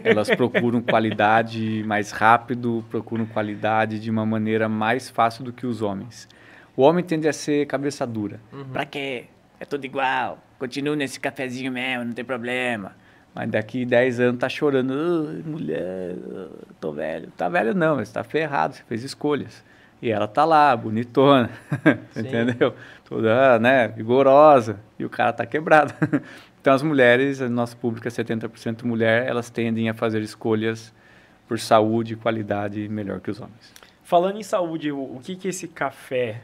Elas 0.05 0.29
procuram 0.31 0.81
qualidade 0.83 1.83
mais 1.87 2.11
rápido, 2.11 2.85
procuram 2.91 3.27
qualidade 3.27 3.99
de 3.99 4.11
uma 4.11 4.25
maneira 4.27 4.69
mais 4.69 5.09
fácil 5.11 5.45
do 5.45 5.53
que 5.53 5.67
os 5.67 5.83
homens. 5.83 6.29
O 6.77 6.83
homem 6.83 7.05
tende 7.05 7.29
a 7.29 7.33
ser 7.33 7.67
cabeça 7.67 8.07
dura. 8.07 8.41
Pra 8.73 8.85
quê? 8.85 9.25
É 9.59 9.65
tudo 9.65 9.85
igual. 9.85 10.39
Continuo 10.59 10.95
nesse 10.95 11.19
cafezinho 11.21 11.73
mesmo, 11.73 12.05
não 12.05 12.13
tem 12.13 12.25
problema. 12.25 12.93
Mas 13.35 13.51
daqui 13.51 13.85
10 13.85 14.21
anos 14.21 14.41
tá 14.41 14.49
chorando. 14.49 14.93
"Ai, 14.93 15.43
mulher, 15.45 16.17
tô 16.81 16.93
velho. 16.93 17.31
Tá 17.37 17.49
velho 17.49 17.75
não, 17.75 17.97
você 17.97 18.13
tá 18.13 18.25
ferrado, 18.25 18.75
você 18.75 18.83
fez 18.89 19.05
escolhas. 19.05 19.63
E 20.03 20.11
ela 20.11 20.27
tá 20.27 20.47
lá, 20.47 20.75
bonitona, 20.75 21.51
entendeu? 22.17 22.75
Toda, 23.05 23.59
né, 23.59 23.87
vigorosa. 23.89 24.81
E 24.99 25.05
o 25.05 25.11
cara 25.11 25.33
tá 25.33 25.45
quebrado. 25.45 25.93
Então 26.61 26.75
as 26.75 26.83
mulheres, 26.83 27.41
nosso 27.41 27.77
público 27.77 28.07
é 28.07 28.11
70% 28.11 28.85
mulher, 28.85 29.27
elas 29.27 29.49
tendem 29.49 29.89
a 29.89 29.95
fazer 29.95 30.21
escolhas 30.21 30.93
por 31.49 31.59
saúde 31.59 32.13
e 32.15 32.17
qualidade 32.17 32.89
melhor 32.89 33.21
que 33.21 33.31
os 33.31 33.41
homens. 33.41 33.73
Falando 34.03 34.39
em 34.39 34.43
saúde, 34.43 34.93
o, 34.93 34.99
o 34.99 35.21
que 35.23 35.37
que 35.37 35.49
esse 35.49 35.67
café 35.67 36.43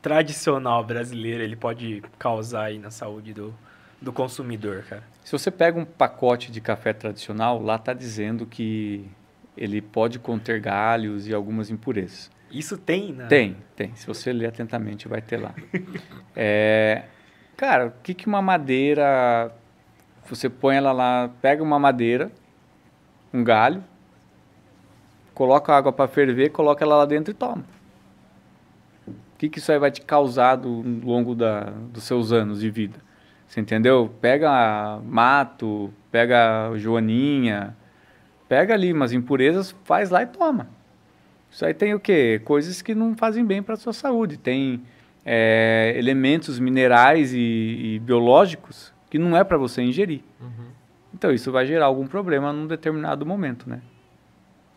tradicional 0.00 0.84
brasileiro 0.84 1.42
ele 1.42 1.56
pode 1.56 2.02
causar 2.18 2.64
aí 2.64 2.78
na 2.78 2.90
saúde 2.90 3.32
do, 3.32 3.54
do 4.00 4.12
consumidor, 4.12 4.84
cara? 4.88 5.02
Se 5.24 5.32
você 5.32 5.50
pega 5.50 5.78
um 5.78 5.84
pacote 5.84 6.52
de 6.52 6.60
café 6.60 6.92
tradicional, 6.92 7.60
lá 7.60 7.76
está 7.76 7.92
dizendo 7.92 8.46
que 8.46 9.04
ele 9.56 9.80
pode 9.82 10.18
conter 10.18 10.60
galhos 10.60 11.26
e 11.26 11.34
algumas 11.34 11.70
impurezas. 11.70 12.30
Isso 12.50 12.78
tem, 12.78 13.12
né? 13.12 13.26
Tem, 13.26 13.56
tem. 13.74 13.94
Se 13.96 14.06
você 14.06 14.32
ler 14.32 14.46
atentamente, 14.46 15.08
vai 15.08 15.20
ter 15.20 15.38
lá. 15.38 15.54
é, 16.34 17.04
cara, 17.56 17.86
o 17.86 17.92
que, 18.02 18.14
que 18.14 18.26
uma 18.26 18.42
madeira. 18.42 19.52
Você 20.28 20.48
põe 20.48 20.76
ela 20.76 20.92
lá, 20.92 21.30
pega 21.40 21.62
uma 21.62 21.78
madeira, 21.78 22.32
um 23.32 23.44
galho, 23.44 23.82
coloca 25.32 25.72
água 25.72 25.92
para 25.92 26.08
ferver, 26.08 26.50
coloca 26.50 26.84
ela 26.84 26.96
lá 26.96 27.06
dentro 27.06 27.30
e 27.30 27.34
toma. 27.34 27.64
O 29.06 29.38
que, 29.38 29.48
que 29.48 29.58
isso 29.58 29.70
aí 29.70 29.78
vai 29.78 29.90
te 29.90 30.00
causar 30.00 30.56
do, 30.56 30.68
ao 30.68 31.08
longo 31.08 31.34
da, 31.34 31.70
dos 31.92 32.02
seus 32.02 32.32
anos 32.32 32.60
de 32.60 32.70
vida? 32.70 32.98
Você 33.46 33.60
entendeu? 33.60 34.12
Pega 34.20 34.98
mato, 35.04 35.92
pega 36.10 36.72
joaninha, 36.76 37.76
pega 38.48 38.74
ali 38.74 38.92
umas 38.92 39.12
impurezas, 39.12 39.76
faz 39.84 40.10
lá 40.10 40.22
e 40.22 40.26
toma. 40.26 40.68
Isso 41.50 41.64
aí 41.64 41.72
tem 41.72 41.94
o 41.94 42.00
quê? 42.00 42.40
Coisas 42.44 42.82
que 42.82 42.94
não 42.94 43.14
fazem 43.14 43.44
bem 43.44 43.62
para 43.62 43.74
a 43.74 43.76
sua 43.76 43.92
saúde. 43.92 44.36
Tem 44.36 44.82
é, 45.28 45.92
elementos 45.96 46.60
minerais 46.60 47.34
e, 47.34 47.38
e, 47.38 47.98
biológicos 47.98 48.94
que 49.10 49.18
não 49.18 49.36
é 49.36 49.42
para 49.42 49.58
você 49.58 49.82
ingerir. 49.82 50.20
Uhum. 50.40 50.68
Então 51.12 51.32
isso 51.32 51.50
vai 51.50 51.66
gerar 51.66 51.86
algum 51.86 52.06
problema 52.06 52.52
num 52.52 52.68
determinado 52.68 53.26
momento, 53.26 53.68
né? 53.68 53.82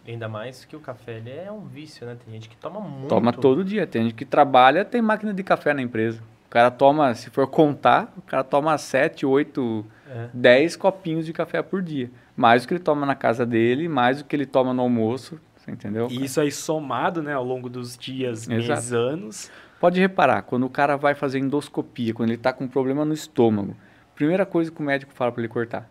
Ainda 0.07 0.27
mais 0.27 0.65
que 0.65 0.75
o 0.75 0.79
café 0.79 1.17
ele 1.17 1.29
é 1.29 1.51
um 1.51 1.67
vício, 1.67 2.07
né? 2.07 2.17
Tem 2.25 2.33
gente 2.33 2.49
que 2.49 2.57
toma 2.57 2.79
muito. 2.79 3.09
Toma 3.09 3.31
todo 3.31 3.63
dia. 3.63 3.85
Tem 3.85 4.03
gente 4.03 4.15
que 4.15 4.25
trabalha, 4.25 4.83
tem 4.83 5.03
máquina 5.03 5.31
de 5.31 5.43
café 5.43 5.71
na 5.71 5.83
empresa. 5.83 6.19
O 6.47 6.49
cara 6.49 6.71
toma, 6.71 7.13
se 7.13 7.29
for 7.29 7.45
contar, 7.45 8.11
o 8.17 8.21
cara 8.23 8.43
toma 8.43 8.75
7, 8.75 9.23
8, 9.23 9.85
é. 10.09 10.29
10 10.33 10.75
copinhos 10.77 11.27
de 11.27 11.33
café 11.33 11.61
por 11.61 11.83
dia. 11.83 12.09
Mais 12.35 12.63
do 12.63 12.69
que 12.69 12.73
ele 12.73 12.83
toma 12.83 13.05
na 13.05 13.13
casa 13.13 13.45
dele, 13.45 13.87
mais 13.87 14.17
do 14.17 14.25
que 14.25 14.35
ele 14.35 14.47
toma 14.47 14.73
no 14.73 14.81
almoço. 14.81 15.39
Você 15.57 15.69
entendeu? 15.69 16.07
E 16.09 16.25
isso 16.25 16.41
aí 16.41 16.51
somado, 16.51 17.21
né, 17.21 17.33
ao 17.33 17.43
longo 17.43 17.69
dos 17.69 17.95
dias, 17.95 18.47
meses, 18.47 18.91
anos. 18.91 19.51
Pode 19.79 19.99
reparar, 19.99 20.41
quando 20.41 20.65
o 20.65 20.69
cara 20.69 20.97
vai 20.97 21.15
fazer 21.15 21.39
endoscopia, 21.39 22.13
quando 22.13 22.29
ele 22.29 22.37
está 22.37 22.51
com 22.51 22.65
um 22.65 22.67
problema 22.67 23.05
no 23.05 23.13
estômago, 23.13 23.75
primeira 24.13 24.45
coisa 24.45 24.69
que 24.69 24.79
o 24.81 24.83
médico 24.83 25.13
fala 25.13 25.31
para 25.31 25.41
ele 25.41 25.47
cortar. 25.47 25.89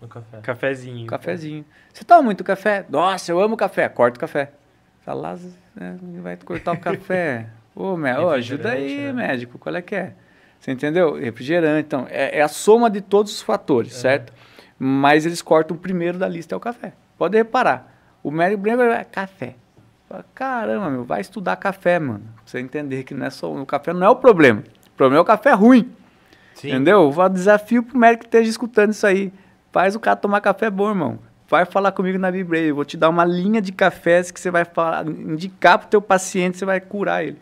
O 0.00 0.08
café. 0.08 0.40
Cafezinho. 0.40 1.06
Cafezinho. 1.06 1.64
Você 1.92 2.04
toma 2.04 2.22
muito 2.22 2.44
café? 2.44 2.84
Nossa, 2.88 3.30
eu 3.30 3.40
amo 3.40 3.56
café. 3.56 3.88
Corta 3.88 4.16
o 4.16 4.20
café. 4.20 4.52
Fala, 5.00 5.38
né, 5.74 5.98
vai 6.22 6.36
cortar 6.36 6.72
o 6.72 6.78
café. 6.78 7.46
Ô, 7.74 7.96
médico, 7.96 8.28
ajuda 8.30 8.70
aí, 8.70 9.12
né? 9.12 9.12
médico. 9.12 9.58
Qual 9.58 9.74
é 9.74 9.82
que 9.82 9.94
é? 9.94 10.14
Você 10.58 10.72
entendeu? 10.72 11.14
Refrigerante. 11.14 11.86
Então, 11.86 12.06
é, 12.10 12.38
é 12.38 12.42
a 12.42 12.48
soma 12.48 12.90
de 12.90 13.00
todos 13.00 13.32
os 13.32 13.42
fatores, 13.42 13.92
é. 13.96 14.00
certo? 14.00 14.32
Mas 14.78 15.26
eles 15.26 15.42
cortam 15.42 15.76
o 15.76 15.80
primeiro 15.80 16.18
da 16.18 16.28
lista, 16.28 16.54
é 16.54 16.56
o 16.56 16.60
café. 16.60 16.92
Pode 17.16 17.36
reparar. 17.36 17.92
O 18.22 18.30
médico 18.30 18.62
primeiro 18.62 18.90
vai, 18.90 19.04
café. 19.04 19.54
Caramba, 20.34 20.90
meu, 20.90 21.04
vai 21.04 21.20
estudar 21.20 21.56
café, 21.56 21.98
mano. 21.98 22.22
Pra 22.36 22.44
você 22.44 22.60
entender 22.60 23.02
que 23.04 23.12
não 23.12 23.26
é 23.26 23.30
só, 23.30 23.52
o 23.52 23.66
café 23.66 23.92
não 23.92 24.06
é 24.06 24.10
o 24.10 24.16
problema. 24.16 24.62
O 24.86 24.90
problema 24.96 25.20
é 25.20 25.22
o 25.22 25.24
café 25.24 25.52
ruim. 25.52 25.92
Sim. 26.54 26.68
Entendeu? 26.68 27.10
Vou 27.10 27.28
desafio 27.28 27.82
pro 27.82 27.98
médico 27.98 28.22
que 28.22 28.28
esteja 28.28 28.48
escutando 28.48 28.92
isso 28.92 29.04
aí. 29.06 29.32
Faz 29.72 29.96
o 29.96 30.00
cara 30.00 30.16
tomar 30.16 30.40
café 30.40 30.70
bom, 30.70 30.88
irmão. 30.88 31.18
Vai 31.48 31.64
falar 31.64 31.92
comigo 31.92 32.18
na 32.18 32.30
Vibrei. 32.30 32.70
Eu 32.70 32.74
vou 32.74 32.84
te 32.84 32.96
dar 32.96 33.08
uma 33.08 33.24
linha 33.24 33.60
de 33.60 33.70
cafés 33.72 34.30
que 34.30 34.38
você 34.40 34.50
vai 34.50 34.64
falar, 34.64 35.06
indicar 35.06 35.78
pro 35.78 35.88
teu 35.88 36.00
paciente, 36.00 36.56
você 36.56 36.64
vai 36.64 36.80
curar 36.80 37.24
ele. 37.24 37.38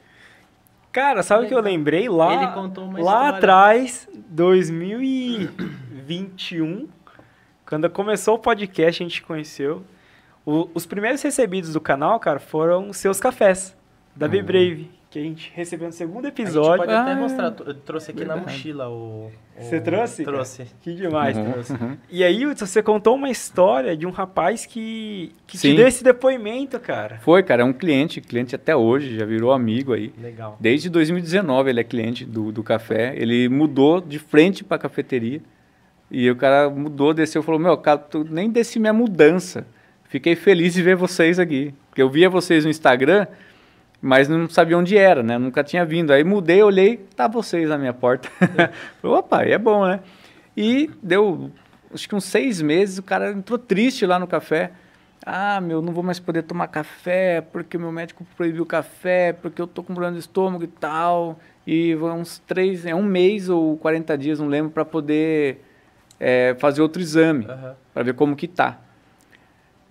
Cara, 0.91 1.23
sabe 1.23 1.45
o 1.45 1.49
que 1.49 1.55
eu 1.55 1.61
lembrei 1.61 2.09
lá? 2.09 2.35
Ele 2.35 2.49
contou 2.53 2.85
uma 2.85 2.99
lá 3.01 3.29
atrás, 3.31 4.09
2021, 4.29 6.89
quando 7.67 7.91
começou 7.91 8.37
o 8.37 8.39
podcast, 8.39 9.03
a 9.03 9.07
gente 9.07 9.21
conheceu. 9.23 9.83
O, 10.45 10.69
os 10.75 10.87
primeiros 10.87 11.23
recebidos 11.23 11.73
do 11.73 11.81
canal, 11.81 12.19
cara, 12.21 12.39
foram 12.39 12.93
seus 12.93 13.19
cafés, 13.19 13.77
da 14.15 14.29
Be 14.29 14.39
uhum. 14.39 14.45
Brave 14.45 14.91
que 15.15 15.21
a 15.21 15.23
gente 15.23 15.53
recebeu 15.55 15.87
no 15.87 15.93
segundo 15.93 16.27
episódio. 16.27 16.73
A 16.73 16.77
gente 16.77 16.87
pode 16.87 16.93
ah, 16.93 17.03
até 17.03 17.15
mostrar, 17.15 17.69
eu 17.69 17.75
trouxe 17.75 18.11
aqui 18.11 18.19
verdade. 18.19 18.41
na 18.41 18.47
mochila 18.47 18.89
o... 18.89 19.31
Você 19.57 19.81
trouxe? 19.81 20.25
Trouxe. 20.25 20.67
Que 20.81 20.93
demais. 20.93 21.37
Uhum, 21.37 21.53
trouxe. 21.53 21.73
Uhum. 21.73 21.97
E 22.11 22.25
aí, 22.25 22.45
você 22.53 22.83
contou 22.83 23.15
uma 23.15 23.31
história 23.31 23.97
de 23.97 24.09
um 24.09 24.11
rapaz 24.11 24.67
que, 24.67 25.33
que 25.47 25.57
te 25.57 25.73
deu 25.73 25.87
esse 25.87 26.03
depoimento, 26.03 26.81
cara. 26.81 27.19
Foi, 27.21 27.45
cara, 27.45 27.63
é 27.63 27.65
um 27.65 27.73
cliente, 27.73 28.21
cliente 28.21 28.57
até 28.57 28.75
hoje, 28.75 29.17
já 29.17 29.25
virou 29.25 29.53
amigo 29.53 29.93
aí. 29.93 30.13
Legal. 30.21 30.57
Desde 30.59 30.91
2019 30.91 31.71
ele 31.71 31.79
é 31.79 31.85
cliente 31.85 32.25
do, 32.25 32.51
do 32.51 32.65
café, 32.65 33.15
ele 33.17 33.49
mudou 33.49 34.01
de 34.01 34.19
frente 34.19 34.65
para 34.65 34.79
a 34.79 34.81
cafeteria, 34.81 35.41
e 36.11 36.29
o 36.29 36.35
cara 36.35 36.69
mudou, 36.69 37.15
desceu 37.15 37.41
e 37.41 37.45
falou, 37.45 37.61
meu, 37.61 37.77
cara, 37.77 37.99
tu 37.99 38.27
nem 38.29 38.51
desci 38.51 38.81
minha 38.81 38.93
mudança. 38.93 39.65
Fiquei 40.15 40.37
feliz 40.37 40.75
de 40.75 40.81
ver 40.81 40.95
vocês 40.95 41.41
aqui. 41.41 41.75
Porque 41.89 42.01
eu 42.01 42.09
via 42.09 42.31
vocês 42.31 42.63
no 42.63 42.71
Instagram, 42.71 43.27
mas 44.01 44.29
não 44.29 44.49
sabia 44.49 44.79
onde 44.79 44.97
era, 44.97 45.25
né? 45.25 45.37
Nunca 45.39 45.65
tinha 45.65 45.85
vindo. 45.85 46.13
Aí 46.13 46.23
mudei, 46.23 46.63
olhei, 46.63 46.99
tá 47.17 47.27
vocês 47.27 47.69
na 47.69 47.77
minha 47.77 47.93
porta. 47.93 48.29
Opa, 49.03 49.41
aí 49.41 49.51
é 49.51 49.59
bom, 49.59 49.85
né? 49.85 49.99
E 50.57 50.89
deu, 51.03 51.51
acho 51.93 52.09
que 52.09 52.15
uns 52.15 52.27
seis 52.27 52.63
meses, 52.63 52.99
o 52.99 53.03
cara 53.03 53.33
entrou 53.33 53.59
triste 53.59 54.07
lá 54.07 54.17
no 54.17 54.29
café. 54.29 54.71
Ah, 55.27 55.61
meu, 55.61 55.83
não 55.83 55.93
vou 55.93 56.05
mais 56.05 56.21
poder 56.21 56.45
tomar 56.45 56.69
café, 56.69 57.41
porque 57.41 57.77
meu 57.77 57.91
médico 57.91 58.25
proibiu 58.37 58.65
café, 58.65 59.33
porque 59.33 59.61
eu 59.61 59.67
tô 59.67 59.83
com 59.83 59.95
problema 59.95 60.13
de 60.15 60.21
estômago 60.21 60.63
e 60.63 60.69
tal. 60.69 61.41
E 61.67 61.93
uns 61.97 62.39
três, 62.47 62.87
é 62.87 62.95
um 62.95 63.03
mês 63.03 63.49
ou 63.49 63.77
40 63.79 64.17
dias, 64.17 64.39
não 64.39 64.47
lembro, 64.47 64.71
para 64.71 64.85
poder 64.85 65.61
é, 66.21 66.55
fazer 66.61 66.83
outro 66.83 67.03
exame, 67.03 67.47
uhum. 67.47 67.73
para 67.93 68.03
ver 68.05 68.15
como 68.15 68.37
que 68.37 68.47
tá. 68.47 68.84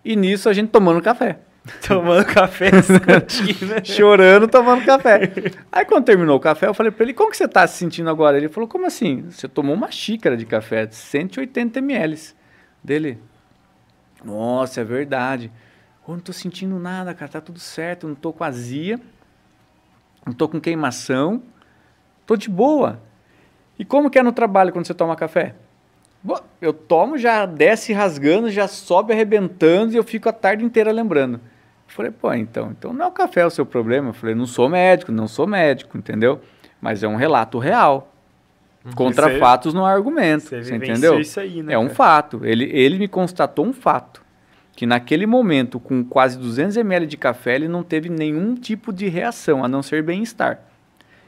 E 0.04 0.16
nisso 0.16 0.50
a 0.50 0.54
gente 0.54 0.70
tomando 0.70 1.02
café. 1.02 1.40
Tomando 1.88 2.26
café 2.26 2.72
né? 3.66 3.84
Chorando, 3.86 4.50
tomando 4.50 4.84
café. 4.86 5.32
Aí 5.72 5.86
quando 5.86 6.04
terminou 6.04 6.36
o 6.36 6.40
café, 6.40 6.68
eu 6.68 6.74
falei 6.74 6.92
para 6.92 7.06
ele, 7.06 7.14
como 7.14 7.32
que 7.32 7.38
você 7.38 7.46
está 7.46 7.66
se 7.66 7.78
sentindo 7.78 8.10
agora? 8.10 8.36
Ele 8.36 8.50
falou, 8.50 8.68
como 8.68 8.86
assim? 8.86 9.22
Você 9.30 9.48
tomou 9.48 9.74
uma 9.74 9.90
xícara 9.90 10.36
de 10.36 10.46
café, 10.46 10.90
180 10.92 11.80
ml. 11.80 12.20
Dele, 12.84 13.18
nossa, 14.24 14.82
é 14.82 14.84
verdade. 14.84 15.50
Eu 16.06 16.12
não 16.12 16.18
estou 16.18 16.34
sentindo 16.34 16.78
nada, 16.78 17.14
cara, 17.14 17.32
tá 17.32 17.42
tudo 17.42 17.60
certo, 17.60 18.08
não 18.08 18.14
estou 18.14 18.34
com 18.34 18.44
azia, 18.44 19.00
não 20.26 20.34
estou 20.34 20.50
com 20.50 20.60
queimação, 20.60 21.42
estou 22.22 22.36
de 22.36 22.50
boa. 22.50 23.02
E 23.80 23.86
como 23.86 24.10
que 24.10 24.20
é 24.20 24.24
no 24.24 24.34
trabalho 24.34 24.74
quando 24.74 24.86
você 24.86 24.94
toma 24.94 25.16
café? 25.16 25.56
Eu 26.62 26.72
tomo, 26.72 27.18
já 27.18 27.46
desce 27.46 27.92
rasgando, 27.92 28.50
já 28.50 28.68
sobe 28.68 29.12
arrebentando 29.12 29.94
e 29.94 29.98
eu 29.98 30.04
fico 30.04 30.30
a 30.30 30.34
tarde 30.34 30.64
inteira 30.64 30.92
lembrando. 30.92 31.42
Falei, 31.88 32.12
pô, 32.12 32.34
então, 32.34 32.72
então 32.72 32.92
não 32.92 33.06
é 33.06 33.08
o 33.08 33.12
café 33.12 33.46
o 33.46 33.50
seu 33.52 33.66
problema. 33.66 34.10
Eu 34.10 34.14
falei, 34.14 34.34
não 34.34 34.48
sou 34.48 34.68
médico, 34.68 35.12
não 35.12 35.28
sou 35.28 35.46
médico, 35.46 35.98
entendeu? 35.98 36.42
Mas 36.82 37.04
é 37.04 37.08
um 37.08 37.16
relato 37.16 37.60
real. 37.60 38.12
Uhum. 38.84 38.94
Contra 38.94 39.30
você, 39.30 39.40
fatos 39.40 39.74
não 39.74 39.86
há 39.86 39.92
argumento. 39.92 40.44
Você, 40.44 40.64
você 40.64 40.76
entendeu? 40.76 41.20
Isso 41.20 41.40
aí, 41.40 41.62
né, 41.62 41.74
é 41.74 41.80
um 41.80 41.90
fato. 41.90 42.44
Ele, 42.44 42.70
ele 42.74 42.98
me 42.98 43.08
constatou 43.08 43.66
um 43.66 43.74
fato. 43.74 44.24
Que 44.76 44.88
naquele 44.88 45.28
momento, 45.28 45.80
com 45.80 46.04
quase 46.04 46.38
200 46.40 46.78
ml 46.78 47.06
de 47.06 47.16
café, 47.16 47.56
ele 47.56 47.68
não 47.68 47.84
teve 47.84 48.10
nenhum 48.10 48.56
tipo 48.56 48.92
de 48.92 49.08
reação, 49.08 49.64
a 49.64 49.68
não 49.68 49.84
ser 49.84 50.02
bem-estar. 50.02 50.62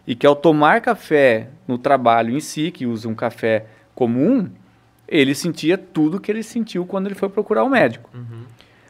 E 0.08 0.16
que 0.16 0.26
ao 0.26 0.36
tomar 0.36 0.82
café 0.82 1.50
no 1.68 1.78
trabalho 1.78 2.36
em 2.36 2.40
si, 2.40 2.72
que 2.72 2.88
usa 2.88 3.08
um 3.08 3.14
café 3.14 3.68
comum, 3.94 4.50
ele 5.08 5.36
sentia 5.36 5.78
tudo 5.78 6.20
que 6.20 6.32
ele 6.32 6.44
sentiu 6.44 6.86
quando 6.86 7.08
ele 7.08 7.16
foi 7.16 7.30
procurar 7.30 7.64
o 7.64 7.68
um 7.68 7.70
médico. 7.70 8.10
Uhum. 8.14 8.44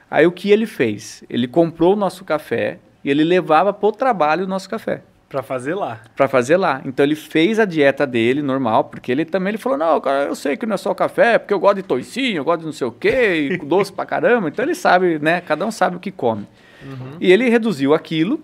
Aí 0.09 0.25
o 0.25 0.31
que 0.31 0.51
ele 0.51 0.65
fez? 0.65 1.23
Ele 1.29 1.47
comprou 1.47 1.93
o 1.93 1.95
nosso 1.95 2.23
café 2.23 2.79
e 3.03 3.09
ele 3.09 3.23
levava 3.23 3.73
para 3.73 3.87
o 3.87 3.91
trabalho 3.91 4.45
o 4.45 4.47
nosso 4.47 4.69
café. 4.69 5.01
Para 5.27 5.41
fazer 5.41 5.75
lá. 5.75 5.99
Para 6.15 6.27
fazer 6.27 6.55
lá. 6.55 6.81
Então 6.85 7.03
ele 7.05 7.15
fez 7.15 7.59
a 7.59 7.65
dieta 7.65 8.05
dele 8.05 8.41
normal, 8.41 8.85
porque 8.85 9.11
ele 9.11 9.25
também 9.25 9.51
ele 9.51 9.57
falou: 9.57 9.77
"Não, 9.77 9.99
cara, 9.99 10.25
eu 10.25 10.35
sei 10.35 10.55
que 10.55 10.65
não 10.65 10.75
é 10.75 10.77
só 10.77 10.91
o 10.91 10.95
café, 10.95 11.37
porque 11.37 11.53
eu 11.53 11.59
gosto 11.59 11.77
de 11.77 11.83
toicinho, 11.83 12.37
eu 12.37 12.45
gosto 12.45 12.59
de 12.59 12.65
não 12.67 12.71
sei 12.71 12.87
o 12.87 12.91
quê, 12.91 13.59
doce 13.65 13.91
pra 13.91 14.05
caramba". 14.05 14.47
Então 14.47 14.63
ele 14.63 14.75
sabe, 14.75 15.19
né? 15.19 15.41
Cada 15.41 15.65
um 15.65 15.71
sabe 15.71 15.97
o 15.97 15.99
que 15.99 16.11
come. 16.11 16.47
Uhum. 16.83 17.17
E 17.19 17.31
ele 17.31 17.49
reduziu 17.49 17.93
aquilo 17.93 18.39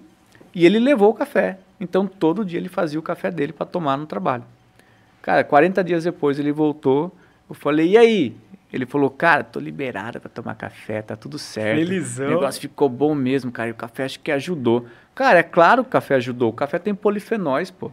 e 0.53 0.65
ele 0.65 0.79
levou 0.79 1.11
o 1.11 1.13
café. 1.13 1.59
Então 1.79 2.05
todo 2.07 2.43
dia 2.43 2.59
ele 2.59 2.69
fazia 2.69 2.99
o 2.99 3.03
café 3.03 3.31
dele 3.31 3.53
para 3.53 3.65
tomar 3.65 3.95
no 3.95 4.05
trabalho. 4.05 4.43
Cara, 5.21 5.43
40 5.43 5.83
dias 5.83 6.03
depois 6.03 6.39
ele 6.39 6.51
voltou. 6.51 7.15
Eu 7.51 7.55
falei: 7.55 7.89
"E 7.91 7.97
aí? 7.97 8.35
Ele 8.71 8.85
falou, 8.85 9.09
cara, 9.09 9.43
tô 9.43 9.59
liberado 9.59 10.21
para 10.21 10.29
tomar 10.29 10.55
café, 10.55 11.01
tá 11.01 11.17
tudo 11.17 11.37
certo. 11.37 11.79
Felizão. 11.79 12.27
O 12.27 12.29
negócio 12.29 12.61
ficou 12.61 12.87
bom 12.87 13.13
mesmo, 13.13 13.51
cara. 13.51 13.67
E 13.67 13.71
o 13.73 13.75
café 13.75 14.05
acho 14.05 14.19
que 14.21 14.31
ajudou. 14.31 14.85
Cara, 15.13 15.39
é 15.39 15.43
claro 15.43 15.83
que 15.83 15.89
o 15.89 15.91
café 15.91 16.15
ajudou. 16.15 16.51
O 16.51 16.53
café 16.53 16.79
tem 16.79 16.95
polifenóis, 16.95 17.69
pô. 17.69 17.91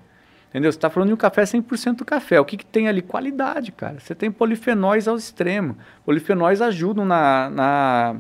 Entendeu? 0.48 0.70
Você 0.70 0.78
tá 0.78 0.88
falando 0.88 1.08
de 1.08 1.14
um 1.14 1.18
café 1.18 1.42
100% 1.42 2.04
café. 2.04 2.38
O 2.38 2.44
que, 2.44 2.56
que 2.56 2.64
tem 2.64 2.86
ali? 2.86 3.02
Qualidade, 3.02 3.72
cara. 3.72 3.98
Você 3.98 4.14
tem 4.14 4.30
polifenóis 4.30 5.08
ao 5.08 5.16
extremo. 5.16 5.76
Polifenóis 6.04 6.62
ajudam 6.62 7.04
na, 7.04 7.50
na, 7.50 8.16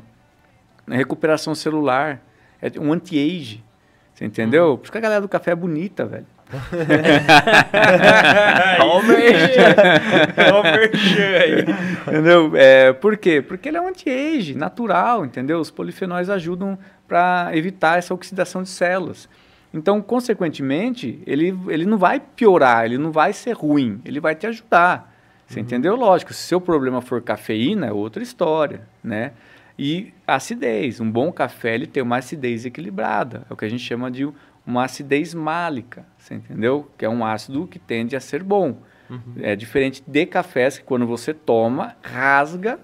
na 0.84 0.96
recuperação 0.96 1.54
celular. 1.54 2.20
É 2.60 2.72
um 2.80 2.92
anti-age. 2.92 3.64
Você 4.12 4.24
entendeu? 4.24 4.72
Hum. 4.72 4.76
Por 4.78 4.82
isso 4.82 4.92
que 4.92 4.98
a 4.98 5.00
galera 5.00 5.20
do 5.20 5.28
café 5.28 5.52
é 5.52 5.54
bonita, 5.54 6.04
velho. 6.04 6.26
entendeu? 12.06 12.52
É, 12.56 12.92
por 12.92 13.16
quê? 13.16 13.42
Porque 13.42 13.68
ele 13.68 13.76
é 13.76 13.80
um 13.80 13.88
anti-age, 13.88 14.54
natural, 14.54 15.24
entendeu? 15.24 15.60
Os 15.60 15.70
polifenóis 15.70 16.30
ajudam 16.30 16.78
para 17.06 17.50
evitar 17.52 17.98
essa 17.98 18.14
oxidação 18.14 18.62
de 18.62 18.70
células. 18.70 19.28
Então, 19.72 20.00
consequentemente, 20.00 21.22
ele, 21.26 21.56
ele 21.68 21.84
não 21.84 21.98
vai 21.98 22.20
piorar, 22.20 22.86
ele 22.86 22.96
não 22.96 23.12
vai 23.12 23.32
ser 23.32 23.52
ruim, 23.52 24.00
ele 24.04 24.18
vai 24.18 24.34
te 24.34 24.46
ajudar. 24.46 25.14
Você 25.46 25.60
uhum. 25.60 25.66
entendeu? 25.66 25.96
Lógico, 25.96 26.32
se 26.32 26.40
seu 26.40 26.60
problema 26.60 27.02
for 27.02 27.20
cafeína, 27.20 27.86
é 27.86 27.92
outra 27.92 28.22
história, 28.22 28.82
né? 29.02 29.32
E 29.78 30.12
acidez. 30.26 31.00
Um 31.00 31.10
bom 31.10 31.30
café, 31.30 31.74
ele 31.74 31.86
tem 31.86 32.02
uma 32.02 32.16
acidez 32.16 32.64
equilibrada. 32.64 33.46
É 33.48 33.52
o 33.52 33.56
que 33.56 33.64
a 33.64 33.68
gente 33.68 33.82
chama 33.82 34.10
de 34.10 34.28
uma 34.68 34.84
acidez 34.84 35.32
málica, 35.32 36.04
você 36.18 36.34
entendeu? 36.34 36.90
Que 36.98 37.06
é 37.06 37.08
um 37.08 37.24
ácido 37.24 37.66
que 37.66 37.78
tende 37.78 38.14
a 38.14 38.20
ser 38.20 38.42
bom. 38.42 38.82
Uhum. 39.08 39.36
É 39.40 39.56
diferente 39.56 40.04
de 40.06 40.26
cafés 40.26 40.76
que 40.76 40.84
quando 40.84 41.06
você 41.06 41.32
toma, 41.32 41.96
rasga 42.02 42.78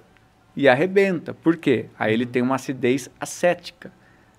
e 0.56 0.66
arrebenta. 0.66 1.34
Por 1.34 1.58
quê? 1.58 1.90
Aí 1.98 2.14
ele 2.14 2.24
uhum. 2.24 2.30
tem 2.30 2.42
uma 2.42 2.54
acidez 2.54 3.10
acética, 3.20 3.92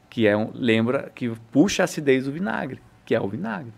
que 0.09 0.25
é 0.25 0.35
um, 0.35 0.49
lembra 0.55 1.11
que 1.13 1.29
puxa 1.51 1.83
a 1.83 1.85
acidez 1.85 2.25
do 2.25 2.31
vinagre, 2.31 2.81
que 3.05 3.13
é 3.13 3.21
o 3.21 3.27
vinagre. 3.27 3.71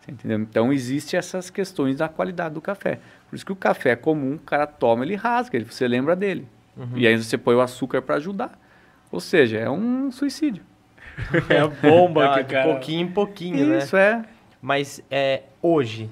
Você 0.00 0.10
entendeu? 0.10 0.38
Então 0.40 0.70
existe 0.70 1.16
essas 1.16 1.48
questões 1.48 1.96
da 1.96 2.10
qualidade 2.10 2.52
do 2.52 2.60
café. 2.60 3.00
Por 3.30 3.36
isso 3.36 3.46
que 3.46 3.52
o 3.52 3.56
café 3.56 3.96
comum, 3.96 4.34
o 4.34 4.38
cara 4.38 4.66
toma, 4.66 5.02
ele 5.02 5.14
rasga, 5.14 5.58
você 5.64 5.88
lembra 5.88 6.14
dele. 6.14 6.46
Uhum. 6.76 6.92
E 6.94 7.06
aí 7.06 7.16
você 7.16 7.38
põe 7.38 7.54
o 7.54 7.62
açúcar 7.62 8.02
para 8.02 8.16
ajudar. 8.16 8.60
Ou 9.10 9.18
seja, 9.18 9.58
é 9.58 9.70
um 9.70 10.12
suicídio. 10.12 10.62
É 11.48 11.60
a 11.60 11.68
bomba 11.68 12.34
que, 12.34 12.44
cara. 12.44 12.70
Pouquinho 12.70 13.02
em 13.02 13.10
pouquinho, 13.10 13.56
Isso, 13.56 13.66
né? 13.66 13.78
Isso 13.78 13.96
é. 13.96 14.24
Mas 14.60 15.02
é, 15.10 15.42
hoje, 15.60 16.10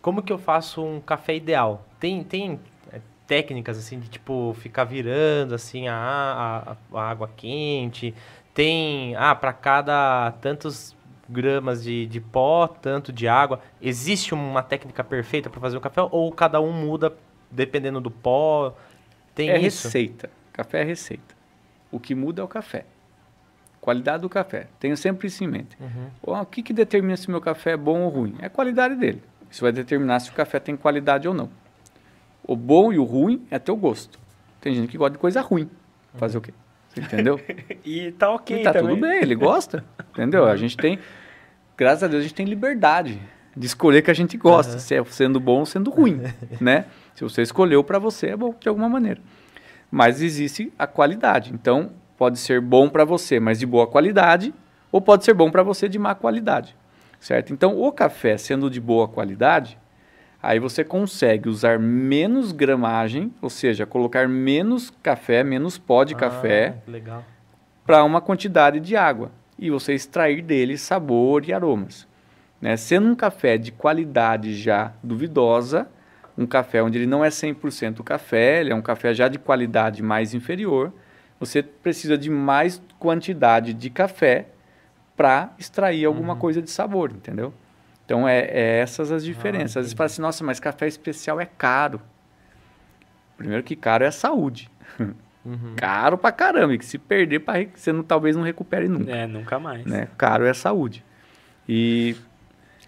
como 0.00 0.22
que 0.22 0.32
eu 0.32 0.38
faço 0.38 0.84
um 0.84 1.00
café 1.00 1.34
ideal? 1.34 1.84
Tem, 1.98 2.22
tem 2.22 2.60
é, 2.92 3.00
técnicas 3.26 3.76
assim 3.76 3.98
de 3.98 4.08
tipo 4.08 4.54
ficar 4.60 4.84
virando 4.84 5.54
assim 5.54 5.88
a, 5.88 6.76
a, 6.92 6.98
a 6.98 7.10
água 7.10 7.28
quente? 7.36 8.14
Tem, 8.54 9.14
ah, 9.16 9.34
para 9.34 9.52
cada 9.52 10.32
tantos 10.40 10.96
gramas 11.28 11.82
de, 11.82 12.06
de 12.06 12.20
pó, 12.20 12.66
tanto 12.66 13.12
de 13.12 13.28
água. 13.28 13.60
Existe 13.80 14.32
uma 14.32 14.62
técnica 14.62 15.04
perfeita 15.04 15.50
para 15.50 15.60
fazer 15.60 15.76
o 15.76 15.80
café 15.80 16.00
ou 16.10 16.32
cada 16.32 16.60
um 16.60 16.72
muda 16.72 17.14
dependendo 17.50 18.00
do 18.00 18.10
pó? 18.10 18.74
Tem 19.34 19.50
é 19.50 19.58
isso? 19.58 19.86
receita. 19.86 20.30
Café 20.52 20.80
é 20.80 20.84
receita. 20.84 21.36
O 21.90 22.00
que 22.00 22.14
muda 22.14 22.42
é 22.42 22.44
o 22.44 22.48
café. 22.48 22.84
Qualidade 23.88 24.20
do 24.20 24.28
café. 24.28 24.66
Tenho 24.78 24.94
sempre 24.98 25.28
isso 25.28 25.42
em 25.42 25.46
mente. 25.46 25.74
Uhum. 25.80 26.40
O 26.42 26.44
que, 26.44 26.62
que 26.62 26.74
determina 26.74 27.16
se 27.16 27.26
o 27.26 27.30
meu 27.30 27.40
café 27.40 27.70
é 27.70 27.76
bom 27.78 28.02
ou 28.02 28.10
ruim? 28.10 28.34
É 28.38 28.44
a 28.44 28.50
qualidade 28.50 28.94
dele. 28.96 29.22
Isso 29.50 29.62
vai 29.62 29.72
determinar 29.72 30.20
se 30.20 30.28
o 30.28 30.34
café 30.34 30.60
tem 30.60 30.76
qualidade 30.76 31.26
ou 31.26 31.32
não. 31.32 31.48
O 32.44 32.54
bom 32.54 32.92
e 32.92 32.98
o 32.98 33.04
ruim 33.04 33.46
é 33.50 33.58
teu 33.58 33.74
gosto. 33.74 34.18
Tem 34.60 34.74
gente 34.74 34.90
que 34.90 34.98
gosta 34.98 35.12
de 35.12 35.18
coisa 35.18 35.40
ruim. 35.40 35.70
Fazer 36.16 36.36
uhum. 36.36 36.42
o 36.42 36.44
quê? 36.44 36.52
Você 36.90 37.00
entendeu? 37.00 37.40
e 37.82 38.12
tá 38.12 38.30
ok 38.30 38.60
e 38.60 38.62
tá 38.62 38.74
também. 38.74 38.90
tudo 38.90 39.00
bem, 39.00 39.22
ele 39.22 39.34
gosta. 39.34 39.82
entendeu? 40.10 40.44
A 40.44 40.54
gente 40.54 40.76
tem, 40.76 40.98
graças 41.74 42.02
a 42.02 42.08
Deus, 42.08 42.20
a 42.20 42.22
gente 42.24 42.34
tem 42.34 42.44
liberdade 42.44 43.18
de 43.56 43.66
escolher 43.66 44.02
que 44.02 44.10
a 44.10 44.14
gente 44.14 44.36
gosta, 44.36 44.74
uhum. 44.74 44.78
se 44.80 44.94
é 44.94 45.02
sendo 45.06 45.40
bom 45.40 45.60
ou 45.60 45.66
sendo 45.66 45.90
ruim, 45.90 46.20
né? 46.60 46.84
Se 47.14 47.24
você 47.24 47.40
escolheu 47.40 47.82
para 47.82 47.98
você, 47.98 48.26
é 48.26 48.36
bom 48.36 48.54
de 48.60 48.68
alguma 48.68 48.90
maneira. 48.90 49.22
Mas 49.90 50.20
existe 50.20 50.70
a 50.78 50.86
qualidade. 50.86 51.54
Então, 51.54 51.90
pode 52.18 52.38
ser 52.38 52.60
bom 52.60 52.88
para 52.88 53.04
você, 53.04 53.38
mas 53.38 53.60
de 53.60 53.64
boa 53.64 53.86
qualidade, 53.86 54.52
ou 54.90 55.00
pode 55.00 55.24
ser 55.24 55.32
bom 55.32 55.50
para 55.50 55.62
você 55.62 55.88
de 55.88 55.98
má 55.98 56.14
qualidade, 56.16 56.76
certo? 57.20 57.52
Então, 57.52 57.80
o 57.80 57.92
café 57.92 58.36
sendo 58.36 58.68
de 58.68 58.80
boa 58.80 59.06
qualidade, 59.06 59.78
aí 60.42 60.58
você 60.58 60.82
consegue 60.82 61.48
usar 61.48 61.78
menos 61.78 62.50
gramagem, 62.50 63.32
ou 63.40 63.48
seja, 63.48 63.86
colocar 63.86 64.28
menos 64.28 64.92
café, 65.00 65.44
menos 65.44 65.78
pó 65.78 66.02
de 66.02 66.14
ah, 66.14 66.18
café, 66.18 66.74
para 67.86 68.02
uma 68.02 68.20
quantidade 68.20 68.80
de 68.80 68.96
água 68.96 69.30
e 69.56 69.70
você 69.70 69.94
extrair 69.94 70.42
dele 70.42 70.76
sabor 70.76 71.48
e 71.48 71.52
aromas. 71.52 72.06
Né? 72.60 72.76
Sendo 72.76 73.08
um 73.08 73.14
café 73.14 73.56
de 73.56 73.70
qualidade 73.70 74.54
já 74.54 74.92
duvidosa, 75.02 75.88
um 76.36 76.46
café 76.46 76.82
onde 76.82 76.98
ele 76.98 77.06
não 77.06 77.24
é 77.24 77.28
100% 77.28 78.02
café, 78.02 78.60
ele 78.60 78.72
é 78.72 78.74
um 78.74 78.82
café 78.82 79.14
já 79.14 79.28
de 79.28 79.38
qualidade 79.38 80.02
mais 80.02 80.34
inferior, 80.34 80.92
você 81.38 81.62
precisa 81.62 82.18
de 82.18 82.30
mais 82.30 82.82
quantidade 82.98 83.72
de 83.72 83.90
café 83.90 84.48
para 85.16 85.52
extrair 85.58 86.04
alguma 86.04 86.34
uhum. 86.34 86.38
coisa 86.38 86.62
de 86.62 86.70
sabor, 86.70 87.10
entendeu? 87.10 87.52
Então, 88.04 88.26
é, 88.26 88.40
é 88.40 88.78
essas 88.80 89.12
as 89.12 89.24
diferenças. 89.24 89.76
Ah, 89.76 89.80
Às 89.80 89.86
vezes 89.86 89.92
fala 89.92 90.06
assim, 90.06 90.22
nossa, 90.22 90.42
mas 90.42 90.58
café 90.58 90.86
especial 90.86 91.40
é 91.40 91.46
caro. 91.46 92.00
Primeiro 93.36 93.62
que 93.62 93.76
caro 93.76 94.04
é 94.04 94.06
a 94.06 94.12
saúde. 94.12 94.70
Uhum. 95.44 95.74
Caro 95.76 96.18
pra 96.18 96.32
caramba, 96.32 96.74
e 96.74 96.78
que 96.78 96.84
se 96.84 96.98
perder, 96.98 97.40
pra, 97.40 97.54
você 97.74 97.92
não, 97.92 98.02
talvez 98.02 98.36
não 98.36 98.42
recupere 98.42 98.88
nunca. 98.88 99.10
É, 99.10 99.26
nunca 99.26 99.58
mais. 99.58 99.84
Né? 99.86 100.08
Caro 100.18 100.44
é 100.44 100.50
a 100.50 100.54
saúde. 100.54 101.04
E 101.68 102.16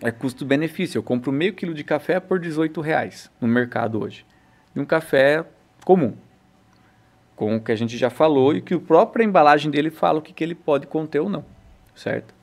é 0.02 0.10
custo-benefício. 0.10 0.98
Eu 0.98 1.02
compro 1.02 1.32
meio 1.32 1.54
quilo 1.54 1.72
de 1.72 1.84
café 1.84 2.18
por 2.20 2.38
18 2.38 2.80
reais 2.80 3.30
no 3.40 3.48
mercado 3.48 4.02
hoje. 4.02 4.26
E 4.74 4.80
um 4.80 4.84
café 4.84 5.44
comum 5.84 6.14
com 7.40 7.56
o 7.56 7.60
que 7.60 7.72
a 7.72 7.74
gente 7.74 7.96
já 7.96 8.10
falou 8.10 8.54
e 8.54 8.60
que 8.60 8.74
o 8.74 8.80
própria 8.82 9.24
embalagem 9.24 9.70
dele 9.70 9.90
fala 9.90 10.18
o 10.18 10.22
que, 10.22 10.30
que 10.30 10.44
ele 10.44 10.54
pode 10.54 10.86
conter 10.86 11.20
ou 11.20 11.28
não, 11.30 11.42
certo? 11.94 12.34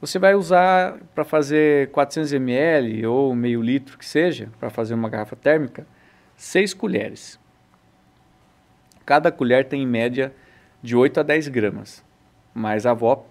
Você 0.00 0.20
vai 0.20 0.36
usar 0.36 0.98
para 1.12 1.24
fazer 1.24 1.90
400 1.90 2.32
ml 2.34 3.04
ou 3.06 3.34
meio 3.34 3.60
litro 3.60 3.98
que 3.98 4.06
seja, 4.06 4.50
para 4.60 4.70
fazer 4.70 4.94
uma 4.94 5.08
garrafa 5.08 5.34
térmica, 5.34 5.84
6 6.36 6.74
colheres. 6.74 7.40
Cada 9.04 9.32
colher 9.32 9.64
tem 9.64 9.82
em 9.82 9.86
média 9.86 10.32
de 10.80 10.94
8 10.94 11.18
a 11.18 11.22
10 11.24 11.48
gramas. 11.48 12.04
Mas 12.54 12.86
a 12.86 12.92
avó 12.92 13.26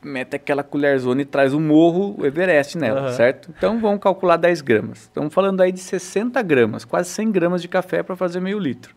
mete 0.00 0.36
aquela 0.36 0.62
colherzona 0.62 1.22
e 1.22 1.24
traz 1.24 1.52
o 1.52 1.58
morro, 1.58 2.14
o 2.20 2.24
Everest 2.24 2.78
nela, 2.78 3.08
uhum. 3.08 3.12
certo? 3.12 3.52
Então 3.58 3.80
vamos 3.80 3.98
calcular 3.98 4.36
10 4.36 4.60
gramas. 4.60 5.00
Estamos 5.00 5.34
falando 5.34 5.60
aí 5.60 5.72
de 5.72 5.80
60 5.80 6.40
gramas, 6.42 6.84
quase 6.84 7.08
100 7.10 7.32
gramas 7.32 7.60
de 7.60 7.66
café 7.66 8.00
para 8.00 8.14
fazer 8.14 8.38
meio 8.38 8.60
litro. 8.60 8.94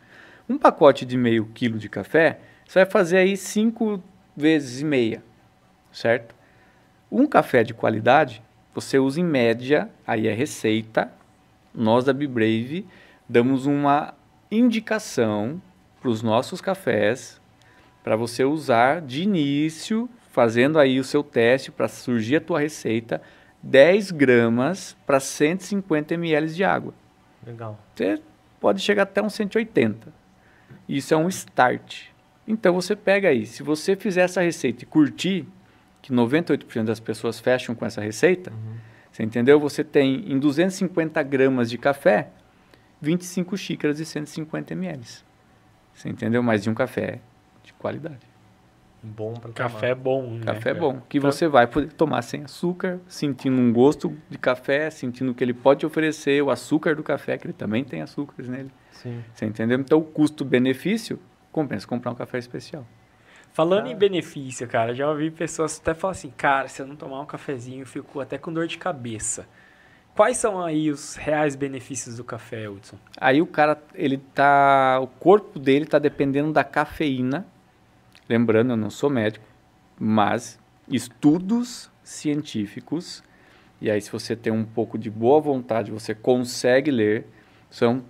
Um 0.49 0.57
pacote 0.57 1.05
de 1.05 1.17
meio 1.17 1.45
quilo 1.53 1.77
de 1.77 1.89
café, 1.89 2.39
você 2.65 2.79
vai 2.79 2.89
fazer 2.89 3.17
aí 3.17 3.35
5 3.35 4.01
vezes 4.35 4.81
e 4.81 4.85
meia, 4.85 5.23
certo? 5.91 6.33
Um 7.11 7.27
café 7.27 7.63
de 7.63 7.73
qualidade, 7.73 8.41
você 8.73 8.97
usa 8.97 9.19
em 9.19 9.25
média, 9.25 9.89
aí 10.05 10.27
é 10.27 10.33
receita, 10.33 11.11
nós 11.73 12.05
da 12.05 12.13
Bibrave 12.13 12.87
damos 13.27 13.65
uma 13.65 14.13
indicação 14.49 15.61
para 15.99 16.09
os 16.09 16.21
nossos 16.21 16.61
cafés 16.61 17.41
para 18.03 18.15
você 18.15 18.45
usar 18.45 19.01
de 19.01 19.23
início, 19.23 20.09
fazendo 20.31 20.79
aí 20.79 20.97
o 20.97 21.03
seu 21.03 21.21
teste 21.21 21.71
para 21.71 21.89
surgir 21.89 22.37
a 22.37 22.41
tua 22.41 22.59
receita, 22.59 23.21
10 23.61 24.11
gramas 24.11 24.95
para 25.05 25.19
150 25.19 26.13
ml 26.13 26.47
de 26.53 26.63
água. 26.63 26.93
Legal. 27.45 27.77
Você 27.93 28.21
pode 28.61 28.79
chegar 28.79 29.03
até 29.03 29.21
uns 29.21 29.33
180. 29.33 30.13
Isso 30.87 31.13
é 31.13 31.17
um 31.17 31.27
start. 31.27 32.05
Então 32.47 32.73
você 32.73 32.95
pega 32.95 33.29
aí, 33.29 33.45
se 33.45 33.61
você 33.61 33.95
fizer 33.95 34.21
essa 34.21 34.41
receita 34.41 34.83
e 34.83 34.87
curtir, 34.87 35.45
que 36.01 36.13
98% 36.13 36.85
das 36.85 36.99
pessoas 36.99 37.39
fecham 37.39 37.75
com 37.75 37.85
essa 37.85 37.99
receita, 37.99 38.51
uhum. 38.51 38.77
você 39.11 39.23
entendeu? 39.23 39.59
Você 39.59 39.83
tem 39.83 40.31
em 40.31 40.39
250 40.39 41.21
gramas 41.23 41.69
de 41.69 41.77
café, 41.77 42.29
25 43.01 43.57
xícaras 43.57 43.97
de 43.97 44.05
150 44.05 44.73
ml. 44.73 45.03
Você 45.93 46.09
entendeu? 46.09 46.41
Mais 46.41 46.63
de 46.63 46.69
um 46.69 46.73
café 46.73 47.19
de 47.63 47.73
qualidade. 47.73 48.25
Bom 49.07 49.33
para 49.33 49.51
Café 49.51 49.95
bom, 49.95 50.31
né? 50.31 50.45
Café 50.45 50.73
bom, 50.73 51.01
que 51.07 51.19
você 51.19 51.47
vai 51.47 51.65
poder 51.67 51.91
tomar 51.93 52.21
sem 52.21 52.43
açúcar, 52.43 52.99
sentindo 53.07 53.59
um 53.59 53.71
gosto 53.71 54.15
de 54.29 54.37
café, 54.37 54.89
sentindo 54.89 55.33
que 55.33 55.43
ele 55.43 55.53
pode 55.53 55.85
oferecer 55.85 56.41
o 56.43 56.51
açúcar 56.51 56.95
do 56.95 57.03
café, 57.03 57.37
que 57.37 57.47
ele 57.47 57.53
também 57.53 57.83
tem 57.83 58.01
açúcares 58.01 58.47
nele. 58.47 58.71
Sim. 58.91 59.23
Você 59.33 59.45
entendeu? 59.45 59.79
Então, 59.79 59.99
o 59.99 60.03
custo-benefício 60.03 61.19
compensa 61.51 61.87
comprar 61.87 62.11
um 62.11 62.15
café 62.15 62.37
especial. 62.37 62.85
Falando 63.53 63.87
em 63.87 63.95
benefício, 63.95 64.67
cara, 64.67 64.93
já 64.93 65.09
ouvi 65.09 65.31
pessoas 65.31 65.79
até 65.81 65.95
falar 65.95 66.11
assim, 66.11 66.29
cara, 66.29 66.67
se 66.67 66.79
eu 66.79 66.85
não 66.85 66.95
tomar 66.95 67.21
um 67.21 67.25
cafezinho, 67.25 67.81
eu 67.81 67.87
fico 67.87 68.19
até 68.19 68.37
com 68.37 68.53
dor 68.53 68.67
de 68.67 68.77
cabeça. 68.77 69.47
Quais 70.17 70.37
são 70.37 70.63
aí 70.63 70.89
os 70.89 71.15
reais 71.15 71.55
benefícios 71.55 72.17
do 72.17 72.23
café, 72.23 72.67
Hudson? 72.67 72.97
Aí 73.19 73.39
o 73.39 73.45
cara, 73.45 73.79
ele 73.93 74.17
tá, 74.17 74.99
o 74.99 75.05
corpo 75.05 75.59
dele 75.59 75.85
tá 75.85 75.99
dependendo 75.99 76.51
da 76.51 76.63
cafeína. 76.63 77.45
Lembrando, 78.29 78.71
eu 78.71 78.77
não 78.77 78.89
sou 78.89 79.09
médico, 79.09 79.45
mas 79.99 80.59
estudos 80.89 81.89
científicos, 82.03 83.23
e 83.81 83.89
aí 83.89 84.01
se 84.01 84.11
você 84.11 84.35
tem 84.35 84.51
um 84.51 84.65
pouco 84.65 84.97
de 84.97 85.09
boa 85.09 85.39
vontade, 85.39 85.91
você 85.91 86.13
consegue 86.13 86.91
ler, 86.91 87.27
são 87.69 88.03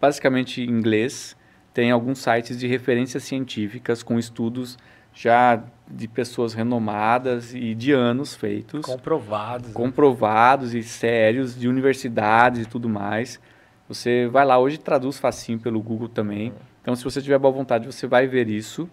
basicamente 0.00 0.62
em 0.62 0.68
inglês, 0.68 1.36
tem 1.72 1.90
alguns 1.90 2.18
sites 2.20 2.58
de 2.58 2.66
referências 2.66 3.24
científicas 3.24 4.02
com 4.02 4.18
estudos 4.18 4.78
já 5.12 5.62
de 5.88 6.08
pessoas 6.08 6.54
renomadas 6.54 7.54
e 7.54 7.74
de 7.74 7.92
anos 7.92 8.34
feitos, 8.34 8.84
Comprovados. 8.84 9.68
né? 9.68 9.74
comprovados 9.74 10.74
e 10.74 10.82
sérios, 10.82 11.58
de 11.58 11.68
universidades 11.68 12.62
e 12.62 12.66
tudo 12.68 12.88
mais. 12.88 13.40
Você 13.88 14.26
vai 14.28 14.44
lá, 14.44 14.58
hoje 14.58 14.78
traduz 14.78 15.18
facinho 15.18 15.58
pelo 15.58 15.80
Google 15.80 16.08
também. 16.08 16.52
Então, 16.82 16.96
se 16.96 17.04
você 17.04 17.20
tiver 17.22 17.38
boa 17.38 17.52
vontade, 17.52 17.86
você 17.86 18.06
vai 18.06 18.26
ver 18.26 18.48
isso. 18.48 18.88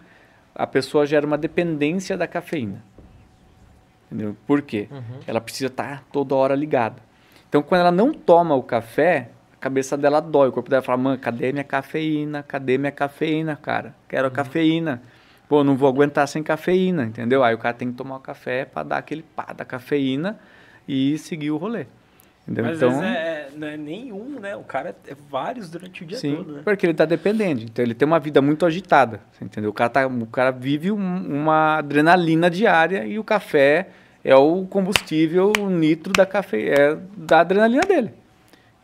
A 0.54 0.66
pessoa 0.66 1.06
gera 1.06 1.26
uma 1.26 1.38
dependência 1.38 2.16
da 2.16 2.26
cafeína. 2.26 2.82
Entendeu? 4.06 4.36
Por 4.46 4.62
quê? 4.62 4.88
Ela 5.26 5.40
precisa 5.40 5.68
estar 5.68 6.04
toda 6.12 6.34
hora 6.34 6.54
ligada. 6.54 6.96
Então, 7.48 7.62
quando 7.62 7.80
ela 7.80 7.90
não 7.90 8.12
toma 8.12 8.54
o 8.54 8.62
café, 8.62 9.30
a 9.54 9.56
cabeça 9.56 9.96
dela 9.96 10.20
dói. 10.20 10.48
O 10.48 10.52
corpo 10.52 10.68
dela 10.68 10.82
fala, 10.82 10.98
mano, 10.98 11.18
cadê 11.18 11.52
minha 11.52 11.64
cafeína? 11.64 12.42
Cadê 12.42 12.76
minha 12.76 12.92
cafeína, 12.92 13.56
cara? 13.56 13.94
Quero 14.08 14.28
a 14.28 14.30
cafeína. 14.30 15.02
Pô, 15.48 15.62
não 15.62 15.76
vou 15.76 15.88
aguentar 15.88 16.26
sem 16.28 16.42
cafeína, 16.42 17.04
entendeu? 17.04 17.44
Aí 17.44 17.54
o 17.54 17.58
cara 17.58 17.74
tem 17.74 17.90
que 17.90 17.94
tomar 17.94 18.16
o 18.16 18.20
café 18.20 18.64
para 18.64 18.82
dar 18.82 18.98
aquele 18.98 19.22
pá 19.22 19.52
da 19.52 19.64
cafeína 19.64 20.38
e 20.88 21.18
seguir 21.18 21.50
o 21.50 21.56
rolê. 21.56 21.86
Entendeu? 22.42 22.64
Mas 22.64 22.76
então, 22.76 22.90
vezes 22.90 23.04
é, 23.04 23.48
não 23.56 23.68
é 23.68 23.76
nenhum, 23.76 24.40
né? 24.40 24.56
O 24.56 24.64
cara 24.64 24.96
é 25.06 25.14
vários 25.30 25.70
durante 25.70 26.02
o 26.02 26.06
dia 26.06 26.18
sim, 26.18 26.36
todo, 26.36 26.52
né? 26.54 26.60
porque 26.64 26.84
ele 26.84 26.92
está 26.92 27.04
dependente. 27.04 27.64
Então 27.64 27.84
ele 27.84 27.94
tem 27.94 28.06
uma 28.06 28.18
vida 28.18 28.42
muito 28.42 28.66
agitada, 28.66 29.20
entendeu? 29.40 29.70
O 29.70 29.72
cara, 29.72 29.90
tá, 29.90 30.06
o 30.06 30.26
cara 30.26 30.50
vive 30.50 30.90
um- 30.90 30.96
uma 31.42 31.78
adrenalina 31.78 32.50
diária 32.50 33.06
e 33.06 33.18
o 33.18 33.24
café 33.24 33.88
é 34.24 34.34
o 34.34 34.64
combustível 34.66 35.52
o 35.58 35.70
nitro 35.70 36.12
da 36.12 36.26
cafe, 36.26 36.68
é 36.68 36.96
da 37.16 37.40
adrenalina 37.40 37.82
dele. 37.82 38.12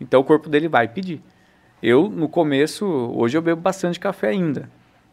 Então 0.01 0.21
o 0.21 0.25
corpo 0.25 0.49
dele 0.49 0.69
vai 0.69 0.87
pedir. 0.87 1.21
Eu 1.83 2.09
no 2.09 2.29
começo, 2.29 2.87
hoje 2.87 3.37
eu 3.37 3.43
bebo 3.43 3.61
bastante 3.61 3.99
café 3.99 4.29
ainda, 4.29 4.71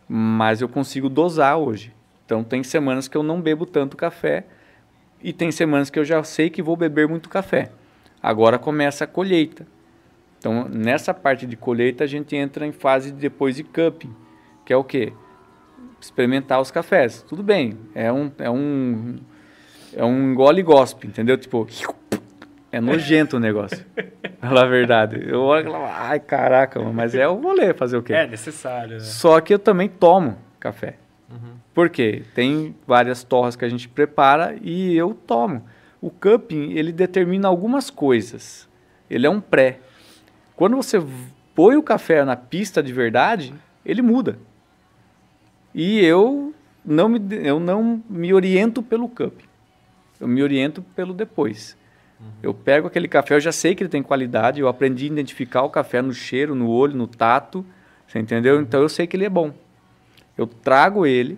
mas 0.08 0.62
eu 0.62 0.70
consigo 0.70 1.10
dosar 1.10 1.58
hoje. 1.58 1.92
Então 2.26 2.44
tem 2.44 2.64
semanas 2.64 3.08
que 3.08 3.18
eu 3.18 3.24
não 3.24 3.42
bebo 3.42 3.66
tanto 3.66 3.98
café 3.98 4.46
e 5.22 5.34
tem 5.34 5.52
semanas 5.52 5.90
que 5.90 5.98
eu 5.98 6.06
já 6.06 6.24
sei 6.24 6.50
que 6.52 6.62
vou 6.62 6.76
beber 6.76 7.08
muito 7.08 7.28
café. 7.30 7.72
Agora 8.26 8.58
começa 8.58 9.04
a 9.04 9.08
colheita. 9.08 9.68
Então, 10.40 10.68
nessa 10.68 11.14
parte 11.14 11.46
de 11.46 11.56
colheita, 11.56 12.04
a 12.04 12.08
gente 12.08 12.36
entra 12.36 12.66
em 12.66 12.72
fase 12.72 13.12
de 13.12 13.18
depois 13.18 13.56
de 13.56 13.64
cupping, 13.64 14.12
que 14.66 14.74
é 14.74 14.76
o 14.76 14.84
quê? 14.84 15.14
Experimentar 16.02 16.60
os 16.60 16.72
cafés. 16.72 17.22
Tudo 17.22 17.44
bem, 17.44 17.78
é 17.94 18.12
um 18.12 18.32
é 18.40 18.50
um 18.50 19.18
é 19.96 20.04
um 20.04 20.32
engole 20.32 20.62
e 20.62 20.64
gospe, 20.64 21.06
entendeu? 21.06 21.38
Tipo, 21.38 21.68
é 22.72 22.82
nojento 22.82 23.38
o 23.38 23.40
negócio. 23.40 23.86
Falar 24.42 24.64
a 24.64 24.70
verdade. 24.70 25.24
Eu 25.24 25.44
olho 25.44 25.70
e 25.70 25.72
falo, 25.72 25.86
ai, 25.86 26.20
caraca, 26.20 26.82
mas 26.82 27.14
é 27.14 27.28
o 27.28 27.36
rolê 27.36 27.76
fazer 27.76 27.98
o 27.98 28.02
quê? 28.02 28.14
É 28.14 28.26
necessário, 28.26 28.96
né? 28.96 29.02
Só 29.02 29.40
que 29.40 29.54
eu 29.54 29.60
também 29.60 29.88
tomo 29.88 30.36
café. 30.60 30.96
Por 31.76 31.92
quê? 31.92 32.24
Tem 32.34 32.76
várias 32.88 33.24
torras 33.24 33.56
que 33.56 33.64
a 33.64 33.70
gente 33.70 33.88
prepara 33.88 34.56
e 34.64 34.98
eu 34.98 35.14
tomo. 35.14 35.64
O 36.02 36.10
cupping, 36.10 36.72
ele 36.74 36.92
determina 36.92 37.48
algumas 37.48 37.90
coisas. 37.90 38.68
Ele 39.10 39.26
é 39.26 39.30
um 39.30 39.42
pré. 39.42 39.80
Quando 40.56 40.76
você 40.76 41.02
põe 41.56 41.76
o 41.78 41.84
café 41.84 42.24
na 42.24 42.36
pista 42.36 42.82
de 42.84 42.92
verdade, 42.94 43.54
ele 43.86 44.02
muda. 44.02 44.38
E 45.74 46.00
eu 46.00 46.54
não 46.84 47.10
me, 47.10 47.20
eu 47.44 47.60
não 47.60 48.02
me 48.10 48.34
oriento 48.34 48.82
pelo 48.82 49.08
cupping. 49.10 49.46
Eu 50.20 50.28
me 50.28 50.42
oriento 50.42 50.82
pelo 50.96 51.14
depois. 51.14 51.76
Eu 52.42 52.54
pego 52.54 52.88
aquele 52.88 53.08
café, 53.10 53.36
eu 53.36 53.40
já 53.42 53.52
sei 53.52 53.76
que 53.76 53.84
ele 53.84 53.90
tem 53.90 54.02
qualidade, 54.02 54.62
eu 54.62 54.68
aprendi 54.70 55.04
a 55.06 55.08
identificar 55.08 55.64
o 55.64 55.70
café 55.70 56.02
no 56.02 56.14
cheiro, 56.14 56.56
no 56.56 56.70
olho, 56.70 56.96
no 56.96 57.08
tato, 57.08 57.66
você 58.08 58.20
entendeu? 58.20 58.62
Então 58.62 58.82
eu 58.82 58.88
sei 58.90 59.06
que 59.06 59.18
ele 59.18 59.26
é 59.26 59.30
bom. 59.30 59.52
Eu 60.38 60.48
trago 60.48 61.06
ele 61.06 61.38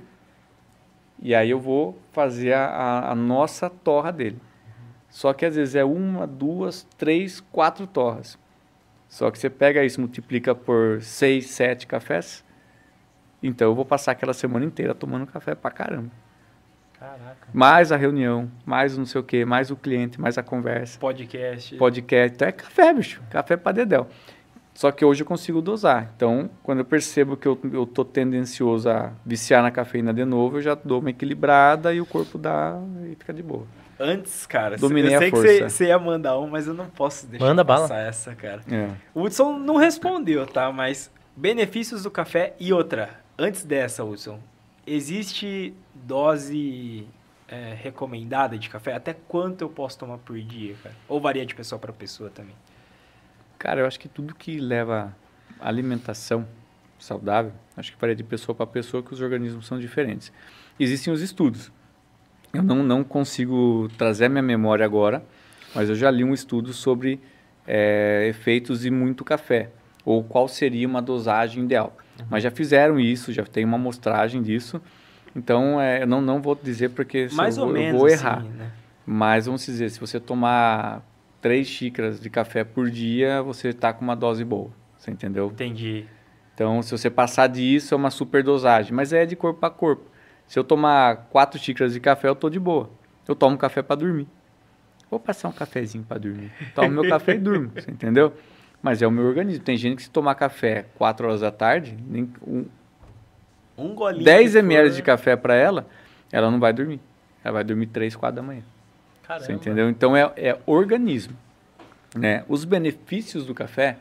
e 1.19 1.33
aí 1.33 1.49
eu 1.49 1.59
vou 1.59 1.97
fazer 2.11 2.53
a, 2.53 2.65
a- 2.67 3.11
a 3.11 3.15
nossa 3.15 3.69
torra 3.69 4.11
dele. 4.11 4.37
Só 5.09 5.33
que 5.33 5.45
às 5.45 5.55
vezes 5.55 5.75
é 5.75 5.83
uma, 5.83 6.27
duas, 6.27 6.85
três, 6.97 7.39
quatro 7.51 7.87
torras. 7.87 8.37
Só 9.09 9.31
que 9.31 9.39
você 9.39 9.49
pega 9.49 9.83
isso, 9.83 9.99
multiplica 9.99 10.53
por 10.53 11.01
seis, 11.01 11.47
sete 11.47 11.87
cafés. 11.87 12.43
Então 13.41 13.69
eu 13.69 13.75
vou 13.75 13.85
passar 13.85 14.11
aquela 14.11 14.33
semana 14.33 14.65
inteira 14.65 14.93
tomando 14.93 15.25
café 15.25 15.55
pra 15.55 15.71
caramba. 15.71 16.11
Caraca. 16.99 17.47
Mais 17.53 17.91
a 17.91 17.95
reunião, 17.95 18.51
mais 18.65 18.97
não 18.97 19.05
sei 19.05 19.21
o 19.21 19.23
que, 19.23 19.45
mais 19.45 19.69
o 19.69 19.75
cliente, 19.75 20.19
mais 20.19 20.37
a 20.37 20.43
conversa 20.43 20.99
Podcast. 20.99 21.75
podcast. 21.77 22.35
Então 22.35 22.47
é 22.47 22.51
café, 22.51 22.93
bicho. 22.93 23.21
Café 23.29 23.55
pra 23.55 23.71
dedéu. 23.71 24.07
Só 24.73 24.91
que 24.91 25.05
hoje 25.05 25.21
eu 25.21 25.25
consigo 25.25 25.61
dosar. 25.61 26.11
Então, 26.15 26.49
quando 26.61 26.79
eu 26.79 26.85
percebo 26.85 27.35
que 27.37 27.47
eu, 27.47 27.59
eu 27.71 27.85
tô 27.85 28.03
tendencioso 28.05 28.89
a 28.89 29.11
viciar 29.25 29.63
na 29.63 29.71
cafeína 29.71 30.13
de 30.13 30.25
novo, 30.25 30.57
eu 30.57 30.61
já 30.61 30.75
dou 30.75 30.99
uma 30.99 31.09
equilibrada 31.09 31.93
e 31.93 32.01
o 32.01 32.05
corpo 32.05 32.37
dá 32.37 32.79
e 33.03 33.15
fica 33.15 33.33
de 33.33 33.41
boa. 33.41 33.65
Antes, 33.99 34.45
cara, 34.45 34.77
Dominei 34.77 35.15
eu 35.15 35.19
sei 35.19 35.27
a 35.27 35.31
que 35.31 35.37
força. 35.37 35.53
você- 35.53 35.69
você 35.69 35.85
ia 35.87 35.97
mandar 35.99 36.37
um, 36.39 36.47
mas 36.47 36.67
eu 36.67 36.73
não 36.73 36.87
posso 36.87 37.25
deixar 37.27 37.45
Manda 37.45 37.65
passar 37.65 37.87
bala. 37.89 37.99
essa, 38.01 38.35
cara. 38.35 38.61
É. 38.71 38.91
O 39.13 39.23
Hudson 39.23 39.57
não 39.57 39.75
respondeu, 39.75 40.45
tá? 40.45 40.71
Mas 40.71 41.11
benefícios 41.35 42.03
do 42.03 42.11
café 42.11 42.55
e 42.59 42.71
outra. 42.71 43.19
Antes 43.39 43.63
dessa, 43.63 44.03
Hudson, 44.03 44.39
existe 44.85 45.73
dose 45.93 47.07
é, 47.47 47.73
recomendada 47.81 48.57
de 48.57 48.69
café? 48.69 48.93
Até 48.93 49.13
quanto 49.13 49.61
eu 49.61 49.69
posso 49.69 49.97
tomar 49.97 50.17
por 50.19 50.37
dia, 50.39 50.75
cara? 50.83 50.95
Ou 51.07 51.19
varia 51.19 51.45
de 51.45 51.55
pessoa 51.55 51.79
para 51.79 51.91
pessoa 51.93 52.29
também? 52.29 52.55
Cara, 53.57 53.79
eu 53.81 53.87
acho 53.87 53.99
que 53.99 54.07
tudo 54.07 54.35
que 54.35 54.59
leva 54.59 55.15
à 55.59 55.67
alimentação 55.67 56.47
saudável, 56.99 57.51
acho 57.75 57.91
que 57.93 57.99
varia 57.99 58.15
de 58.15 58.23
pessoa 58.23 58.55
para 58.55 58.67
pessoa 58.67 59.01
que 59.01 59.13
os 59.13 59.21
organismos 59.21 59.65
são 59.65 59.79
diferentes. 59.79 60.31
Existem 60.79 61.11
os 61.13 61.21
estudos. 61.21 61.71
Eu 62.53 62.63
não, 62.63 62.83
não 62.83 63.03
consigo 63.03 63.89
trazer 63.97 64.25
a 64.25 64.29
minha 64.29 64.41
memória 64.41 64.85
agora, 64.85 65.23
mas 65.75 65.89
eu 65.89 65.95
já 65.95 66.09
li 66.09 66.23
um 66.23 66.33
estudo 66.33 66.73
sobre 66.73 67.19
eh, 67.67 68.27
efeitos 68.29 68.81
de 68.81 68.91
muito 68.91 69.23
café, 69.23 69.69
ou 70.05 70.23
qual 70.23 70.47
seria 70.47 70.87
uma 70.87 71.01
dosagem 71.01 71.63
ideal. 71.65 71.95
Mas 72.29 72.43
já 72.43 72.49
fizeram 72.49 72.99
isso, 72.99 73.31
já 73.31 73.43
tem 73.43 73.63
uma 73.63 73.75
amostragem 73.77 74.41
disso, 74.41 74.81
então 75.35 75.79
eh, 75.79 76.03
eu 76.03 76.07
não, 76.07 76.21
não 76.21 76.41
vou 76.41 76.55
dizer 76.55 76.89
porque 76.89 77.27
Mais 77.33 77.57
eu 77.57 77.63
ou 77.65 77.69
vou, 77.69 77.77
eu 77.77 77.83
menos. 77.83 77.99
vou 77.99 78.07
assim, 78.07 78.15
errar. 78.15 78.43
né? 78.43 78.71
Mas 79.05 79.45
vamos 79.45 79.65
dizer, 79.65 79.89
se 79.89 79.99
você 79.99 80.19
tomar 80.19 81.01
três 81.41 81.67
xícaras 81.67 82.19
de 82.19 82.29
café 82.29 82.63
por 82.63 82.89
dia, 82.89 83.41
você 83.41 83.69
está 83.69 83.93
com 83.93 84.03
uma 84.03 84.15
dose 84.15 84.43
boa. 84.43 84.69
Você 84.97 85.11
entendeu? 85.11 85.47
Entendi. 85.47 86.05
Então, 86.53 86.81
se 86.81 86.91
você 86.91 87.09
passar 87.09 87.47
disso, 87.47 87.93
é 87.93 87.97
uma 87.97 88.09
superdosagem. 88.09 88.91
Mas 88.93 89.13
é 89.13 89.25
de 89.25 89.35
corpo 89.35 89.63
a 89.65 89.69
corpo. 89.69 90.09
Se 90.47 90.57
eu 90.57 90.63
tomar 90.63 91.27
quatro 91.29 91.59
xícaras 91.59 91.93
de 91.93 91.99
café, 91.99 92.27
eu 92.29 92.35
tô 92.35 92.49
de 92.49 92.59
boa. 92.59 92.89
Eu 93.27 93.35
tomo 93.35 93.57
café 93.57 93.81
para 93.81 93.97
dormir. 93.97 94.27
Vou 95.11 95.19
passar 95.19 95.49
um 95.49 95.51
cafezinho 95.51 96.03
para 96.03 96.17
dormir. 96.19 96.51
Tomo 96.73 96.89
meu 96.89 97.07
café 97.09 97.35
e 97.35 97.37
durmo. 97.37 97.71
Você 97.75 97.91
entendeu? 97.91 98.33
Mas 98.81 99.01
é 99.01 99.07
o 99.07 99.11
meu 99.11 99.25
organismo. 99.25 99.63
Tem 99.63 99.75
gente 99.77 99.97
que 99.97 100.03
se 100.03 100.09
tomar 100.09 100.35
café 100.35 100.85
4 100.97 101.27
horas 101.27 101.41
da 101.41 101.51
tarde, 101.51 101.97
nem 102.07 102.29
um, 102.45 102.65
Um 103.77 103.93
golinho. 103.95 104.23
10 104.23 104.51
que 104.53 104.57
ml 104.59 104.89
de 104.91 105.01
café 105.01 105.35
para 105.35 105.55
ela, 105.55 105.85
ela 106.31 106.49
não 106.51 106.59
vai 106.59 106.71
dormir. 106.73 106.99
Ela 107.43 107.53
vai 107.53 107.63
dormir 107.63 107.87
3, 107.87 108.15
4 108.15 108.35
da 108.35 108.41
manhã. 108.41 108.61
Caramba. 109.23 109.45
Você 109.45 109.53
entendeu? 109.53 109.89
Então 109.89 110.15
é, 110.15 110.31
é 110.37 110.57
organismo. 110.65 111.35
Né? 112.15 112.43
Os 112.47 112.63
benefícios 112.65 113.45
do 113.45 113.53
café, 113.53 113.97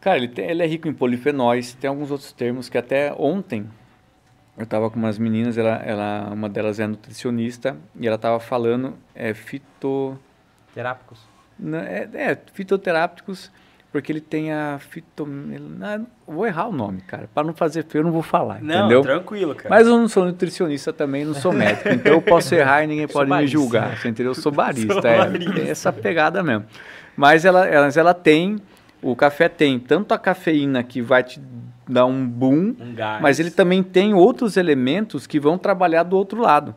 cara, 0.00 0.18
ele, 0.18 0.28
tem- 0.28 0.48
ele 0.48 0.62
é 0.62 0.66
rico 0.66 0.86
em 0.88 0.92
polifenóis, 0.94 1.74
tem 1.74 1.88
alguns 1.88 2.10
outros 2.10 2.32
termos 2.32 2.68
que 2.68 2.78
até 2.78 3.12
ontem 3.18 3.68
eu 4.56 4.64
estava 4.64 4.90
com 4.90 4.98
umas 4.98 5.18
meninas, 5.18 5.56
ela, 5.56 5.76
ela, 5.84 6.30
uma 6.32 6.48
delas 6.48 6.78
é 6.78 6.86
nutricionista 6.86 7.76
e 7.98 8.06
ela 8.06 8.16
estava 8.16 8.38
falando 8.38 8.94
é, 9.14 9.32
fito, 9.32 10.18
Terápicos. 10.74 11.20
não, 11.58 11.78
é, 11.78 12.08
é, 12.12 12.38
fitoterápicos, 12.52 13.50
porque 13.90 14.12
ele 14.12 14.20
tem 14.20 14.52
a 14.52 14.78
fito, 14.78 15.26
não, 15.26 16.06
vou 16.26 16.46
errar 16.46 16.68
o 16.68 16.72
nome, 16.72 17.00
cara, 17.02 17.28
para 17.34 17.46
não 17.46 17.54
fazer 17.54 17.84
feio 17.84 18.00
eu 18.00 18.04
não 18.04 18.12
vou 18.12 18.22
falar, 18.22 18.62
Não, 18.62 18.80
entendeu? 18.80 19.02
tranquilo, 19.02 19.54
cara. 19.54 19.70
Mas 19.70 19.86
eu 19.86 19.96
não 19.98 20.08
sou 20.08 20.24
nutricionista 20.24 20.92
também, 20.92 21.24
não 21.24 21.34
sou 21.34 21.52
médico. 21.52 21.88
Então 21.92 22.12
eu 22.12 22.22
posso 22.22 22.54
errar 22.54 22.84
e 22.84 22.86
ninguém 22.86 23.08
pode 23.08 23.30
me 23.30 23.46
julgar. 23.46 23.98
Você 23.98 24.08
entendeu? 24.08 24.30
Eu 24.30 24.34
sou 24.34 24.52
barista. 24.52 24.94
Sou 24.94 25.10
é, 25.10 25.18
barista. 25.18 25.52
tem 25.52 25.68
essa 25.68 25.92
pegada 25.92 26.42
mesmo. 26.42 26.64
Mas 27.16 27.44
ela, 27.44 27.66
ela, 27.66 27.88
ela 27.94 28.14
tem, 28.14 28.56
o 29.02 29.14
café 29.14 29.48
tem 29.48 29.78
tanto 29.78 30.12
a 30.12 30.18
cafeína 30.18 30.82
que 30.82 31.02
vai 31.02 31.22
te 31.22 31.38
dar 31.88 32.06
um 32.06 32.26
boom, 32.26 32.74
Um 32.80 32.94
mas 33.20 33.40
ele 33.40 33.50
também 33.50 33.82
tem 33.82 34.14
outros 34.14 34.56
elementos 34.56 35.26
que 35.26 35.40
vão 35.40 35.58
trabalhar 35.58 36.02
do 36.02 36.16
outro 36.16 36.40
lado. 36.40 36.74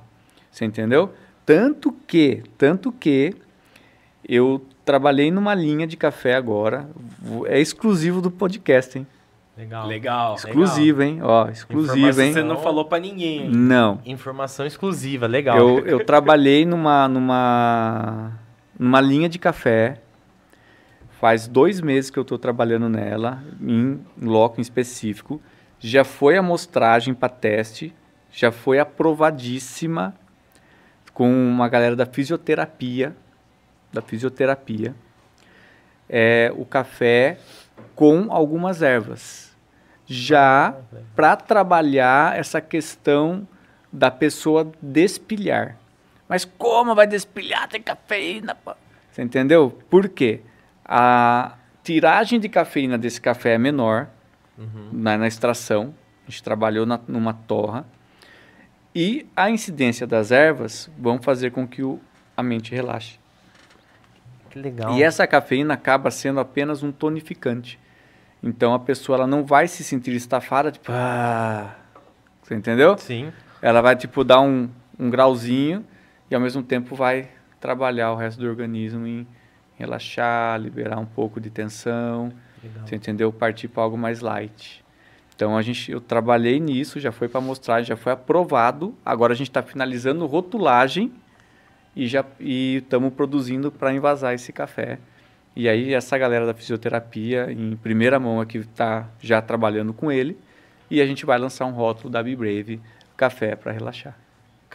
Você 0.52 0.66
entendeu? 0.66 1.12
Tanto 1.46 1.92
que, 2.08 2.44
tanto 2.58 2.92
que 2.92 3.36
eu 4.28 4.66
trabalhei 4.84 5.32
numa 5.32 5.54
linha 5.54 5.86
de 5.86 5.96
café 5.98 6.36
agora, 6.36 6.90
é 7.46 7.60
exclusivo 7.60 8.22
do 8.22 8.32
podcast, 8.32 8.98
hein? 8.98 9.08
Legal. 9.58 9.88
Legal. 9.88 10.36
Exclusivo, 10.36 11.02
hein? 11.02 11.20
Ó, 11.22 11.48
exclusivo, 11.50 11.98
Informação 11.98 12.24
hein? 12.26 12.34
Você 12.34 12.44
não 12.44 12.58
falou 12.58 12.86
pra 12.86 13.00
ninguém. 13.00 13.44
hein? 13.44 13.50
Não. 13.52 14.00
Informação 14.06 14.66
exclusiva, 14.66 15.28
legal. 15.28 15.58
Eu, 15.58 15.80
eu 15.86 16.06
trabalhei 16.06 16.66
numa, 16.66 17.08
numa, 17.08 18.32
numa 18.78 19.00
linha 19.00 19.30
de 19.30 19.40
café. 19.40 20.02
Faz 21.20 21.48
dois 21.48 21.80
meses 21.82 22.10
que 22.10 22.20
eu 22.20 22.24
estou 22.24 22.38
trabalhando 22.38 22.90
nela, 22.90 23.44
em 23.62 24.00
loco 24.22 24.60
em 24.60 24.62
específico. 24.62 25.42
Já 25.80 26.04
foi 26.04 26.38
amostragem 26.38 27.14
para 27.14 27.30
teste. 27.30 27.94
já 28.32 28.52
foi 28.52 28.80
aprovadíssima 28.80 30.14
com 31.14 31.32
uma 31.32 31.70
galera 31.70 31.96
da 31.96 32.06
fisioterapia, 32.06 33.16
da 33.94 34.02
fisioterapia, 34.02 34.94
é 36.10 36.52
o 36.58 36.66
café 36.66 37.38
com 37.96 38.28
algumas 38.30 38.82
ervas, 38.82 39.56
já 40.06 40.76
para 41.16 41.38
trabalhar 41.38 42.38
essa 42.38 42.60
questão 42.60 43.48
da 43.92 44.12
pessoa 44.12 44.70
despilhar. 44.82 45.78
Mas 46.28 46.44
como 46.44 46.94
vai 46.94 47.08
despilhar? 47.08 47.70
Tem 47.70 47.82
cafeína. 47.82 48.54
pô. 48.54 48.74
Você 49.10 49.22
entendeu? 49.22 49.80
Por 49.90 50.10
quê? 50.10 50.42
A 50.88 51.56
tiragem 51.84 52.40
de 52.40 52.48
cafeína 52.50 52.98
desse 52.98 53.20
café 53.20 53.54
é 53.54 53.58
menor 53.58 54.08
na, 54.92 55.18
na 55.18 55.28
extração. 55.28 55.94
A 56.28 56.32
gente 56.32 56.44
trabalhou 56.44 56.86
na- 56.86 57.00
numa 57.08 57.34
torra. 57.34 57.86
E 58.94 59.28
a 59.36 59.50
incidência 59.50 60.08
das 60.08 60.32
ervas 60.32 60.90
vão 60.98 61.22
fazer 61.22 61.52
com 61.52 61.68
que 61.68 61.84
o, 61.84 62.00
a 62.38 62.42
mente 62.42 62.74
relaxe. 62.74 63.20
Que 64.50 64.58
legal. 64.60 64.94
E 64.96 65.04
essa 65.04 65.28
cafeína 65.28 65.74
acaba 65.74 66.10
sendo 66.10 66.40
apenas 66.40 66.82
um 66.84 66.92
tonificante. 66.92 67.78
Então 68.42 68.74
a 68.74 68.80
pessoa 68.80 69.18
ela 69.18 69.28
não 69.28 69.44
vai 69.44 69.68
se 69.68 69.84
sentir 69.84 70.14
estafada, 70.16 70.72
tipo, 70.72 70.92
ah, 70.92 71.76
você 72.42 72.56
entendeu? 72.56 72.98
Sim. 72.98 73.34
Ela 73.62 73.82
vai 73.82 73.96
tipo 73.96 74.24
dar 74.24 74.40
um, 74.40 74.70
um 74.98 75.10
grauzinho 75.10 75.84
e 76.30 76.36
ao 76.36 76.40
mesmo 76.40 76.62
tempo 76.64 76.96
vai 76.96 77.28
trabalhar 77.60 78.12
o 78.12 78.16
resto 78.16 78.40
do 78.40 78.48
organismo 78.48 79.06
em 79.08 79.28
relaxar, 79.78 80.60
liberar 80.60 81.00
um 81.00 81.06
pouco 81.06 81.40
de 81.40 81.50
tensão, 81.50 82.32
Legal. 82.64 82.88
você 82.88 82.96
entendeu? 82.96 83.32
Partir 83.32 83.68
para 83.68 83.84
algo 83.84 83.98
mais 83.98 84.22
light. 84.22 84.84
Então 85.36 85.58
a 85.58 85.62
gente, 85.62 85.92
eu 85.92 86.00
trabalhei 86.00 86.60
nisso, 86.60 87.00
já 87.00 87.12
foi 87.12 87.28
para 87.28 87.42
mostrar, 87.42 87.84
já 87.84 87.98
foi 87.98 88.14
aprovado. 88.14 88.96
Agora 89.06 89.34
a 89.34 89.36
gente 89.36 89.50
está 89.50 89.62
finalizando 89.62 90.26
rotulagem 90.26 91.12
e 91.96 92.08
já 92.08 92.24
e 92.40 92.78
estamos 92.78 93.14
produzindo 93.14 93.72
para 93.72 93.94
envasar 93.94 94.34
esse 94.34 94.54
café. 94.54 94.98
E 95.56 95.68
aí 95.68 95.94
essa 95.94 96.18
galera 96.18 96.46
da 96.46 96.54
fisioterapia 96.54 97.52
em 97.52 97.76
primeira 97.76 98.20
mão 98.20 98.40
aqui 98.40 98.60
está 98.60 99.10
já 99.22 99.42
trabalhando 99.42 99.94
com 99.94 100.12
ele 100.12 100.38
e 100.90 101.02
a 101.02 101.06
gente 101.06 101.26
vai 101.26 101.38
lançar 101.38 101.66
um 101.66 101.72
rótulo 101.72 102.10
da 102.10 102.24
Be 102.24 102.36
Brave 102.36 102.82
café 103.18 103.56
para 103.56 103.72
relaxar. 103.72 104.25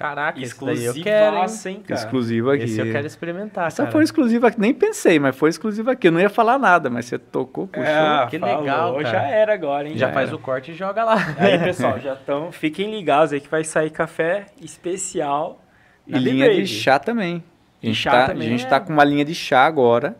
Caraca, 0.00 0.40
daí 0.40 0.84
eu 0.86 0.94
quero, 0.94 1.36
hein? 1.36 1.46
Hein, 1.66 1.82
cara? 1.86 2.00
Exclusivo 2.00 2.50
aqui. 2.50 2.64
Esse 2.64 2.80
eu 2.80 2.90
quero 2.90 3.06
experimentar, 3.06 3.66
Essa 3.66 3.82
cara. 3.82 3.92
foi 3.92 4.02
exclusiva 4.02 4.48
aqui, 4.48 4.58
nem 4.58 4.72
pensei, 4.72 5.18
mas 5.18 5.36
foi 5.36 5.50
exclusiva 5.50 5.92
aqui. 5.92 6.08
Eu 6.08 6.12
não 6.12 6.20
ia 6.20 6.30
falar 6.30 6.58
nada, 6.58 6.88
mas 6.88 7.04
você 7.04 7.18
tocou, 7.18 7.66
puxou. 7.66 7.84
É, 7.84 8.26
Que 8.30 8.38
falou, 8.38 8.60
legal, 8.60 8.94
cara. 8.94 9.04
Já 9.10 9.22
era 9.24 9.52
agora, 9.52 9.86
hein? 9.86 9.98
Já 9.98 10.06
Já 10.06 10.14
faz 10.14 10.32
o 10.32 10.38
corte 10.38 10.70
e 10.70 10.74
joga 10.74 11.04
lá. 11.04 11.16
Aí, 11.36 11.58
pessoal, 11.58 12.00
já 12.00 12.14
estão. 12.14 12.50
Fiquem 12.50 12.90
ligados 12.90 13.34
aí 13.34 13.42
que 13.42 13.48
vai 13.50 13.62
sair 13.62 13.90
café 13.90 14.46
especial. 14.58 15.62
E 16.06 16.18
linha 16.18 16.46
de 16.48 16.54
Brave. 16.54 16.66
chá 16.66 16.98
também. 16.98 17.36
A 17.36 17.80
De 17.82 17.86
gente, 17.88 17.96
chá 17.96 18.10
tá, 18.10 18.26
também, 18.28 18.48
a 18.48 18.50
gente 18.52 18.64
é. 18.64 18.68
tá 18.70 18.80
com 18.80 18.94
uma 18.94 19.04
linha 19.04 19.24
de 19.24 19.34
chá 19.34 19.66
agora, 19.66 20.16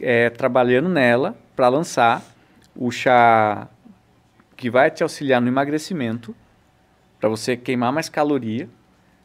é, 0.00 0.30
trabalhando 0.30 0.88
nela 0.88 1.36
para 1.56 1.68
lançar 1.68 2.22
o 2.76 2.92
chá 2.92 3.66
que 4.56 4.70
vai 4.70 4.88
te 4.88 5.02
auxiliar 5.02 5.40
no 5.40 5.48
emagrecimento, 5.48 6.32
para 7.18 7.28
você 7.28 7.56
queimar 7.56 7.92
mais 7.92 8.08
caloria, 8.08 8.68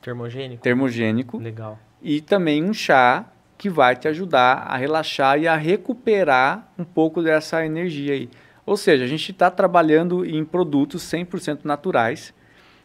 Termogênico. 0.01 0.61
termogênico, 0.61 1.37
Legal. 1.37 1.79
e 2.01 2.19
também 2.21 2.63
um 2.63 2.73
chá 2.73 3.25
que 3.57 3.69
vai 3.69 3.95
te 3.95 4.07
ajudar 4.07 4.65
a 4.67 4.75
relaxar 4.75 5.39
e 5.39 5.47
a 5.47 5.55
recuperar 5.55 6.69
um 6.77 6.83
pouco 6.83 7.21
dessa 7.21 7.65
energia 7.65 8.13
aí. 8.13 8.29
Ou 8.65 8.75
seja, 8.75 9.03
a 9.03 9.07
gente 9.07 9.31
está 9.31 9.49
trabalhando 9.49 10.25
em 10.25 10.43
produtos 10.43 11.03
100% 11.03 11.59
naturais 11.63 12.33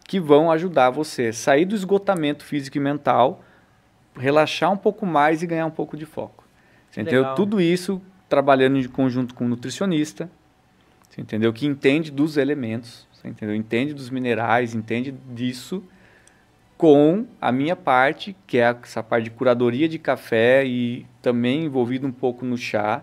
que 0.07 0.21
vão 0.21 0.51
ajudar 0.51 0.91
você 0.91 1.27
a 1.27 1.33
sair 1.33 1.65
do 1.65 1.75
esgotamento 1.75 2.45
físico 2.45 2.77
e 2.77 2.81
mental, 2.81 3.43
relaxar 4.17 4.71
um 4.71 4.77
pouco 4.77 5.05
mais 5.05 5.43
e 5.43 5.47
ganhar 5.47 5.67
um 5.67 5.71
pouco 5.71 5.97
de 5.97 6.07
foco. 6.07 6.45
Você 6.91 7.01
entendeu? 7.01 7.23
Legal. 7.23 7.35
Tudo 7.35 7.61
isso 7.61 8.01
trabalhando 8.29 8.79
em 8.79 8.89
conjunto 8.89 9.35
com 9.35 9.45
um 9.45 9.49
nutricionista, 9.49 10.31
você 11.09 11.21
entendeu? 11.21 11.53
Que 11.53 11.67
entende 11.67 12.11
dos 12.11 12.37
elementos, 12.37 13.08
você 13.21 13.29
entendeu? 13.29 13.55
Entende 13.55 13.93
dos 13.95 14.11
minerais, 14.11 14.75
entende 14.75 15.13
disso 15.35 15.83
com 16.77 17.27
a 17.41 17.51
minha 17.51 17.75
parte, 17.75 18.37
que 18.47 18.59
é 18.59 18.77
essa 18.85 19.03
parte 19.03 19.25
de 19.25 19.31
curadoria 19.31 19.89
de 19.89 19.99
café 19.99 20.65
e 20.65 21.05
também 21.21 21.65
envolvido 21.65 22.07
um 22.07 22.13
pouco 22.13 22.45
no 22.45 22.57
chá. 22.57 23.03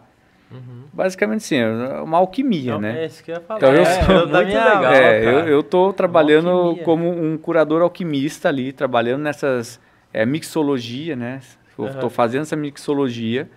Uhum. 0.49 0.83
Basicamente, 0.93 1.43
sim, 1.43 1.57
é 1.57 2.01
uma 2.01 2.17
alquimia, 2.17 2.73
Não, 2.73 2.79
né? 2.81 3.03
É 3.03 3.05
isso 3.05 3.21
que 3.21 3.31
eu 3.31 3.35
ia 3.35 3.41
falar. 3.41 3.59
Então, 3.59 3.73
eu 3.73 3.81
É, 3.81 4.05
sou 4.05 4.27
da 4.27 4.41
muito 4.43 4.53
legal. 4.55 4.93
é, 4.93 5.25
eu, 5.25 5.47
eu 5.49 5.63
tô 5.63 5.91
trabalhando 5.91 6.49
alquimia. 6.49 6.83
como 6.85 7.09
um 7.09 7.37
curador 7.37 7.81
alquimista 7.81 8.47
ali, 8.47 8.71
trabalhando 8.71 9.23
nessas 9.23 9.79
é, 10.13 10.25
mixologia, 10.25 11.15
né? 11.15 11.41
Aham. 11.77 11.99
tô 11.99 12.09
fazendo 12.09 12.43
essa 12.43 12.55
mixologia 12.55 13.49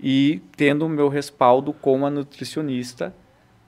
e 0.00 0.42
tendo 0.56 0.84
o 0.84 0.88
meu 0.88 1.08
respaldo 1.08 1.72
com 1.72 2.04
a 2.04 2.10
nutricionista, 2.10 3.14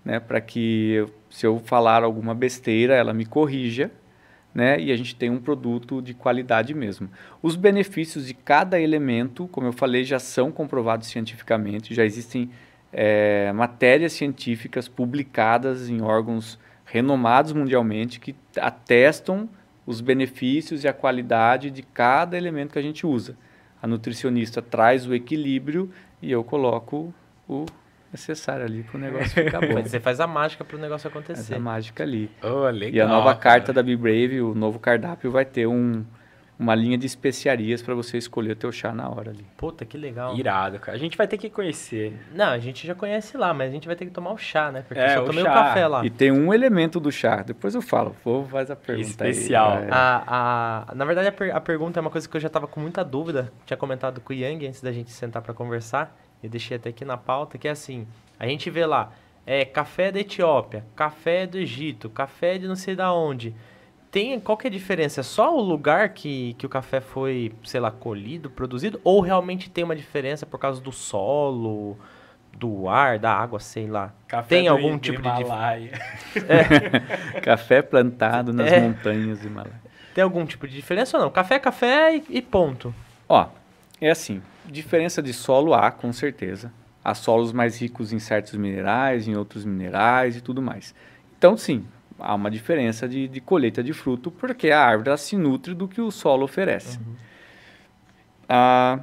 né? 0.05 0.19
Para 0.19 0.41
que 0.41 0.91
eu- 0.95 1.11
se 1.39 1.47
eu 1.47 1.61
falar 1.61 2.03
alguma 2.03 2.35
besteira, 2.35 2.97
ela 2.97 3.15
me 3.15 3.25
corrija, 3.25 3.93
né? 4.53 4.77
E 4.81 4.91
a 4.91 4.97
gente 4.97 5.15
tem 5.15 5.31
um 5.31 5.39
produto 5.39 6.03
de 6.03 6.13
qualidade 6.13 6.75
mesmo. 6.75 7.09
Os 7.41 7.55
benefícios 7.55 8.27
de 8.27 8.35
cada 8.35 8.81
elemento, 8.81 9.47
como 9.47 9.69
eu 9.69 9.73
falei, 9.73 10.03
já 10.03 10.19
são 10.19 10.51
comprovados 10.51 11.07
cientificamente, 11.07 11.95
já 11.95 12.05
existem 12.05 12.51
é, 12.93 13.53
matérias 13.53 14.15
científicas 14.15 14.89
publicadas 14.89 15.89
em 15.89 16.03
órgãos 16.03 16.59
renomados 16.85 17.53
mundialmente 17.53 18.19
que 18.19 18.35
atestam 18.61 19.49
os 19.87 20.01
benefícios 20.01 20.83
e 20.83 20.89
a 20.89 20.93
qualidade 20.93 21.71
de 21.71 21.85
cada 21.85 22.37
elemento 22.37 22.73
que 22.73 22.81
a 22.81 22.83
gente 22.83 23.07
usa. 23.07 23.37
A 23.81 23.87
nutricionista 23.87 24.61
traz 24.61 25.07
o 25.07 25.15
equilíbrio 25.15 25.89
e 26.21 26.33
eu 26.33 26.43
coloco 26.43 27.15
o 27.49 27.65
necessário 28.13 28.65
ali 28.65 28.83
para 28.83 28.97
o 28.97 29.01
negócio 29.01 29.29
ficar 29.31 29.61
bom. 29.61 29.83
Você 29.83 30.01
faz 30.01 30.21
a 30.21 30.27
mágica 30.27 30.65
pro 30.65 30.79
negócio 30.79 31.09
Essa 31.09 31.19
acontecer. 31.19 31.59
mágica 31.59 32.03
ali. 32.03 32.31
Oh, 32.43 32.69
legal, 32.71 32.93
E 32.95 33.01
a 33.01 33.07
nova 33.07 33.35
cara. 33.35 33.37
carta 33.61 33.73
da 33.73 33.83
Be 33.83 33.97
Brave, 33.97 34.41
o 34.41 34.55
novo 34.55 34.79
cardápio, 34.79 35.31
vai 35.31 35.45
ter 35.45 35.67
um, 35.67 36.05
uma 36.59 36.75
linha 36.75 36.99
de 36.99 37.07
especiarias 37.07 37.81
para 37.83 37.95
você 37.95 38.19
escolher 38.19 38.53
o 38.53 38.57
teu 38.57 38.73
chá 38.73 38.93
na 38.93 39.09
hora 39.09 39.31
ali. 39.31 39.47
Puta, 39.57 39.85
que 39.85 39.97
legal. 39.97 40.37
Irado, 40.37 40.79
cara. 40.81 40.97
A 40.97 40.99
gente 41.01 41.17
vai 41.17 41.29
ter 41.29 41.39
que 41.39 41.49
conhecer. 41.49 42.19
Não, 42.35 42.47
a 42.49 42.59
gente 42.59 42.85
já 42.87 42.95
conhece 42.95 43.37
lá, 43.37 43.55
mas 43.55 43.69
a 43.69 43.73
gente 43.73 43.87
vai 43.87 43.95
ter 43.95 44.07
que 44.07 44.11
tomar 44.11 44.33
o 44.33 44.39
chá, 44.39 44.73
né? 44.73 44.83
Porque 44.89 45.01
É, 45.01 45.11
eu 45.13 45.19
só 45.19 45.23
o 45.23 45.27
tomei 45.27 45.45
chá. 45.45 45.51
o 45.51 45.55
café 45.55 45.87
lá. 45.87 46.05
E 46.05 46.11
tem 46.11 46.33
um 46.33 46.53
elemento 46.53 46.99
do 46.99 47.13
chá, 47.13 47.43
depois 47.43 47.75
eu 47.77 47.83
falo, 47.83 48.17
vou 48.25 48.45
faz 48.47 48.71
a 48.71 48.77
pergunta 48.77 49.25
aí. 49.25 49.31
Especial. 49.31 49.79
É. 49.79 49.89
A, 49.91 50.85
a, 50.91 50.95
na 50.95 51.05
verdade, 51.05 51.29
a, 51.29 51.33
per- 51.33 51.55
a 51.55 51.61
pergunta 51.61 51.99
é 51.99 52.03
uma 52.03 52.11
coisa 52.11 52.29
que 52.29 52.37
eu 52.37 52.41
já 52.41 52.49
tava 52.49 52.67
com 52.67 52.81
muita 52.81 53.05
dúvida. 53.05 53.53
Tinha 53.67 53.77
comentado 53.77 54.21
com 54.21 54.33
o 54.33 54.37
Yang 54.37 54.67
antes 54.67 54.81
da 54.83 54.91
gente 54.91 55.11
sentar 55.13 55.43
para 55.43 55.55
conversar. 55.55 56.17
Eu 56.43 56.49
deixei 56.51 56.77
até 56.77 56.91
aqui 56.91 57.05
na 57.05 57.17
pauta, 57.17 57.59
que 57.59 57.67
é 57.69 57.71
assim: 57.71 58.07
a 58.39 58.47
gente 58.47 58.71
vê 58.71 58.87
lá, 58.87 59.13
é 59.47 59.65
café 59.65 60.13
da 60.13 60.21
Etiópia, 60.21 60.85
café 60.95 61.47
do 61.47 61.59
Egito, 61.59 62.09
café 62.11 62.59
de 62.59 62.67
não 62.69 62.77
sei 62.77 62.95
da 62.95 63.13
onde. 63.13 63.55
Tem, 64.11 64.41
qual 64.41 64.57
que 64.57 64.67
é 64.67 64.71
a 64.71 64.73
diferença? 64.73 65.21
É 65.21 65.23
só 65.23 65.55
o 65.55 65.61
lugar 65.61 66.09
que, 66.11 66.55
que 66.55 66.65
o 66.65 66.69
café 66.69 66.99
foi, 67.01 67.53
sei 67.65 67.79
lá, 67.79 67.91
colhido, 67.91 68.49
produzido? 68.49 68.99
Ou 69.05 69.21
realmente 69.21 69.69
tem 69.69 69.85
uma 69.85 69.95
diferença 69.95 70.47
por 70.47 70.59
causa 70.59 70.81
do 70.81 70.91
solo, 70.91 71.95
do 72.57 72.89
ar, 72.89 73.19
da 73.19 73.31
água, 73.33 73.61
sei 73.61 73.87
lá? 73.87 74.15
Café 74.27 74.49
Tem 74.49 74.65
do 74.65 74.71
algum 74.71 74.99
tipo 74.99 75.21
de 75.21 75.29
dif- 75.31 75.43
Himalaia. 75.43 75.93
Café 77.43 77.83
plantado 77.83 78.53
nas 78.55 78.73
É. 78.73 78.81
montanhas 78.81 79.41
de 79.41 79.47
Himalaia. 79.47 79.81
Tem 80.15 80.25
algum 80.25 80.45
tipo 80.47 80.67
de 80.67 80.75
diferença 80.75 81.17
ou 81.17 81.23
não? 81.25 81.31
Café 81.31 81.57
é 81.57 81.59
café 81.59 82.17
e, 82.17 82.25
e 82.31 82.43
ponto. 82.43 82.95
Ó, 83.29 83.47
é 84.01 84.11
assim, 84.11 84.43
diferença 84.65 85.23
de 85.23 85.33
solo 85.33 85.75
há, 85.75 85.91
com 85.91 86.13
certeza. 86.13 86.73
Há 87.05 87.15
solos 87.15 87.53
mais 87.53 87.81
ricos 87.81 88.13
em 88.13 88.19
certos 88.19 88.55
minerais, 88.55 89.27
em 89.27 89.37
outros 89.37 89.65
minerais 89.65 90.37
e 90.37 90.41
tudo 90.41 90.61
mais. 90.61 90.95
Então, 91.37 91.57
sim, 91.57 91.87
há 92.19 92.35
uma 92.35 92.51
diferença 92.51 93.09
de, 93.09 93.29
de 93.29 93.41
colheita 93.41 93.83
de 93.83 93.93
fruto, 93.93 94.31
porque 94.31 94.71
a 94.71 94.85
árvore 94.85 95.17
se 95.19 95.37
nutre 95.37 95.75
do 95.75 95.89
que 95.89 96.01
o 96.01 96.11
solo 96.11 96.45
oferece. 96.45 96.99
Ah, 98.49 99.01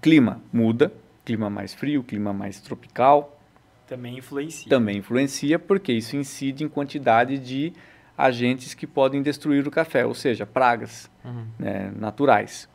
clima 0.00 0.40
muda, 0.52 0.92
clima 1.24 1.50
mais 1.50 1.74
frio, 1.74 2.02
clima 2.02 2.32
mais 2.32 2.60
tropical, 2.60 3.40
Também 3.86 4.18
influencia. 4.18 4.68
também 4.68 4.98
influencia, 4.98 5.58
porque 5.58 5.92
isso 5.92 6.16
incide 6.16 6.64
em 6.64 6.68
quantidade 6.68 7.38
de 7.38 7.72
agentes 8.16 8.74
que 8.74 8.86
podem 8.86 9.22
destruir 9.22 9.66
o 9.66 9.70
café, 9.70 10.04
ou 10.06 10.14
seja, 10.14 10.46
pragas 10.46 11.10
né, 11.58 11.92
naturais. 11.96 12.68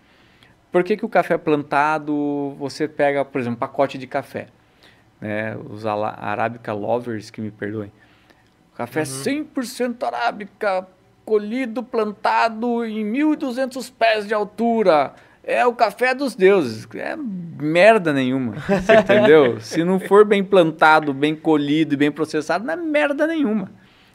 Por 0.72 0.84
que, 0.84 0.96
que 0.96 1.06
o 1.06 1.10
café 1.10 1.38
plantado, 1.38 2.56
você 2.58 2.88
pega, 2.88 3.26
por 3.26 3.40
exemplo, 3.42 3.58
um 3.58 3.60
pacote 3.60 3.98
de 3.98 4.08
café? 4.08 4.48
Né, 5.20 5.56
os 5.70 5.86
Arabica 5.86 6.74
lovers, 6.74 7.30
que 7.30 7.42
me 7.42 7.52
perdoem. 7.52 7.92
Café 8.76 9.04
100% 9.04 10.02
arábica, 10.04 10.88
colhido, 11.26 11.84
plantado 11.84 12.86
em 12.86 13.06
1.200 13.12 13.92
pés 13.98 14.28
de 14.28 14.34
altura. 14.34 15.14
É 15.44 15.66
o 15.66 15.74
café 15.74 16.16
dos 16.16 16.36
deuses. 16.36 16.88
É 16.96 17.16
merda 17.16 18.14
nenhuma, 18.14 18.54
você 18.54 18.96
entendeu? 18.96 19.60
Se 19.62 19.84
não 19.84 20.00
for 20.00 20.24
bem 20.24 20.44
plantado, 20.44 21.14
bem 21.14 21.36
colhido 21.36 21.94
e 21.94 21.98
bem 21.98 22.12
processado, 22.12 22.66
não 22.66 22.74
é 22.74 22.78
merda 22.78 23.28
nenhuma. 23.28 23.70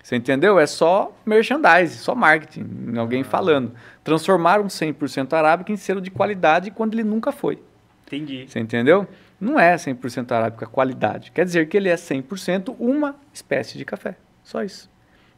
Você 0.06 0.14
entendeu? 0.14 0.56
É 0.56 0.68
só 0.68 1.12
merchandise, 1.26 1.98
só 1.98 2.14
marketing, 2.14 2.96
alguém 2.96 3.24
falando. 3.24 3.72
Transformaram 4.04 4.66
100% 4.66 5.32
arábica 5.32 5.72
em 5.72 5.76
selo 5.76 6.00
de 6.00 6.12
qualidade 6.12 6.70
quando 6.70 6.94
ele 6.94 7.02
nunca 7.02 7.32
foi. 7.32 7.60
Entendi. 8.06 8.46
Você 8.48 8.60
entendeu? 8.60 9.04
Não 9.40 9.58
é 9.58 9.74
100% 9.74 10.30
arábica 10.30 10.64
qualidade. 10.64 11.32
Quer 11.32 11.44
dizer 11.44 11.68
que 11.68 11.76
ele 11.76 11.88
é 11.88 11.96
100% 11.96 12.76
uma 12.78 13.16
espécie 13.34 13.76
de 13.76 13.84
café. 13.84 14.14
Só 14.44 14.62
isso. 14.62 14.88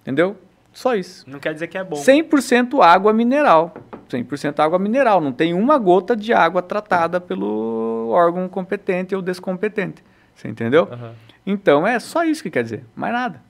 Entendeu? 0.03 0.37
Só 0.71 0.95
isso. 0.95 1.25
Não 1.27 1.39
quer 1.39 1.55
dizer 1.55 1.69
que 1.69 1.79
é 1.79 1.83
bom. 1.83 1.97
100% 1.97 2.83
água 2.83 3.11
mineral. 3.15 3.73
100% 4.11 4.59
água 4.59 4.79
mineral. 4.79 5.19
Não 5.19 5.33
tem 5.33 5.55
uma 5.55 5.79
gota 5.79 6.15
de 6.15 6.35
água 6.35 6.61
tratada 6.61 7.19
pelo 7.19 8.11
órgão 8.11 8.47
competente 8.51 9.17
ou 9.17 9.23
descompetente. 9.23 10.05
Você 10.35 10.47
entendeu? 10.47 10.87
Aham. 10.93 11.15
Então 11.47 11.87
é 11.87 11.99
só 11.99 12.23
isso 12.23 12.43
que 12.43 12.51
quer 12.51 12.65
dizer. 12.65 12.85
Mais 12.95 13.15
nada. 13.15 13.48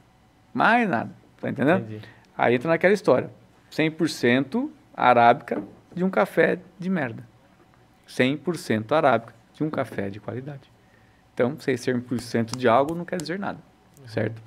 Mais 0.59 0.89
nada. 0.89 1.11
Tá 1.41 1.49
entendendo? 1.49 1.81
Entendi. 1.85 2.01
Aí 2.37 2.55
entra 2.55 2.69
naquela 2.69 2.93
história. 2.95 3.31
100% 3.73 4.71
arábica 4.95 5.63
de 5.95 6.05
um 6.05 6.11
café 6.11 6.59
de 6.79 6.89
merda. 6.91 7.23
100% 8.09 8.93
arábica 8.93 9.35
de 9.55 9.63
um 9.65 9.71
café 9.71 10.09
de 10.09 10.21
qualidade. 10.21 10.71
Então, 11.35 11.59
ser 11.61 11.75
100% 11.75 12.57
de 12.57 12.67
algo 12.69 12.95
não 12.95 13.05
quer 13.05 13.17
dizer 13.21 13.39
nada, 13.39 13.59
certo? 14.07 14.43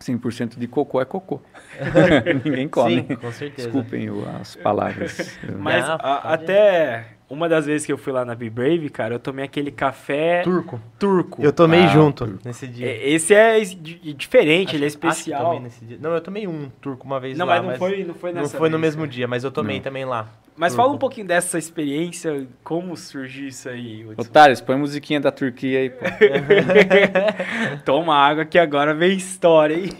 100% 0.00 0.58
de 0.58 0.68
cocô 0.68 1.00
é 1.00 1.04
cocô. 1.04 1.40
Ninguém 2.44 2.68
come. 2.68 2.96
Sim, 3.08 3.16
com 3.16 3.32
certeza. 3.32 3.68
Desculpem 3.68 4.08
as 4.40 4.54
palavras. 4.54 5.38
Mas 5.58 5.88
Não, 5.88 5.94
a- 5.96 6.34
até 6.34 7.06
uma 7.30 7.48
das 7.48 7.66
vezes 7.66 7.84
que 7.86 7.92
eu 7.92 7.98
fui 7.98 8.12
lá 8.12 8.24
na 8.24 8.34
Be 8.34 8.48
Brave, 8.48 8.88
cara, 8.90 9.14
eu 9.14 9.18
tomei 9.18 9.44
aquele 9.44 9.70
café 9.70 10.42
Turco. 10.42 10.80
turco. 10.98 11.42
Eu 11.42 11.52
tomei 11.52 11.80
Ah, 11.84 11.86
junto 11.88 12.24
turco. 12.26 12.40
nesse 12.44 12.66
dia. 12.66 12.86
É, 12.86 13.08
Esse 13.10 13.34
é 13.34 13.60
di- 13.60 14.14
diferente, 14.14 14.68
Acho- 14.68 14.76
ele 14.76 14.84
é 14.84 14.86
acho 14.88 14.98
que 14.98 15.06
especial. 15.06 15.44
tomei 15.44 15.60
nesse 15.60 15.84
dia. 15.84 15.98
Não, 16.00 16.12
eu 16.14 16.20
tomei 16.20 16.46
um 16.46 16.70
turco 16.80 17.04
uma 17.06 17.20
vez 17.20 17.36
Não, 17.36 17.44
lá. 17.46 17.60
mas 17.62 17.70
não 17.72 17.76
foi, 17.78 18.04
não 18.04 18.14
foi 18.14 18.32
não 18.32 18.40
nessa 18.42 18.56
foi 18.56 18.68
no 18.70 18.78
vez, 18.78 18.94
mesmo 18.94 19.02
cara. 19.02 19.12
dia, 19.12 19.28
mas 19.28 19.44
eu 19.44 19.50
tomei 19.50 19.76
Não. 19.76 19.82
também 19.82 20.04
lá. 20.04 20.28
Mas 20.56 20.72
Turco. 20.72 20.82
fala 20.82 20.94
um 20.94 20.98
pouquinho 20.98 21.26
dessa 21.26 21.56
experiência, 21.56 22.48
como 22.64 22.96
surgiu 22.96 23.46
isso 23.46 23.68
aí, 23.68 24.04
Hudson. 24.04 24.22
Otários, 24.22 24.60
põe 24.60 24.74
a 24.74 24.78
musiquinha 24.78 25.20
da 25.20 25.30
Turquia 25.30 25.78
aí. 25.80 25.90
pô. 25.90 26.04
Toma 27.84 28.16
água 28.16 28.44
que 28.44 28.58
agora 28.58 28.92
vem 28.94 29.16
história, 29.16 29.74
hein? 29.76 29.90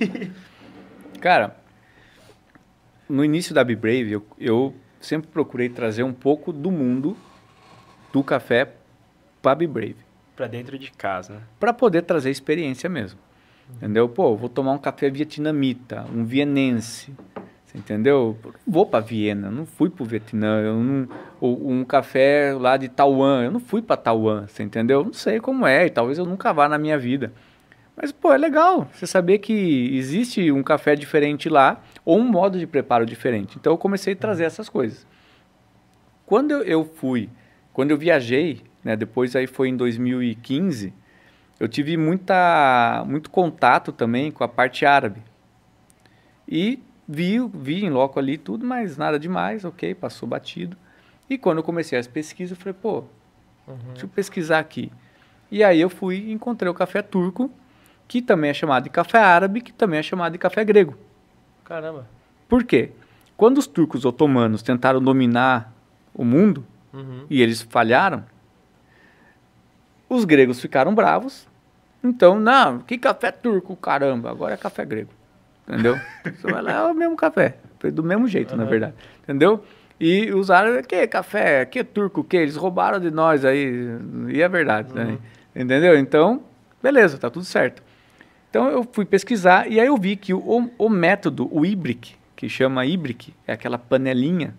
Cara, 1.21 1.57
no 3.09 3.25
início 3.25 3.55
da 3.55 3.63
Be 3.63 3.77
Brave, 3.77 4.13
eu, 4.13 4.27
eu 4.39 4.75
sempre 5.01 5.29
procurei 5.31 5.69
trazer 5.69 6.03
um 6.03 6.13
pouco 6.13 6.53
do 6.53 6.71
mundo 6.71 7.17
do 8.13 8.23
café 8.23 8.73
para 9.41 9.55
Be 9.55 9.67
Brave. 9.67 9.97
pra 10.37 10.47
dentro 10.47 10.79
de 10.79 10.91
casa, 10.93 11.35
né? 11.35 11.41
para 11.59 11.73
poder 11.73 12.03
trazer 12.03 12.31
experiência 12.31 12.89
mesmo. 12.89 13.19
Entendeu? 13.77 14.09
Pô, 14.09 14.35
vou 14.35 14.49
tomar 14.49 14.73
um 14.73 14.79
café 14.79 15.11
vietnamita, 15.11 16.07
um 16.15 16.25
vienense. 16.25 17.15
Entendeu? 17.75 18.37
Eu 18.45 18.53
Vou 18.67 18.87
para 18.87 19.01
Viena, 19.01 19.51
não 19.51 19.67
fui 19.67 19.91
para 19.91 20.03
o 20.03 20.07
Vietnã. 20.07 20.61
Eu 20.61 20.77
não, 20.77 21.09
ou 21.41 21.71
um 21.71 21.85
café 21.85 22.55
lá 22.59 22.77
de 22.77 22.89
Taiwan, 22.89 23.45
eu 23.45 23.51
não 23.51 23.61
fui 23.61 23.83
para 23.83 23.97
Taiwan. 23.97 24.47
Você 24.47 24.63
entendeu? 24.63 25.01
Eu 25.01 25.05
Não 25.05 25.13
sei 25.13 25.39
como 25.39 25.67
é 25.67 25.87
e 25.87 25.91
talvez 25.91 26.19
eu 26.19 26.25
nunca 26.25 26.53
vá 26.53 26.69
na 26.69 26.79
minha 26.79 26.99
vida. 26.99 27.33
Mas, 27.95 28.13
pô, 28.13 28.33
é 28.33 28.39
legal 28.39 28.89
você 28.93 29.07
saber 29.07 29.39
que 29.39 29.97
existe 29.97 30.51
um 30.53 30.63
café 30.63 30.95
diferente 30.95 31.49
lá 31.49 31.83
ou 32.09 32.19
um 32.19 32.25
modo 32.25 32.59
de 32.59 32.67
preparo 32.67 33.05
diferente. 33.05 33.59
Então 33.59 33.75
eu 33.75 33.77
comecei 33.77 34.15
a 34.15 34.17
trazer 34.17 34.45
essas 34.45 34.67
coisas. 34.67 35.07
Quando 36.25 36.53
eu, 36.63 36.83
fui, 36.83 37.29
quando 37.71 37.91
eu 37.91 37.99
viajei, 37.99 38.63
né, 38.83 38.97
depois 38.97 39.37
aí 39.37 39.47
foi 39.47 39.69
em 39.69 39.77
2015, 39.77 40.95
eu 41.61 41.69
tive 41.69 41.99
muita, 41.99 43.05
muito 43.07 43.29
contato 43.29 43.93
também 43.93 44.31
com 44.31 44.43
a 44.43 44.49
parte 44.49 44.87
árabe. 44.87 45.23
E 46.49 46.83
vi, 47.07 47.47
vi 47.53 47.85
em 47.85 47.91
loco 47.91 48.19
ali 48.19 48.39
tudo, 48.39 48.65
mas 48.65 48.97
nada 48.97 49.19
demais, 49.19 49.67
ok, 49.67 49.95
passou 49.95 50.27
batido. 50.27 50.79
E 51.29 51.37
quando 51.37 51.59
eu 51.59 51.63
comecei 51.63 51.99
as 51.99 52.07
pesquisas, 52.07 52.57
eu 52.57 52.63
falei, 52.63 52.79
pô, 52.81 53.05
deixa 53.89 54.07
eu 54.07 54.09
pesquisar 54.09 54.61
aqui. 54.61 54.91
E 55.51 55.63
aí 55.63 55.79
eu 55.79 55.91
fui 55.91 56.17
e 56.17 56.33
encontrei 56.33 56.71
o 56.71 56.75
café 56.75 57.03
turco, 57.03 57.51
que 58.07 58.23
também 58.23 58.49
é 58.49 58.55
chamado 58.55 58.85
de 58.85 58.91
café 58.91 59.19
árabe, 59.19 59.61
que 59.61 59.75
também 59.75 60.01
é 60.01 60.03
chamado 60.03 60.33
de 60.33 60.39
café 60.39 60.65
grego. 60.65 60.97
Caramba. 61.69 62.07
Por 62.49 62.65
quê? 62.65 62.91
Quando 63.37 63.59
os 63.59 63.67
turcos 63.67 64.07
otomanos 64.07 64.63
tentaram 64.63 65.03
dominar 65.03 65.71
o 66.15 66.25
mundo, 66.25 66.65
Uhum. 66.93 67.27
e 67.29 67.43
eles 67.43 67.61
falharam, 67.61 68.25
os 70.09 70.25
gregos 70.25 70.59
ficaram 70.61 70.95
bravos. 70.95 71.47
Então, 72.03 72.41
não, 72.41 72.79
que 72.79 72.97
café 72.97 73.31
turco, 73.31 73.77
caramba, 73.77 74.31
agora 74.31 74.55
é 74.55 74.57
café 74.57 74.85
grego. 74.85 75.11
Entendeu? 75.69 76.01
Você 76.25 76.51
vai 76.51 76.63
lá, 76.63 76.73
é 76.73 76.83
o 76.91 76.95
mesmo 76.95 77.15
café, 77.17 77.57
do 77.93 78.03
mesmo 78.03 78.27
jeito, 78.27 78.57
na 78.57 78.63
Aham. 78.63 78.71
verdade. 78.71 78.95
Entendeu? 79.23 79.63
E 80.01 80.33
os 80.33 80.51
árabes, 80.51 80.87
que 80.87 81.07
café, 81.07 81.67
que 81.67 81.85
turco, 81.85 82.25
que 82.25 82.37
eles 82.37 82.57
roubaram 82.57 82.99
de 82.99 83.11
nós 83.11 83.45
aí, 83.45 83.71
e 84.29 84.41
é 84.41 84.49
verdade, 84.49 84.95
né? 84.95 85.19
Entendeu? 85.55 85.99
Então, 85.99 86.43
beleza, 86.83 87.19
tá 87.19 87.29
tudo 87.29 87.45
certo. 87.45 87.83
Então 88.51 88.69
eu 88.69 88.87
fui 88.93 89.05
pesquisar 89.05 89.71
e 89.71 89.79
aí 89.79 89.87
eu 89.87 89.97
vi 89.97 90.17
que 90.17 90.33
o, 90.33 90.71
o 90.79 90.89
método, 90.89 91.49
o 91.53 91.65
Ibrick, 91.67 92.15
que 92.35 92.49
chama 92.49 92.87
Ibrick, 92.87 93.35
é 93.47 93.53
aquela 93.53 93.79
panelinha 93.79 94.55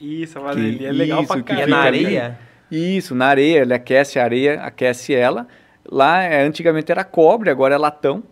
Isso, 0.00 0.38
a 0.44 0.50
é 0.52 0.54
Que- 0.54 0.90
legal 0.92 1.22
isso, 1.22 1.32
pra 1.32 1.42
que 1.42 1.52
E 1.52 1.54
é 1.54 1.58
caramba. 1.58 1.76
na 1.76 1.82
areia? 1.82 2.38
Isso, 2.70 3.14
na 3.14 3.26
areia, 3.26 3.60
ele 3.62 3.72
aquece 3.74 4.18
a 4.18 4.24
areia, 4.24 4.60
aquece 4.62 5.14
ela. 5.14 5.46
Lá, 5.90 6.22
é, 6.22 6.42
antigamente 6.42 6.92
era 6.92 7.02
cobre, 7.02 7.48
agora 7.48 7.74
é 7.74 7.78
latão. 7.78 8.22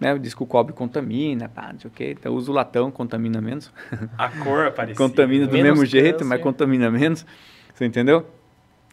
Né? 0.00 0.16
Diz 0.18 0.34
que 0.34 0.42
o 0.42 0.46
cobre 0.46 0.72
contamina, 0.72 1.48
pá, 1.48 1.70
não 1.72 1.78
sei 1.78 1.88
o 1.90 1.92
quê. 1.92 2.16
Então 2.18 2.32
usa 2.34 2.50
o 2.50 2.54
latão, 2.54 2.90
contamina 2.90 3.40
menos. 3.40 3.70
A 4.16 4.28
cor 4.30 4.66
é 4.66 4.70
parecida. 4.72 4.96
contamina 4.98 5.46
do 5.46 5.52
Menos 5.52 5.70
mesmo 5.72 5.84
jeito, 5.86 6.12
câncer. 6.20 6.24
mas 6.24 6.40
contamina 6.40 6.90
menos. 6.90 7.26
Você 7.74 7.84
entendeu? 7.84 8.26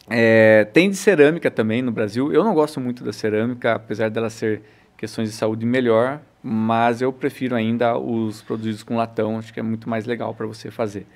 É, 0.08 0.64
tem 0.72 0.90
de 0.90 0.96
cerâmica 0.96 1.50
também 1.50 1.80
no 1.82 1.90
Brasil. 1.92 2.32
Eu 2.32 2.44
não 2.44 2.52
gosto 2.54 2.78
muito 2.80 3.02
da 3.02 3.12
cerâmica, 3.12 3.74
apesar 3.74 4.10
dela 4.10 4.28
ser 4.30 4.62
questões 5.00 5.30
de 5.30 5.34
saúde 5.34 5.64
melhor, 5.64 6.20
mas 6.42 7.00
eu 7.00 7.10
prefiro 7.10 7.56
ainda 7.56 7.96
os 7.96 8.42
produzidos 8.42 8.82
com 8.82 8.96
latão, 8.96 9.38
acho 9.38 9.50
que 9.50 9.58
é 9.58 9.62
muito 9.62 9.88
mais 9.88 10.04
legal 10.04 10.34
para 10.34 10.46
você 10.46 10.70
fazer. 10.70 11.06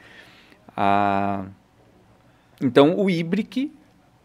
Ah, 0.75 1.45
então, 2.63 2.99
o 2.99 3.11
Ibrick, 3.11 3.71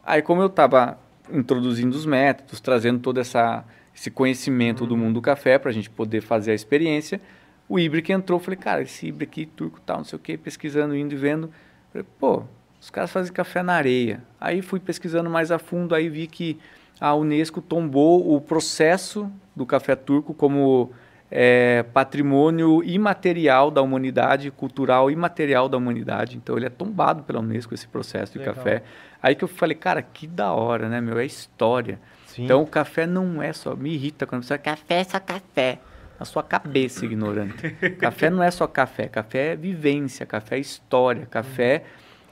aí 0.02 0.22
como 0.22 0.42
eu 0.42 0.48
estava 0.48 0.98
introduzindo 1.30 1.94
os 1.94 2.06
métodos, 2.06 2.62
trazendo 2.62 3.02
todo 3.02 3.20
essa, 3.20 3.66
esse 3.94 4.10
conhecimento 4.10 4.88
do 4.88 4.96
mundo 4.96 5.16
do 5.16 5.22
café 5.22 5.60
para 5.60 5.72
a 5.72 5.74
gente 5.74 5.90
poder 5.90 6.22
fazer 6.22 6.52
a 6.52 6.56
experiência, 6.56 7.20
o 7.68 7.78
Ibrick 7.78 8.14
entrou, 8.14 8.40
falei, 8.40 8.58
cara, 8.58 8.82
esse 8.84 9.08
Ibrick 9.08 9.46
turco 9.48 9.82
tal, 9.86 9.98
não 9.98 10.06
sei 10.06 10.16
o 10.16 10.22
que, 10.22 10.38
pesquisando, 10.38 10.96
indo 10.96 11.14
e 11.14 11.18
vendo, 11.18 11.52
falei, 11.92 12.08
pô, 12.18 12.44
os 12.80 12.90
caras 12.90 13.12
fazem 13.12 13.34
café 13.34 13.62
na 13.62 13.74
areia. 13.74 14.24
Aí 14.40 14.62
fui 14.62 14.80
pesquisando 14.80 15.30
mais 15.30 15.52
a 15.52 15.60
fundo, 15.60 15.94
aí 15.94 16.08
vi 16.08 16.28
que 16.28 16.58
a 17.00 17.16
Unesco 17.16 17.62
tombou 17.62 18.36
o 18.36 18.42
processo 18.42 19.32
do 19.60 19.66
café 19.66 19.94
turco 19.94 20.34
como 20.34 20.90
é, 21.30 21.84
patrimônio 21.94 22.82
imaterial 22.82 23.70
da 23.70 23.82
humanidade, 23.82 24.50
cultural 24.52 25.12
imaterial 25.12 25.68
da 25.68 25.78
humanidade. 25.78 26.38
Então 26.38 26.56
ele 26.56 26.66
é 26.66 26.70
tombado 26.70 27.24
pela 27.24 27.42
Unesco 27.42 27.74
esse 27.74 27.88
processo 27.88 28.34
de 28.34 28.40
Legal. 28.40 28.56
café. 28.56 28.84
Aí 29.22 29.36
que 29.36 29.44
eu 29.44 29.50
falei, 29.50 29.76
cara, 29.76 30.02
que 30.02 30.26
da 30.26 30.54
hora, 30.54 30.88
né, 30.88 31.02
meu? 31.02 31.20
É 31.20 31.26
história. 31.26 32.00
Sim. 32.26 32.46
Então 32.46 32.62
o 32.64 32.66
café 32.66 33.06
não 33.06 33.44
é 33.44 33.52
só. 33.52 33.76
Me 33.76 33.94
irrita 33.94 34.26
quando 34.26 34.44
você 34.44 34.58
café 34.58 35.02
é 35.02 35.04
só 35.04 35.20
café. 35.20 35.80
Na 36.18 36.26
sua 36.26 36.44
cabeça, 36.44 37.06
ignorante. 37.06 37.70
café 38.00 38.30
não 38.30 38.42
é 38.42 38.50
só 38.50 38.66
café. 38.66 39.08
Café 39.08 39.54
é 39.54 39.56
vivência, 39.58 40.26
café 40.26 40.56
é 40.56 40.60
história. 40.60 41.26
Café, 41.26 41.84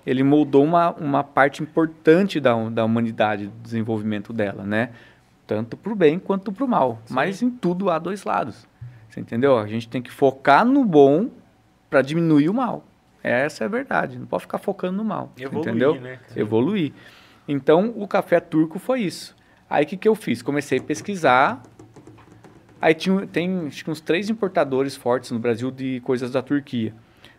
ele 0.05 0.23
moldou 0.23 0.63
uma, 0.63 0.91
uma 0.91 1.23
parte 1.25 1.61
importante 1.61 2.39
da, 2.39 2.53
da 2.69 2.85
humanidade, 2.85 3.47
do 3.47 3.59
desenvolvimento 3.61 4.31
dela, 4.31 4.63
né? 4.63 4.91
Tanto 5.47 5.77
para 5.77 5.93
o 5.93 5.95
bem 5.95 6.19
quanto 6.19 6.51
para 6.51 6.65
o 6.65 6.67
mal. 6.67 7.01
Mas 7.09 7.41
em 7.41 7.49
tudo 7.49 7.89
há 7.89 7.97
dois 7.97 8.25
lados. 8.25 8.67
Você 9.09 9.21
entendeu? 9.21 9.57
A 9.57 9.65
gente 9.65 9.87
tem 9.87 10.01
que 10.01 10.11
focar 10.11 10.65
no 10.65 10.83
bom 10.83 11.29
para 11.89 12.01
diminuir 12.01 12.49
o 12.49 12.53
mal. 12.53 12.85
Essa 13.23 13.63
é 13.63 13.65
a 13.65 13.69
verdade. 13.69 14.19
Não 14.19 14.27
pode 14.27 14.41
ficar 14.41 14.57
focando 14.57 14.97
no 14.97 15.05
mal. 15.05 15.31
Evoluir, 15.37 15.67
entendeu? 15.67 16.01
né? 16.01 16.19
Evoluir. 16.35 16.93
Então, 17.47 17.93
o 17.95 18.07
café 18.07 18.39
turco 18.41 18.77
foi 18.77 19.01
isso. 19.01 19.35
Aí, 19.69 19.85
o 19.85 19.87
que, 19.87 19.97
que 19.97 20.07
eu 20.07 20.15
fiz? 20.15 20.41
Comecei 20.41 20.79
a 20.79 20.83
pesquisar. 20.83 21.63
Aí, 22.81 22.93
tinha, 22.93 23.25
tem 23.25 23.67
acho 23.67 23.83
que 23.83 23.89
uns 23.89 24.01
três 24.01 24.29
importadores 24.29 24.95
fortes 24.95 25.31
no 25.31 25.39
Brasil 25.39 25.71
de 25.71 26.01
coisas 26.01 26.31
da 26.31 26.41
Turquia. 26.41 26.93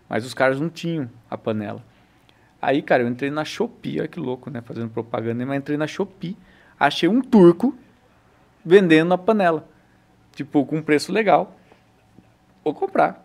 Mas 0.08 0.24
os 0.24 0.32
caras 0.32 0.58
não 0.58 0.70
tinham 0.70 1.10
a 1.30 1.36
panela. 1.36 1.84
Aí, 2.60 2.82
cara, 2.82 3.02
eu 3.02 3.08
entrei 3.08 3.30
na 3.30 3.44
Shopee. 3.44 4.00
Olha 4.00 4.08
que 4.08 4.18
louco, 4.18 4.50
né? 4.50 4.62
Fazendo 4.62 4.88
propaganda. 4.88 5.44
Mas 5.44 5.58
entrei 5.58 5.76
na 5.76 5.86
Shopee. 5.86 6.36
Achei 6.80 7.08
um 7.08 7.20
turco 7.20 7.76
vendendo 8.68 9.14
a 9.14 9.18
panela. 9.18 9.66
Tipo, 10.32 10.64
com 10.66 10.76
um 10.76 10.82
preço 10.82 11.10
legal. 11.10 11.56
Vou 12.62 12.74
comprar. 12.74 13.24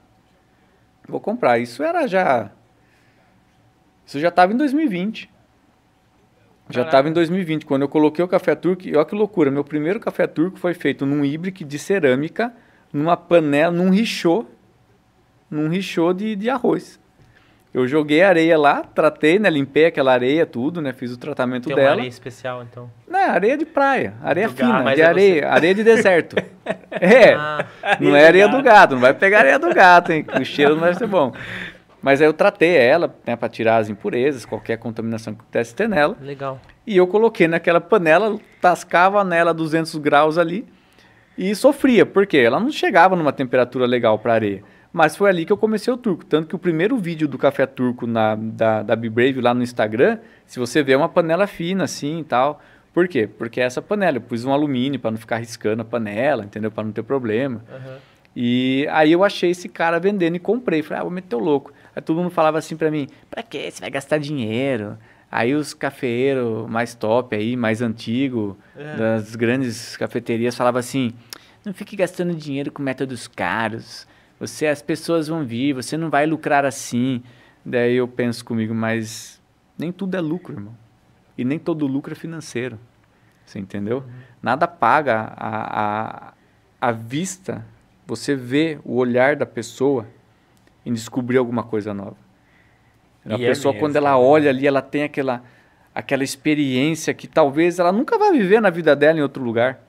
Vou 1.07 1.19
comprar. 1.19 1.59
Isso 1.59 1.83
era 1.83 2.07
já... 2.07 2.49
Isso 4.05 4.19
já 4.19 4.29
estava 4.29 4.53
em 4.53 4.57
2020. 4.57 5.29
Já 6.69 6.83
estava 6.83 7.09
em 7.09 7.13
2020, 7.13 7.65
quando 7.65 7.81
eu 7.81 7.89
coloquei 7.89 8.23
o 8.23 8.27
café 8.27 8.55
turco. 8.55 8.87
E 8.87 8.95
olha 8.95 9.05
que 9.05 9.13
loucura, 9.13 9.51
meu 9.51 9.65
primeiro 9.65 9.99
café 9.99 10.25
turco 10.25 10.57
foi 10.57 10.73
feito 10.73 11.05
num 11.05 11.23
híbrido 11.25 11.65
de 11.65 11.77
cerâmica, 11.77 12.53
numa 12.91 13.17
panela, 13.17 13.75
num 13.75 13.89
richô, 13.89 14.45
num 15.51 15.67
richô 15.67 16.13
de, 16.13 16.35
de 16.37 16.49
arroz. 16.49 16.99
Eu 17.73 17.87
joguei 17.87 18.21
areia 18.21 18.55
lá, 18.55 18.83
tratei, 18.83 19.39
né? 19.39 19.49
Limpei 19.49 19.87
aquela 19.87 20.13
areia, 20.13 20.45
tudo, 20.45 20.79
né? 20.79 20.93
Fiz 20.93 21.11
o 21.11 21.17
tratamento 21.17 21.67
Tem 21.67 21.75
dela. 21.75 21.87
uma 21.89 21.93
areia 21.95 22.07
especial, 22.07 22.61
então. 22.61 22.89
Não, 23.07 23.17
é 23.17 23.25
areia 23.25 23.57
de 23.57 23.65
praia, 23.65 24.13
areia 24.21 24.47
Do 24.47 24.53
fina, 24.53 24.93
de 24.93 25.01
é 25.01 25.05
areia, 25.05 25.49
areia 25.49 25.73
de 25.73 25.83
deserto. 25.83 26.35
é, 26.91 27.33
Ah, 27.33 27.65
não 27.99 28.15
é 28.15 28.27
areia 28.27 28.47
do 28.47 28.61
gato, 28.61 28.91
não 28.93 29.01
vai 29.01 29.13
pegar 29.13 29.39
areia 29.39 29.57
do 29.57 29.73
gato, 29.73 30.11
hein? 30.11 30.23
O 30.39 30.45
cheiro 30.45 30.75
não 30.75 30.81
vai 30.81 30.93
ser 30.93 31.07
bom. 31.07 31.33
Mas 31.99 32.21
aí 32.21 32.27
eu 32.27 32.33
tratei 32.33 32.75
ela, 32.75 33.15
né, 33.25 33.35
para 33.35 33.49
tirar 33.49 33.77
as 33.77 33.89
impurezas, 33.89 34.45
qualquer 34.45 34.77
contaminação 34.77 35.33
que 35.33 35.43
pudesse 35.43 35.73
ter 35.73 35.87
nela. 35.89 36.15
legal. 36.21 36.59
E 36.85 36.97
eu 36.97 37.07
coloquei 37.07 37.47
naquela 37.47 37.79
panela, 37.81 38.37
tascava 38.61 39.23
nela 39.23 39.53
200 39.53 39.95
graus 39.95 40.37
ali 40.37 40.67
e 41.37 41.55
sofria. 41.55 42.05
Por 42.05 42.27
quê? 42.27 42.37
Ela 42.39 42.59
não 42.59 42.69
chegava 42.69 43.15
numa 43.15 43.31
temperatura 43.31 43.85
legal 43.85 44.19
para 44.19 44.33
areia. 44.33 44.63
Mas 44.93 45.15
foi 45.17 45.27
ali 45.27 45.43
que 45.43 45.51
eu 45.51 45.57
comecei 45.57 45.91
o 45.91 45.97
turco. 45.97 46.23
Tanto 46.23 46.47
que 46.47 46.55
o 46.55 46.59
primeiro 46.59 46.95
vídeo 46.97 47.27
do 47.27 47.37
café 47.37 47.65
turco 47.65 48.05
na, 48.05 48.35
da, 48.35 48.83
da 48.83 48.95
Be 48.95 49.09
Brave 49.09 49.41
lá 49.41 49.51
no 49.51 49.63
Instagram, 49.63 50.19
se 50.45 50.59
você 50.59 50.83
vê, 50.83 50.93
é 50.93 50.97
uma 50.97 51.09
panela 51.09 51.47
fina 51.47 51.83
assim 51.85 52.19
e 52.19 52.23
tal. 52.23 52.61
Por 52.93 53.07
quê? 53.07 53.27
Porque 53.27 53.59
é 53.59 53.63
essa 53.63 53.81
panela. 53.81 54.17
Eu 54.17 54.21
pus 54.21 54.45
um 54.45 54.53
alumínio 54.53 54.99
para 54.99 55.09
não 55.09 55.17
ficar 55.17 55.37
riscando 55.37 55.81
a 55.81 55.85
panela, 55.85 56.45
entendeu? 56.45 56.69
Para 56.69 56.83
não 56.83 56.91
ter 56.91 57.01
problema. 57.01 57.63
Aham. 57.67 57.97
E 58.35 58.87
aí 58.91 59.11
eu 59.11 59.23
achei 59.23 59.49
esse 59.51 59.67
cara 59.67 59.99
vendendo 59.99 60.35
e 60.35 60.39
comprei. 60.39 60.83
Falei, 60.83 61.01
ah, 61.01 61.03
vou 61.03 61.11
meter 61.11 61.35
o 61.35 61.39
louco. 61.39 61.73
Aí 61.95 62.01
todo 62.01 62.17
mundo 62.17 62.29
falava 62.29 62.57
assim 62.59 62.75
pra 62.77 62.89
mim, 62.91 63.07
pra 63.29 63.41
quê? 63.43 63.69
Você 63.71 63.81
vai 63.81 63.89
gastar 63.89 64.19
dinheiro. 64.19 64.97
Aí 65.31 65.55
os 65.55 65.73
cafeeiros 65.73 66.69
mais 66.69 66.93
top 66.93 67.35
aí, 67.35 67.55
mais 67.55 67.81
antigo, 67.81 68.55
É. 68.77 68.95
das 68.95 69.35
grandes 69.35 69.97
cafeterias, 69.97 70.55
falavam 70.55 70.79
assim, 70.79 71.13
não 71.65 71.73
fique 71.73 71.95
gastando 71.95 72.35
dinheiro 72.35 72.71
com 72.71 72.81
métodos 72.83 73.27
caros. 73.27 74.07
Você, 74.43 74.67
as 74.67 74.81
pessoas 74.81 75.29
vão 75.29 75.45
vir, 75.45 75.71
você 75.71 75.95
não 75.95 76.09
vai 76.09 76.25
lucrar 76.25 76.65
assim. 76.65 77.23
Daí 77.65 77.95
eu 77.95 78.07
penso 78.09 78.43
comigo, 78.43 78.73
mas 78.73 79.41
nem 79.77 79.89
tudo 79.89 80.17
é 80.17 80.19
lucro, 80.19 80.53
irmão. 80.53 80.75
E 81.37 81.45
nem 81.45 81.57
todo 81.57 81.87
lucro 81.87 82.11
é 82.11 82.15
financeiro. 82.15 82.77
Você 83.45 83.57
entendeu? 83.57 84.03
Nada 84.41 84.67
paga 84.67 85.33
a, 85.37 85.81
a, 85.81 86.33
a 86.81 86.91
vista, 86.91 87.65
você 88.05 88.35
vê 88.35 88.79
o 88.83 88.97
olhar 88.97 89.37
da 89.37 89.45
pessoa 89.45 90.05
em 90.85 90.91
descobrir 90.91 91.37
alguma 91.37 91.63
coisa 91.63 91.93
nova. 91.93 92.17
A 93.25 93.37
E 93.37 93.45
é 93.45 93.47
pessoa, 93.47 93.71
mesmo, 93.71 93.85
quando 93.85 93.95
ela 93.95 94.11
né? 94.11 94.17
olha 94.17 94.49
ali, 94.49 94.67
ela 94.67 94.81
tem 94.81 95.03
aquela, 95.03 95.41
aquela 95.95 96.23
experiência 96.25 97.13
que 97.13 97.29
talvez 97.29 97.79
ela 97.79 97.93
nunca 97.93 98.17
vai 98.17 98.33
viver 98.33 98.59
na 98.59 98.69
vida 98.69 98.93
dela 98.93 99.17
em 99.17 99.21
outro 99.21 99.41
lugar. 99.41 99.79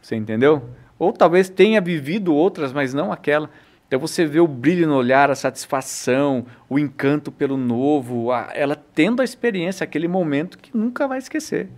Você 0.00 0.16
entendeu? 0.16 0.66
Ou 0.98 1.12
talvez 1.12 1.50
tenha 1.50 1.78
vivido 1.78 2.34
outras, 2.34 2.72
mas 2.72 2.94
não 2.94 3.12
aquela. 3.12 3.50
Então 3.88 3.98
você 3.98 4.26
vê 4.26 4.38
o 4.38 4.46
brilho 4.46 4.86
no 4.86 4.94
olhar, 4.94 5.30
a 5.30 5.34
satisfação, 5.34 6.44
o 6.68 6.78
encanto 6.78 7.32
pelo 7.32 7.56
novo, 7.56 8.30
a- 8.30 8.50
ela 8.54 8.76
tendo 8.76 9.22
a 9.22 9.24
experiência, 9.24 9.82
aquele 9.82 10.06
momento 10.06 10.58
que 10.58 10.76
nunca 10.76 11.08
vai 11.08 11.18
esquecer. 11.18 11.68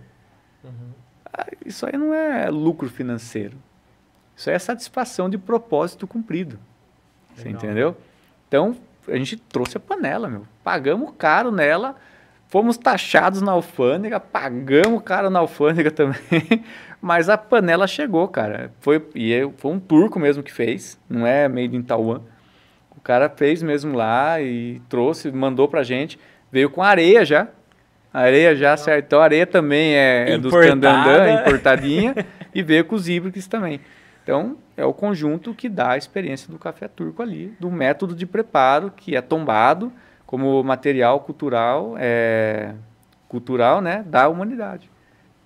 Ah, 1.33 1.47
Isso 1.65 1.85
aí 1.85 1.93
não 1.97 2.13
é 2.13 2.49
lucro 2.49 2.89
financeiro. 2.89 3.57
Isso 4.35 4.49
aí 4.49 4.55
é 4.55 4.59
satisfação 4.59 5.29
de 5.29 5.37
propósito 5.37 6.05
cumprido. 6.05 6.59
Você 7.35 7.45
Legal. 7.45 7.61
entendeu? 7.63 7.97
Então, 8.47 8.75
a 9.07 9.15
gente 9.15 9.37
trouxe 9.37 9.77
a 9.77 9.79
panela, 9.79 10.27
meu. 10.27 10.45
Pagamos 10.63 11.13
caro 11.17 11.49
nela, 11.51 11.95
fomos 12.49 12.77
taxados 12.77 13.41
na 13.41 13.53
alfândega, 13.53 14.19
pagamos 14.19 15.01
caro 15.03 15.29
na 15.29 15.39
alfândega 15.39 15.89
também, 15.91 16.63
mas 17.01 17.27
a 17.29 17.37
panela 17.37 17.87
chegou, 17.87 18.27
cara. 18.27 18.71
Foi, 18.79 19.03
e 19.15 19.31
eu, 19.31 19.53
foi 19.57 19.71
um 19.71 19.79
turco 19.79 20.19
mesmo 20.19 20.43
que 20.43 20.53
fez, 20.53 20.99
não 21.09 21.25
é 21.25 21.47
made 21.47 21.75
in 21.75 21.81
Taiwan. 21.81 22.21
O 22.95 23.01
cara 23.01 23.27
fez 23.27 23.63
mesmo 23.63 23.97
lá 23.97 24.39
e 24.39 24.79
trouxe, 24.87 25.31
mandou 25.31 25.67
pra 25.67 25.81
gente, 25.81 26.19
veio 26.51 26.69
com 26.69 26.83
areia 26.83 27.25
já. 27.25 27.47
Areia 28.13 28.55
já, 28.55 28.77
certo? 28.77 29.05
Então, 29.05 29.19
a 29.19 29.23
areia 29.23 29.47
também 29.47 29.95
é, 29.95 30.33
é 30.33 30.37
dos. 30.37 30.51
Tandandã, 30.51 31.41
importadinha, 31.41 32.13
e 32.53 32.61
veio 32.61 32.85
com 32.85 32.93
os 32.93 33.09
híbridos 33.09 33.47
também. 33.47 33.79
Então, 34.21 34.57
é 34.77 34.85
o 34.85 34.93
conjunto 34.93 35.53
que 35.53 35.67
dá 35.67 35.91
a 35.91 35.97
experiência 35.97 36.51
do 36.51 36.59
café 36.59 36.87
turco 36.87 37.23
ali, 37.23 37.55
do 37.59 37.71
método 37.71 38.13
de 38.13 38.25
preparo 38.25 38.91
que 38.95 39.15
é 39.15 39.21
tombado 39.21 39.91
como 40.27 40.63
material 40.63 41.21
cultural, 41.21 41.95
é, 41.97 42.73
cultural, 43.27 43.81
né, 43.81 44.03
da 44.05 44.29
humanidade. 44.29 44.90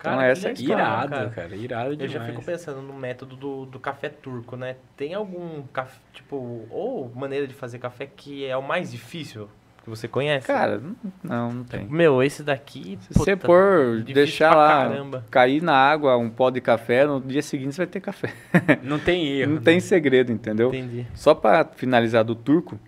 Então, 0.06 0.20
Cara, 0.20 0.32
essa 0.32 0.50
é 0.50 0.54
Irado, 0.54 1.10
cara. 1.10 1.30
cara. 1.30 1.56
Irado 1.56 1.92
Eu 1.92 1.96
demais. 1.96 2.12
já 2.12 2.26
fico 2.26 2.44
pensando 2.44 2.82
no 2.82 2.94
método 2.94 3.36
do, 3.36 3.66
do 3.66 3.80
café 3.80 4.10
turco, 4.10 4.56
né? 4.56 4.76
Tem 4.96 5.14
algum 5.14 5.64
café, 5.74 6.00
tipo, 6.14 6.66
ou 6.70 7.12
maneira 7.16 7.48
de 7.48 7.54
fazer 7.54 7.80
café 7.80 8.06
que 8.06 8.46
é 8.46 8.56
o 8.56 8.62
mais 8.62 8.92
difícil 8.92 9.50
que 9.84 9.90
você 9.90 10.08
conhece? 10.08 10.48
Cara, 10.48 10.82
não, 11.24 11.54
não 11.54 11.64
tem. 11.64 11.86
Meu, 11.88 12.22
esse 12.24 12.42
daqui. 12.42 12.98
Se 13.02 13.14
você 13.14 13.36
puta, 13.36 13.46
for 13.46 13.98
difícil 13.98 14.16
deixar 14.16 14.56
lá, 14.56 14.90
caramba. 14.90 15.26
cair 15.30 15.62
na 15.62 15.76
água 15.76 16.18
um 16.18 16.28
pó 16.30 16.50
de 16.50 16.60
café, 16.60 17.06
no 17.06 17.22
dia 17.22 17.44
seguinte 17.44 17.76
você 17.76 17.82
vai 17.82 17.88
ter 17.88 18.00
café. 18.00 18.34
Não 18.82 18.98
tem 18.98 19.28
erro. 19.28 19.52
Não 19.52 19.58
né? 19.58 19.64
tem 19.64 19.80
segredo, 19.80 20.32
entendeu? 20.32 20.70
Entendi. 20.70 21.06
Só 21.14 21.36
para 21.36 21.66
finalizar 21.66 22.24
do 22.24 22.34
turco, 22.34 22.80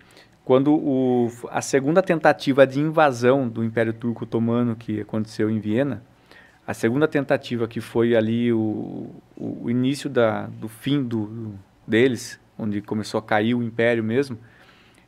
quando 0.44 0.74
o, 0.74 1.30
a 1.50 1.62
segunda 1.62 2.02
tentativa 2.02 2.66
de 2.66 2.80
invasão 2.80 3.48
do 3.48 3.62
Império 3.62 3.92
Turco 3.92 4.24
Otomano 4.24 4.74
que 4.74 5.00
aconteceu 5.00 5.48
em 5.48 5.60
Viena, 5.60 6.02
a 6.68 6.74
segunda 6.74 7.08
tentativa 7.08 7.66
que 7.66 7.80
foi 7.80 8.14
ali 8.14 8.52
o, 8.52 9.08
o, 9.34 9.70
início 9.70 10.10
da, 10.10 10.42
do 10.48 10.68
fim 10.68 11.02
do, 11.02 11.24
do- 11.24 11.58
deles, 11.86 12.38
onde 12.58 12.82
começou 12.82 13.16
a 13.16 13.22
cair 13.22 13.54
o 13.54 13.62
Império 13.62 14.04
mesmo, 14.04 14.38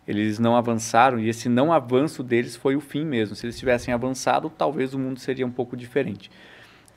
eles 0.08 0.38
não 0.38 0.56
avançaram 0.56 1.20
e 1.20 1.28
esse 1.28 1.50
não 1.50 1.70
avanço 1.70 2.22
deles 2.22 2.56
foi 2.56 2.76
o 2.76 2.80
fim 2.80 3.04
mesmo. 3.04 3.36
Se 3.36 3.44
eles 3.44 3.58
tivessem 3.58 3.92
avançado, 3.92 4.48
talvez 4.48 4.94
o 4.94 4.98
mundo 4.98 5.20
seria 5.20 5.46
um 5.46 5.50
pouco 5.50 5.76
diferente. 5.76 6.30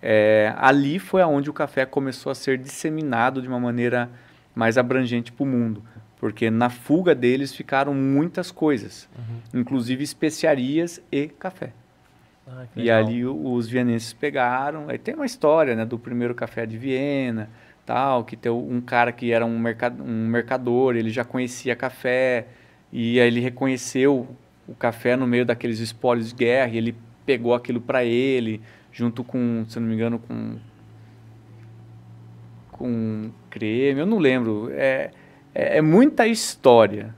É, 0.02 0.54
ali 0.56 0.98
foi 0.98 1.22
aonde 1.22 1.50
o 1.50 1.54
café 1.54 1.86
começou 1.86 2.32
a 2.32 2.36
ser 2.36 2.58
disseminado 2.58 3.42
de 3.42 3.50
uma 3.50 3.60
maneira 3.60 4.10
mais 4.56 4.78
abrangente 4.78 5.30
para 5.30 5.44
o 5.44 5.46
mundo, 5.46 5.84
porque 6.22 6.50
na 6.50 6.70
fuga 6.70 7.14
deles 7.14 7.54
ficaram 7.54 7.94
muitas 7.94 8.50
coisas, 8.50 9.10
inclusive 9.54 10.06
especiarias 10.06 11.02
e 11.12 11.28
café. 11.28 11.74
Ah, 12.48 12.66
E 12.76 12.80
legal. 12.82 13.00
ali 13.06 13.26
os 13.26 13.68
vienenses 13.68 14.14
pegaram. 14.14 14.90
Aí 14.90 14.98
tem 14.98 15.16
uma 15.16 15.26
história, 15.26 15.76
né, 15.76 15.86
do 15.86 15.98
primeiro 15.98 16.36
café 16.36 16.66
de 16.66 16.78
Viena, 16.78 17.50
tal, 17.86 18.24
que 18.24 18.36
tem 18.36 18.52
um 18.52 18.82
cara 18.82 19.12
que 19.12 19.32
era 19.32 19.46
um, 19.46 19.58
mercad 19.60 20.00
um 20.02 20.28
mercador, 20.28 20.96
ele 20.96 21.10
já 21.10 21.24
conhecia 21.24 21.76
café 21.76 22.48
e 22.92 23.20
aí 23.20 23.28
ele 23.28 23.40
reconheceu 23.40 24.28
o 24.68 24.74
café 24.76 25.16
no 25.16 25.28
meio 25.28 25.46
daqueles 25.46 25.80
espólios 25.80 26.30
de 26.30 26.36
guerra 26.36 26.72
e 26.74 26.78
ele 26.78 26.96
pegou 27.26 27.54
aquilo 27.54 27.82
para 27.82 28.04
ele, 28.04 28.62
junto 28.92 29.24
com, 29.24 29.66
se 29.68 29.80
não 29.80 29.88
me 29.88 29.96
engano, 29.96 30.20
com 30.20 30.58
com 32.72 33.32
creme, 33.50 34.00
eu 34.02 34.06
não 34.06 34.18
lembro. 34.18 34.70
É, 34.72 35.12
é, 35.54 35.78
é 35.78 35.82
muita 35.82 36.28
história. 36.28 37.14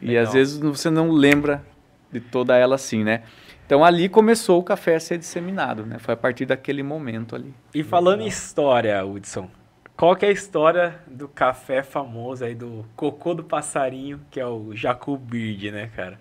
E 0.00 0.06
Legal. 0.06 0.24
às 0.24 0.32
vezes 0.32 0.58
você 0.58 0.90
não 0.90 1.10
lembra 1.10 1.64
de 2.10 2.20
toda 2.20 2.56
ela 2.56 2.74
assim, 2.74 3.04
né? 3.04 3.22
Então 3.70 3.84
ali 3.84 4.08
começou 4.08 4.58
o 4.58 4.64
café 4.64 4.96
a 4.96 5.00
ser 5.00 5.16
disseminado, 5.16 5.86
né? 5.86 5.96
Foi 6.00 6.14
a 6.14 6.16
partir 6.16 6.44
daquele 6.44 6.82
momento 6.82 7.36
ali. 7.36 7.54
E 7.72 7.84
falando 7.84 8.22
em 8.22 8.26
história, 8.26 9.04
Hudson, 9.04 9.48
qual 9.96 10.16
que 10.16 10.26
é 10.26 10.28
a 10.28 10.32
história 10.32 10.98
do 11.06 11.28
café 11.28 11.80
famoso 11.80 12.44
aí, 12.44 12.52
do 12.52 12.84
cocô 12.96 13.32
do 13.32 13.44
passarinho, 13.44 14.20
que 14.28 14.40
é 14.40 14.44
o 14.44 14.74
Jacu 14.74 15.16
Bird, 15.16 15.70
né, 15.70 15.88
cara? 15.94 16.18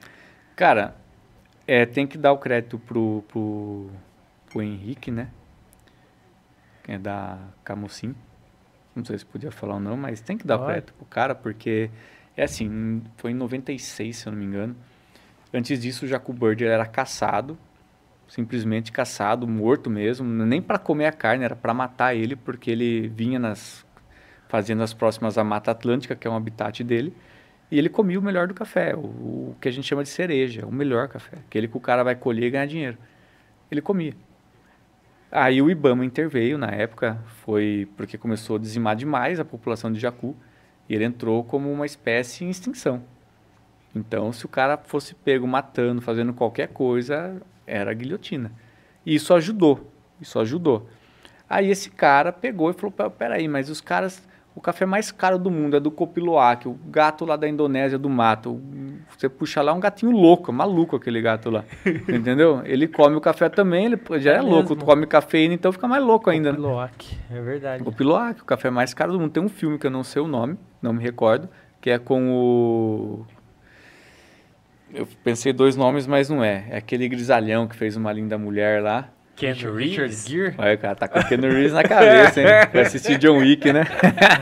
Cara, 0.56 0.94
é, 1.66 1.88
tem 1.88 2.06
que 2.06 2.20
dar 2.20 2.34
o 2.34 2.38
crédito 2.38 2.78
pro, 2.78 3.24
pro, 3.28 3.90
pro 4.48 4.62
Henrique, 4.62 5.10
né? 5.10 5.32
Que 6.84 6.92
é 6.92 7.00
da 7.00 7.40
Camusim. 7.64 8.14
Não 8.96 9.04
sei 9.04 9.18
se 9.18 9.26
podia 9.26 9.52
falar 9.52 9.74
ou 9.74 9.80
não, 9.80 9.98
mas 9.98 10.22
tem 10.22 10.38
que 10.38 10.46
dar 10.46 10.58
o 10.58 10.60
Pode. 10.60 10.72
crédito 10.72 10.94
pro 10.94 11.06
cara, 11.08 11.34
porque 11.34 11.90
é 12.38 12.44
assim, 12.44 13.02
foi 13.18 13.32
em 13.32 13.34
96, 13.34 14.16
se 14.16 14.28
eu 14.28 14.34
não 14.34 14.38
me 14.38 14.46
engano. 14.46 14.76
Antes 15.54 15.82
disso, 15.82 16.06
o 16.06 16.08
Jacu 16.08 16.32
Bird 16.32 16.64
era 16.64 16.86
caçado, 16.86 17.58
simplesmente 18.28 18.92
caçado, 18.92 19.48
morto 19.48 19.90
mesmo, 19.90 20.28
nem 20.46 20.62
para 20.62 20.78
comer 20.78 21.08
a 21.08 21.12
carne, 21.12 21.44
era 21.44 21.56
para 21.56 21.74
matar 21.74 22.16
ele, 22.16 22.36
porque 22.36 22.70
ele 22.70 23.08
vinha 23.08 23.40
nas 23.40 23.86
fazendas 24.48 24.94
próximas 24.94 25.38
à 25.38 25.44
Mata 25.44 25.72
Atlântica, 25.72 26.16
que 26.16 26.28
é 26.28 26.32
um 26.32 26.36
habitat 26.36 26.84
dele, 26.84 27.16
e 27.72 27.78
ele 27.78 27.90
comia 27.90 28.20
o 28.20 28.22
melhor 28.22 28.48
do 28.48 28.54
café, 28.54 28.96
o, 28.96 29.00
o 29.00 29.56
que 29.60 29.68
a 29.68 29.72
gente 29.72 29.88
chama 29.88 30.04
de 30.04 30.10
cereja, 30.10 30.66
o 30.66 30.72
melhor 30.72 31.08
café, 31.08 31.38
aquele 31.38 31.68
que 31.68 31.78
o 31.78 31.80
cara 31.80 32.04
vai 32.04 32.16
colher 32.16 32.48
e 32.48 32.52
ganhar 32.52 32.66
dinheiro. 32.68 32.98
Ele 33.72 33.82
comia. 33.82 34.14
Aí 35.32 35.62
o 35.62 35.70
Ibama 35.70 36.06
interveio 36.06 36.58
na 36.58 36.68
época, 36.68 37.20
foi 37.44 37.88
porque 37.96 38.18
começou 38.18 38.56
a 38.56 38.60
dizimar 38.60 38.96
demais 38.96 39.40
a 39.40 39.46
população 39.46 39.92
de 39.92 40.00
jacu, 40.00 40.36
e 40.88 40.96
ele 40.96 41.06
entrou 41.06 41.44
como 41.44 41.72
uma 41.72 41.86
espécie 41.86 42.46
em 42.46 42.50
extinção. 42.50 43.04
Então, 43.96 44.32
se 44.32 44.46
o 44.46 44.50
cara 44.50 44.78
fosse 44.78 45.16
pego 45.16 45.48
matando, 45.48 46.02
fazendo 46.02 46.34
qualquer 46.34 46.68
coisa, 46.70 47.42
era 47.66 47.94
guilhotina. 47.94 48.52
E 49.06 49.16
isso 49.16 49.34
ajudou, 49.34 49.92
isso 50.22 50.40
ajudou. 50.40 50.88
Aí 51.50 51.70
esse 51.72 51.90
cara 51.90 52.32
pegou 52.32 52.70
e 52.70 52.74
falou, 52.74 52.92
"Pera- 52.92 53.10
peraí, 53.10 53.48
mas 53.48 53.70
os 53.70 53.82
caras 53.82 54.28
O 54.56 54.62
café 54.62 54.86
mais 54.86 55.10
caro 55.10 55.38
do 55.38 55.50
mundo 55.50 55.78
é 55.78 55.80
do 55.80 55.90
Copiloac, 55.90 56.68
o 56.68 56.74
gato 56.88 57.24
lá 57.24 57.38
da 57.38 57.48
Indonésia 57.48 57.98
do 57.98 58.10
mato. 58.10 58.60
Você 59.16 59.30
puxa 59.30 59.62
lá 59.62 59.72
um 59.72 59.80
gatinho 59.80 60.12
louco, 60.12 60.52
maluco 60.52 60.98
aquele 60.98 61.22
gato 61.22 61.50
lá. 61.50 61.64
entendeu? 62.10 62.62
Ele 62.66 62.86
come 62.88 63.16
o 63.16 63.22
café 63.22 63.48
também, 63.48 63.86
ele 63.86 64.00
já 64.20 64.34
é, 64.34 64.38
é 64.38 64.42
louco, 64.42 64.76
come 64.76 65.06
cafeína, 65.06 65.54
então 65.54 65.72
fica 65.72 65.88
mais 65.88 66.04
louco 66.04 66.30
ainda. 66.30 66.50
Copiloac, 66.50 67.16
né? 67.30 67.38
é 67.38 67.42
verdade. 67.42 67.84
Copiloac, 67.84 68.42
o 68.42 68.46
café 68.46 68.70
mais 68.70 68.94
caro 68.94 69.14
do 69.14 69.20
mundo. 69.20 69.32
Tem 69.32 69.42
um 69.42 69.48
filme 69.48 69.78
que 69.78 69.88
eu 69.88 69.92
não 69.92 70.04
sei 70.04 70.22
o 70.22 70.28
nome, 70.28 70.58
não 70.82 70.92
me 70.92 71.02
recordo, 71.02 71.48
que 71.80 71.90
é 71.90 71.98
com 71.98 72.30
o 72.34 73.26
eu 74.94 75.08
pensei 75.24 75.54
dois 75.54 75.76
nomes, 75.76 76.08
mas 76.08 76.30
não 76.30 76.44
é. 76.44 76.66
É 76.70 76.78
aquele 76.78 77.08
grisalhão 77.08 77.68
que 77.68 77.76
fez 77.76 77.96
uma 77.96 78.12
linda 78.12 78.38
mulher 78.38 78.82
lá. 78.82 79.10
Ken 79.36 79.54
Reeves? 79.54 80.28
Gear? 80.28 80.54
Olha, 80.58 80.76
cara, 80.76 80.96
tá 80.96 81.08
com 81.08 81.18
o 81.18 81.28
Ken 81.28 81.38
Reeves 81.38 81.72
na 81.72 81.84
cabeça, 81.84 82.42
hein? 82.42 82.48
Vai 82.74 82.82
assistir 82.82 83.18
John 83.18 83.38
Wick, 83.38 83.72
né? 83.72 83.86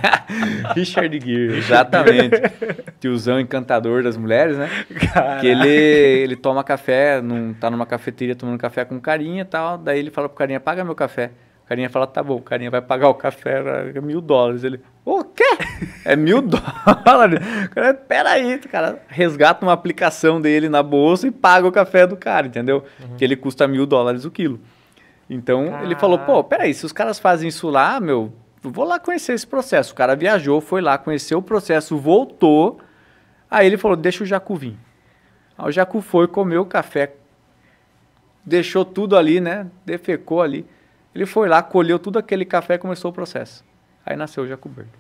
Richard 0.76 1.20
Gere, 1.20 1.58
exatamente. 1.58 2.42
Tiozão 3.00 3.40
encantador 3.40 4.02
das 4.02 4.18
mulheres, 4.18 4.58
né? 4.58 4.68
Caraca. 5.14 5.40
Que 5.40 5.48
ele, 5.48 5.68
ele 5.68 6.36
toma 6.36 6.64
café, 6.64 7.22
num, 7.22 7.54
tá 7.54 7.70
numa 7.70 7.86
cafeteria 7.86 8.36
tomando 8.36 8.58
café 8.58 8.86
com 8.86 9.00
carinha 9.00 9.44
e 9.44 9.46
tal. 9.46 9.78
Daí 9.78 10.00
ele 10.00 10.10
fala 10.10 10.28
pro 10.28 10.38
carinha, 10.38 10.60
paga 10.60 10.84
meu 10.84 10.96
café. 10.96 11.30
O 11.68 11.70
carinha 11.70 11.90
fala, 11.90 12.08
tá 12.08 12.24
bom, 12.24 12.38
o 12.38 12.42
carinha 12.42 12.72
vai 12.72 12.82
pagar 12.82 13.10
o 13.10 13.14
café, 13.14 13.62
é 13.94 14.00
mil 14.00 14.22
dólares. 14.22 14.64
Ele, 14.64 14.80
o 15.04 15.22
quê? 15.22 15.44
É 16.06 16.16
mil 16.16 16.40
dólares? 17.04 17.42
Cara, 17.76 17.94
peraí, 17.94 18.58
cara, 18.60 19.04
resgata 19.10 19.66
uma 19.66 19.74
aplicação 19.74 20.40
dele 20.40 20.70
na 20.70 20.82
bolsa 20.82 21.28
e 21.28 21.32
paga 21.32 21.68
o 21.68 21.72
café 21.72 22.08
do 22.08 22.16
cara, 22.16 22.48
entendeu? 22.48 22.86
Uhum. 23.02 23.18
Que 23.18 23.26
ele 23.26 23.36
custa 23.36 23.68
mil 23.68 23.86
dólares 23.86 24.24
o 24.24 24.32
quilo. 24.32 24.62
Então, 25.30 25.66
Caraca. 25.66 25.84
ele 25.84 25.96
falou, 25.98 26.20
pô, 26.20 26.42
peraí, 26.42 26.74
se 26.74 26.86
os 26.86 26.94
caras 26.94 27.20
fazem 27.20 27.50
isso 27.50 27.70
lá, 27.70 28.00
meu, 28.00 28.32
vou 28.64 28.86
lá 28.86 28.98
conhecer 28.98 29.34
esse 29.34 29.46
processo. 29.46 29.92
O 29.92 29.96
cara 29.98 30.16
viajou, 30.16 30.62
foi 30.62 30.80
lá, 30.80 30.98
conheceu 30.98 31.40
o 31.40 31.44
processo, 31.44 31.98
voltou. 31.98 32.80
Aí 33.52 33.68
ele 33.68 33.76
falou, 33.76 33.98
deixa 33.98 34.24
o 34.24 34.26
Jacu 34.26 34.56
vir. 34.56 34.78
Aí 35.58 35.68
o 35.68 35.72
Jacu 35.72 36.00
foi, 36.00 36.30
comeu 36.30 36.62
o 36.62 36.66
café, 36.66 37.12
deixou 38.46 38.86
tudo 38.86 39.18
ali, 39.18 39.42
né? 39.42 39.68
Defecou 39.86 40.42
ali. 40.42 40.66
Ele 41.14 41.26
foi 41.26 41.48
lá, 41.48 41.62
colheu 41.64 41.98
tudo 41.98 42.20
aquele 42.20 42.46
café 42.46 42.76
e 42.76 42.78
começou 42.78 43.12
o 43.12 43.14
processo. 43.14 43.64
Aí 44.06 44.16
nasceu 44.16 44.44
o 44.44 44.48
Jacuberto. 44.48 44.98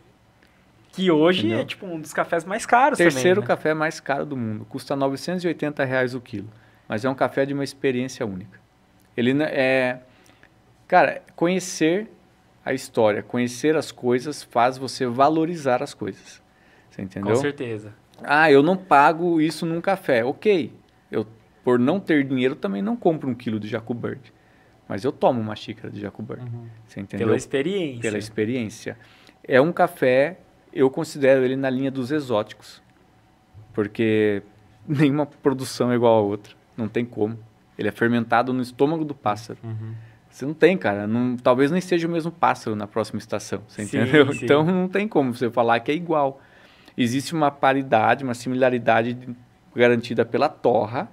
Que 0.92 1.12
hoje 1.12 1.42
Entendeu? 1.42 1.60
é 1.60 1.66
tipo 1.66 1.86
um 1.86 2.00
dos 2.00 2.12
cafés 2.12 2.44
mais 2.44 2.66
caros 2.66 2.98
Terceiro 2.98 3.42
também, 3.42 3.50
né? 3.50 3.56
café 3.56 3.74
mais 3.74 4.00
caro 4.00 4.26
do 4.26 4.36
mundo. 4.36 4.66
Custa 4.66 4.96
980 4.96 5.84
reais 5.86 6.16
o 6.16 6.20
quilo. 6.20 6.50
Mas 6.88 7.06
é 7.06 7.10
um 7.10 7.14
café 7.14 7.46
de 7.46 7.54
uma 7.54 7.64
experiência 7.64 8.26
única. 8.26 8.60
Ele 9.16 9.32
é... 9.44 10.00
Cara, 10.88 11.22
conhecer 11.36 12.10
a 12.66 12.74
história, 12.74 13.22
conhecer 13.22 13.76
as 13.76 13.92
coisas 13.92 14.44
faz 14.44 14.78
você 14.78 15.06
valorizar 15.06 15.84
as 15.84 15.94
coisas. 15.94 16.42
Você 16.90 17.02
entendeu? 17.02 17.36
Com 17.36 17.42
certeza. 17.42 17.94
Ah, 18.24 18.52
eu 18.52 18.64
não 18.64 18.76
pago 18.76 19.40
isso 19.40 19.66
num 19.66 19.80
café. 19.80 20.26
Ok. 20.26 20.74
Eu, 21.12 21.28
por 21.64 21.78
não 21.78 22.00
ter 22.00 22.24
dinheiro, 22.24 22.56
também 22.56 22.82
não 22.82 22.96
compro 22.96 23.30
um 23.30 23.36
quilo 23.36 23.60
de 23.60 23.68
Jacobird. 23.68 24.34
Mas 24.88 25.04
eu 25.04 25.12
tomo 25.12 25.42
uma 25.42 25.56
xícara 25.56 25.92
de 25.92 26.00
Jacobird. 26.00 26.44
Uhum. 26.44 26.68
Você 26.88 27.02
entendeu? 27.02 27.28
Pela 27.28 27.38
experiência. 27.38 28.02
Pela 28.02 28.18
experiência. 28.18 28.98
É 29.44 29.60
um 29.60 29.72
café, 29.72 30.40
eu 30.72 30.90
considero 30.90 31.44
ele 31.44 31.56
na 31.56 31.70
linha 31.70 31.92
dos 31.92 32.12
exóticos. 32.12 32.82
Porque 33.74 34.42
nenhuma 34.88 35.26
produção 35.26 35.92
é 35.92 35.96
igual 35.96 36.18
a 36.18 36.22
outra. 36.22 36.56
Não 36.76 36.88
tem 36.88 37.06
como. 37.06 37.38
Ele 37.78 37.88
é 37.88 37.92
fermentado 37.92 38.54
no 38.54 38.62
estômago 38.62 39.04
do 39.04 39.14
pássaro. 39.14 39.60
Uhum. 39.64 39.94
Você 40.30 40.46
não 40.46 40.54
tem, 40.54 40.78
cara. 40.78 41.08
Não, 41.08 41.36
talvez 41.36 41.72
nem 41.72 41.82
seja 41.82 42.08
o 42.08 42.12
mesmo 42.12 42.32
pássaro 42.32 42.76
na 42.76 42.88
próxima 42.88 43.20
estação. 43.20 43.62
Você 43.68 43.86
sim, 43.86 43.98
entendeu? 43.98 44.32
Sim. 44.34 44.46
Então 44.46 44.64
não 44.64 44.88
tem 44.88 45.08
como 45.08 45.34
você 45.34 45.50
falar 45.50 45.80
que 45.80 45.92
é 45.92 45.96
igual. 45.96 46.42
Existe 46.98 47.34
uma 47.34 47.52
paridade, 47.52 48.24
uma 48.24 48.34
similaridade 48.34 49.18
garantida 49.76 50.26
pela 50.26 50.50
torra, 50.50 51.10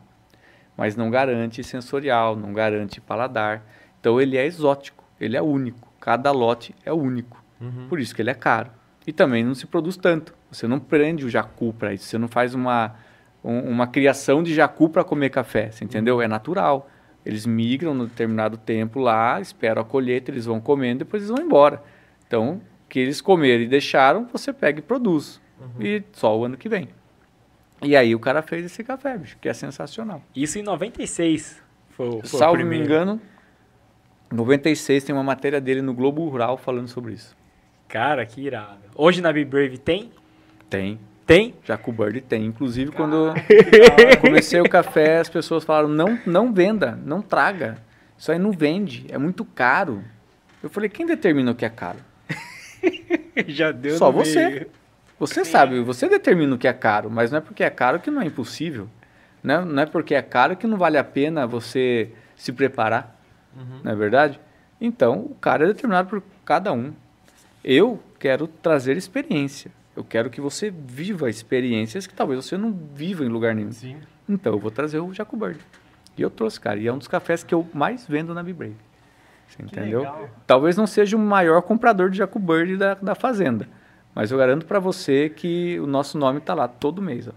mas 0.77 0.97
não 0.97 1.11
garante 1.11 1.63
sensorial, 1.63 2.37
não 2.37 2.53
garante 2.53 3.01
paladar. 3.01 3.63
Então 4.01 4.21
ele 4.21 4.37
é 4.37 4.45
exótico, 4.45 5.05
ele 5.21 5.37
é 5.37 5.43
único. 5.43 5.93
Cada 6.01 6.31
lote 6.31 6.75
é 6.85 6.93
único. 6.93 7.43
Uhum. 7.61 7.87
Por 7.89 7.99
isso 7.99 8.15
que 8.15 8.23
ele 8.23 8.31
é 8.31 8.35
caro. 8.35 8.71
E 9.07 9.13
também 9.13 9.45
não 9.45 9.55
se 9.55 9.67
produz 9.67 9.97
tanto. 9.97 10.35
Você 10.51 10.67
não 10.67 10.79
prende 10.79 11.25
o 11.25 11.31
jacu 11.31 11.73
para 11.73 11.93
isso. 11.93 12.05
Você 12.05 12.19
não 12.19 12.29
faz 12.29 12.55
uma, 12.55 12.95
um, 13.43 13.61
uma 13.61 13.87
criação 13.87 14.43
de 14.43 14.55
jacu 14.55 14.89
para 14.89 15.05
comer 15.05 15.31
café. 15.31 15.71
Você 15.71 15.85
entendeu? 15.85 16.17
Uhum. 16.17 16.23
É 16.23 16.29
natural. 16.29 16.91
Eles 17.25 17.47
migram 17.47 17.95
num 17.95 18.05
determinado 18.05 18.57
tempo 18.57 19.01
lá, 19.01 19.41
esperam 19.41 19.81
a 19.81 19.85
colheita, 19.85 20.31
eles 20.31 20.45
vão 20.45 20.61
comendo, 20.61 21.01
depois 21.01 21.23
eles 21.23 21.35
vão 21.35 21.45
embora. 21.45 21.83
Então, 22.27 22.61
que 22.89 22.99
eles 22.99 23.21
comeram 23.21 23.63
e 23.63 23.67
deixaram, 23.67 24.27
você 24.31 24.53
pega 24.53 24.81
e 24.81 24.83
produz. 24.83 25.41
Uhum. 25.59 25.83
E 25.83 26.03
só 26.13 26.39
o 26.39 26.45
ano 26.45 26.57
que 26.57 26.69
vem. 26.69 26.89
E 27.85 27.97
aí 27.97 28.15
o 28.15 28.21
cara 28.21 28.43
fez 28.43 28.65
esse 28.65 28.83
café, 28.83 29.17
bicho, 29.19 29.37
que 29.41 29.49
é 29.49 29.55
sensacional. 29.55 30.23
Isso 30.35 30.59
em 30.59 30.63
96 30.63 31.63
foi, 31.91 32.11
foi 32.11 32.25
Salvo 32.25 32.65
me 32.65 32.79
engano, 32.79 33.21
96 34.33 35.05
tem 35.05 35.15
uma 35.15 35.23
matéria 35.23 35.61
dele 35.61 35.81
no 35.81 35.95
Globo 35.95 36.29
Rural 36.29 36.57
falando 36.57 36.89
sobre 36.89 37.13
isso. 37.13 37.37
Cara, 37.89 38.27
que 38.27 38.41
irado. 38.41 38.81
Hoje 38.95 39.21
na 39.21 39.33
Be 39.33 39.45
Brave 39.45 39.79
tem? 39.79 40.11
Tem. 40.69 40.99
Tem? 41.27 41.55
Jacu 41.65 41.93
Bird 41.93 42.21
tem. 42.23 42.45
Inclusive, 42.45 42.91
Cara, 42.91 43.03
quando 43.03 43.17
eu 43.17 44.21
comecei 44.21 44.61
o 44.61 44.69
café, 44.69 45.19
as 45.19 45.29
pessoas 45.29 45.65
falaram, 45.65 45.89
não, 45.89 46.19
não 46.27 46.53
venda, 46.53 46.99
não 47.05 47.23
traga. 47.23 47.79
Isso 48.19 48.31
aí 48.31 48.39
não 48.39 48.53
vende, 48.53 49.07
é 49.09 49.19
muito 49.19 49.45
caro. 49.45 50.05
Eu 50.63 50.69
falei, 50.69 50.89
quem 50.89 51.07
determina 51.07 51.51
o 51.51 51.55
que 51.55 51.65
é 51.65 51.71
caro? 51.71 51.99
Já 53.47 53.73
deu 53.73 53.97
Só 53.97 54.11
você. 54.11 54.49
Meio. 54.49 54.67
Você 55.27 55.43
Sim. 55.43 55.53
sabe, 55.53 55.81
você 55.81 56.07
determina 56.07 56.55
o 56.55 56.59
que 56.59 56.69
é 56.69 56.73
caro, 56.75 57.11
mas 57.11 57.31
não 57.31 57.39
é 57.39 57.41
porque 57.41 57.65
é 57.65 57.71
caro 57.71 57.99
que 57.99 58.11
não 58.11 58.21
é 58.21 58.27
impossível. 58.27 58.91
Né? 59.43 59.59
Não 59.65 59.83
é 59.83 59.87
porque 59.87 60.15
é 60.15 60.21
caro 60.21 60.55
que 60.55 60.67
não 60.67 60.77
vale 60.77 60.99
a 60.99 61.05
pena 61.05 61.47
você 61.47 62.13
se 62.37 62.53
preparar. 62.53 63.19
Uhum. 63.57 63.81
Não 63.83 63.93
é 63.93 63.95
verdade? 63.95 64.39
Então, 64.79 65.21
o 65.21 65.35
cara 65.35 65.65
é 65.65 65.69
determinado 65.69 66.11
por 66.11 66.23
cada 66.45 66.75
um. 66.75 66.93
Eu 67.65 68.03
quero 68.19 68.47
trazer 68.47 68.99
experiência. 68.99 69.71
Eu 69.97 70.05
quero 70.05 70.29
que 70.29 70.43
você 70.43 70.71
viva 70.71 71.31
experiências 71.31 72.07
que 72.07 72.13
talvez 72.13 72.45
você 72.45 72.59
não 72.59 72.71
viva 72.71 73.25
em 73.25 73.29
lugar 73.29 73.55
nenhum. 73.55 73.73
Sim. 73.73 73.97
Então, 74.29 74.53
eu 74.53 74.59
vou 74.59 74.71
trazer 74.71 74.99
o 74.99 75.15
Jacobird. 75.15 75.59
E 76.19 76.21
eu 76.21 76.29
trouxe, 76.29 76.61
cara. 76.61 76.79
E 76.79 76.87
é 76.87 76.93
um 76.93 76.99
dos 76.99 77.09
cafés 77.09 77.43
que 77.43 77.55
eu 77.55 77.67
mais 77.73 78.07
vendo 78.07 78.35
na 78.35 78.43
Bibrave. 78.43 78.77
Você 79.49 79.63
entendeu? 79.63 80.01
Legal. 80.01 80.29
Talvez 80.47 80.77
não 80.77 80.87
seja 80.87 81.17
o 81.17 81.21
maior 81.21 81.63
comprador 81.63 82.11
de 82.11 82.19
Jacobird 82.19 82.77
da, 82.77 82.93
da 82.93 83.15
fazenda. 83.15 83.67
Mas 84.15 84.31
eu 84.31 84.39
garanto 84.39 84.65
para 84.65 84.79
você 84.79 85.29
que 85.29 85.79
o 85.81 85.87
nosso 85.87 86.17
nome 86.17 86.39
está 86.39 86.55
lá 86.55 86.69
todo 86.69 87.03
mês. 87.03 87.29
Ó. 87.29 87.33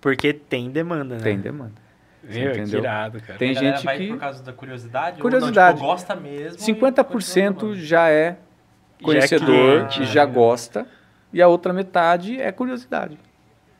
Porque 0.00 0.32
tem 0.32 0.70
demanda, 0.70 1.16
né? 1.16 1.22
Tem 1.22 1.38
demanda. 1.38 1.74
Meu, 2.22 2.50
entendeu? 2.50 2.80
que 2.80 2.86
irado, 2.86 3.20
cara. 3.20 3.38
Tem 3.38 3.54
gente 3.54 3.84
vai 3.84 3.98
que 3.98 4.08
por 4.08 4.18
causa 4.18 4.42
da 4.42 4.52
curiosidade, 4.52 5.20
curiosidade. 5.20 5.80
Ou 5.80 5.86
não, 5.88 5.96
tipo, 5.96 6.12
gosta 6.12 6.14
mesmo. 6.14 6.58
50% 6.58 7.74
já 7.74 8.08
é 8.08 8.38
conhecedor, 9.02 9.90
já, 9.90 10.02
é 10.02 10.06
já 10.06 10.24
gosta, 10.26 10.86
e 11.32 11.40
a 11.40 11.48
outra 11.48 11.72
metade 11.72 12.40
é 12.40 12.52
curiosidade. 12.52 13.18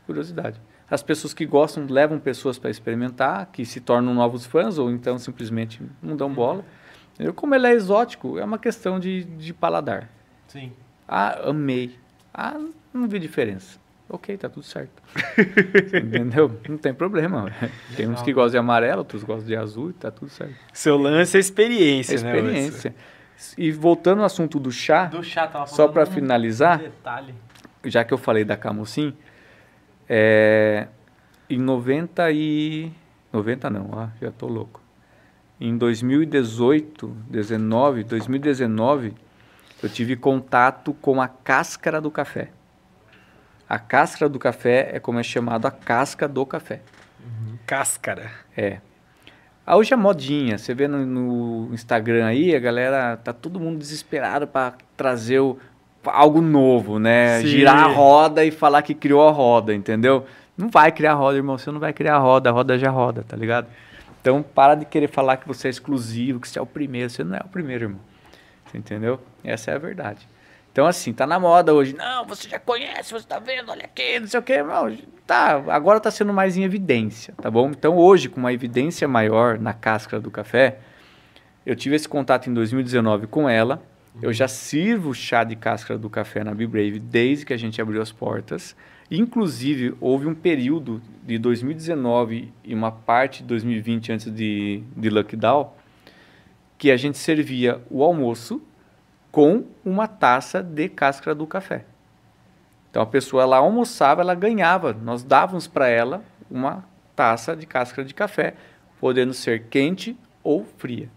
Curiosidade. 0.06 0.60
As 0.90 1.02
pessoas 1.02 1.32
que 1.32 1.46
gostam 1.46 1.86
levam 1.88 2.18
pessoas 2.18 2.58
para 2.58 2.70
experimentar, 2.70 3.46
que 3.52 3.64
se 3.64 3.80
tornam 3.80 4.12
novos 4.12 4.44
fãs 4.44 4.76
ou 4.76 4.90
então 4.90 5.18
simplesmente 5.18 5.80
não 6.02 6.16
dão 6.16 6.32
bola. 6.32 6.64
Entendeu? 7.14 7.32
Como 7.32 7.54
ele 7.54 7.66
é 7.66 7.72
exótico, 7.72 8.38
é 8.38 8.44
uma 8.44 8.58
questão 8.58 8.98
de, 8.98 9.24
de 9.24 9.52
paladar. 9.54 10.08
Sim. 10.48 10.72
Ah, 11.12 11.48
amei. 11.48 11.96
Ah, 12.32 12.56
não 12.94 13.08
vi 13.08 13.18
diferença. 13.18 13.80
Ok, 14.08 14.36
tá 14.36 14.48
tudo 14.48 14.62
certo. 14.62 15.02
Entendeu? 15.92 16.56
Não 16.68 16.78
tem 16.78 16.94
problema. 16.94 17.44
Legal. 17.44 17.70
Tem 17.96 18.08
uns 18.08 18.22
que 18.22 18.32
gostam 18.32 18.52
de 18.52 18.58
amarelo, 18.58 18.98
outros 18.98 19.24
gostam 19.24 19.46
de 19.46 19.56
azul 19.56 19.90
e 19.90 19.92
tá 19.92 20.12
tudo 20.12 20.30
certo. 20.30 20.54
Seu 20.72 20.96
lance 20.96 21.36
é 21.36 21.40
experiência, 21.40 22.14
é 22.14 22.22
né? 22.22 22.36
Experiência. 22.36 22.94
E 23.58 23.72
voltando 23.72 24.20
ao 24.20 24.26
assunto 24.26 24.60
do 24.60 24.70
chá, 24.70 25.06
do 25.06 25.22
chá 25.22 25.48
tava 25.48 25.66
só 25.66 25.88
para 25.88 26.04
um 26.04 26.06
finalizar, 26.06 26.78
detalhe. 26.78 27.34
já 27.84 28.04
que 28.04 28.14
eu 28.14 28.18
falei 28.18 28.44
da 28.44 28.56
Camusim, 28.56 29.12
é, 30.08 30.86
em 31.48 31.58
90 31.58 32.30
e... 32.30 32.92
90 33.32 33.70
não, 33.70 33.90
ah, 33.98 34.10
já 34.20 34.30
tô 34.30 34.46
louco. 34.46 34.80
Em 35.60 35.76
2018, 35.76 37.16
19, 37.28 38.04
2019 38.04 39.14
eu 39.82 39.88
tive 39.88 40.16
contato 40.16 40.92
com 40.94 41.20
a 41.20 41.28
cáscara 41.28 42.00
do 42.00 42.10
café. 42.10 42.50
A 43.68 43.78
cáscara 43.78 44.28
do 44.28 44.38
café 44.38 44.90
é 44.92 45.00
como 45.00 45.18
é 45.18 45.22
chamado 45.22 45.66
a 45.66 45.70
casca 45.70 46.26
do 46.26 46.44
café. 46.44 46.80
Uhum. 47.20 47.56
Cáscara. 47.66 48.30
É. 48.56 48.78
Hoje 49.66 49.94
é 49.94 49.96
modinha. 49.96 50.58
Você 50.58 50.74
vê 50.74 50.88
no, 50.88 51.06
no, 51.06 51.72
Instagram 51.72 52.26
aí, 52.26 52.54
a 52.54 52.58
galera 52.58 53.16
tá 53.16 53.32
todo 53.32 53.60
mundo 53.60 53.78
desesperado 53.78 54.46
para 54.46 54.74
trazer 54.96 55.38
o, 55.38 55.56
algo 56.04 56.40
novo, 56.40 56.98
né? 56.98 57.40
Sim. 57.40 57.46
Girar 57.46 57.84
a 57.84 57.86
roda 57.86 58.44
e 58.44 58.50
falar 58.50 58.82
que 58.82 58.94
criou 58.94 59.26
a 59.28 59.30
roda, 59.30 59.72
entendeu? 59.72 60.26
Não 60.58 60.68
vai 60.68 60.90
criar 60.90 61.12
a 61.12 61.14
roda, 61.14 61.36
irmão. 61.36 61.56
Você 61.56 61.70
não 61.70 61.78
vai 61.78 61.92
criar 61.92 62.16
a 62.16 62.18
roda, 62.18 62.50
a 62.50 62.52
roda 62.52 62.78
já 62.78 62.90
roda, 62.90 63.24
tá 63.26 63.36
ligado? 63.36 63.68
Então, 64.20 64.42
para 64.42 64.74
de 64.74 64.84
querer 64.84 65.08
falar 65.08 65.36
que 65.36 65.46
você 65.46 65.68
é 65.68 65.70
exclusivo, 65.70 66.40
que 66.40 66.48
você 66.48 66.58
é 66.58 66.62
o 66.62 66.66
primeiro. 66.66 67.08
Você 67.08 67.22
não 67.22 67.36
é 67.36 67.40
o 67.44 67.48
primeiro, 67.48 67.84
irmão. 67.84 68.00
Você 68.66 68.76
entendeu? 68.76 69.20
Essa 69.44 69.72
é 69.72 69.74
a 69.74 69.78
verdade. 69.78 70.28
Então, 70.72 70.86
assim, 70.86 71.12
tá 71.12 71.26
na 71.26 71.38
moda 71.38 71.74
hoje. 71.74 71.94
Não, 71.96 72.24
você 72.24 72.48
já 72.48 72.58
conhece, 72.58 73.12
você 73.12 73.26
tá 73.26 73.40
vendo, 73.40 73.70
olha 73.70 73.84
aqui, 73.84 74.20
não 74.20 74.28
sei 74.28 74.38
o 74.38 74.42
quê. 74.42 74.62
Não, 74.62 74.96
tá, 75.26 75.62
agora 75.68 75.98
tá 75.98 76.10
sendo 76.10 76.32
mais 76.32 76.56
em 76.56 76.62
evidência, 76.62 77.34
tá 77.40 77.50
bom? 77.50 77.70
Então, 77.70 77.96
hoje, 77.96 78.28
com 78.28 78.38
uma 78.38 78.52
evidência 78.52 79.08
maior 79.08 79.58
na 79.58 79.72
cáscara 79.72 80.22
do 80.22 80.30
café, 80.30 80.78
eu 81.66 81.74
tive 81.74 81.96
esse 81.96 82.08
contato 82.08 82.48
em 82.48 82.54
2019 82.54 83.26
com 83.26 83.48
ela. 83.48 83.82
Eu 84.22 84.32
já 84.32 84.46
sirvo 84.46 85.14
chá 85.14 85.44
de 85.44 85.56
cáscara 85.56 85.98
do 85.98 86.10
café 86.10 86.44
na 86.44 86.52
Brave 86.52 86.98
desde 86.98 87.44
que 87.44 87.52
a 87.52 87.56
gente 87.56 87.80
abriu 87.80 88.00
as 88.00 88.12
portas. 88.12 88.76
Inclusive, 89.10 89.94
houve 90.00 90.26
um 90.26 90.34
período 90.34 91.02
de 91.24 91.36
2019 91.38 92.52
e 92.64 92.74
uma 92.74 92.92
parte 92.92 93.42
de 93.42 93.48
2020 93.48 94.12
antes 94.12 94.32
de, 94.32 94.82
de 94.96 95.10
lockdown 95.10 95.72
que 96.78 96.90
a 96.90 96.96
gente 96.96 97.18
servia 97.18 97.80
o 97.90 98.02
almoço 98.02 98.62
com 99.30 99.64
uma 99.84 100.08
taça 100.08 100.62
de 100.62 100.88
cáscara 100.88 101.34
do 101.34 101.46
café. 101.46 101.84
Então 102.90 103.02
a 103.02 103.06
pessoa 103.06 103.44
lá 103.44 103.58
almoçava, 103.58 104.20
ela 104.20 104.34
ganhava. 104.34 104.92
Nós 104.92 105.22
dávamos 105.22 105.66
para 105.66 105.88
ela 105.88 106.22
uma 106.50 106.84
taça 107.14 107.54
de 107.54 107.66
cáscara 107.66 108.06
de 108.06 108.14
café, 108.14 108.54
podendo 108.98 109.32
ser 109.32 109.68
quente 109.68 110.16
ou 110.42 110.64
fria. 110.78 111.08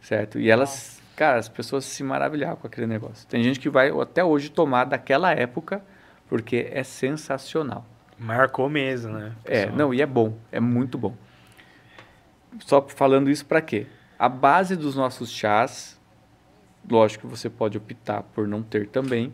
Certo? 0.00 0.38
E 0.38 0.50
elas, 0.50 1.02
cara, 1.14 1.38
as 1.38 1.48
pessoas 1.48 1.84
se 1.84 2.02
maravilhavam 2.02 2.56
com 2.56 2.66
aquele 2.66 2.86
negócio. 2.86 3.26
Tem 3.26 3.42
gente 3.42 3.60
que 3.60 3.68
vai 3.68 3.90
até 3.90 4.24
hoje 4.24 4.50
tomar 4.50 4.84
daquela 4.84 5.32
época 5.32 5.82
porque 6.28 6.68
é 6.72 6.82
sensacional. 6.82 7.84
Marcou 8.18 8.68
mesmo, 8.68 9.12
né? 9.12 9.32
É, 9.44 9.66
não, 9.66 9.92
e 9.92 10.00
é 10.00 10.06
bom, 10.06 10.36
é 10.50 10.60
muito 10.60 10.96
bom. 10.96 11.14
Só 12.60 12.80
falando 12.88 13.30
isso 13.30 13.44
para 13.44 13.60
quê? 13.60 13.86
A 14.18 14.28
base 14.28 14.76
dos 14.76 14.94
nossos 14.94 15.30
chás, 15.30 15.93
lógico 16.90 17.26
que 17.26 17.36
você 17.36 17.48
pode 17.48 17.76
optar 17.76 18.22
por 18.22 18.46
não 18.46 18.62
ter 18.62 18.88
também, 18.88 19.32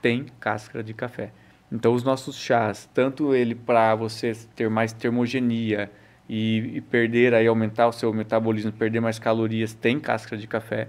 tem 0.00 0.26
cáscara 0.38 0.82
de 0.82 0.94
café. 0.94 1.32
Então 1.70 1.92
os 1.94 2.02
nossos 2.02 2.36
chás, 2.36 2.88
tanto 2.92 3.34
ele 3.34 3.54
para 3.54 3.94
você 3.94 4.32
ter 4.56 4.68
mais 4.68 4.92
termogenia 4.92 5.90
e, 6.28 6.76
e, 6.76 6.80
perder 6.80 7.34
aí 7.34 7.46
aumentar 7.46 7.88
o 7.88 7.92
seu 7.92 8.12
metabolismo, 8.12 8.72
perder 8.72 9.00
mais 9.00 9.18
calorias, 9.18 9.74
tem 9.74 9.98
cáscara 10.00 10.40
de 10.40 10.46
café. 10.46 10.88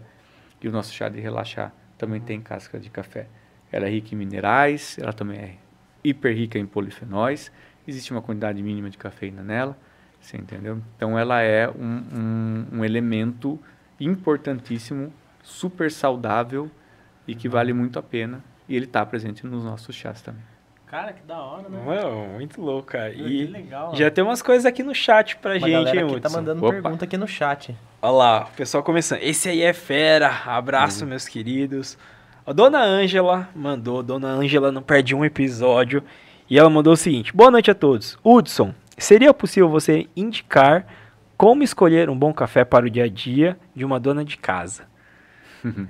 E 0.62 0.68
o 0.68 0.72
nosso 0.72 0.94
chá 0.94 1.10
de 1.10 1.20
relaxar 1.20 1.74
também 1.98 2.22
tem 2.22 2.40
cáscara 2.42 2.82
de 2.82 2.90
café. 2.90 3.28
Ela 3.72 3.88
é 3.88 3.90
rica 3.90 4.14
em 4.14 4.18
minerais, 4.18 4.98
ela 5.00 5.14
também 5.14 5.40
é 5.40 5.56
hiper 6.04 6.36
rica 6.36 6.60
em 6.60 6.66
polifenóis. 6.66 7.52
Existe 7.88 8.12
uma 8.12 8.22
quantidade 8.22 8.62
mínima 8.62 8.90
de 8.90 8.98
cafeína 8.98 9.44
nela, 9.44 9.78
você 10.20 10.38
entendeu? 10.38 10.82
Então 10.96 11.18
ela 11.18 11.42
é 11.42 11.68
um, 11.70 12.04
um, 12.14 12.68
um 12.74 12.86
elemento 12.86 13.60
importantíssimo, 14.00 15.12
super 15.44 15.92
saudável 15.92 16.70
e 17.28 17.36
que 17.36 17.48
vale 17.50 17.74
muito 17.74 17.98
a 18.00 18.04
pena. 18.04 18.44
E 18.68 18.76
ele 18.76 18.86
está 18.86 19.06
presente 19.06 19.46
nos 19.46 19.64
nossos 19.64 19.96
chás 19.96 20.22
também. 20.22 20.42
Cara, 20.88 21.14
que 21.14 21.24
da 21.24 21.40
hora, 21.40 21.70
né? 21.70 21.82
Mano, 21.86 22.34
muito 22.34 22.62
louco, 22.62 22.88
cara. 22.92 23.14
E 23.14 23.46
legal, 23.46 23.96
já 23.96 24.12
tem 24.12 24.24
umas 24.24 24.42
coisas 24.42 24.66
aqui 24.66 24.84
no 24.84 24.94
chat 24.94 25.38
pra 25.38 25.52
Uma 25.52 25.60
gente, 25.60 25.98
hein, 25.98 26.06
tá 26.08 26.28
Hudson? 26.28 26.38
mandando 26.38 26.66
Opa. 26.66 26.74
pergunta 26.82 27.06
aqui 27.06 27.16
no 27.18 27.28
chat. 27.28 27.76
Olha 28.02 28.12
lá, 28.12 28.44
o 28.52 28.56
pessoal 28.58 28.84
começando. 28.84 29.20
Esse 29.22 29.48
aí 29.48 29.62
é 29.62 29.72
fera. 29.72 30.30
Abraço, 30.46 31.06
meus 31.06 31.28
queridos. 31.30 31.98
A 32.46 32.52
dona 32.52 32.84
Ângela 32.84 33.48
mandou. 33.56 34.04
Dona 34.04 34.28
Ângela 34.28 34.70
não 34.72 34.82
perde 34.82 35.16
um 35.16 35.24
episódio. 35.24 36.04
E 36.50 36.60
ela 36.60 36.70
mandou 36.70 36.92
o 36.92 36.98
seguinte: 36.98 37.34
Boa 37.34 37.50
noite 37.50 37.72
a 37.72 37.76
todos. 37.76 38.18
Hudson, 38.22 38.74
seria 38.98 39.34
possível 39.34 39.70
você 39.70 40.08
indicar 40.14 40.86
como 41.38 41.64
escolher 41.64 42.10
um 42.10 42.18
bom 42.18 42.34
café 42.34 42.66
para 42.66 42.86
o 42.86 42.90
dia 42.90 43.06
a 43.06 43.08
dia 43.10 43.58
de 43.74 43.86
uma 43.86 43.98
dona 43.98 44.26
de 44.26 44.36
casa? 44.38 44.91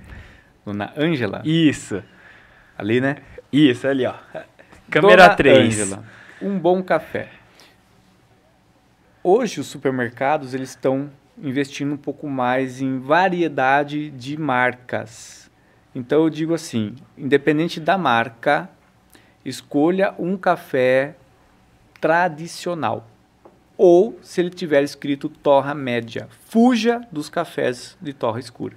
Dona 0.66 0.94
Ângela, 0.98 1.42
Isso, 1.44 2.04
ali, 2.78 3.02
né? 3.02 3.18
isso, 3.52 3.88
ali, 3.88 4.06
ó. 4.06 4.14
Câmera 4.90 5.24
Dona 5.24 5.36
3. 5.36 5.58
Ângela, 5.82 6.06
um 6.42 6.58
bom 6.58 6.82
café. 6.84 7.30
Hoje 9.24 9.60
os 9.60 9.68
supermercados 9.68 10.54
eles 10.54 10.70
estão 10.70 11.12
investindo 11.42 11.94
um 11.94 11.98
pouco 11.98 12.28
mais 12.28 12.82
em 12.82 13.00
variedade 13.00 14.10
de 14.12 14.38
marcas. 14.38 15.50
Então 15.94 16.24
eu 16.24 16.30
digo 16.30 16.54
assim, 16.54 16.96
independente 17.18 17.80
da 17.80 17.98
marca, 17.98 18.70
escolha 19.44 20.14
um 20.18 20.38
café 20.38 21.16
tradicional. 22.00 23.08
Ou 23.78 24.18
se 24.22 24.40
ele 24.42 24.50
tiver 24.50 24.84
escrito 24.84 25.28
torra 25.28 25.74
média, 25.74 26.28
fuja 26.48 27.02
dos 27.12 27.30
cafés 27.30 27.98
de 28.02 28.14
torra 28.14 28.40
escura. 28.40 28.76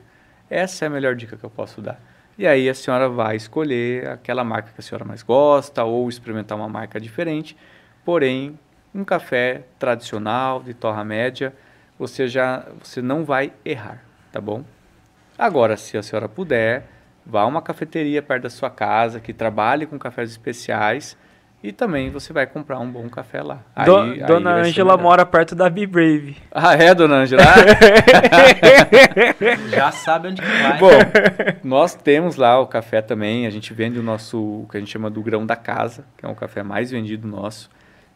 Essa 0.48 0.84
é 0.84 0.88
a 0.88 0.90
melhor 0.90 1.14
dica 1.14 1.36
que 1.36 1.44
eu 1.44 1.50
posso 1.50 1.80
dar. 1.80 2.00
E 2.36 2.46
aí 2.46 2.68
a 2.68 2.74
senhora 2.74 3.08
vai 3.08 3.36
escolher 3.36 4.08
aquela 4.08 4.42
marca 4.42 4.72
que 4.72 4.80
a 4.80 4.82
senhora 4.82 5.04
mais 5.04 5.22
gosta 5.22 5.84
ou 5.84 6.08
experimentar 6.08 6.58
uma 6.58 6.68
marca 6.68 7.00
diferente. 7.00 7.56
Porém, 8.04 8.58
um 8.94 9.04
café 9.04 9.62
tradicional 9.78 10.62
de 10.62 10.74
torra 10.74 11.04
média, 11.04 11.52
você 11.98 12.26
já 12.26 12.66
você 12.82 13.00
não 13.00 13.24
vai 13.24 13.52
errar, 13.64 14.02
tá 14.32 14.40
bom? 14.40 14.64
Agora, 15.38 15.76
se 15.76 15.96
a 15.96 16.02
senhora 16.02 16.28
puder, 16.28 16.86
vá 17.24 17.42
a 17.42 17.46
uma 17.46 17.62
cafeteria 17.62 18.22
perto 18.22 18.42
da 18.42 18.50
sua 18.50 18.70
casa 18.70 19.20
que 19.20 19.32
trabalhe 19.32 19.86
com 19.86 19.98
cafés 19.98 20.30
especiais 20.30 21.16
e 21.66 21.72
também 21.72 22.10
você 22.10 22.30
vai 22.30 22.46
comprar 22.46 22.78
um 22.78 22.90
bom 22.90 23.08
café 23.08 23.42
lá. 23.42 23.60
Aí- 23.74 23.86
Do- 23.86 23.96
aí 24.02 24.22
dona 24.24 24.50
Ângela 24.56 24.98
mora 24.98 25.24
perto 25.24 25.54
da 25.54 25.70
Be 25.70 25.86
Brave. 25.86 26.36
Ah, 26.52 26.74
é, 26.74 26.94
dona 26.94 27.14
Ângela? 27.16 27.42
Já 29.70 29.90
sabe 29.90 30.28
onde 30.28 30.42
que 30.42 30.46
vai. 30.48 30.78
Bom, 30.78 30.90
nós 31.62 31.94
temos 31.94 32.36
lá 32.36 32.58
o 32.60 32.66
café 32.66 33.00
também, 33.00 33.46
a 33.46 33.50
gente 33.50 33.72
vende 33.72 33.98
o 33.98 34.02
nosso, 34.02 34.38
o 34.38 34.68
que 34.70 34.76
a 34.76 34.80
gente 34.80 34.92
chama 34.92 35.08
do 35.10 35.22
grão 35.22 35.46
da 35.46 35.56
casa, 35.56 36.04
que 36.18 36.26
é 36.26 36.28
um 36.28 36.34
café 36.34 36.62
mais 36.62 36.90
vendido 36.90 37.26
nosso, 37.26 37.70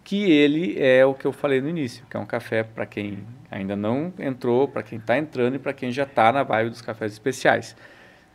que 0.05 0.31
ele 0.31 0.77
é 0.79 1.05
o 1.05 1.15
que 1.15 1.27
eu 1.27 1.33
falei 1.33 1.61
no 1.61 1.69
início, 1.69 2.05
que 2.11 2.17
é 2.17 2.21
um 2.21 2.27
café 2.27 2.63
para 2.63 2.87
quem 2.87 3.19
ainda 3.51 3.75
não 3.75 4.13
entrou, 4.19 4.69
para 4.69 4.83
quem 4.83 4.99
está 4.99 5.17
entrando 5.19 5.57
e 5.57 5.59
para 5.59 5.73
quem 5.73 5.91
já 5.91 6.03
está 6.03 6.33
na 6.33 6.43
vibe 6.43 6.71
dos 6.71 6.83
cafés 6.83 7.13
especiais. 7.13 7.75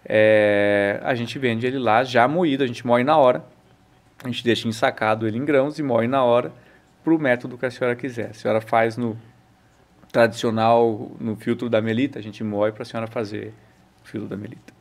É, 0.06 1.00
a 1.04 1.16
gente 1.16 1.40
vende 1.40 1.66
ele 1.66 1.80
lá 1.80 2.04
já 2.04 2.28
moído, 2.28 2.64
a 2.64 2.68
gente 2.68 2.86
moe 2.86 3.04
na 3.04 3.18
hora, 3.18 3.44
a 4.24 4.32
gente 4.32 4.44
deixa 4.44 4.68
ensacado 4.68 5.28
ele 5.28 5.38
em 5.38 5.46
grãos 5.46 5.80
e 5.80 5.84
moe 5.84 6.08
na 6.08 6.24
hora 6.24 6.52
para 7.04 7.14
o 7.14 7.20
método 7.20 7.58
que 7.58 7.66
a 7.66 7.72
senhora 7.72 7.96
quiser. 7.96 8.30
A 8.30 8.34
senhora 8.34 8.62
faz 8.62 8.98
no 8.98 9.18
tradicional, 10.12 11.12
no 11.20 11.36
filtro 11.36 11.70
da 11.70 11.82
melita, 11.82 12.20
a 12.20 12.22
gente 12.22 12.44
moe 12.44 12.72
para 12.72 12.84
a 12.84 12.86
senhora 12.86 13.08
fazer 13.08 13.54
o 14.04 14.08
filtro 14.08 14.30
da 14.30 14.38
melita. 14.38 14.74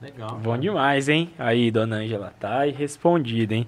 Legal. 0.00 0.38
Bom 0.38 0.58
demais, 0.58 1.08
hein? 1.08 1.30
Aí, 1.38 1.70
dona 1.70 1.96
Ângela, 1.96 2.32
tá 2.38 2.60
aí 2.60 2.72
respondida, 2.72 3.54
hein? 3.54 3.66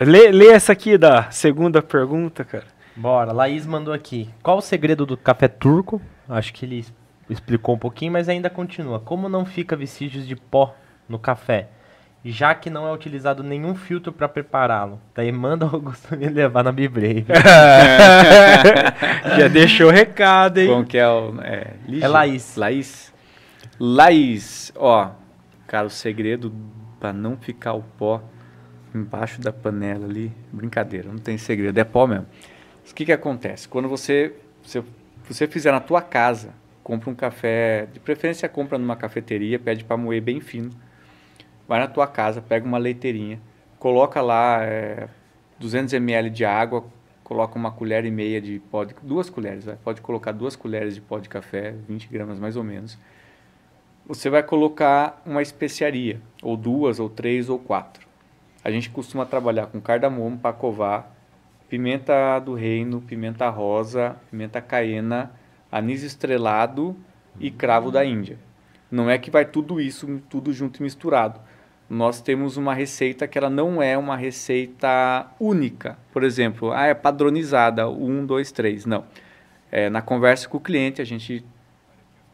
Lê, 0.00 0.30
lê 0.30 0.48
essa 0.48 0.72
aqui 0.72 0.96
da 0.96 1.30
segunda 1.30 1.82
pergunta, 1.82 2.44
cara. 2.44 2.66
Bora, 2.96 3.32
Laís 3.32 3.66
mandou 3.66 3.92
aqui. 3.92 4.28
Qual 4.42 4.58
o 4.58 4.62
segredo 4.62 5.04
do 5.04 5.16
café 5.16 5.48
turco? 5.48 6.00
Acho 6.28 6.52
que 6.52 6.64
ele 6.64 6.84
explicou 7.28 7.74
um 7.74 7.78
pouquinho, 7.78 8.12
mas 8.12 8.28
ainda 8.28 8.50
continua. 8.50 9.00
Como 9.00 9.28
não 9.28 9.44
fica 9.44 9.76
vestígios 9.76 10.26
de 10.26 10.36
pó 10.36 10.74
no 11.08 11.18
café? 11.18 11.68
Já 12.24 12.54
que 12.54 12.68
não 12.68 12.86
é 12.86 12.92
utilizado 12.92 13.42
nenhum 13.42 13.74
filtro 13.74 14.12
para 14.12 14.28
prepará-lo. 14.28 15.00
Daí 15.14 15.32
manda 15.32 15.64
o 15.64 15.74
Augusto 15.74 16.14
me 16.16 16.28
levar 16.28 16.62
na 16.62 16.70
Bibrave. 16.70 17.24
Já 19.38 19.48
deixou 19.48 19.88
o 19.88 19.90
recado, 19.90 20.58
hein? 20.58 20.68
Como 20.68 20.84
que 20.84 20.98
é 20.98 21.08
o... 21.08 21.40
É, 21.40 21.74
Lígia? 21.88 22.04
É 22.04 22.08
Laís. 22.08 22.56
Laís. 22.56 23.14
Laís, 23.78 24.70
ó, 24.76 25.12
cara, 25.66 25.86
o 25.86 25.90
segredo 25.90 26.52
para 26.98 27.14
não 27.14 27.38
ficar 27.38 27.72
o 27.72 27.82
pó 27.82 28.22
embaixo 28.94 29.40
da 29.40 29.50
panela 29.50 30.04
ali, 30.04 30.30
brincadeira, 30.52 31.08
não 31.08 31.18
tem 31.18 31.38
segredo, 31.38 31.78
é 31.78 31.84
pó 31.84 32.06
mesmo. 32.06 32.26
O 32.90 32.94
que 32.94 33.06
que 33.06 33.12
acontece? 33.12 33.66
Quando 33.66 33.88
você, 33.88 34.34
você, 34.62 34.82
você 35.26 35.46
fizer 35.46 35.72
na 35.72 35.80
tua 35.80 36.02
casa, 36.02 36.50
compra 36.82 37.08
um 37.08 37.14
café, 37.14 37.88
de 37.90 38.00
preferência 38.00 38.46
compra 38.50 38.76
numa 38.76 38.96
cafeteria, 38.96 39.58
pede 39.58 39.84
para 39.84 39.96
moer 39.96 40.20
bem 40.20 40.40
fino, 40.40 40.70
vai 41.70 41.78
na 41.78 41.86
tua 41.86 42.08
casa, 42.08 42.42
pega 42.42 42.66
uma 42.66 42.78
leiteirinha, 42.78 43.40
coloca 43.78 44.20
lá 44.20 44.64
é, 44.64 45.06
200 45.60 45.92
ml 45.92 46.28
de 46.28 46.44
água, 46.44 46.84
coloca 47.22 47.56
uma 47.56 47.70
colher 47.70 48.04
e 48.04 48.10
meia 48.10 48.40
de 48.40 48.58
pó, 48.58 48.82
de, 48.82 48.92
duas 49.00 49.30
colheres, 49.30 49.66
vai, 49.66 49.76
pode 49.76 50.00
colocar 50.00 50.32
duas 50.32 50.56
colheres 50.56 50.96
de 50.96 51.00
pó 51.00 51.20
de 51.20 51.28
café, 51.28 51.72
20 51.86 52.08
gramas 52.08 52.40
mais 52.40 52.56
ou 52.56 52.64
menos. 52.64 52.98
Você 54.04 54.28
vai 54.28 54.42
colocar 54.42 55.22
uma 55.24 55.42
especiaria, 55.42 56.20
ou 56.42 56.56
duas, 56.56 56.98
ou 56.98 57.08
três, 57.08 57.48
ou 57.48 57.56
quatro. 57.56 58.04
A 58.64 58.70
gente 58.72 58.90
costuma 58.90 59.24
trabalhar 59.24 59.66
com 59.66 59.80
cardamomo, 59.80 60.38
pacovar, 60.38 61.08
pimenta 61.68 62.40
do 62.40 62.52
reino, 62.52 63.00
pimenta 63.00 63.48
rosa, 63.48 64.16
pimenta 64.28 64.60
caiena, 64.60 65.30
anis 65.70 66.02
estrelado 66.02 66.96
e 67.38 67.48
cravo 67.48 67.92
da 67.92 68.04
Índia. 68.04 68.40
Não 68.90 69.08
é 69.08 69.16
que 69.16 69.30
vai 69.30 69.44
tudo 69.44 69.80
isso, 69.80 70.20
tudo 70.28 70.52
junto 70.52 70.80
e 70.80 70.82
misturado. 70.82 71.40
Nós 71.90 72.20
temos 72.20 72.56
uma 72.56 72.72
receita 72.72 73.26
que 73.26 73.36
ela 73.36 73.50
não 73.50 73.82
é 73.82 73.98
uma 73.98 74.16
receita 74.16 75.26
única. 75.40 75.98
Por 76.12 76.22
exemplo, 76.22 76.70
ah, 76.70 76.86
é 76.86 76.94
padronizada, 76.94 77.88
um, 77.90 78.24
dois, 78.24 78.52
três. 78.52 78.86
Não. 78.86 79.04
É, 79.72 79.90
na 79.90 80.00
conversa 80.00 80.48
com 80.48 80.58
o 80.58 80.60
cliente, 80.60 81.02
a 81.02 81.04
gente 81.04 81.44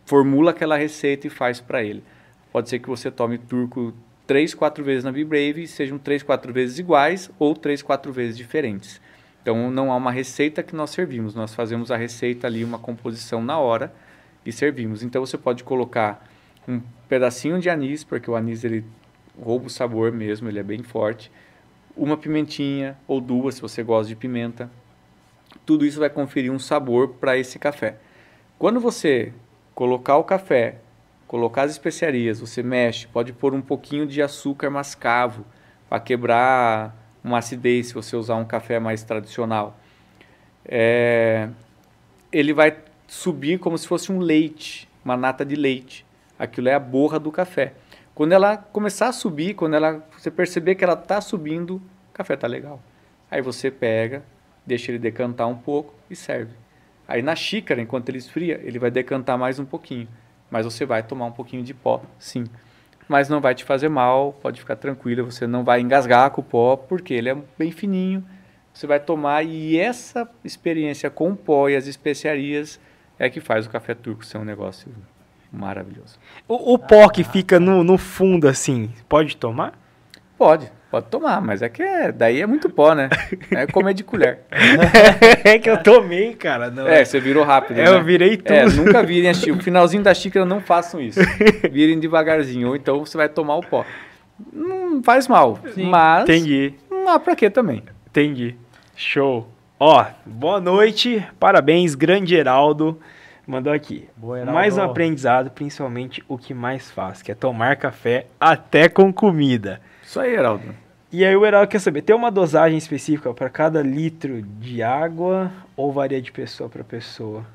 formula 0.05 0.51
aquela 0.51 0.77
receita 0.77 1.27
e 1.27 1.31
faz 1.31 1.59
para 1.59 1.83
ele. 1.83 2.05
Pode 2.53 2.69
ser 2.69 2.81
que 2.81 2.89
você 2.89 3.11
tome 3.11 3.39
turco 3.39 3.95
três, 4.27 4.53
quatro 4.53 4.85
vezes 4.85 5.05
na 5.05 5.11
B-Brave, 5.13 5.67
sejam 5.67 5.99
três, 5.99 6.23
quatro 6.23 6.53
vezes 6.53 6.79
iguais 6.79 7.31
ou 7.39 7.55
três, 7.55 7.81
quatro 7.81 8.13
vezes 8.13 8.37
diferentes. 8.37 9.01
Então 9.41 9.71
não 9.71 9.91
há 9.91 9.97
uma 9.97 10.11
receita 10.11 10.63
que 10.63 10.77
nós 10.77 10.91
servimos, 10.91 11.35
nós 11.35 11.55
fazemos 11.55 11.91
a 11.91 11.97
receita 11.97 12.47
ali, 12.47 12.63
uma 12.63 12.79
composição 12.79 13.43
na 13.43 13.59
hora 13.59 13.91
e 14.45 14.53
servimos. 14.53 15.03
Então 15.03 15.25
você 15.25 15.39
pode 15.39 15.65
colocar 15.65 16.29
um 16.69 16.81
pedacinho 17.09 17.59
de 17.59 17.71
anis, 17.71 18.05
porque 18.05 18.31
o 18.31 18.35
anis 18.35 18.65
ele 18.65 18.85
rouba 19.41 19.67
o 19.67 19.71
sabor 19.71 20.13
mesmo, 20.13 20.49
ele 20.49 20.59
é 20.59 20.63
bem 20.63 20.83
forte. 20.83 21.31
Uma 21.97 22.17
pimentinha 22.17 22.97
ou 23.07 23.21
duas, 23.21 23.57
se 23.57 23.63
você 23.63 23.83
gosta 23.83 24.09
de 24.09 24.17
pimenta. 24.17 24.71
Tudo 25.65 25.87
isso 25.87 25.99
vai 25.99 26.11
conferir 26.11 26.53
um 26.53 26.59
sabor 26.59 27.09
para 27.15 27.37
esse 27.37 27.59
café. 27.59 27.97
Quando 28.59 28.81
você 28.81 29.33
colocar 29.75 30.17
o 30.17 30.25
café, 30.25 30.77
colocar 31.27 31.63
as 31.63 31.73
especiarias, 31.73 32.41
você 32.41 32.63
mexe, 32.63 33.07
pode 33.07 33.33
pôr 33.33 33.55
um 33.55 33.61
pouquinho 33.61 34.07
de 34.07 34.23
açúcar 34.23 34.71
mascavo 34.71 35.45
para 35.89 36.01
quebrar 36.01 36.97
uma 37.23 37.39
acidez 37.39 37.89
se 37.89 37.95
você 37.95 38.17
usar 38.17 38.37
um 38.37 38.45
café 38.45 38.79
mais 38.79 39.03
tradicional. 39.03 39.79
É, 40.65 41.49
ele 42.33 42.53
vai 42.53 42.77
subir 43.07 43.59
como 43.59 43.77
se 43.77 43.87
fosse 43.87 44.11
um 44.11 44.19
leite, 44.19 44.89
uma 45.05 45.17
nata 45.17 45.45
de 45.45 45.57
leite. 45.57 46.05
Aquilo 46.39 46.69
é 46.69 46.75
a 46.75 46.81
borra 46.81 47.19
do 47.19 47.33
café. 47.33 47.75
Quando 48.17 48.33
ela 48.33 48.57
começar 48.57 49.09
a 49.09 49.13
subir, 49.13 49.53
quando 49.53 49.75
ela, 49.75 50.03
você 50.17 50.31
perceber 50.31 50.75
que 50.75 50.83
ela 50.83 50.95
está 50.95 51.21
subindo, 51.21 51.77
o 51.77 52.15
café 52.15 52.33
está 52.33 52.47
legal. 52.47 52.81
Aí 53.31 53.43
você 53.43 53.71
pega, 53.71 54.23
deixa 54.65 54.91
ele 54.91 54.99
decantar 54.99 55.47
um 55.47 55.55
pouco 55.55 55.93
e 56.09 56.17
serve. 56.17 56.55
Aí 57.07 57.21
na 57.21 57.37
xícara, 57.37 57.79
enquanto 57.79 58.09
ele 58.09 58.17
esfria, 58.17 58.59
ele 58.65 58.79
vai 58.79 58.91
decantar 58.91 59.37
mais 59.37 59.59
um 59.59 59.67
pouquinho. 59.67 60.09
Mas 60.51 60.65
você 60.65 60.87
vai 60.87 61.03
tomar 61.03 61.27
um 61.27 61.31
pouquinho 61.31 61.63
de 61.63 61.75
pó, 61.75 62.01
sim. 62.19 62.47
Mas 63.07 63.29
não 63.29 63.39
vai 63.39 63.55
te 63.55 63.65
fazer 63.65 63.91
mal, 63.91 64.33
pode 64.41 64.61
ficar 64.61 64.77
tranquilo, 64.77 65.31
você 65.31 65.47
não 65.47 65.63
vai 65.63 65.83
engasgar 65.83 66.31
com 66.31 66.41
o 66.41 66.45
pó, 66.45 66.75
porque 66.75 67.13
ele 67.13 67.29
é 67.29 67.37
bem 67.59 67.71
fininho. 67.71 68.27
Você 68.73 68.87
vai 68.87 68.99
tomar 68.99 69.43
e 69.43 69.79
essa 69.79 70.27
experiência 70.43 71.11
com 71.11 71.33
o 71.33 71.37
pó 71.37 71.69
e 71.69 71.77
as 71.77 71.87
especiarias 71.87 72.81
é 73.19 73.29
que 73.29 73.41
faz 73.43 73.67
o 73.67 73.71
café 73.71 73.95
turco 73.95 74.25
ser 74.25 74.39
um 74.39 74.45
negócio 74.45 74.91
maravilhoso. 75.53 76.19
O, 76.49 76.75
o 76.75 76.79
pó 76.79 77.09
que 77.09 77.25
fica 77.25 77.59
no, 77.61 77.83
no 77.85 77.97
fundo, 77.99 78.49
assim, 78.49 78.91
pode 79.09 79.37
tomar? 79.37 79.73
Pode, 80.39 80.71
pode 80.91 81.07
tomar, 81.07 81.41
mas 81.41 81.63
é 81.63 81.69
que 81.69 81.83
é, 81.83 82.13
daí 82.13 82.43
é 82.43 82.47
muito 82.47 82.69
pó, 82.69 82.95
né? 82.95 83.09
É 83.51 83.67
comer 83.67 83.95
de 83.95 84.05
colher. 84.05 84.41
é 85.45 85.59
que 85.59 85.71
eu 85.71 85.83
tomei, 85.83 86.35
cara. 86.35 86.71
Não. 86.71 86.87
É, 86.87 87.05
você 87.05 87.19
virou 87.19 87.43
rápido. 87.43 87.79
É, 87.79 87.85
né? 87.85 87.91
eu 87.91 88.05
virei 88.05 88.37
tudo. 88.37 88.53
É, 88.53 88.67
nunca 88.67 89.03
virem 89.03 89.31
a 89.31 89.33
xícara. 89.35 89.59
O 89.59 89.63
finalzinho 89.63 90.03
da 90.03 90.13
xícara 90.13 90.45
não 90.45 90.61
façam 90.61 91.01
isso. 91.01 91.21
Virem 91.73 91.99
devagarzinho, 91.99 92.69
ou 92.69 92.77
então 92.77 93.01
você 93.05 93.17
vai 93.17 93.29
tomar 93.29 93.57
o 93.57 93.63
pó. 93.63 93.85
Não 94.53 95.03
faz 95.03 95.27
mal, 95.27 95.59
Sim. 95.75 95.85
mas 95.85 96.25
Entendi, 96.25 96.75
não 96.91 97.09
há 97.09 97.19
pra 97.19 97.35
quê 97.35 97.49
também. 97.49 97.83
entendi. 98.09 98.55
Show. 98.95 99.49
Ó, 99.81 100.05
boa 100.25 100.61
noite, 100.61 101.27
parabéns, 101.41 101.95
grande 101.95 102.35
Heraldo. 102.35 102.99
Mandou 103.47 103.73
aqui. 103.73 104.09
Boa, 104.17 104.45
mais 104.45 104.77
um 104.77 104.83
aprendizado, 104.83 105.51
principalmente 105.53 106.23
o 106.27 106.37
que 106.37 106.53
mais 106.53 106.91
faz, 106.91 107.23
que 107.23 107.31
é 107.31 107.35
tomar 107.35 107.77
café 107.77 108.27
até 108.41 108.89
com 108.89 109.13
comida. 109.13 109.81
Isso 110.03 110.19
aí, 110.19 110.35
Heraldo. 110.35 110.75
E 111.13 111.25
aí 111.25 111.37
o 111.37 111.47
Heraldo 111.47 111.69
quer 111.69 111.79
saber, 111.79 112.03
tem 112.03 112.17
uma 112.17 112.31
dosagem 112.31 112.77
específica 112.77 113.33
para 113.33 113.49
cada 113.49 113.83
litro 113.83 114.43
de 114.43 114.83
água 114.83 115.53
ou 115.77 115.93
varia 115.93 116.21
de 116.21 116.33
pessoa 116.33 116.69
para 116.69 116.83
pessoa? 116.83 117.47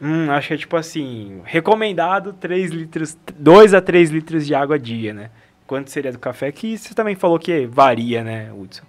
Hum, 0.00 0.30
acho 0.30 0.48
que 0.48 0.54
é 0.54 0.56
tipo 0.56 0.76
assim, 0.76 1.42
recomendado 1.44 2.32
3 2.32 2.70
litros, 2.70 3.16
2 3.38 3.74
a 3.74 3.82
3 3.82 4.10
litros 4.10 4.46
de 4.46 4.54
água 4.54 4.76
a 4.76 4.78
dia, 4.78 5.12
né? 5.12 5.30
Quanto 5.66 5.90
seria 5.90 6.10
do 6.10 6.18
café? 6.18 6.50
Que 6.50 6.78
você 6.78 6.94
também 6.94 7.14
falou 7.14 7.38
que 7.38 7.66
varia, 7.66 8.24
né, 8.24 8.50
Hudson? 8.50 8.84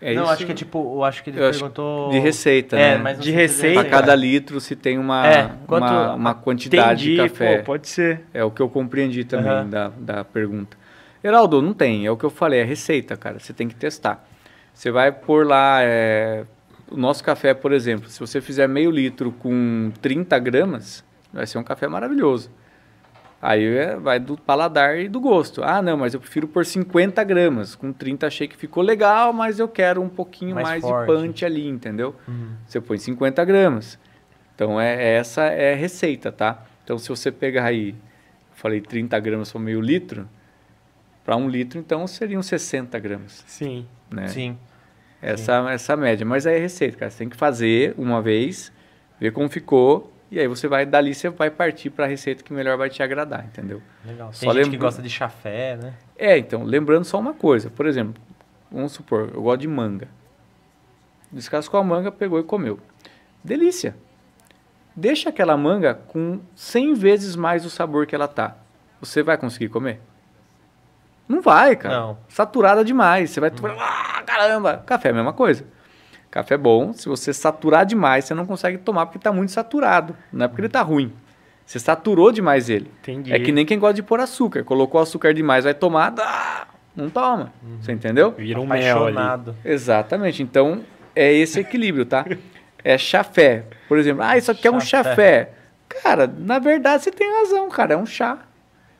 É 0.00 0.14
não, 0.14 0.22
isso 0.24 0.32
acho 0.32 0.46
que 0.46 0.52
é 0.52 0.54
tipo, 0.54 0.78
eu 0.96 1.04
acho 1.04 1.24
que 1.24 1.30
ele 1.30 1.40
Eu 1.40 1.48
acho 1.48 1.58
perguntou... 1.58 2.10
de 2.10 2.18
receita, 2.20 2.76
é, 2.78 2.96
né? 2.96 3.02
mas 3.02 3.18
De 3.18 3.30
receita. 3.32 3.80
Para 3.80 3.90
cada 3.90 4.14
litro 4.14 4.60
se 4.60 4.76
tem 4.76 4.96
uma, 4.96 5.26
É, 5.26 5.50
uma, 5.66 6.14
uma 6.14 6.34
quantidade 6.34 7.10
Entendi, 7.12 7.22
de 7.22 7.28
café. 7.30 7.58
pô, 7.58 7.64
pode 7.64 7.88
ser. 7.88 8.20
É 8.32 8.44
o 8.44 8.50
que 8.50 8.62
eu 8.62 8.68
compreendi 8.68 9.24
também 9.24 9.50
Aham. 9.50 9.68
da, 9.68 9.88
da 9.98 10.24
pergunta. 10.24 10.76
Heraldo, 11.22 11.60
não 11.60 11.72
tem. 11.74 12.06
É 12.06 12.10
o 12.10 12.16
que 12.16 12.24
eu 12.24 12.30
falei, 12.30 12.60
é 12.60 12.64
receita, 12.64 13.16
cara. 13.16 13.40
Você 13.40 13.52
tem 13.52 13.66
que 13.66 13.74
testar. 13.74 14.24
Você 14.72 14.90
vai 14.92 15.10
pôr 15.10 15.44
lá. 15.44 15.80
é, 15.82 16.44
o 16.90 16.96
nosso 16.96 17.22
café, 17.24 17.52
por 17.52 17.72
exemplo, 17.72 18.08
se 18.08 18.20
você 18.20 18.40
fizer 18.40 18.68
meio 18.68 18.90
litro 18.92 19.32
com 19.32 19.90
30 20.00 20.38
gramas, 20.38 21.04
vai 21.32 21.46
ser 21.46 21.58
um 21.58 21.64
café 21.64 21.88
maravilhoso. 21.88 22.50
Aí 23.40 23.64
é, 23.64 23.96
vai 23.96 24.18
do 24.18 24.36
paladar 24.36 24.98
e 24.98 25.08
do 25.08 25.20
gosto. 25.20 25.62
Ah, 25.62 25.80
não, 25.80 25.96
mas 25.96 26.12
eu 26.12 26.20
prefiro 26.20 26.48
por 26.48 26.66
50 26.66 27.22
gramas. 27.22 27.76
Com 27.76 27.92
30 27.92 28.26
achei 28.26 28.48
que 28.48 28.56
ficou 28.56 28.82
legal, 28.82 29.32
mas 29.32 29.60
eu 29.60 29.68
quero 29.68 30.02
um 30.02 30.08
pouquinho 30.08 30.56
Mais 30.56 30.66
mais, 30.66 30.82
forte. 30.82 31.08
de 31.08 31.16
punch 31.20 31.44
ali, 31.44 31.68
entendeu? 31.68 32.16
Uhum. 32.26 32.50
Você 32.66 32.80
põe 32.80 32.98
50 32.98 33.44
gramas. 33.44 33.98
Então, 34.54 34.80
é, 34.80 35.14
essa 35.14 35.44
é 35.44 35.72
a 35.72 35.76
receita, 35.76 36.32
tá? 36.32 36.64
Então, 36.82 36.98
se 36.98 37.08
você 37.08 37.30
pegar 37.30 37.66
aí, 37.66 37.94
falei 38.54 38.80
30 38.80 39.16
gramas 39.20 39.52
por 39.52 39.60
meio 39.60 39.80
litro, 39.80 40.28
para 41.24 41.36
um 41.36 41.48
litro, 41.48 41.78
então, 41.78 42.06
seriam 42.08 42.42
60 42.42 42.98
gramas, 42.98 43.44
Sim. 43.46 43.86
né? 44.10 44.26
Sim. 44.26 44.58
Essa, 45.22 45.70
essa 45.70 45.96
média. 45.96 46.26
Mas 46.26 46.44
aí 46.44 46.56
é 46.56 46.58
receita, 46.58 46.96
cara. 46.96 47.10
Você 47.10 47.18
tem 47.18 47.28
que 47.28 47.36
fazer 47.36 47.94
uma 47.96 48.20
vez, 48.20 48.72
ver 49.20 49.32
como 49.32 49.48
ficou, 49.48 50.12
e 50.30 50.38
aí 50.38 50.46
você 50.46 50.68
vai, 50.68 50.84
dali 50.84 51.14
você 51.14 51.28
vai 51.30 51.50
partir 51.50 51.90
para 51.90 52.04
a 52.04 52.08
receita 52.08 52.42
que 52.42 52.52
melhor 52.52 52.76
vai 52.76 52.90
te 52.90 53.02
agradar, 53.02 53.44
entendeu? 53.44 53.80
Legal. 54.04 54.32
Só 54.32 54.40
Tem 54.40 54.50
gente 54.50 54.64
que 54.64 54.70
lembra- 54.72 54.86
gosta 54.86 55.02
de 55.02 55.10
chafé, 55.10 55.76
né? 55.76 55.94
É, 56.16 56.36
então, 56.36 56.64
lembrando 56.64 57.04
só 57.04 57.18
uma 57.18 57.32
coisa. 57.34 57.70
Por 57.70 57.86
exemplo, 57.86 58.20
vamos 58.70 58.92
supor, 58.92 59.30
eu 59.34 59.42
gosto 59.42 59.60
de 59.60 59.68
manga. 59.68 60.08
Descascou 61.30 61.78
a 61.80 61.84
manga, 61.84 62.10
pegou 62.10 62.38
e 62.38 62.42
comeu. 62.42 62.78
Delícia. 63.42 63.96
Deixa 64.96 65.28
aquela 65.28 65.56
manga 65.56 65.94
com 65.94 66.40
100 66.56 66.94
vezes 66.94 67.36
mais 67.36 67.64
o 67.64 67.70
sabor 67.70 68.06
que 68.06 68.14
ela 68.14 68.26
tá. 68.26 68.56
Você 69.00 69.22
vai 69.22 69.36
conseguir 69.38 69.68
comer? 69.68 70.00
Não 71.28 71.40
vai, 71.42 71.76
cara. 71.76 72.00
Não. 72.00 72.18
Saturada 72.28 72.84
demais. 72.84 73.30
Você 73.30 73.38
vai... 73.38 73.52
Ah, 73.78 74.22
caramba! 74.26 74.82
Café 74.84 75.08
é 75.08 75.10
a 75.12 75.14
mesma 75.14 75.32
coisa. 75.32 75.64
Café 76.30 76.54
é 76.54 76.58
bom. 76.58 76.92
Se 76.92 77.08
você 77.08 77.32
saturar 77.32 77.86
demais, 77.86 78.24
você 78.24 78.34
não 78.34 78.46
consegue 78.46 78.78
tomar 78.78 79.06
porque 79.06 79.18
está 79.18 79.32
muito 79.32 79.52
saturado. 79.52 80.14
Não 80.32 80.44
é 80.44 80.48
porque 80.48 80.60
ele 80.60 80.68
está 80.68 80.82
ruim. 80.82 81.12
Você 81.64 81.78
saturou 81.78 82.32
demais 82.32 82.70
ele. 82.70 82.90
Entendi. 83.02 83.32
É 83.32 83.38
que 83.38 83.52
nem 83.52 83.66
quem 83.66 83.78
gosta 83.78 83.94
de 83.94 84.02
pôr 84.02 84.20
açúcar. 84.20 84.64
Colocou 84.64 85.00
açúcar 85.00 85.34
demais, 85.34 85.64
vai 85.64 85.74
tomar, 85.74 86.10
dá, 86.10 86.66
não 86.96 87.10
toma. 87.10 87.52
Você 87.80 87.92
entendeu? 87.92 88.32
Vira 88.32 88.60
um 88.60 88.66
mel 88.66 89.04
ali. 89.04 89.16
Apaixonado. 89.16 89.56
Exatamente. 89.64 90.42
Então, 90.42 90.82
é 91.14 91.32
esse 91.32 91.60
equilíbrio, 91.60 92.06
tá? 92.06 92.24
É 92.82 92.96
chafé. 92.96 93.64
Por 93.88 93.98
exemplo, 93.98 94.22
ah, 94.22 94.38
isso 94.38 94.50
aqui 94.50 94.66
é 94.66 94.70
um 94.70 94.80
Chafé. 94.80 95.50
Cara, 95.88 96.26
na 96.26 96.58
verdade 96.58 97.02
você 97.02 97.10
tem 97.10 97.30
razão, 97.40 97.68
cara. 97.68 97.94
É 97.94 97.96
um 97.96 98.06
chá. 98.06 98.38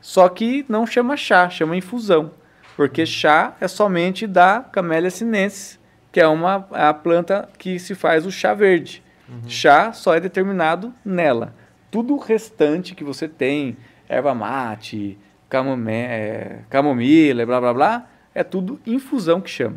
Só 0.01 0.29
que 0.29 0.65
não 0.69 0.87
chama 0.87 1.17
chá, 1.17 1.49
chama 1.49 1.77
infusão. 1.77 2.33
Porque 2.77 3.05
chá 3.05 3.55
é 3.61 3.69
somente 3.69 4.27
da 4.27 4.61
Camellia 4.61 5.11
sinensis, 5.11 5.78
que 6.19 6.23
é 6.23 6.27
uma 6.27 6.67
a 6.73 6.93
planta 6.93 7.49
que 7.57 7.79
se 7.79 7.95
faz 7.95 8.27
o 8.27 8.31
chá 8.33 8.53
verde. 8.53 9.05
Chá 9.47 9.93
só 9.93 10.17
é 10.17 10.19
determinado 10.21 10.93
nela. 11.05 11.55
Tudo 11.93 12.17
o 12.17 12.19
restante 12.19 12.93
que 12.93 13.05
você 13.05 13.29
tem, 13.29 13.77
erva 14.09 14.35
mate, 14.35 15.17
camomé, 15.49 16.03
é, 16.11 16.59
camomila, 16.69 17.47
blá 17.47 17.61
blá 17.61 17.73
blá, 17.73 18.07
é 18.35 18.43
tudo 18.43 18.81
infusão 18.85 19.41
que 19.41 19.49
chama. 19.49 19.77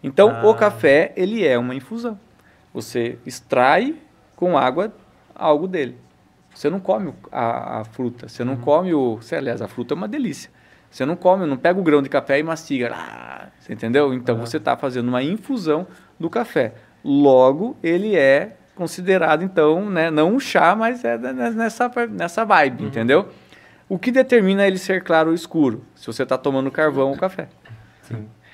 Então, 0.00 0.30
Ah. 0.30 0.46
o 0.46 0.54
café, 0.54 1.12
ele 1.16 1.44
é 1.44 1.58
uma 1.58 1.74
infusão. 1.74 2.16
Você 2.72 3.18
extrai 3.26 3.96
com 4.36 4.56
água 4.56 4.94
algo 5.34 5.66
dele. 5.66 5.98
Você 6.54 6.70
não 6.70 6.78
come 6.78 7.12
a, 7.32 7.80
a 7.80 7.84
fruta, 7.84 8.28
você 8.28 8.44
não 8.44 8.56
come 8.56 8.94
o... 8.94 9.18
Aliás, 9.36 9.60
a 9.60 9.66
fruta 9.66 9.92
é 9.92 9.96
uma 9.96 10.06
delícia. 10.06 10.52
Você 10.88 11.04
não 11.04 11.16
come, 11.16 11.46
não 11.46 11.56
pega 11.56 11.80
o 11.80 11.82
grão 11.82 12.00
de 12.00 12.08
café 12.08 12.38
e 12.38 12.44
mastiga. 12.44 12.92
Ah, 12.94 13.48
você 13.68 13.72
entendeu? 13.74 14.12
Então, 14.14 14.36
Aham. 14.36 14.46
você 14.46 14.56
está 14.56 14.76
fazendo 14.76 15.08
uma 15.08 15.22
infusão 15.22 15.86
do 16.18 16.28
café. 16.28 16.72
Logo, 17.04 17.76
ele 17.82 18.16
é 18.16 18.56
considerado, 18.74 19.42
então, 19.44 19.88
né, 19.90 20.10
não 20.10 20.34
um 20.34 20.40
chá, 20.40 20.74
mas 20.74 21.04
é 21.04 21.18
ne- 21.18 21.50
nessa, 21.50 21.90
nessa 22.10 22.44
vibe, 22.44 22.84
entendeu? 22.84 23.28
O 23.88 23.98
que 23.98 24.10
determina 24.12 24.66
ele 24.66 24.78
ser 24.78 25.02
claro 25.02 25.30
ou 25.30 25.34
escuro? 25.34 25.84
Se 25.94 26.06
você 26.06 26.22
está 26.22 26.38
tomando 26.38 26.70
carvão 26.70 27.10
ou 27.10 27.16
café. 27.16 27.48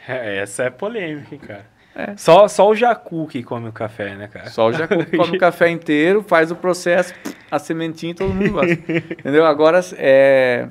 É, 0.08 0.38
essa 0.38 0.64
é 0.64 0.70
polêmica, 0.70 1.34
hein, 1.34 1.40
cara. 1.40 1.66
É. 1.94 2.16
Só, 2.16 2.48
só 2.48 2.68
o 2.68 2.74
Jacu 2.74 3.26
que 3.28 3.42
come 3.42 3.68
o 3.68 3.72
café, 3.72 4.14
né, 4.16 4.26
cara? 4.26 4.50
Só 4.50 4.66
o 4.66 4.72
jacu 4.72 4.96
come 5.16 5.36
o 5.36 5.38
café 5.40 5.70
inteiro, 5.70 6.24
faz 6.26 6.50
o 6.50 6.56
processo, 6.56 7.14
a 7.48 7.58
sementinha 7.58 8.10
e 8.10 8.14
todo 8.14 8.34
mundo 8.34 8.50
gosta. 8.52 8.72
Entendeu? 9.12 9.46
Agora, 9.46 9.80
é, 9.96 10.68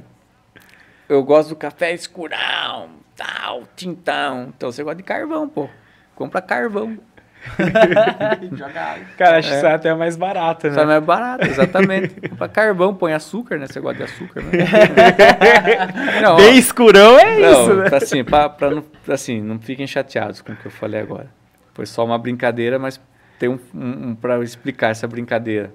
eu 1.07 1.23
gosto 1.23 1.49
do 1.49 1.55
café 1.55 1.93
escurão, 1.93 2.89
tal, 3.15 3.64
tintão. 3.76 4.52
Então 4.56 4.72
você 4.72 4.84
gosta 4.84 4.98
de 4.98 5.03
carvão, 5.03 5.48
pô. 5.48 5.69
Compra 6.15 6.41
carvão. 6.41 6.98
Joga 8.56 8.81
água. 8.81 9.06
Cara, 9.18 9.38
acho 9.40 9.49
que 9.49 9.56
É. 9.56 9.60
sai 9.60 9.73
até 9.73 9.94
mais 9.94 10.15
barato, 10.15 10.68
né? 10.68 10.73
Sai 10.73 10.85
mais 10.85 11.03
barato, 11.03 11.45
exatamente. 11.45 12.15
Pra 12.38 12.48
carvão, 12.48 12.95
põe 12.95 13.14
açúcar, 13.14 13.57
né? 13.57 13.68
Você 13.68 13.81
gosta 13.81 13.98
de 13.98 14.03
açúcar, 14.03 14.41
né? 14.41 14.52
Não, 16.22 16.34
ó, 16.35 16.38
Bem 16.38 16.57
escurão 16.57 17.19
é 17.19 17.40
não, 17.40 17.52
isso, 17.64 17.73
né? 17.76 17.90
assim, 17.98 18.23
pra, 18.23 18.48
pra 18.49 18.69
não, 18.72 18.84
assim, 19.10 19.41
não 19.41 19.60
fiquem 19.60 19.85
chateados 19.85 20.41
com 20.41 20.53
o 20.53 20.56
que 20.56 20.65
eu 20.68 20.72
falei 20.72 21.02
agora. 21.02 21.30
Foi 21.73 21.85
só 21.85 22.06
uma 22.06 22.18
brincadeira, 22.18 22.80
mas 22.80 22.99
tem 23.40 23.49
um, 23.49 23.60
um, 23.73 24.10
um 24.10 24.15
para 24.15 24.41
explicar 24.44 24.91
essa 24.91 25.07
brincadeira. 25.07 25.73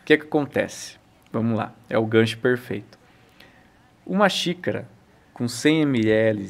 O 0.00 0.04
que 0.04 0.14
é 0.14 0.16
que 0.16 0.24
acontece? 0.24 0.96
Vamos 1.30 1.58
lá, 1.58 1.72
é 1.90 1.98
o 1.98 2.06
gancho 2.06 2.38
perfeito. 2.38 2.98
Uma 4.06 4.28
xícara 4.28 4.86
com 5.32 5.48
100 5.48 5.82
ml 5.82 6.48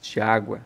de 0.00 0.20
água, 0.20 0.60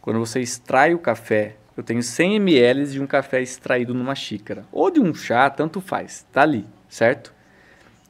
quando 0.00 0.18
você 0.18 0.40
extrai 0.40 0.94
o 0.94 0.98
café, 0.98 1.56
eu 1.76 1.82
tenho 1.82 2.02
100 2.02 2.36
ml 2.36 2.86
de 2.86 2.98
um 3.00 3.06
café 3.06 3.42
extraído 3.42 3.94
numa 3.94 4.14
xícara, 4.14 4.64
ou 4.72 4.90
de 4.90 5.00
um 5.00 5.14
chá, 5.14 5.50
tanto 5.50 5.80
faz, 5.80 6.26
tá 6.32 6.42
ali, 6.42 6.66
certo? 6.88 7.34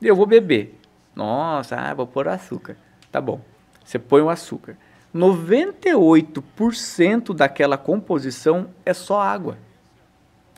E 0.01 0.07
eu 0.07 0.17
vou 0.17 0.27
beber. 0.27 0.79
Nossa, 1.15 1.77
ah, 1.77 1.93
vou 1.93 2.07
pôr 2.07 2.27
açúcar. 2.29 2.75
Tá 3.13 3.21
bom. 3.21 3.43
Você 3.85 3.99
põe 3.99 4.23
o 4.23 4.31
açúcar. 4.31 4.79
98% 5.15 7.35
daquela 7.35 7.77
composição 7.77 8.71
é 8.87 8.95
só 8.95 9.21
água. 9.21 9.59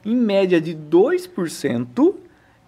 Em 0.04 0.14
média 0.14 0.60
de 0.60 0.74
2% 0.74 2.14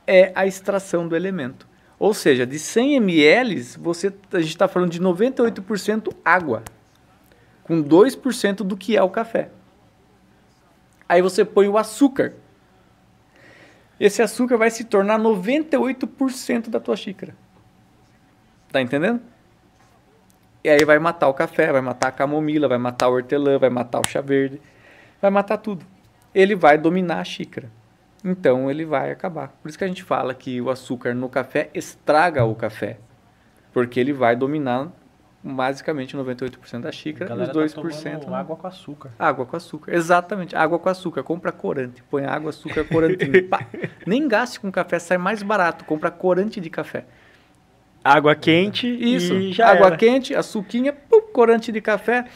é 0.06 0.32
a 0.34 0.46
extração 0.46 1.06
do 1.06 1.14
elemento. 1.14 1.68
Ou 1.98 2.12
seja, 2.12 2.46
de 2.46 2.58
100 2.58 2.96
ml, 2.96 3.62
você, 3.78 4.12
a 4.32 4.40
gente 4.40 4.50
está 4.50 4.66
falando 4.66 4.90
de 4.90 5.00
98% 5.00 6.12
água, 6.24 6.62
com 7.62 7.82
2% 7.82 8.56
do 8.56 8.76
que 8.76 8.96
é 8.96 9.02
o 9.02 9.08
café. 9.08 9.50
Aí 11.08 11.22
você 11.22 11.44
põe 11.44 11.68
o 11.68 11.78
açúcar. 11.78 12.34
Esse 13.98 14.22
açúcar 14.22 14.56
vai 14.56 14.70
se 14.70 14.84
tornar 14.84 15.18
98% 15.18 16.68
da 16.68 16.80
tua 16.80 16.96
xícara. 16.96 17.34
Tá 18.72 18.80
entendendo? 18.80 19.20
E 20.64 20.68
aí 20.68 20.84
vai 20.84 20.98
matar 20.98 21.28
o 21.28 21.34
café, 21.34 21.70
vai 21.70 21.80
matar 21.80 22.08
a 22.08 22.12
camomila, 22.12 22.66
vai 22.66 22.78
matar 22.78 23.08
o 23.08 23.12
hortelã, 23.12 23.58
vai 23.58 23.70
matar 23.70 24.00
o 24.00 24.08
chá 24.08 24.20
verde, 24.20 24.60
vai 25.20 25.30
matar 25.30 25.58
tudo. 25.58 25.86
Ele 26.34 26.56
vai 26.56 26.76
dominar 26.76 27.20
a 27.20 27.24
xícara. 27.24 27.70
Então 28.24 28.70
ele 28.70 28.86
vai 28.86 29.10
acabar. 29.10 29.48
Por 29.62 29.68
isso 29.68 29.76
que 29.76 29.84
a 29.84 29.88
gente 29.88 30.02
fala 30.02 30.32
que 30.32 30.60
o 30.60 30.70
açúcar 30.70 31.14
no 31.14 31.28
café 31.28 31.68
estraga 31.74 32.44
o 32.44 32.54
café. 32.54 32.96
Porque 33.72 34.00
ele 34.00 34.12
vai 34.12 34.34
dominar 34.34 34.90
basicamente 35.42 36.16
98% 36.16 36.80
da 36.80 36.90
xícara, 36.90 37.34
os 37.34 37.50
2% 37.50 38.26
não. 38.26 38.34
água 38.34 38.56
com 38.56 38.66
açúcar. 38.66 39.10
Água 39.18 39.44
com 39.44 39.56
açúcar, 39.56 39.92
exatamente. 39.94 40.56
Água 40.56 40.78
com 40.78 40.88
açúcar. 40.88 41.22
Compra 41.22 41.52
corante. 41.52 42.02
Põe 42.04 42.24
água, 42.24 42.48
açúcar, 42.48 42.84
corantinho. 42.84 43.44
Pá. 43.46 43.66
Nem 44.06 44.26
gaste 44.26 44.58
com 44.58 44.72
café, 44.72 44.98
sai 44.98 45.18
mais 45.18 45.42
barato. 45.42 45.84
Compra 45.84 46.10
corante 46.10 46.60
de 46.60 46.70
café. 46.70 47.04
Água 48.02 48.34
quente 48.34 48.86
Isso. 48.86 49.34
e 49.34 49.52
já 49.52 49.70
água 49.70 49.86
era. 49.88 49.96
quente, 49.96 50.34
açuquinha, 50.34 50.92
pum, 50.92 51.22
corante 51.32 51.72
de 51.72 51.80
café. 51.80 52.26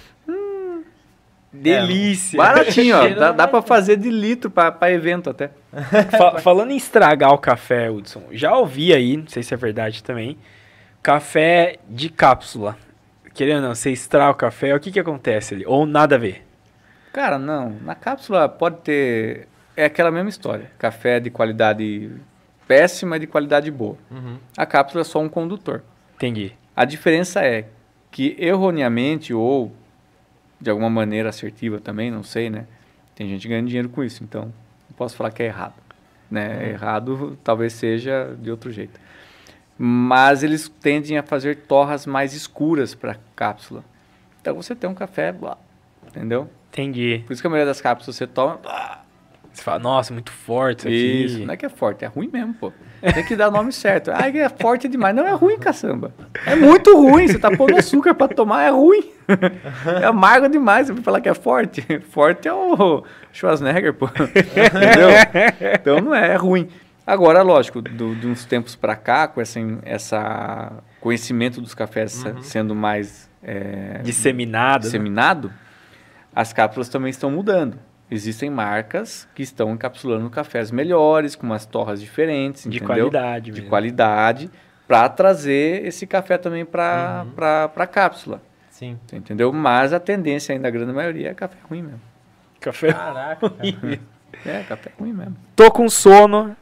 Delícia. 1.62 2.36
Baratinho, 2.36 2.96
ó. 2.96 3.08
Dá, 3.14 3.32
dá 3.32 3.48
pra 3.48 3.60
fazer 3.62 3.96
de 3.96 4.10
litro 4.10 4.50
pra, 4.50 4.70
pra 4.72 4.90
evento 4.90 5.30
até. 5.30 5.50
Fa- 6.16 6.38
falando 6.38 6.70
em 6.70 6.76
estragar 6.76 7.32
o 7.32 7.38
café, 7.38 7.90
Hudson, 7.90 8.24
já 8.32 8.56
ouvi 8.56 8.92
aí, 8.92 9.16
não 9.16 9.26
sei 9.28 9.42
se 9.42 9.52
é 9.54 9.56
verdade 9.56 10.02
também, 10.02 10.36
café 11.02 11.76
de 11.88 12.08
cápsula. 12.08 12.76
Querendo 13.34 13.56
ou 13.62 13.68
não, 13.68 13.74
você 13.74 13.90
estraga 13.92 14.30
o 14.32 14.34
café, 14.34 14.74
o 14.74 14.80
que 14.80 14.90
que 14.90 14.98
acontece 14.98 15.54
ali? 15.54 15.64
Ou 15.66 15.86
nada 15.86 16.16
a 16.16 16.18
ver? 16.18 16.44
Cara, 17.12 17.38
não. 17.38 17.70
Na 17.84 17.94
cápsula 17.94 18.48
pode 18.48 18.76
ter. 18.78 19.46
É 19.76 19.84
aquela 19.84 20.10
mesma 20.10 20.28
história. 20.28 20.70
Café 20.76 21.20
de 21.20 21.30
qualidade 21.30 22.10
péssima 22.66 23.16
e 23.16 23.20
de 23.20 23.26
qualidade 23.28 23.70
boa. 23.70 23.96
Uhum. 24.10 24.38
A 24.56 24.66
cápsula 24.66 25.02
é 25.02 25.04
só 25.04 25.20
um 25.20 25.28
condutor. 25.28 25.82
Entendi. 26.16 26.52
A 26.74 26.84
diferença 26.84 27.40
é 27.44 27.66
que 28.10 28.34
erroneamente 28.38 29.32
ou 29.32 29.72
de 30.60 30.70
alguma 30.70 30.90
maneira 30.90 31.28
assertiva 31.28 31.80
também, 31.80 32.10
não 32.10 32.22
sei, 32.22 32.50
né? 32.50 32.66
Tem 33.14 33.28
gente 33.28 33.48
ganhando 33.48 33.66
dinheiro 33.66 33.88
com 33.88 34.02
isso, 34.02 34.22
então 34.22 34.44
não 34.44 34.96
posso 34.96 35.16
falar 35.16 35.30
que 35.30 35.42
é 35.42 35.46
errado. 35.46 35.74
Né? 36.30 36.70
Errado 36.70 37.38
talvez 37.42 37.72
seja 37.72 38.36
de 38.40 38.50
outro 38.50 38.70
jeito. 38.70 39.00
Mas 39.76 40.42
eles 40.42 40.68
tendem 40.68 41.16
a 41.16 41.22
fazer 41.22 41.56
torras 41.56 42.04
mais 42.04 42.34
escuras 42.34 42.94
para 42.94 43.16
cápsula. 43.34 43.84
Então 44.40 44.54
você 44.54 44.74
tem 44.74 44.88
um 44.90 44.94
café, 44.94 45.32
blá, 45.32 45.56
entendeu? 46.06 46.50
Entendi. 46.70 47.22
Por 47.26 47.32
isso 47.32 47.42
que 47.42 47.46
a 47.46 47.50
maioria 47.50 47.66
das 47.66 47.80
cápsulas 47.80 48.16
você 48.16 48.26
toma, 48.26 48.56
blá, 48.56 49.04
Você 49.58 49.64
fala, 49.64 49.78
nossa, 49.80 50.12
muito 50.12 50.30
forte 50.30 50.80
isso 50.80 50.86
aqui. 50.88 51.24
isso, 51.24 51.44
não 51.46 51.52
é 51.52 51.56
que 51.56 51.66
é 51.66 51.68
forte, 51.68 52.04
é 52.04 52.08
ruim 52.08 52.30
mesmo, 52.32 52.54
pô. 52.54 52.72
Tem 53.12 53.24
que 53.24 53.34
dar 53.34 53.48
o 53.48 53.50
nome 53.50 53.72
certo. 53.72 54.10
Ah, 54.12 54.28
é 54.28 54.48
forte 54.48 54.88
demais. 54.88 55.14
Não 55.14 55.26
é 55.26 55.32
ruim, 55.32 55.58
caçamba. 55.58 56.12
É 56.46 56.54
muito 56.54 56.96
ruim. 56.96 57.26
Você 57.28 57.38
tá 57.38 57.50
pondo 57.56 57.76
açúcar 57.76 58.14
pra 58.14 58.28
tomar, 58.28 58.62
é 58.64 58.70
ruim. 58.70 59.10
É 60.00 60.06
amargo 60.06 60.48
demais. 60.48 60.86
Você 60.86 60.92
vai 60.92 61.02
falar 61.02 61.20
que 61.20 61.28
é 61.28 61.34
forte. 61.34 61.84
Forte 62.10 62.46
é 62.48 62.52
o 62.52 63.02
Schwarzenegger, 63.32 63.94
pô. 63.94 64.06
Entendeu? 64.06 65.10
Então 65.74 66.00
não 66.00 66.14
é, 66.14 66.32
é 66.32 66.36
ruim. 66.36 66.68
Agora, 67.06 67.42
lógico, 67.42 67.80
do- 67.82 68.14
de 68.14 68.26
uns 68.26 68.44
tempos 68.44 68.76
pra 68.76 68.94
cá, 68.94 69.26
com 69.28 69.40
essa, 69.40 69.58
essa 69.84 70.72
conhecimento 71.00 71.60
dos 71.60 71.74
cafés 71.74 72.12
se- 72.12 72.34
sendo 72.42 72.74
mais 72.74 73.28
é, 73.42 74.00
Disseminado. 74.02 74.74
né? 74.82 74.84
disseminado, 74.86 75.52
as 76.34 76.52
cápsulas 76.52 76.88
também 76.88 77.10
estão 77.10 77.30
mudando. 77.30 77.78
Existem 78.10 78.48
marcas 78.48 79.28
que 79.34 79.42
estão 79.42 79.72
encapsulando 79.72 80.30
cafés 80.30 80.70
melhores, 80.70 81.36
com 81.36 81.46
umas 81.46 81.66
torras 81.66 82.00
diferentes, 82.00 82.62
De 82.62 82.78
entendeu? 82.78 82.86
qualidade 82.86 83.44
De 83.50 83.52
mesmo. 83.60 83.68
qualidade, 83.68 84.50
para 84.86 85.08
trazer 85.10 85.84
esse 85.84 86.06
café 86.06 86.38
também 86.38 86.64
para 86.64 87.26
a 87.76 87.86
cápsula, 87.86 88.40
Sim. 88.70 88.98
você 89.06 89.16
entendeu? 89.16 89.52
Mas 89.52 89.92
a 89.92 90.00
tendência 90.00 90.54
ainda, 90.54 90.68
a 90.68 90.70
grande 90.70 90.92
maioria, 90.92 91.28
é 91.30 91.34
café 91.34 91.58
ruim 91.68 91.82
mesmo. 91.82 92.00
Café. 92.60 92.92
Caraca. 92.92 93.50
cara. 93.50 94.00
É, 94.44 94.62
café 94.62 94.92
ruim 94.98 95.12
mesmo. 95.12 95.36
Tô 95.56 95.70
com 95.70 95.88
sono, 95.88 96.54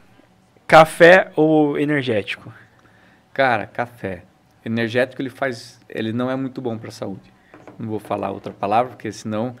café 0.65 1.31
ou 1.35 1.77
energético? 1.77 2.51
Cara, 3.33 3.67
café. 3.67 4.23
Energético 4.65 5.21
ele 5.21 5.29
faz, 5.29 5.79
ele 5.89 6.11
não 6.13 6.31
é 6.31 6.35
muito 6.35 6.61
bom 6.61 6.77
para 6.77 6.87
a 6.87 6.91
saúde. 6.91 7.31
Não 7.77 7.87
vou 7.89 7.99
falar 7.99 8.31
outra 8.31 8.53
palavra, 8.53 8.91
porque 8.93 9.11
senão 9.11 9.55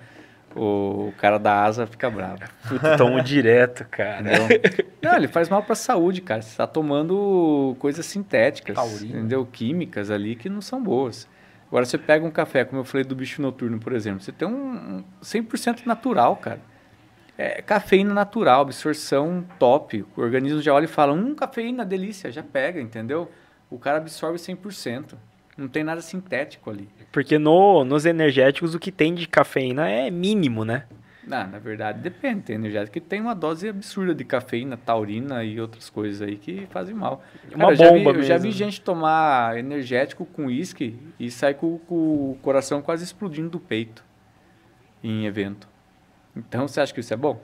o 0.57 1.13
cara 1.17 1.37
da 1.37 1.63
asa 1.63 1.85
fica 1.85 2.09
bravo. 2.09 2.39
Puta, 2.67 2.97
tomo 2.97 3.21
direto, 3.21 3.85
cara. 3.89 4.21
Entendeu? 4.21 4.61
Não, 5.01 5.15
ele 5.15 5.27
faz 5.27 5.49
mal 5.49 5.63
para 5.63 5.73
a 5.73 5.75
saúde, 5.75 6.21
cara. 6.21 6.41
Você 6.41 6.49
está 6.49 6.65
tomando 6.67 7.75
coisas 7.79 8.05
sintéticas, 8.05 8.75
Taurina. 8.75 9.19
entendeu? 9.19 9.45
Químicas 9.45 10.09
ali 10.09 10.35
que 10.35 10.49
não 10.49 10.61
são 10.61 10.81
boas. 10.81 11.27
Agora 11.67 11.85
você 11.85 11.97
pega 11.97 12.25
um 12.25 12.31
café, 12.31 12.63
como 12.63 12.79
eu 12.81 12.85
falei 12.85 13.03
do 13.03 13.15
bicho 13.15 13.41
noturno, 13.41 13.77
por 13.77 13.93
exemplo, 13.93 14.21
você 14.21 14.31
tem 14.31 14.47
um 14.47 14.97
um 14.97 15.03
100% 15.21 15.85
natural, 15.85 16.35
cara. 16.37 16.59
É 17.37 17.61
cafeína 17.61 18.13
natural, 18.13 18.61
absorção 18.61 19.45
top. 19.59 20.03
O 20.15 20.21
organismo 20.21 20.61
já 20.61 20.73
olha 20.73 20.85
e 20.85 20.87
fala, 20.87 21.13
hum, 21.13 21.35
cafeína, 21.35 21.85
delícia, 21.85 22.31
já 22.31 22.41
pega, 22.41 22.81
entendeu? 22.81 23.29
O 23.69 23.77
cara 23.77 23.97
absorve 23.97 24.39
100%. 24.39 25.13
Não 25.57 25.67
tem 25.67 25.83
nada 25.83 26.01
sintético 26.01 26.69
ali. 26.69 26.87
Porque 27.11 27.39
no, 27.39 27.83
nos 27.83 28.05
energéticos 28.05 28.75
o 28.75 28.79
que 28.79 28.91
tem 28.91 29.15
de 29.15 29.27
cafeína 29.27 29.89
é 29.89 30.11
mínimo, 30.11 30.63
né? 30.63 30.83
Não, 31.25 31.45
na 31.47 31.59
verdade, 31.59 31.99
depende. 31.99 32.41
Tem 32.43 32.55
energético 32.55 32.93
que 32.93 33.01
tem 33.01 33.19
uma 33.19 33.33
dose 33.35 33.67
absurda 33.67 34.15
de 34.15 34.23
cafeína, 34.23 34.77
taurina 34.77 35.43
e 35.43 35.59
outras 35.59 35.89
coisas 35.89 36.21
aí 36.21 36.37
que 36.37 36.67
fazem 36.69 36.93
mal. 36.95 37.21
Uma 37.53 37.71
eu 37.71 37.75
já 37.75 37.91
vi- 37.91 37.97
bomba 38.03 38.11
Eu 38.19 38.23
já 38.23 38.37
vi 38.37 38.43
mesmo. 38.47 38.57
gente 38.59 38.79
tomar 38.81 39.57
energético 39.57 40.25
com 40.25 40.45
uísque 40.45 40.97
e 41.19 41.29
sair 41.31 41.55
com, 41.55 41.79
com 41.79 41.95
o 42.31 42.37
coração 42.41 42.81
quase 42.81 43.03
explodindo 43.03 43.49
do 43.49 43.59
peito 43.59 44.05
em 45.03 45.25
evento. 45.25 45.67
Então, 46.35 46.65
você 46.67 46.79
acha 46.79 46.93
que 46.93 46.99
isso 47.01 47.13
é 47.13 47.17
bom? 47.17 47.41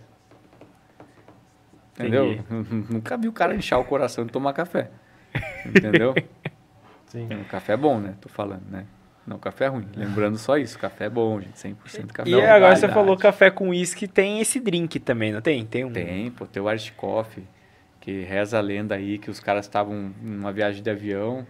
Entendeu? 2.00 2.38
Nunca 2.90 3.18
vi 3.18 3.28
o 3.28 3.34
cara 3.34 3.56
inchar 3.56 3.80
o 3.80 3.86
coração 3.86 4.24
e 4.26 4.30
tomar 4.30 4.54
café. 4.54 4.90
Entendeu? 5.66 6.14
Sim. 7.14 7.28
O 7.32 7.46
café 7.46 7.74
é 7.74 7.78
bom, 7.78 8.00
né? 8.00 8.16
Tô 8.20 8.28
falando, 8.28 8.64
né? 8.72 8.86
Não, 9.26 9.38
café 9.38 9.66
é 9.66 9.68
ruim. 9.68 9.86
Lembrando 9.96 10.36
só 10.40 10.58
isso, 10.58 10.80
café 10.80 11.06
é 11.06 11.10
bom, 11.10 11.40
gente. 11.40 11.54
100% 11.54 12.08
café. 12.08 12.30
E 12.30 12.34
Não, 12.34 12.40
agora 12.40 12.76
você 12.76 12.82
qualidade. 12.82 12.94
falou 12.94 13.16
café 13.16 13.52
com 13.52 13.70
uísque, 13.70 14.08
tem 14.08 14.42
esse 14.42 14.60
drink 14.60 15.00
também, 15.00 15.32
não 15.32 15.40
tem? 15.40 15.64
Tem 15.64 15.86
um. 15.86 15.94
Tem, 15.94 16.32
pô, 16.32 16.48
tem 16.48 16.62
o 16.62 16.70
Irish 16.70 16.90
Coffee, 16.98 17.44
que 18.02 18.24
reza 18.24 18.58
a 18.58 18.62
lenda 18.62 18.96
aí 18.96 19.20
que 19.20 19.30
os 19.30 19.40
caras 19.40 19.66
estavam 19.66 20.12
numa 20.24 20.52
viagem 20.52 20.82
de 20.82 20.90
avião. 20.90 21.46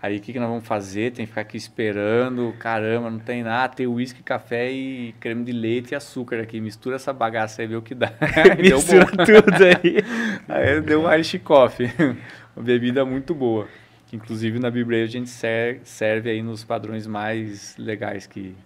Aí 0.00 0.16
o 0.16 0.20
que, 0.20 0.32
que 0.32 0.38
nós 0.38 0.48
vamos 0.48 0.66
fazer? 0.66 1.10
Tem 1.10 1.26
que 1.26 1.30
ficar 1.32 1.40
aqui 1.42 1.56
esperando. 1.58 2.54
Caramba, 2.58 3.10
não 3.10 3.18
tem 3.18 3.42
nada. 3.42 3.74
Tem 3.74 3.86
uísque, 3.86 4.22
café 4.22 4.70
e 4.70 5.12
creme 5.18 5.44
de 5.44 5.52
leite 5.52 5.90
e 5.90 5.94
açúcar 5.94 6.40
aqui. 6.40 6.58
Mistura 6.58 6.96
essa 6.96 7.12
bagaça 7.12 7.60
aí, 7.60 7.68
vê 7.68 7.76
o 7.76 7.82
que 7.82 7.94
dá. 7.94 8.10
Mistura 8.58 9.04
tudo 9.26 9.62
aí. 9.62 9.98
Aí 10.48 10.80
deu 10.80 11.02
um 11.02 11.12
Irish 11.12 11.38
Coffee. 11.44 11.90
Uma 12.56 12.64
bebida 12.64 13.04
muito 13.04 13.34
boa. 13.34 13.68
Que, 14.10 14.16
inclusive 14.16 14.58
na 14.58 14.72
Bíblia 14.72 15.04
a 15.04 15.06
gente 15.06 15.30
ser- 15.30 15.82
serve 15.84 16.28
aí 16.30 16.42
nos 16.42 16.64
padrões 16.64 17.06
mais 17.06 17.76
legais 17.78 18.26
que 18.26 18.56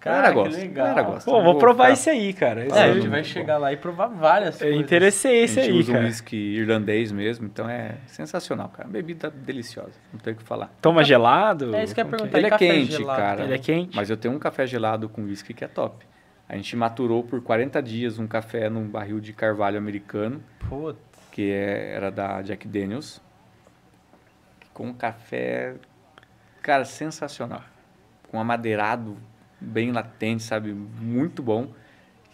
Galera 0.00 0.28
que 0.28 0.34
gosta. 0.34 0.56
legal. 0.60 0.86
Galera 0.86 1.02
gosta. 1.02 1.28
Pô, 1.28 1.42
vou 1.42 1.58
provar 1.58 1.90
esse 1.90 2.08
aí, 2.08 2.32
cara. 2.32 2.64
Esse 2.64 2.78
É, 2.78 2.80
a 2.80 2.84
aí- 2.84 2.94
gente 2.94 3.08
vai 3.08 3.24
chegar 3.24 3.58
lá 3.58 3.72
e 3.72 3.76
provar 3.76 4.06
várias 4.06 4.54
É 4.62 4.66
coisas. 4.66 4.80
interessei 4.80 5.42
esse 5.42 5.58
a 5.58 5.62
gente 5.64 5.72
aí, 5.72 5.78
usa 5.80 5.90
um 5.90 5.94
cara. 5.96 6.06
whisky 6.06 6.36
irlandês 6.36 7.10
mesmo, 7.10 7.44
então 7.46 7.68
é 7.68 7.96
sensacional, 8.06 8.68
cara. 8.68 8.88
Bebida 8.88 9.30
deliciosa, 9.30 9.94
não 10.12 10.20
tem 10.20 10.32
o 10.32 10.36
que 10.36 10.44
falar. 10.44 10.70
Toma 10.80 11.02
gelado? 11.02 11.74
É 11.74 11.82
isso 11.82 11.92
que 11.92 12.00
eu 12.00 12.04
ia 12.04 12.10
Como 12.10 12.16
perguntar. 12.30 12.38
Ele 12.38 12.46
é 12.46 12.56
quente, 12.58 12.92
gelado? 12.92 13.20
cara. 13.20 13.42
Ele 13.42 13.54
é 13.54 13.58
quente? 13.58 13.96
Mas 13.96 14.10
eu 14.10 14.16
tenho 14.16 14.32
um 14.32 14.38
café 14.38 14.64
gelado 14.64 15.08
com 15.08 15.22
whisky 15.24 15.52
que 15.52 15.64
é 15.64 15.68
top. 15.68 16.06
A 16.48 16.54
gente 16.54 16.76
maturou 16.76 17.24
por 17.24 17.42
40 17.42 17.82
dias 17.82 18.16
um 18.20 18.28
café 18.28 18.68
num 18.70 18.86
barril 18.86 19.18
de 19.18 19.32
carvalho 19.32 19.76
americano, 19.76 20.40
Putz. 20.68 20.98
que 21.32 21.50
é- 21.50 21.94
era 21.96 22.10
da 22.10 22.42
Jack 22.42 22.68
Daniels, 22.68 23.20
com 24.74 24.88
um 24.88 24.92
café, 24.92 25.76
cara, 26.60 26.84
sensacional. 26.84 27.62
Com 28.30 28.38
amadeirado 28.38 29.16
bem 29.60 29.92
latente, 29.92 30.42
sabe? 30.42 30.74
Muito 30.74 31.42
bom. 31.42 31.72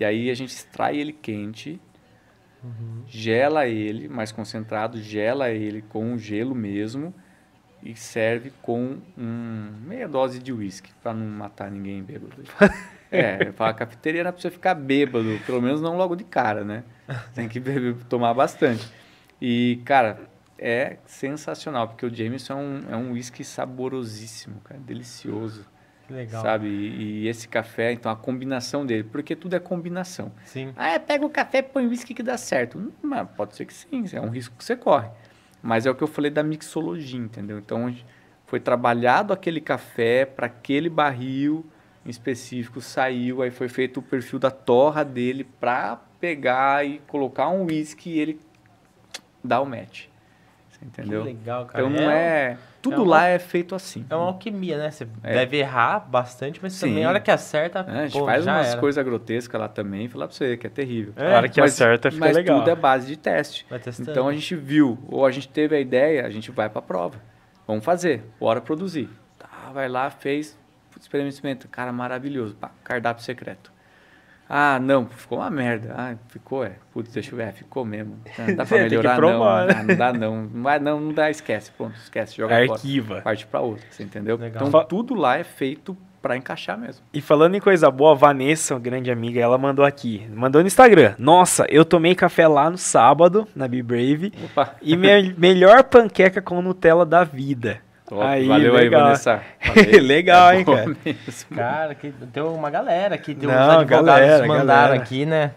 E 0.01 0.05
aí 0.05 0.31
a 0.31 0.35
gente 0.35 0.51
extrai 0.51 0.97
ele 0.97 1.12
quente, 1.12 1.79
gela 3.07 3.67
ele 3.67 4.09
mais 4.09 4.33
concentrado, 4.33 5.01
gela 5.01 5.51
ele 5.51 5.83
com 5.83 6.17
gelo 6.17 6.55
mesmo 6.55 7.15
e 7.83 7.95
serve 7.95 8.53
com 8.62 8.99
um, 9.17 9.73
meia 9.87 10.09
dose 10.09 10.39
de 10.39 10.53
uísque 10.53 10.91
para 11.03 11.15
não 11.15 11.27
matar 11.27 11.71
ninguém 11.71 12.03
bêbado. 12.03 12.43
É, 13.12 13.53
a 13.59 13.75
cafeteria 13.75 14.23
pra 14.23 14.41
você 14.41 14.53
ficar 14.53 14.73
bêbado, 14.73 15.41
pelo 15.45 15.61
menos 15.61 15.83
não 15.83 15.97
logo 15.97 16.15
de 16.15 16.23
cara, 16.23 16.62
né? 16.62 16.85
Tem 17.35 17.49
que 17.49 17.59
beber, 17.59 17.97
tomar 18.09 18.33
bastante. 18.33 18.89
E, 19.43 19.83
cara, 19.85 20.21
é 20.61 20.99
sensacional, 21.07 21.89
porque 21.89 22.05
o 22.05 22.15
Jameson 22.15 22.53
é 22.53 22.57
um, 22.57 22.82
é 22.91 22.97
um 22.97 23.12
whisky 23.12 23.43
saborosíssimo, 23.43 24.61
cara, 24.61 24.78
delicioso, 24.78 25.66
Que 26.07 26.12
legal. 26.12 26.43
sabe? 26.43 26.66
E, 26.69 27.23
e 27.23 27.28
esse 27.28 27.49
café, 27.49 27.93
então, 27.93 28.12
a 28.12 28.16
combinação 28.16 28.85
dele, 28.85 29.05
porque 29.05 29.35
tudo 29.35 29.57
é 29.57 29.59
combinação. 29.59 30.31
Sim. 30.45 30.73
Ah, 30.77 30.91
é, 30.91 30.99
pega 30.99 31.24
o 31.24 31.31
café 31.31 31.59
e 31.59 31.62
põe 31.62 31.87
whisky 31.87 32.12
que 32.12 32.23
dá 32.23 32.37
certo. 32.37 32.78
Hum, 32.78 32.93
Mas 33.03 33.27
pode 33.31 33.57
ser 33.57 33.65
que 33.65 33.73
sim, 33.73 34.05
é 34.12 34.20
um 34.20 34.28
risco 34.28 34.55
que 34.57 34.62
você 34.62 34.77
corre. 34.77 35.09
Mas 35.62 35.87
é 35.87 35.91
o 35.91 35.95
que 35.95 36.03
eu 36.03 36.09
falei 36.09 36.31
da 36.31 36.43
mixologia, 36.43 37.19
entendeu? 37.19 37.59
Então 37.59 37.95
foi 38.47 38.61
trabalhado 38.61 39.32
aquele 39.32 39.61
café 39.61 40.24
para 40.27 40.47
aquele 40.47 40.89
barril 40.91 41.65
em 42.05 42.11
específico, 42.11 42.81
saiu, 42.81 43.43
aí 43.43 43.51
foi 43.51 43.69
feito 43.69 44.01
o 44.01 44.03
perfil 44.03 44.39
da 44.39 44.51
torra 44.51 45.05
dele 45.05 45.45
para 45.45 45.97
pegar 46.19 46.85
e 46.87 46.99
colocar 47.07 47.49
um 47.49 47.65
whisky 47.65 48.11
e 48.11 48.19
ele 48.19 48.41
dá 49.45 49.61
o 49.61 49.66
match. 49.66 50.10
Entendeu? 50.82 51.20
Que 51.23 51.28
legal, 51.28 51.66
cara. 51.66 51.85
Então 51.86 51.90
não 52.02 52.11
é. 52.11 52.57
Tudo 52.81 53.02
uma- 53.02 53.11
lá 53.11 53.27
é 53.27 53.39
feito 53.39 53.74
assim. 53.74 54.07
É 54.09 54.16
uma 54.16 54.27
alquimia, 54.27 54.78
né? 54.78 54.90
Você 54.90 55.07
É. 55.23 55.35
deve 55.35 55.59
errar 55.59 56.01
bastante, 56.01 56.59
mas 56.62 56.73
Sim. 56.73 56.89
também 56.89 57.05
a 57.05 57.09
hora 57.11 57.20
que 57.20 57.31
acerta, 57.31 57.85
É, 57.86 57.98
a 57.98 58.07
gente 58.07 58.19
pô, 58.19 58.24
faz 58.24 58.44
já 58.44 58.57
umas 58.57 58.69
era. 58.70 58.81
coisas 58.81 59.05
grotescas 59.05 59.61
lá 59.61 59.69
também, 59.69 60.09
falar 60.09 60.27
pra 60.28 60.35
você 60.35 60.57
que 60.57 60.66
é 60.66 60.70
terrível. 60.70 61.12
É, 61.16 61.35
A 61.35 61.36
hora 61.36 61.48
que 61.51 61.61
acerta 61.61 62.11
fica 62.11 62.24
mas 62.24 62.35
legal. 62.35 62.59
tudo 62.61 62.70
é 62.70 62.74
base 62.74 63.07
de 63.07 63.16
teste. 63.16 63.66
Então 64.01 64.27
a 64.27 64.32
gente 64.32 64.57
viu, 64.57 64.98
ou 65.09 65.27
a 65.27 65.31
gente 65.31 65.48
teve 65.48 65.77
a 65.77 65.81
ideia, 65.81 66.24
a 66.27 66.31
gente 66.31 66.51
vai 66.51 66.70
pra 66.70 66.81
prova. 66.81 67.19
Vamos 67.66 67.85
fazer, 67.85 68.24
bora 68.40 68.61
produzir. 68.62 69.11
Tá, 69.39 69.70
vai 69.74 69.89
lá, 69.89 70.09
fez, 70.11 70.59
experimento, 70.98 71.69
cara, 71.69 71.93
maravilhoso, 71.93 72.55
pá, 72.55 72.70
cardápio 72.82 73.23
secreto. 73.23 73.70
Ah, 74.52 74.81
não, 74.81 75.06
ficou 75.06 75.39
uma 75.39 75.48
merda. 75.48 75.94
Ah, 75.97 76.14
ficou, 76.28 76.64
é. 76.64 76.72
Putz, 76.93 77.12
deixa 77.12 77.31
eu 77.32 77.36
ver, 77.36 77.44
é, 77.48 77.52
ficou 77.52 77.85
mesmo. 77.85 78.16
Ah, 78.36 78.47
Não 78.48 78.56
dá 78.56 78.66
pra 78.66 78.78
melhorar, 78.82 79.20
não. 79.20 79.66
né? 79.66 79.74
Ah, 79.78 79.82
não 79.85 79.97
dá, 79.97 80.12
não. 80.12 80.43
Não 80.52 80.62
vai, 80.64 80.78
não, 80.81 81.01
não 81.01 81.12
dá, 81.12 81.31
esquece. 81.31 81.70
Pronto, 81.70 81.94
esquece, 81.94 82.36
joga 82.36 82.56
fora. 82.66 82.72
Arquiva. 82.72 83.20
Parte 83.22 83.47
pra 83.47 83.60
outra, 83.60 83.86
você 83.89 84.02
entendeu? 84.02 84.36
Legal. 84.36 84.66
Então 84.66 84.85
tudo 84.85 85.14
lá 85.14 85.39
é 85.39 85.44
feito 85.44 85.97
pra 86.20 86.36
encaixar 86.36 86.77
mesmo. 86.77 87.02
E 87.14 87.20
falando 87.20 87.55
em 87.55 87.60
coisa 87.60 87.90
boa, 87.90 88.10
a 88.10 88.14
Vanessa, 88.14 88.74
uma 88.74 88.81
grande 88.81 89.10
amiga, 89.10 89.40
ela 89.40 89.56
mandou 89.56 89.85
aqui. 89.85 90.28
Mandou 90.35 90.60
no 90.60 90.66
Instagram. 90.66 91.14
Nossa, 91.16 91.64
eu 91.70 91.85
tomei 91.85 92.14
café 92.16 92.47
lá 92.48 92.68
no 92.68 92.77
sábado, 92.77 93.47
na 93.55 93.66
Be 93.68 93.82
Brave. 93.82 94.32
Opa, 94.47 94.74
E 94.82 94.97
me- 94.97 95.32
melhor 95.39 95.85
panqueca 95.85 96.43
com 96.43 96.60
Nutella 96.60 97.06
da 97.06 97.24
vida. 97.24 97.81
Top, 98.11 98.23
Aí, 98.27 98.47
valeu 98.47 98.74
legal. 98.74 99.01
aí, 99.01 99.05
Vanessa. 99.05 99.43
Valeu. 99.65 100.03
Legal, 100.03 100.53
hein, 100.55 100.65
bom 100.65 100.74
cara? 100.74 100.87
mesmo. 101.05 101.47
Cara, 101.57 101.95
que, 101.95 102.11
tem 102.11 102.43
uma 102.43 102.69
galera 102.70 103.15
aqui, 103.15 103.35
tem 103.35 103.49
uns 103.49 103.55
Não, 103.55 103.70
advogados 103.70 104.07
galera, 104.07 104.47
mandaram 104.47 104.65
galera. 104.66 104.95
aqui, 104.95 105.24
né? 105.24 105.53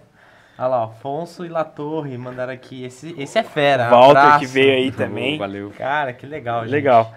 Olha 0.57 0.67
lá, 0.67 0.83
Afonso 0.83 1.43
e 1.43 1.49
Latorre 1.49 2.15
mandaram 2.17 2.53
aqui. 2.53 2.85
Esse, 2.85 3.15
esse 3.17 3.39
é 3.39 3.43
fera. 3.43 3.89
Walter 3.89 4.19
abraço. 4.19 4.39
que 4.39 4.45
veio 4.45 4.71
aí 4.73 4.91
também. 4.91 5.37
Valeu. 5.37 5.73
Cara, 5.75 6.13
que 6.13 6.25
legal, 6.27 6.61
gente. 6.61 6.71
Legal. 6.71 7.11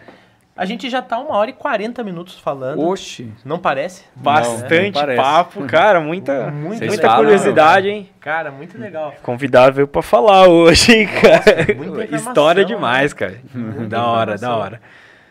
A 0.57 0.65
gente 0.65 0.89
já 0.89 1.03
tá 1.03 1.19
uma 1.19 1.37
hora 1.37 1.51
e 1.51 1.53
40 1.53 2.03
minutos 2.03 2.39
falando. 2.39 2.83
Oxi. 2.83 3.31
Não 3.45 3.59
parece? 3.59 4.05
Bastante 4.15 4.87
não 4.87 4.93
parece. 5.03 5.21
papo, 5.21 5.65
cara. 5.67 6.01
Muita, 6.01 6.51
Muito 6.51 6.83
muita 6.83 7.03
falam, 7.03 7.25
curiosidade, 7.25 7.91
hein? 7.91 8.09
Cara, 8.19 8.51
muito 8.51 8.79
legal. 8.79 9.13
Convidado 9.23 9.75
veio 9.75 9.87
pra 9.87 10.01
falar 10.01 10.49
hoje, 10.49 10.93
hein, 10.97 11.07
cara. 11.09 11.75
muita 11.77 12.05
informação, 12.05 12.17
História 12.31 12.63
né? 12.63 12.69
demais, 12.69 13.13
cara. 13.13 13.39
Muita 13.55 13.87
da 13.87 14.07
hora, 14.07 14.39
da 14.39 14.57
hora. 14.57 14.81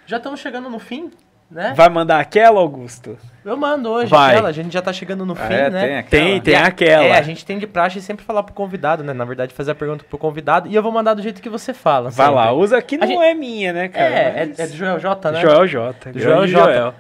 Já 0.06 0.18
estamos 0.18 0.40
chegando 0.40 0.70
no 0.70 0.80
fim, 0.80 1.10
né? 1.50 1.74
Vai 1.76 1.90
mandar 1.90 2.20
aquela, 2.20 2.60
Augusto? 2.60 3.18
Eu 3.44 3.56
mando 3.58 3.90
hoje 3.90 4.10
Vai. 4.10 4.32
aquela, 4.34 4.50
a 4.50 4.52
gente 4.52 4.72
já 4.74 4.82
tá 4.82 4.92
chegando 4.94 5.26
no 5.26 5.34
Ah, 5.34 5.36
fim, 5.36 5.54
é, 5.54 5.70
né? 5.70 5.82
tem 5.88 5.98
aquela? 5.98 6.24
Tem, 6.24 6.42
tem 6.42 6.56
a- 6.56 6.66
aquela. 6.68 7.04
É, 7.06 7.18
a 7.18 7.22
gente 7.22 7.46
tem 7.46 7.58
de 7.60 7.68
praxe 7.68 8.02
sempre 8.02 8.26
falar 8.26 8.44
pro 8.44 8.54
convidado, 8.54 9.04
né? 9.04 9.14
Na 9.14 9.26
verdade, 9.26 9.54
fazer 9.54 9.72
a 9.72 9.76
pergunta 9.76 10.04
pro 10.08 10.18
convidado 10.18 10.68
e 10.68 10.76
eu 10.76 10.82
vou 10.84 10.92
mandar 10.92 11.14
do 11.14 11.22
jeito 11.22 11.42
que 11.42 11.50
você 11.50 11.74
fala. 11.74 12.10
Vai 12.10 12.26
sempre. 12.28 12.42
lá, 12.42 12.52
usa 12.52 12.82
que 12.82 12.98
não 12.98 13.08
gente- 13.08 13.22
é 13.24 13.34
minha, 13.34 13.74
né, 13.74 13.88
cara? 13.88 14.06
É, 14.06 14.20
é, 14.42 14.46
Mas- 14.48 14.60
é 14.60 14.68
do 14.68 14.76
Joel 14.76 15.00
J, 15.00 15.32
né? 15.32 15.42
Joel 15.42 15.68
J. 15.68 16.12
Joel 16.20 16.48
J. 16.48 16.94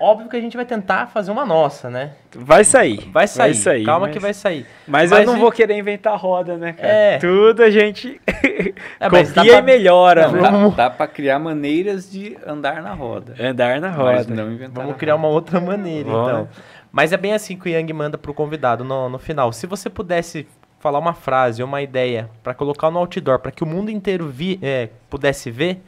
Óbvio 0.00 0.30
que 0.30 0.36
a 0.36 0.40
gente 0.40 0.56
vai 0.56 0.64
tentar 0.64 1.08
fazer 1.08 1.30
uma 1.30 1.44
nossa, 1.44 1.90
né? 1.90 2.12
Vai 2.34 2.64
sair. 2.64 3.08
Vai 3.12 3.26
sair. 3.28 3.84
Calma 3.84 4.06
mas... 4.06 4.12
que 4.14 4.18
vai 4.18 4.32
sair. 4.32 4.64
Mas, 4.88 5.10
Mas 5.10 5.20
eu 5.20 5.26
não 5.26 5.36
e- 5.36 5.40
vou 5.40 5.52
querer 5.52 5.76
inventar 5.76 6.16
roda, 6.18 6.56
né, 6.56 6.72
cara? 6.72 6.88
É. 6.88 7.18
Tudo 7.18 7.62
a 7.62 7.70
gente 7.70 8.18
É, 8.98 9.08
mas 9.10 9.30
copia 9.32 9.52
pra- 9.52 9.58
e 9.58 9.62
melhora, 9.62 10.22
Não, 10.28 10.32
né? 10.32 10.40
dá, 10.42 10.50
Vamos- 10.50 10.74
dá 10.76 10.90
pra 10.90 11.06
criar 11.06 11.38
maneiras 11.38 12.10
de 12.10 12.36
andar 12.46 12.82
na 12.82 12.94
roda. 12.94 13.34
Andar 13.38 13.80
na 13.80 13.90
Mas 13.90 14.26
roda. 14.26 14.34
não 14.42 14.52
inventar 14.52 14.82
Vamos 14.84 14.96
criar 14.98 15.14
roda. 15.14 15.26
uma 15.26 15.34
outra 15.34 15.60
maneira, 15.60 16.08
Bora. 16.10 16.32
então. 16.32 16.48
Mas 16.90 17.12
é 17.12 17.16
bem 17.16 17.34
assim 17.34 17.56
que 17.56 17.68
o 17.68 17.70
Yang 17.70 17.92
manda 17.92 18.16
pro 18.18 18.32
convidado 18.34 18.82
no, 18.82 19.08
no 19.08 19.18
final. 19.18 19.52
Se 19.52 19.66
você 19.66 19.88
pudesse 19.90 20.46
falar 20.80 20.98
uma 20.98 21.12
frase 21.12 21.62
ou 21.62 21.68
uma 21.68 21.82
ideia 21.82 22.30
pra 22.42 22.54
colocar 22.54 22.90
no 22.90 22.98
outdoor, 22.98 23.38
pra 23.38 23.52
que 23.52 23.62
o 23.62 23.66
mundo 23.66 23.90
inteiro 23.90 24.26
vi, 24.28 24.58
é, 24.62 24.88
pudesse 25.10 25.50
ver, 25.50 25.82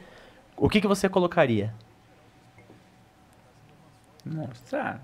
o 0.55 0.69
que, 0.69 0.79
que 0.79 0.87
você 0.87 1.09
colocaria? 1.09 1.73
Nossa. 4.25 4.99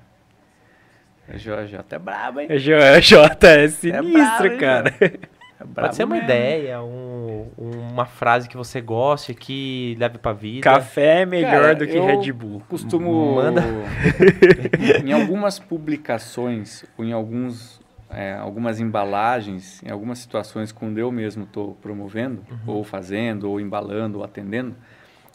O 1.31 1.37
Jorge 1.37 1.77
é 1.89 1.99
brabo, 1.99 2.39
hein? 2.39 2.47
É 2.49 2.57
Joel 2.57 2.99
J 3.01 3.47
é 3.47 3.67
sinistro, 3.67 4.11
bravo, 4.13 4.45
hein, 4.47 4.57
cara. 4.57 4.93
É 4.99 5.63
brabo 5.63 5.73
Pode 5.75 5.95
ser 5.95 6.05
uma 6.05 6.15
mesmo. 6.15 6.25
ideia, 6.25 6.81
um- 6.81 7.47
uma 7.91 8.05
frase 8.05 8.47
que 8.49 8.57
você 8.57 8.81
goste, 8.81 9.33
que 9.35 9.95
leve 9.99 10.17
pra 10.17 10.33
vida. 10.33 10.61
Café 10.63 11.21
é 11.21 11.25
melhor 11.25 11.51
Cara, 11.51 11.75
do 11.75 11.85
que 11.85 11.99
Red 11.99 12.31
Bull. 12.31 12.63
Costumo. 12.67 13.35
Manda. 13.35 13.61
em 15.05 15.11
algumas 15.11 15.59
publicações, 15.59 16.83
ou 16.97 17.03
em 17.05 17.11
alguns, 17.13 17.79
é, 18.09 18.33
algumas 18.33 18.79
embalagens, 18.79 19.83
em 19.83 19.91
algumas 19.91 20.19
situações, 20.19 20.71
quando 20.71 20.97
eu 20.97 21.11
mesmo 21.11 21.43
estou 21.43 21.75
promovendo, 21.81 22.43
ou 22.65 22.83
fazendo, 22.83 23.49
ou 23.51 23.59
embalando, 23.59 24.19
ou 24.19 24.23
atendendo, 24.23 24.75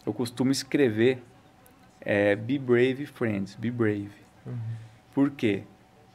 eu 0.05 0.11
costumo 0.13 0.51
escrever 0.51 1.21
é, 2.05 2.35
Be 2.35 2.59
Brave 2.59 3.07
Friends, 3.07 3.55
Be 3.55 3.71
Brave. 3.71 4.11
Por 5.13 5.31
quê? 5.31 5.63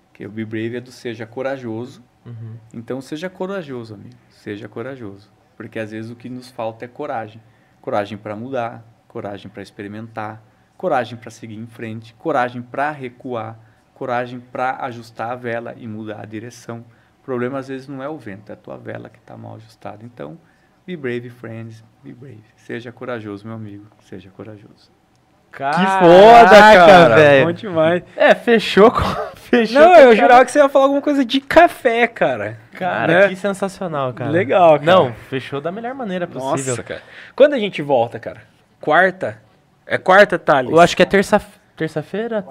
Porque 0.08 0.24
o 0.24 0.30
Be 0.30 0.44
Brave 0.44 0.76
é 0.76 0.80
do 0.80 0.92
seja 0.92 1.26
corajoso. 1.26 2.02
Uhum. 2.24 2.56
Então 2.72 3.00
seja 3.00 3.28
corajoso, 3.28 3.94
amigo. 3.94 4.14
Seja 4.30 4.68
corajoso. 4.68 5.30
Porque 5.56 5.78
às 5.78 5.90
vezes 5.90 6.10
o 6.10 6.16
que 6.16 6.28
nos 6.28 6.48
falta 6.48 6.84
é 6.84 6.88
coragem. 6.88 7.42
Coragem 7.80 8.16
para 8.16 8.36
mudar, 8.36 8.84
coragem 9.08 9.50
para 9.50 9.62
experimentar, 9.62 10.42
coragem 10.76 11.18
para 11.18 11.30
seguir 11.30 11.56
em 11.56 11.66
frente, 11.66 12.14
coragem 12.14 12.62
para 12.62 12.90
recuar, 12.90 13.58
coragem 13.94 14.38
para 14.38 14.84
ajustar 14.84 15.32
a 15.32 15.36
vela 15.36 15.74
e 15.76 15.88
mudar 15.88 16.20
a 16.20 16.26
direção. 16.26 16.84
O 17.20 17.24
problema 17.24 17.58
às 17.58 17.68
vezes 17.68 17.88
não 17.88 18.02
é 18.02 18.08
o 18.08 18.18
vento, 18.18 18.50
é 18.50 18.52
a 18.52 18.56
tua 18.56 18.76
vela 18.76 19.08
que 19.08 19.18
está 19.18 19.36
mal 19.36 19.56
ajustada. 19.56 20.04
Então, 20.04 20.38
be 20.86 20.96
brave, 20.96 21.30
friends, 21.30 21.82
be 22.02 22.12
brave. 22.12 22.44
Seja 22.56 22.92
corajoso, 22.92 23.46
meu 23.46 23.56
amigo. 23.56 23.86
Seja 24.00 24.30
corajoso. 24.30 24.99
Que 25.52 25.58
Caraca, 25.58 25.98
foda, 26.00 26.50
cara. 26.86 27.14
velho. 27.16 27.46
Bom 27.46 27.52
demais. 27.52 28.02
É, 28.16 28.34
fechou 28.34 28.90
com. 28.90 29.00
Fechou 29.50 29.80
Não, 29.80 29.88
com 29.88 29.94
eu 29.96 30.04
cara- 30.04 30.14
jurava 30.16 30.44
que 30.44 30.52
você 30.52 30.60
ia 30.60 30.68
falar 30.68 30.84
alguma 30.84 31.02
coisa 31.02 31.24
de 31.24 31.40
café, 31.40 32.06
cara. 32.06 32.56
Cara, 32.78 33.22
Né? 33.22 33.28
que 33.28 33.34
sensacional, 33.34 34.12
cara. 34.12 34.30
Legal, 34.30 34.78
cara. 34.78 34.84
Não, 34.84 35.12
fechou 35.28 35.60
da 35.60 35.72
melhor 35.72 35.92
maneira 35.92 36.24
possível. 36.24 36.50
Nossa, 36.76 36.82
cara. 36.84 37.02
Quando 37.34 37.54
a 37.54 37.58
gente 37.58 37.82
volta, 37.82 38.20
cara? 38.20 38.42
Quarta? 38.80 39.38
É 39.84 39.98
quarta, 39.98 40.38
Thales? 40.38 40.70
Eu 40.70 40.78
acho 40.78 40.96
que 40.96 41.02
é 41.02 41.06
terça- 41.06 41.42
terça-feira. 41.76 42.44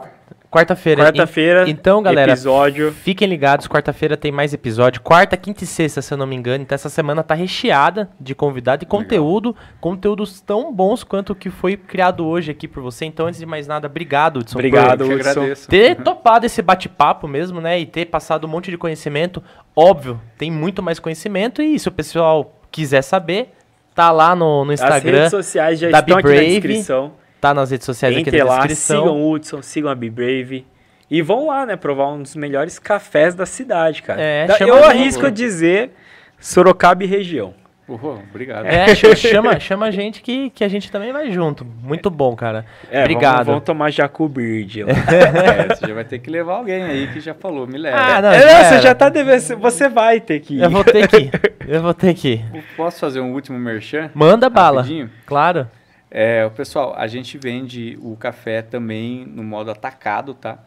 Quarta-feira. 0.52 1.04
Quarta-feira, 1.04 1.70
Então, 1.70 2.02
galera, 2.02 2.32
episódio. 2.32 2.92
Fiquem 2.92 3.28
ligados, 3.28 3.68
quarta-feira 3.68 4.18
tem 4.18 4.32
mais 4.32 4.52
episódio. 4.52 5.00
Quarta, 5.00 5.38
quinta 5.38 5.64
e 5.64 5.68
sexta, 5.68 6.02
se 6.02 6.12
eu 6.12 6.18
não 6.18 6.26
me 6.26 6.36
engano. 6.36 6.64
Então 6.64 6.74
essa 6.74 6.90
semana 6.90 7.22
tá 7.22 7.36
recheada 7.36 8.10
de 8.20 8.34
convidado 8.34 8.84
e 8.84 8.88
conteúdo. 8.88 9.56
Conteúdos 9.80 10.42
tão 10.42 10.74
bons 10.74 11.04
quanto 11.04 11.34
o 11.34 11.36
que 11.36 11.52
foi 11.52 11.78
criado 11.78 12.26
hoje 12.26 12.50
aqui 12.50 12.68
por 12.68 12.82
você. 12.82 13.06
Então, 13.06 13.28
antes 13.28 13.40
de 13.40 13.46
mais 13.46 13.68
nada, 13.68 13.86
obrigado, 13.86 14.38
Hudson, 14.38 14.58
Obrigado, 14.58 15.02
Eu 15.04 15.08
que 15.10 15.14
Hudson. 15.18 15.30
agradeço. 15.30 15.66
por 15.66 15.70
ter 15.70 15.96
topado 15.98 16.46
esse 16.48 16.62
bate-papo 16.64 17.28
mesmo, 17.28 17.62
né? 17.62 17.80
E 17.80 17.86
ter 17.86 18.06
passado 18.06 18.46
um 18.46 18.50
monte 18.50 18.72
de 18.72 18.78
conhecimento. 18.78 19.44
Óbvio, 19.76 20.20
tem 20.36 20.50
muito 20.50 20.82
mais 20.82 20.98
conhecimento. 20.98 21.62
E 21.62 21.78
se 21.78 21.88
o 21.88 21.92
pessoal 21.92 22.56
quiser 22.72 23.04
saber, 23.04 23.54
tá 23.94 24.10
lá 24.12 24.36
no, 24.36 24.66
no 24.66 24.72
As 24.72 24.82
Instagram, 24.82 25.12
redes 25.18 25.30
sociais 25.32 25.78
já 25.80 25.92
da 25.92 26.00
estão 26.00 26.18
aqui 26.18 26.28
Be 26.28 26.34
na 26.34 26.36
Brave. 26.40 26.54
descrição. 26.60 27.12
Tá 27.40 27.54
nas 27.54 27.72
redes 27.72 27.86
sociais 27.86 28.14
aqui 28.16 28.22
Entrem 28.22 28.40
na 28.40 28.46
lá, 28.46 28.58
descrição. 28.60 29.02
sigam 29.04 29.22
o 29.22 29.32
Hudson, 29.32 29.62
sigam 29.62 29.90
a 29.92 29.96
Be 29.96 30.10
Brave. 30.10 30.66
E 31.12 31.22
vão 31.24 31.48
lá, 31.48 31.66
né, 31.66 31.76
provar 31.76 32.08
um 32.10 32.22
dos 32.22 32.36
melhores 32.36 32.78
cafés 32.78 33.34
da 33.34 33.46
cidade, 33.46 34.04
cara. 34.04 34.22
É, 34.22 34.46
Da- 34.46 34.58
chama 34.58 34.74
eu 34.76 34.84
a 34.84 34.90
arrisco 34.90 35.26
a 35.26 35.30
dizer 35.32 35.92
Sorocaba 36.40 37.04
e 37.04 37.08
região. 37.08 37.54
Uhum, 37.88 38.20
obrigado. 38.30 38.68
É, 38.68 38.94
ch- 38.94 39.16
chama, 39.18 39.60
chama 39.60 39.88
a 39.88 39.92
gente 39.92 40.22
que, 40.22 40.52
que 40.52 40.64
a 40.64 40.68
gente 40.68 40.92
também 40.92 41.12
vai 41.12 41.32
junto. 41.32 41.66
Muito 41.66 42.12
bom, 42.12 42.36
cara. 42.36 42.64
É, 42.92 43.02
Obrigado. 43.02 43.38
Vamos, 43.38 43.48
vamos 43.48 43.64
tomar 43.64 43.90
Jacu 43.92 44.30
Bird. 44.30 44.84
lá. 44.84 44.94
É, 45.12 45.76
você 45.76 45.88
já 45.88 45.94
vai 45.96 46.04
ter 46.06 46.20
que 46.20 46.30
levar 46.30 46.58
alguém 46.58 46.84
aí 46.84 47.08
que 47.12 47.20
já 47.20 47.34
falou, 47.34 47.66
me 47.66 47.80
leva. 47.80 47.98
Ah, 47.98 48.22
não, 48.22 48.32
É, 48.32 48.46
não, 48.46 48.70
você 48.70 48.82
já 48.82 48.94
tá 48.94 49.10
devendo. 49.10 49.58
Você 49.60 49.90
vai 49.90 50.20
ter 50.20 50.40
que 50.40 50.58
ir. 50.58 50.62
Eu 50.62 50.70
vou 50.70 50.84
ter 50.84 51.08
que 51.08 51.18
ir. 51.18 51.32
Eu 51.68 51.82
vou 51.82 51.94
ter 51.96 52.14
que 52.14 52.34
ir. 52.34 52.46
Posso 52.78 53.00
fazer 53.00 53.20
um 53.22 53.34
último 53.34 53.58
merchan? 53.58 54.12
Manda 54.14 54.50
bala. 54.50 54.82
Rapidinho? 54.82 55.10
Claro. 55.26 55.68
É, 56.12 56.50
pessoal, 56.50 56.96
a 56.96 57.06
gente 57.06 57.38
vende 57.38 57.98
o 58.02 58.16
café 58.18 58.64
também 58.64 59.26
no 59.28 59.44
modo 59.44 59.70
atacado, 59.70 60.34
tá? 60.34 60.58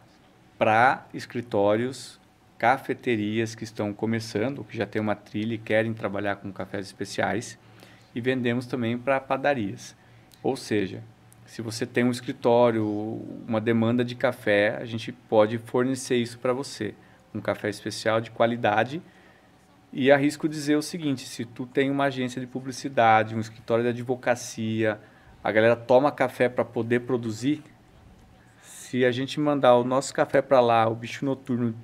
Para 0.56 1.04
escritórios, 1.12 2.20
cafeterias 2.56 3.56
que 3.56 3.64
estão 3.64 3.92
começando, 3.92 4.62
que 4.62 4.76
já 4.76 4.86
tem 4.86 5.02
uma 5.02 5.16
trilha 5.16 5.54
e 5.54 5.58
querem 5.58 5.92
trabalhar 5.92 6.36
com 6.36 6.52
cafés 6.52 6.86
especiais. 6.86 7.58
E 8.14 8.20
vendemos 8.20 8.66
também 8.66 8.96
para 8.96 9.18
padarias. 9.18 9.96
Ou 10.44 10.54
seja, 10.54 11.02
se 11.44 11.60
você 11.60 11.84
tem 11.84 12.04
um 12.04 12.10
escritório, 12.12 12.86
uma 13.48 13.60
demanda 13.60 14.04
de 14.04 14.14
café, 14.14 14.76
a 14.76 14.84
gente 14.84 15.10
pode 15.10 15.58
fornecer 15.58 16.16
isso 16.16 16.38
para 16.38 16.52
você. 16.52 16.94
Um 17.34 17.40
café 17.40 17.68
especial 17.68 18.20
de 18.20 18.30
qualidade 18.30 19.02
e 19.92 20.12
arrisco 20.12 20.48
dizer 20.48 20.76
o 20.76 20.82
seguinte: 20.82 21.26
se 21.26 21.44
tu 21.44 21.66
tem 21.66 21.90
uma 21.90 22.04
agência 22.04 22.40
de 22.40 22.46
publicidade, 22.46 23.34
um 23.34 23.40
escritório 23.40 23.82
de 23.82 23.90
advocacia, 23.90 25.00
a 25.42 25.50
galera 25.50 25.74
toma 25.74 26.12
café 26.12 26.48
para 26.48 26.64
poder 26.64 27.00
produzir. 27.00 27.62
Se 28.60 29.04
a 29.04 29.10
gente 29.10 29.40
mandar 29.40 29.76
o 29.76 29.84
nosso 29.84 30.14
café 30.14 30.40
para 30.40 30.60
lá, 30.60 30.88
o 30.88 30.94
bicho 30.94 31.24
noturno 31.24 31.74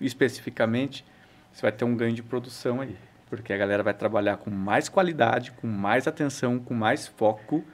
especificamente, 0.00 1.04
você 1.52 1.62
vai 1.62 1.72
ter 1.72 1.84
um 1.84 1.96
ganho 1.96 2.14
de 2.14 2.22
produção 2.22 2.80
aí. 2.80 2.96
Porque 3.30 3.52
a 3.52 3.56
galera 3.56 3.82
vai 3.82 3.94
trabalhar 3.94 4.36
com 4.36 4.50
mais 4.50 4.88
qualidade, 4.88 5.52
com 5.52 5.66
mais 5.66 6.06
atenção, 6.06 6.58
com 6.58 6.74
mais 6.74 7.06
foco, 7.06 7.64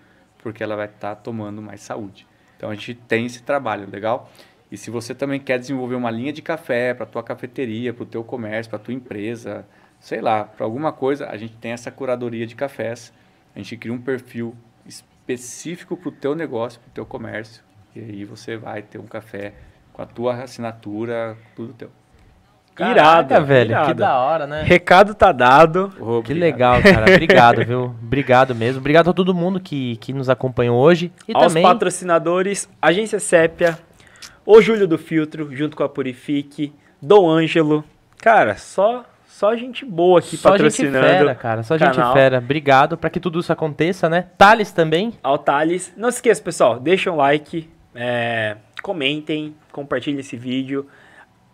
porque 0.41 0.63
ela 0.63 0.77
vai 0.77 0.87
estar 0.87 1.17
tomando 1.17 1.61
mais 1.61 1.81
saúde. 1.81 2.27
Então 2.57 2.71
a 2.71 2.75
gente 2.75 2.95
tem 2.95 3.27
esse 3.27 3.43
trabalho, 3.43 3.91
legal? 3.91 4.31
E 4.71 4.77
se 4.77 4.91
você 4.91 5.15
também 5.15 5.41
quer 5.41 5.59
desenvolver 5.59 5.97
uma 5.97 6.11
linha 6.11 6.33
de 6.33 6.43
café 6.43 6.95
para 6.95 7.07
tua 7.07 7.25
cafeteria, 7.25 7.93
para 7.93 8.03
o 8.05 8.07
teu 8.07 8.23
comércio, 8.23 8.71
para 8.71 8.79
tua 8.79 8.95
empresa, 8.95 9.67
sei 9.99 10.21
lá, 10.21 10.45
para 10.45 10.65
alguma 10.65 10.93
coisa, 10.93 11.29
a 11.29 11.37
gente 11.37 11.57
tem 11.57 11.73
essa 11.73 11.91
curadoria 11.91 12.47
de 12.47 12.55
cafés. 12.55 13.13
A 13.55 13.59
gente 13.59 13.77
cria 13.77 13.93
um 13.93 14.01
perfil 14.01 14.55
específico 15.29 15.97
para 15.97 16.09
o 16.09 16.13
teu 16.13 16.35
negócio, 16.35 16.81
para 16.81 16.89
o 16.89 16.93
teu 16.93 17.07
comércio. 17.07 17.63
E 17.95 18.01
aí 18.01 18.25
você 18.25 18.57
vai 18.57 18.81
ter 18.81 18.99
um 18.99 19.07
café 19.07 19.53
com 19.93 20.01
a 20.01 20.07
tua 20.07 20.43
assinatura, 20.43 21.37
tudo 21.55 21.75
teu. 21.75 21.91
Caraca, 22.75 23.41
velho. 23.41 23.73
irado. 23.73 23.89
Que 23.89 23.95
da 23.95 24.19
hora, 24.19 24.47
né? 24.47 24.63
Recado 24.63 25.13
tá 25.15 25.33
dado. 25.33 25.93
Que 26.25 26.33
legal, 26.33 26.81
cara. 26.81 27.11
Obrigado, 27.13 27.65
viu? 27.65 27.85
Obrigado 28.03 28.55
mesmo. 28.55 28.81
Obrigado 28.81 29.11
a 29.11 29.13
todo 29.13 29.35
mundo 29.35 29.59
que, 29.59 29.97
que 29.97 30.13
nos 30.13 30.31
acompanhou 30.31 30.79
hoje. 30.79 31.13
E 31.27 31.33
Aos 31.35 31.49
também. 31.49 31.63
patrocinadores, 31.65 32.69
Agência 32.81 33.19
Sépia, 33.19 33.77
o 34.47 34.63
Júlio 34.63 34.87
do 34.87 34.97
Filtro, 34.97 35.55
junto 35.55 35.77
com 35.77 35.83
a 35.83 35.89
Purifique, 35.89 36.73
Dom 37.03 37.29
Ângelo. 37.29 37.85
Cara, 38.19 38.57
só, 38.57 39.05
só 39.39 39.55
gente 39.55 39.85
boa 39.85 40.19
aqui 40.19 40.37
Só 40.37 40.51
gente 40.57 40.65
patrocinando. 40.65 41.07
fera, 41.07 41.35
cara. 41.37 41.63
Só 41.63 41.79
gente 41.79 41.95
canal. 41.95 42.13
fera. 42.13 42.39
Obrigado 42.39 42.99
pra 42.99 43.09
que 43.09 43.21
tudo 43.21 43.39
isso 43.39 43.53
aconteça, 43.53 44.09
né? 44.09 44.27
Thales 44.37 44.73
também. 44.73 45.15
Ao 45.23 45.39
Thales. 45.39 45.93
Não 45.97 46.11
se 46.11 46.17
esqueça, 46.17 46.43
pessoal, 46.43 46.81
deixem 46.81 47.13
um 47.13 47.15
like, 47.15 47.71
é, 47.95 48.57
comentem, 48.83 49.55
compartilhem 49.71 50.19
esse 50.19 50.37
vídeo. 50.37 50.89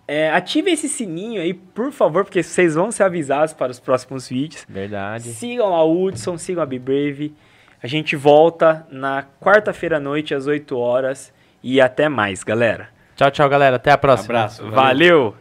É, 0.09 0.31
ative 0.31 0.71
esse 0.71 0.89
sininho 0.89 1.43
aí, 1.43 1.53
por 1.53 1.93
favor, 1.93 2.25
porque 2.25 2.43
vocês 2.43 2.75
vão 2.75 2.91
ser 2.91 3.03
avisados 3.03 3.53
para 3.53 3.71
os 3.71 3.79
próximos 3.79 4.27
vídeos. 4.31 4.65
Verdade. 4.67 5.25
Sigam 5.25 5.75
a 5.75 5.85
Hudson, 5.85 6.39
sigam 6.39 6.63
a 6.63 6.67
Be 6.67 6.79
Brave. 6.79 7.35
A 7.83 7.87
gente 7.87 8.17
volta 8.17 8.87
na 8.91 9.27
quarta-feira 9.39 9.99
à 9.99 10.01
noite, 10.01 10.35
às 10.35 10.47
8 10.47 10.75
horas. 10.75 11.35
E 11.63 11.83
até 11.83 12.09
mais, 12.09 12.43
galera. 12.43 12.89
Tchau, 13.15 13.31
tchau, 13.31 13.47
galera. 13.47 13.77
Até 13.77 13.91
a 13.91 13.99
próxima. 13.99 14.39
Abraço. 14.39 14.71
valeu. 14.71 15.35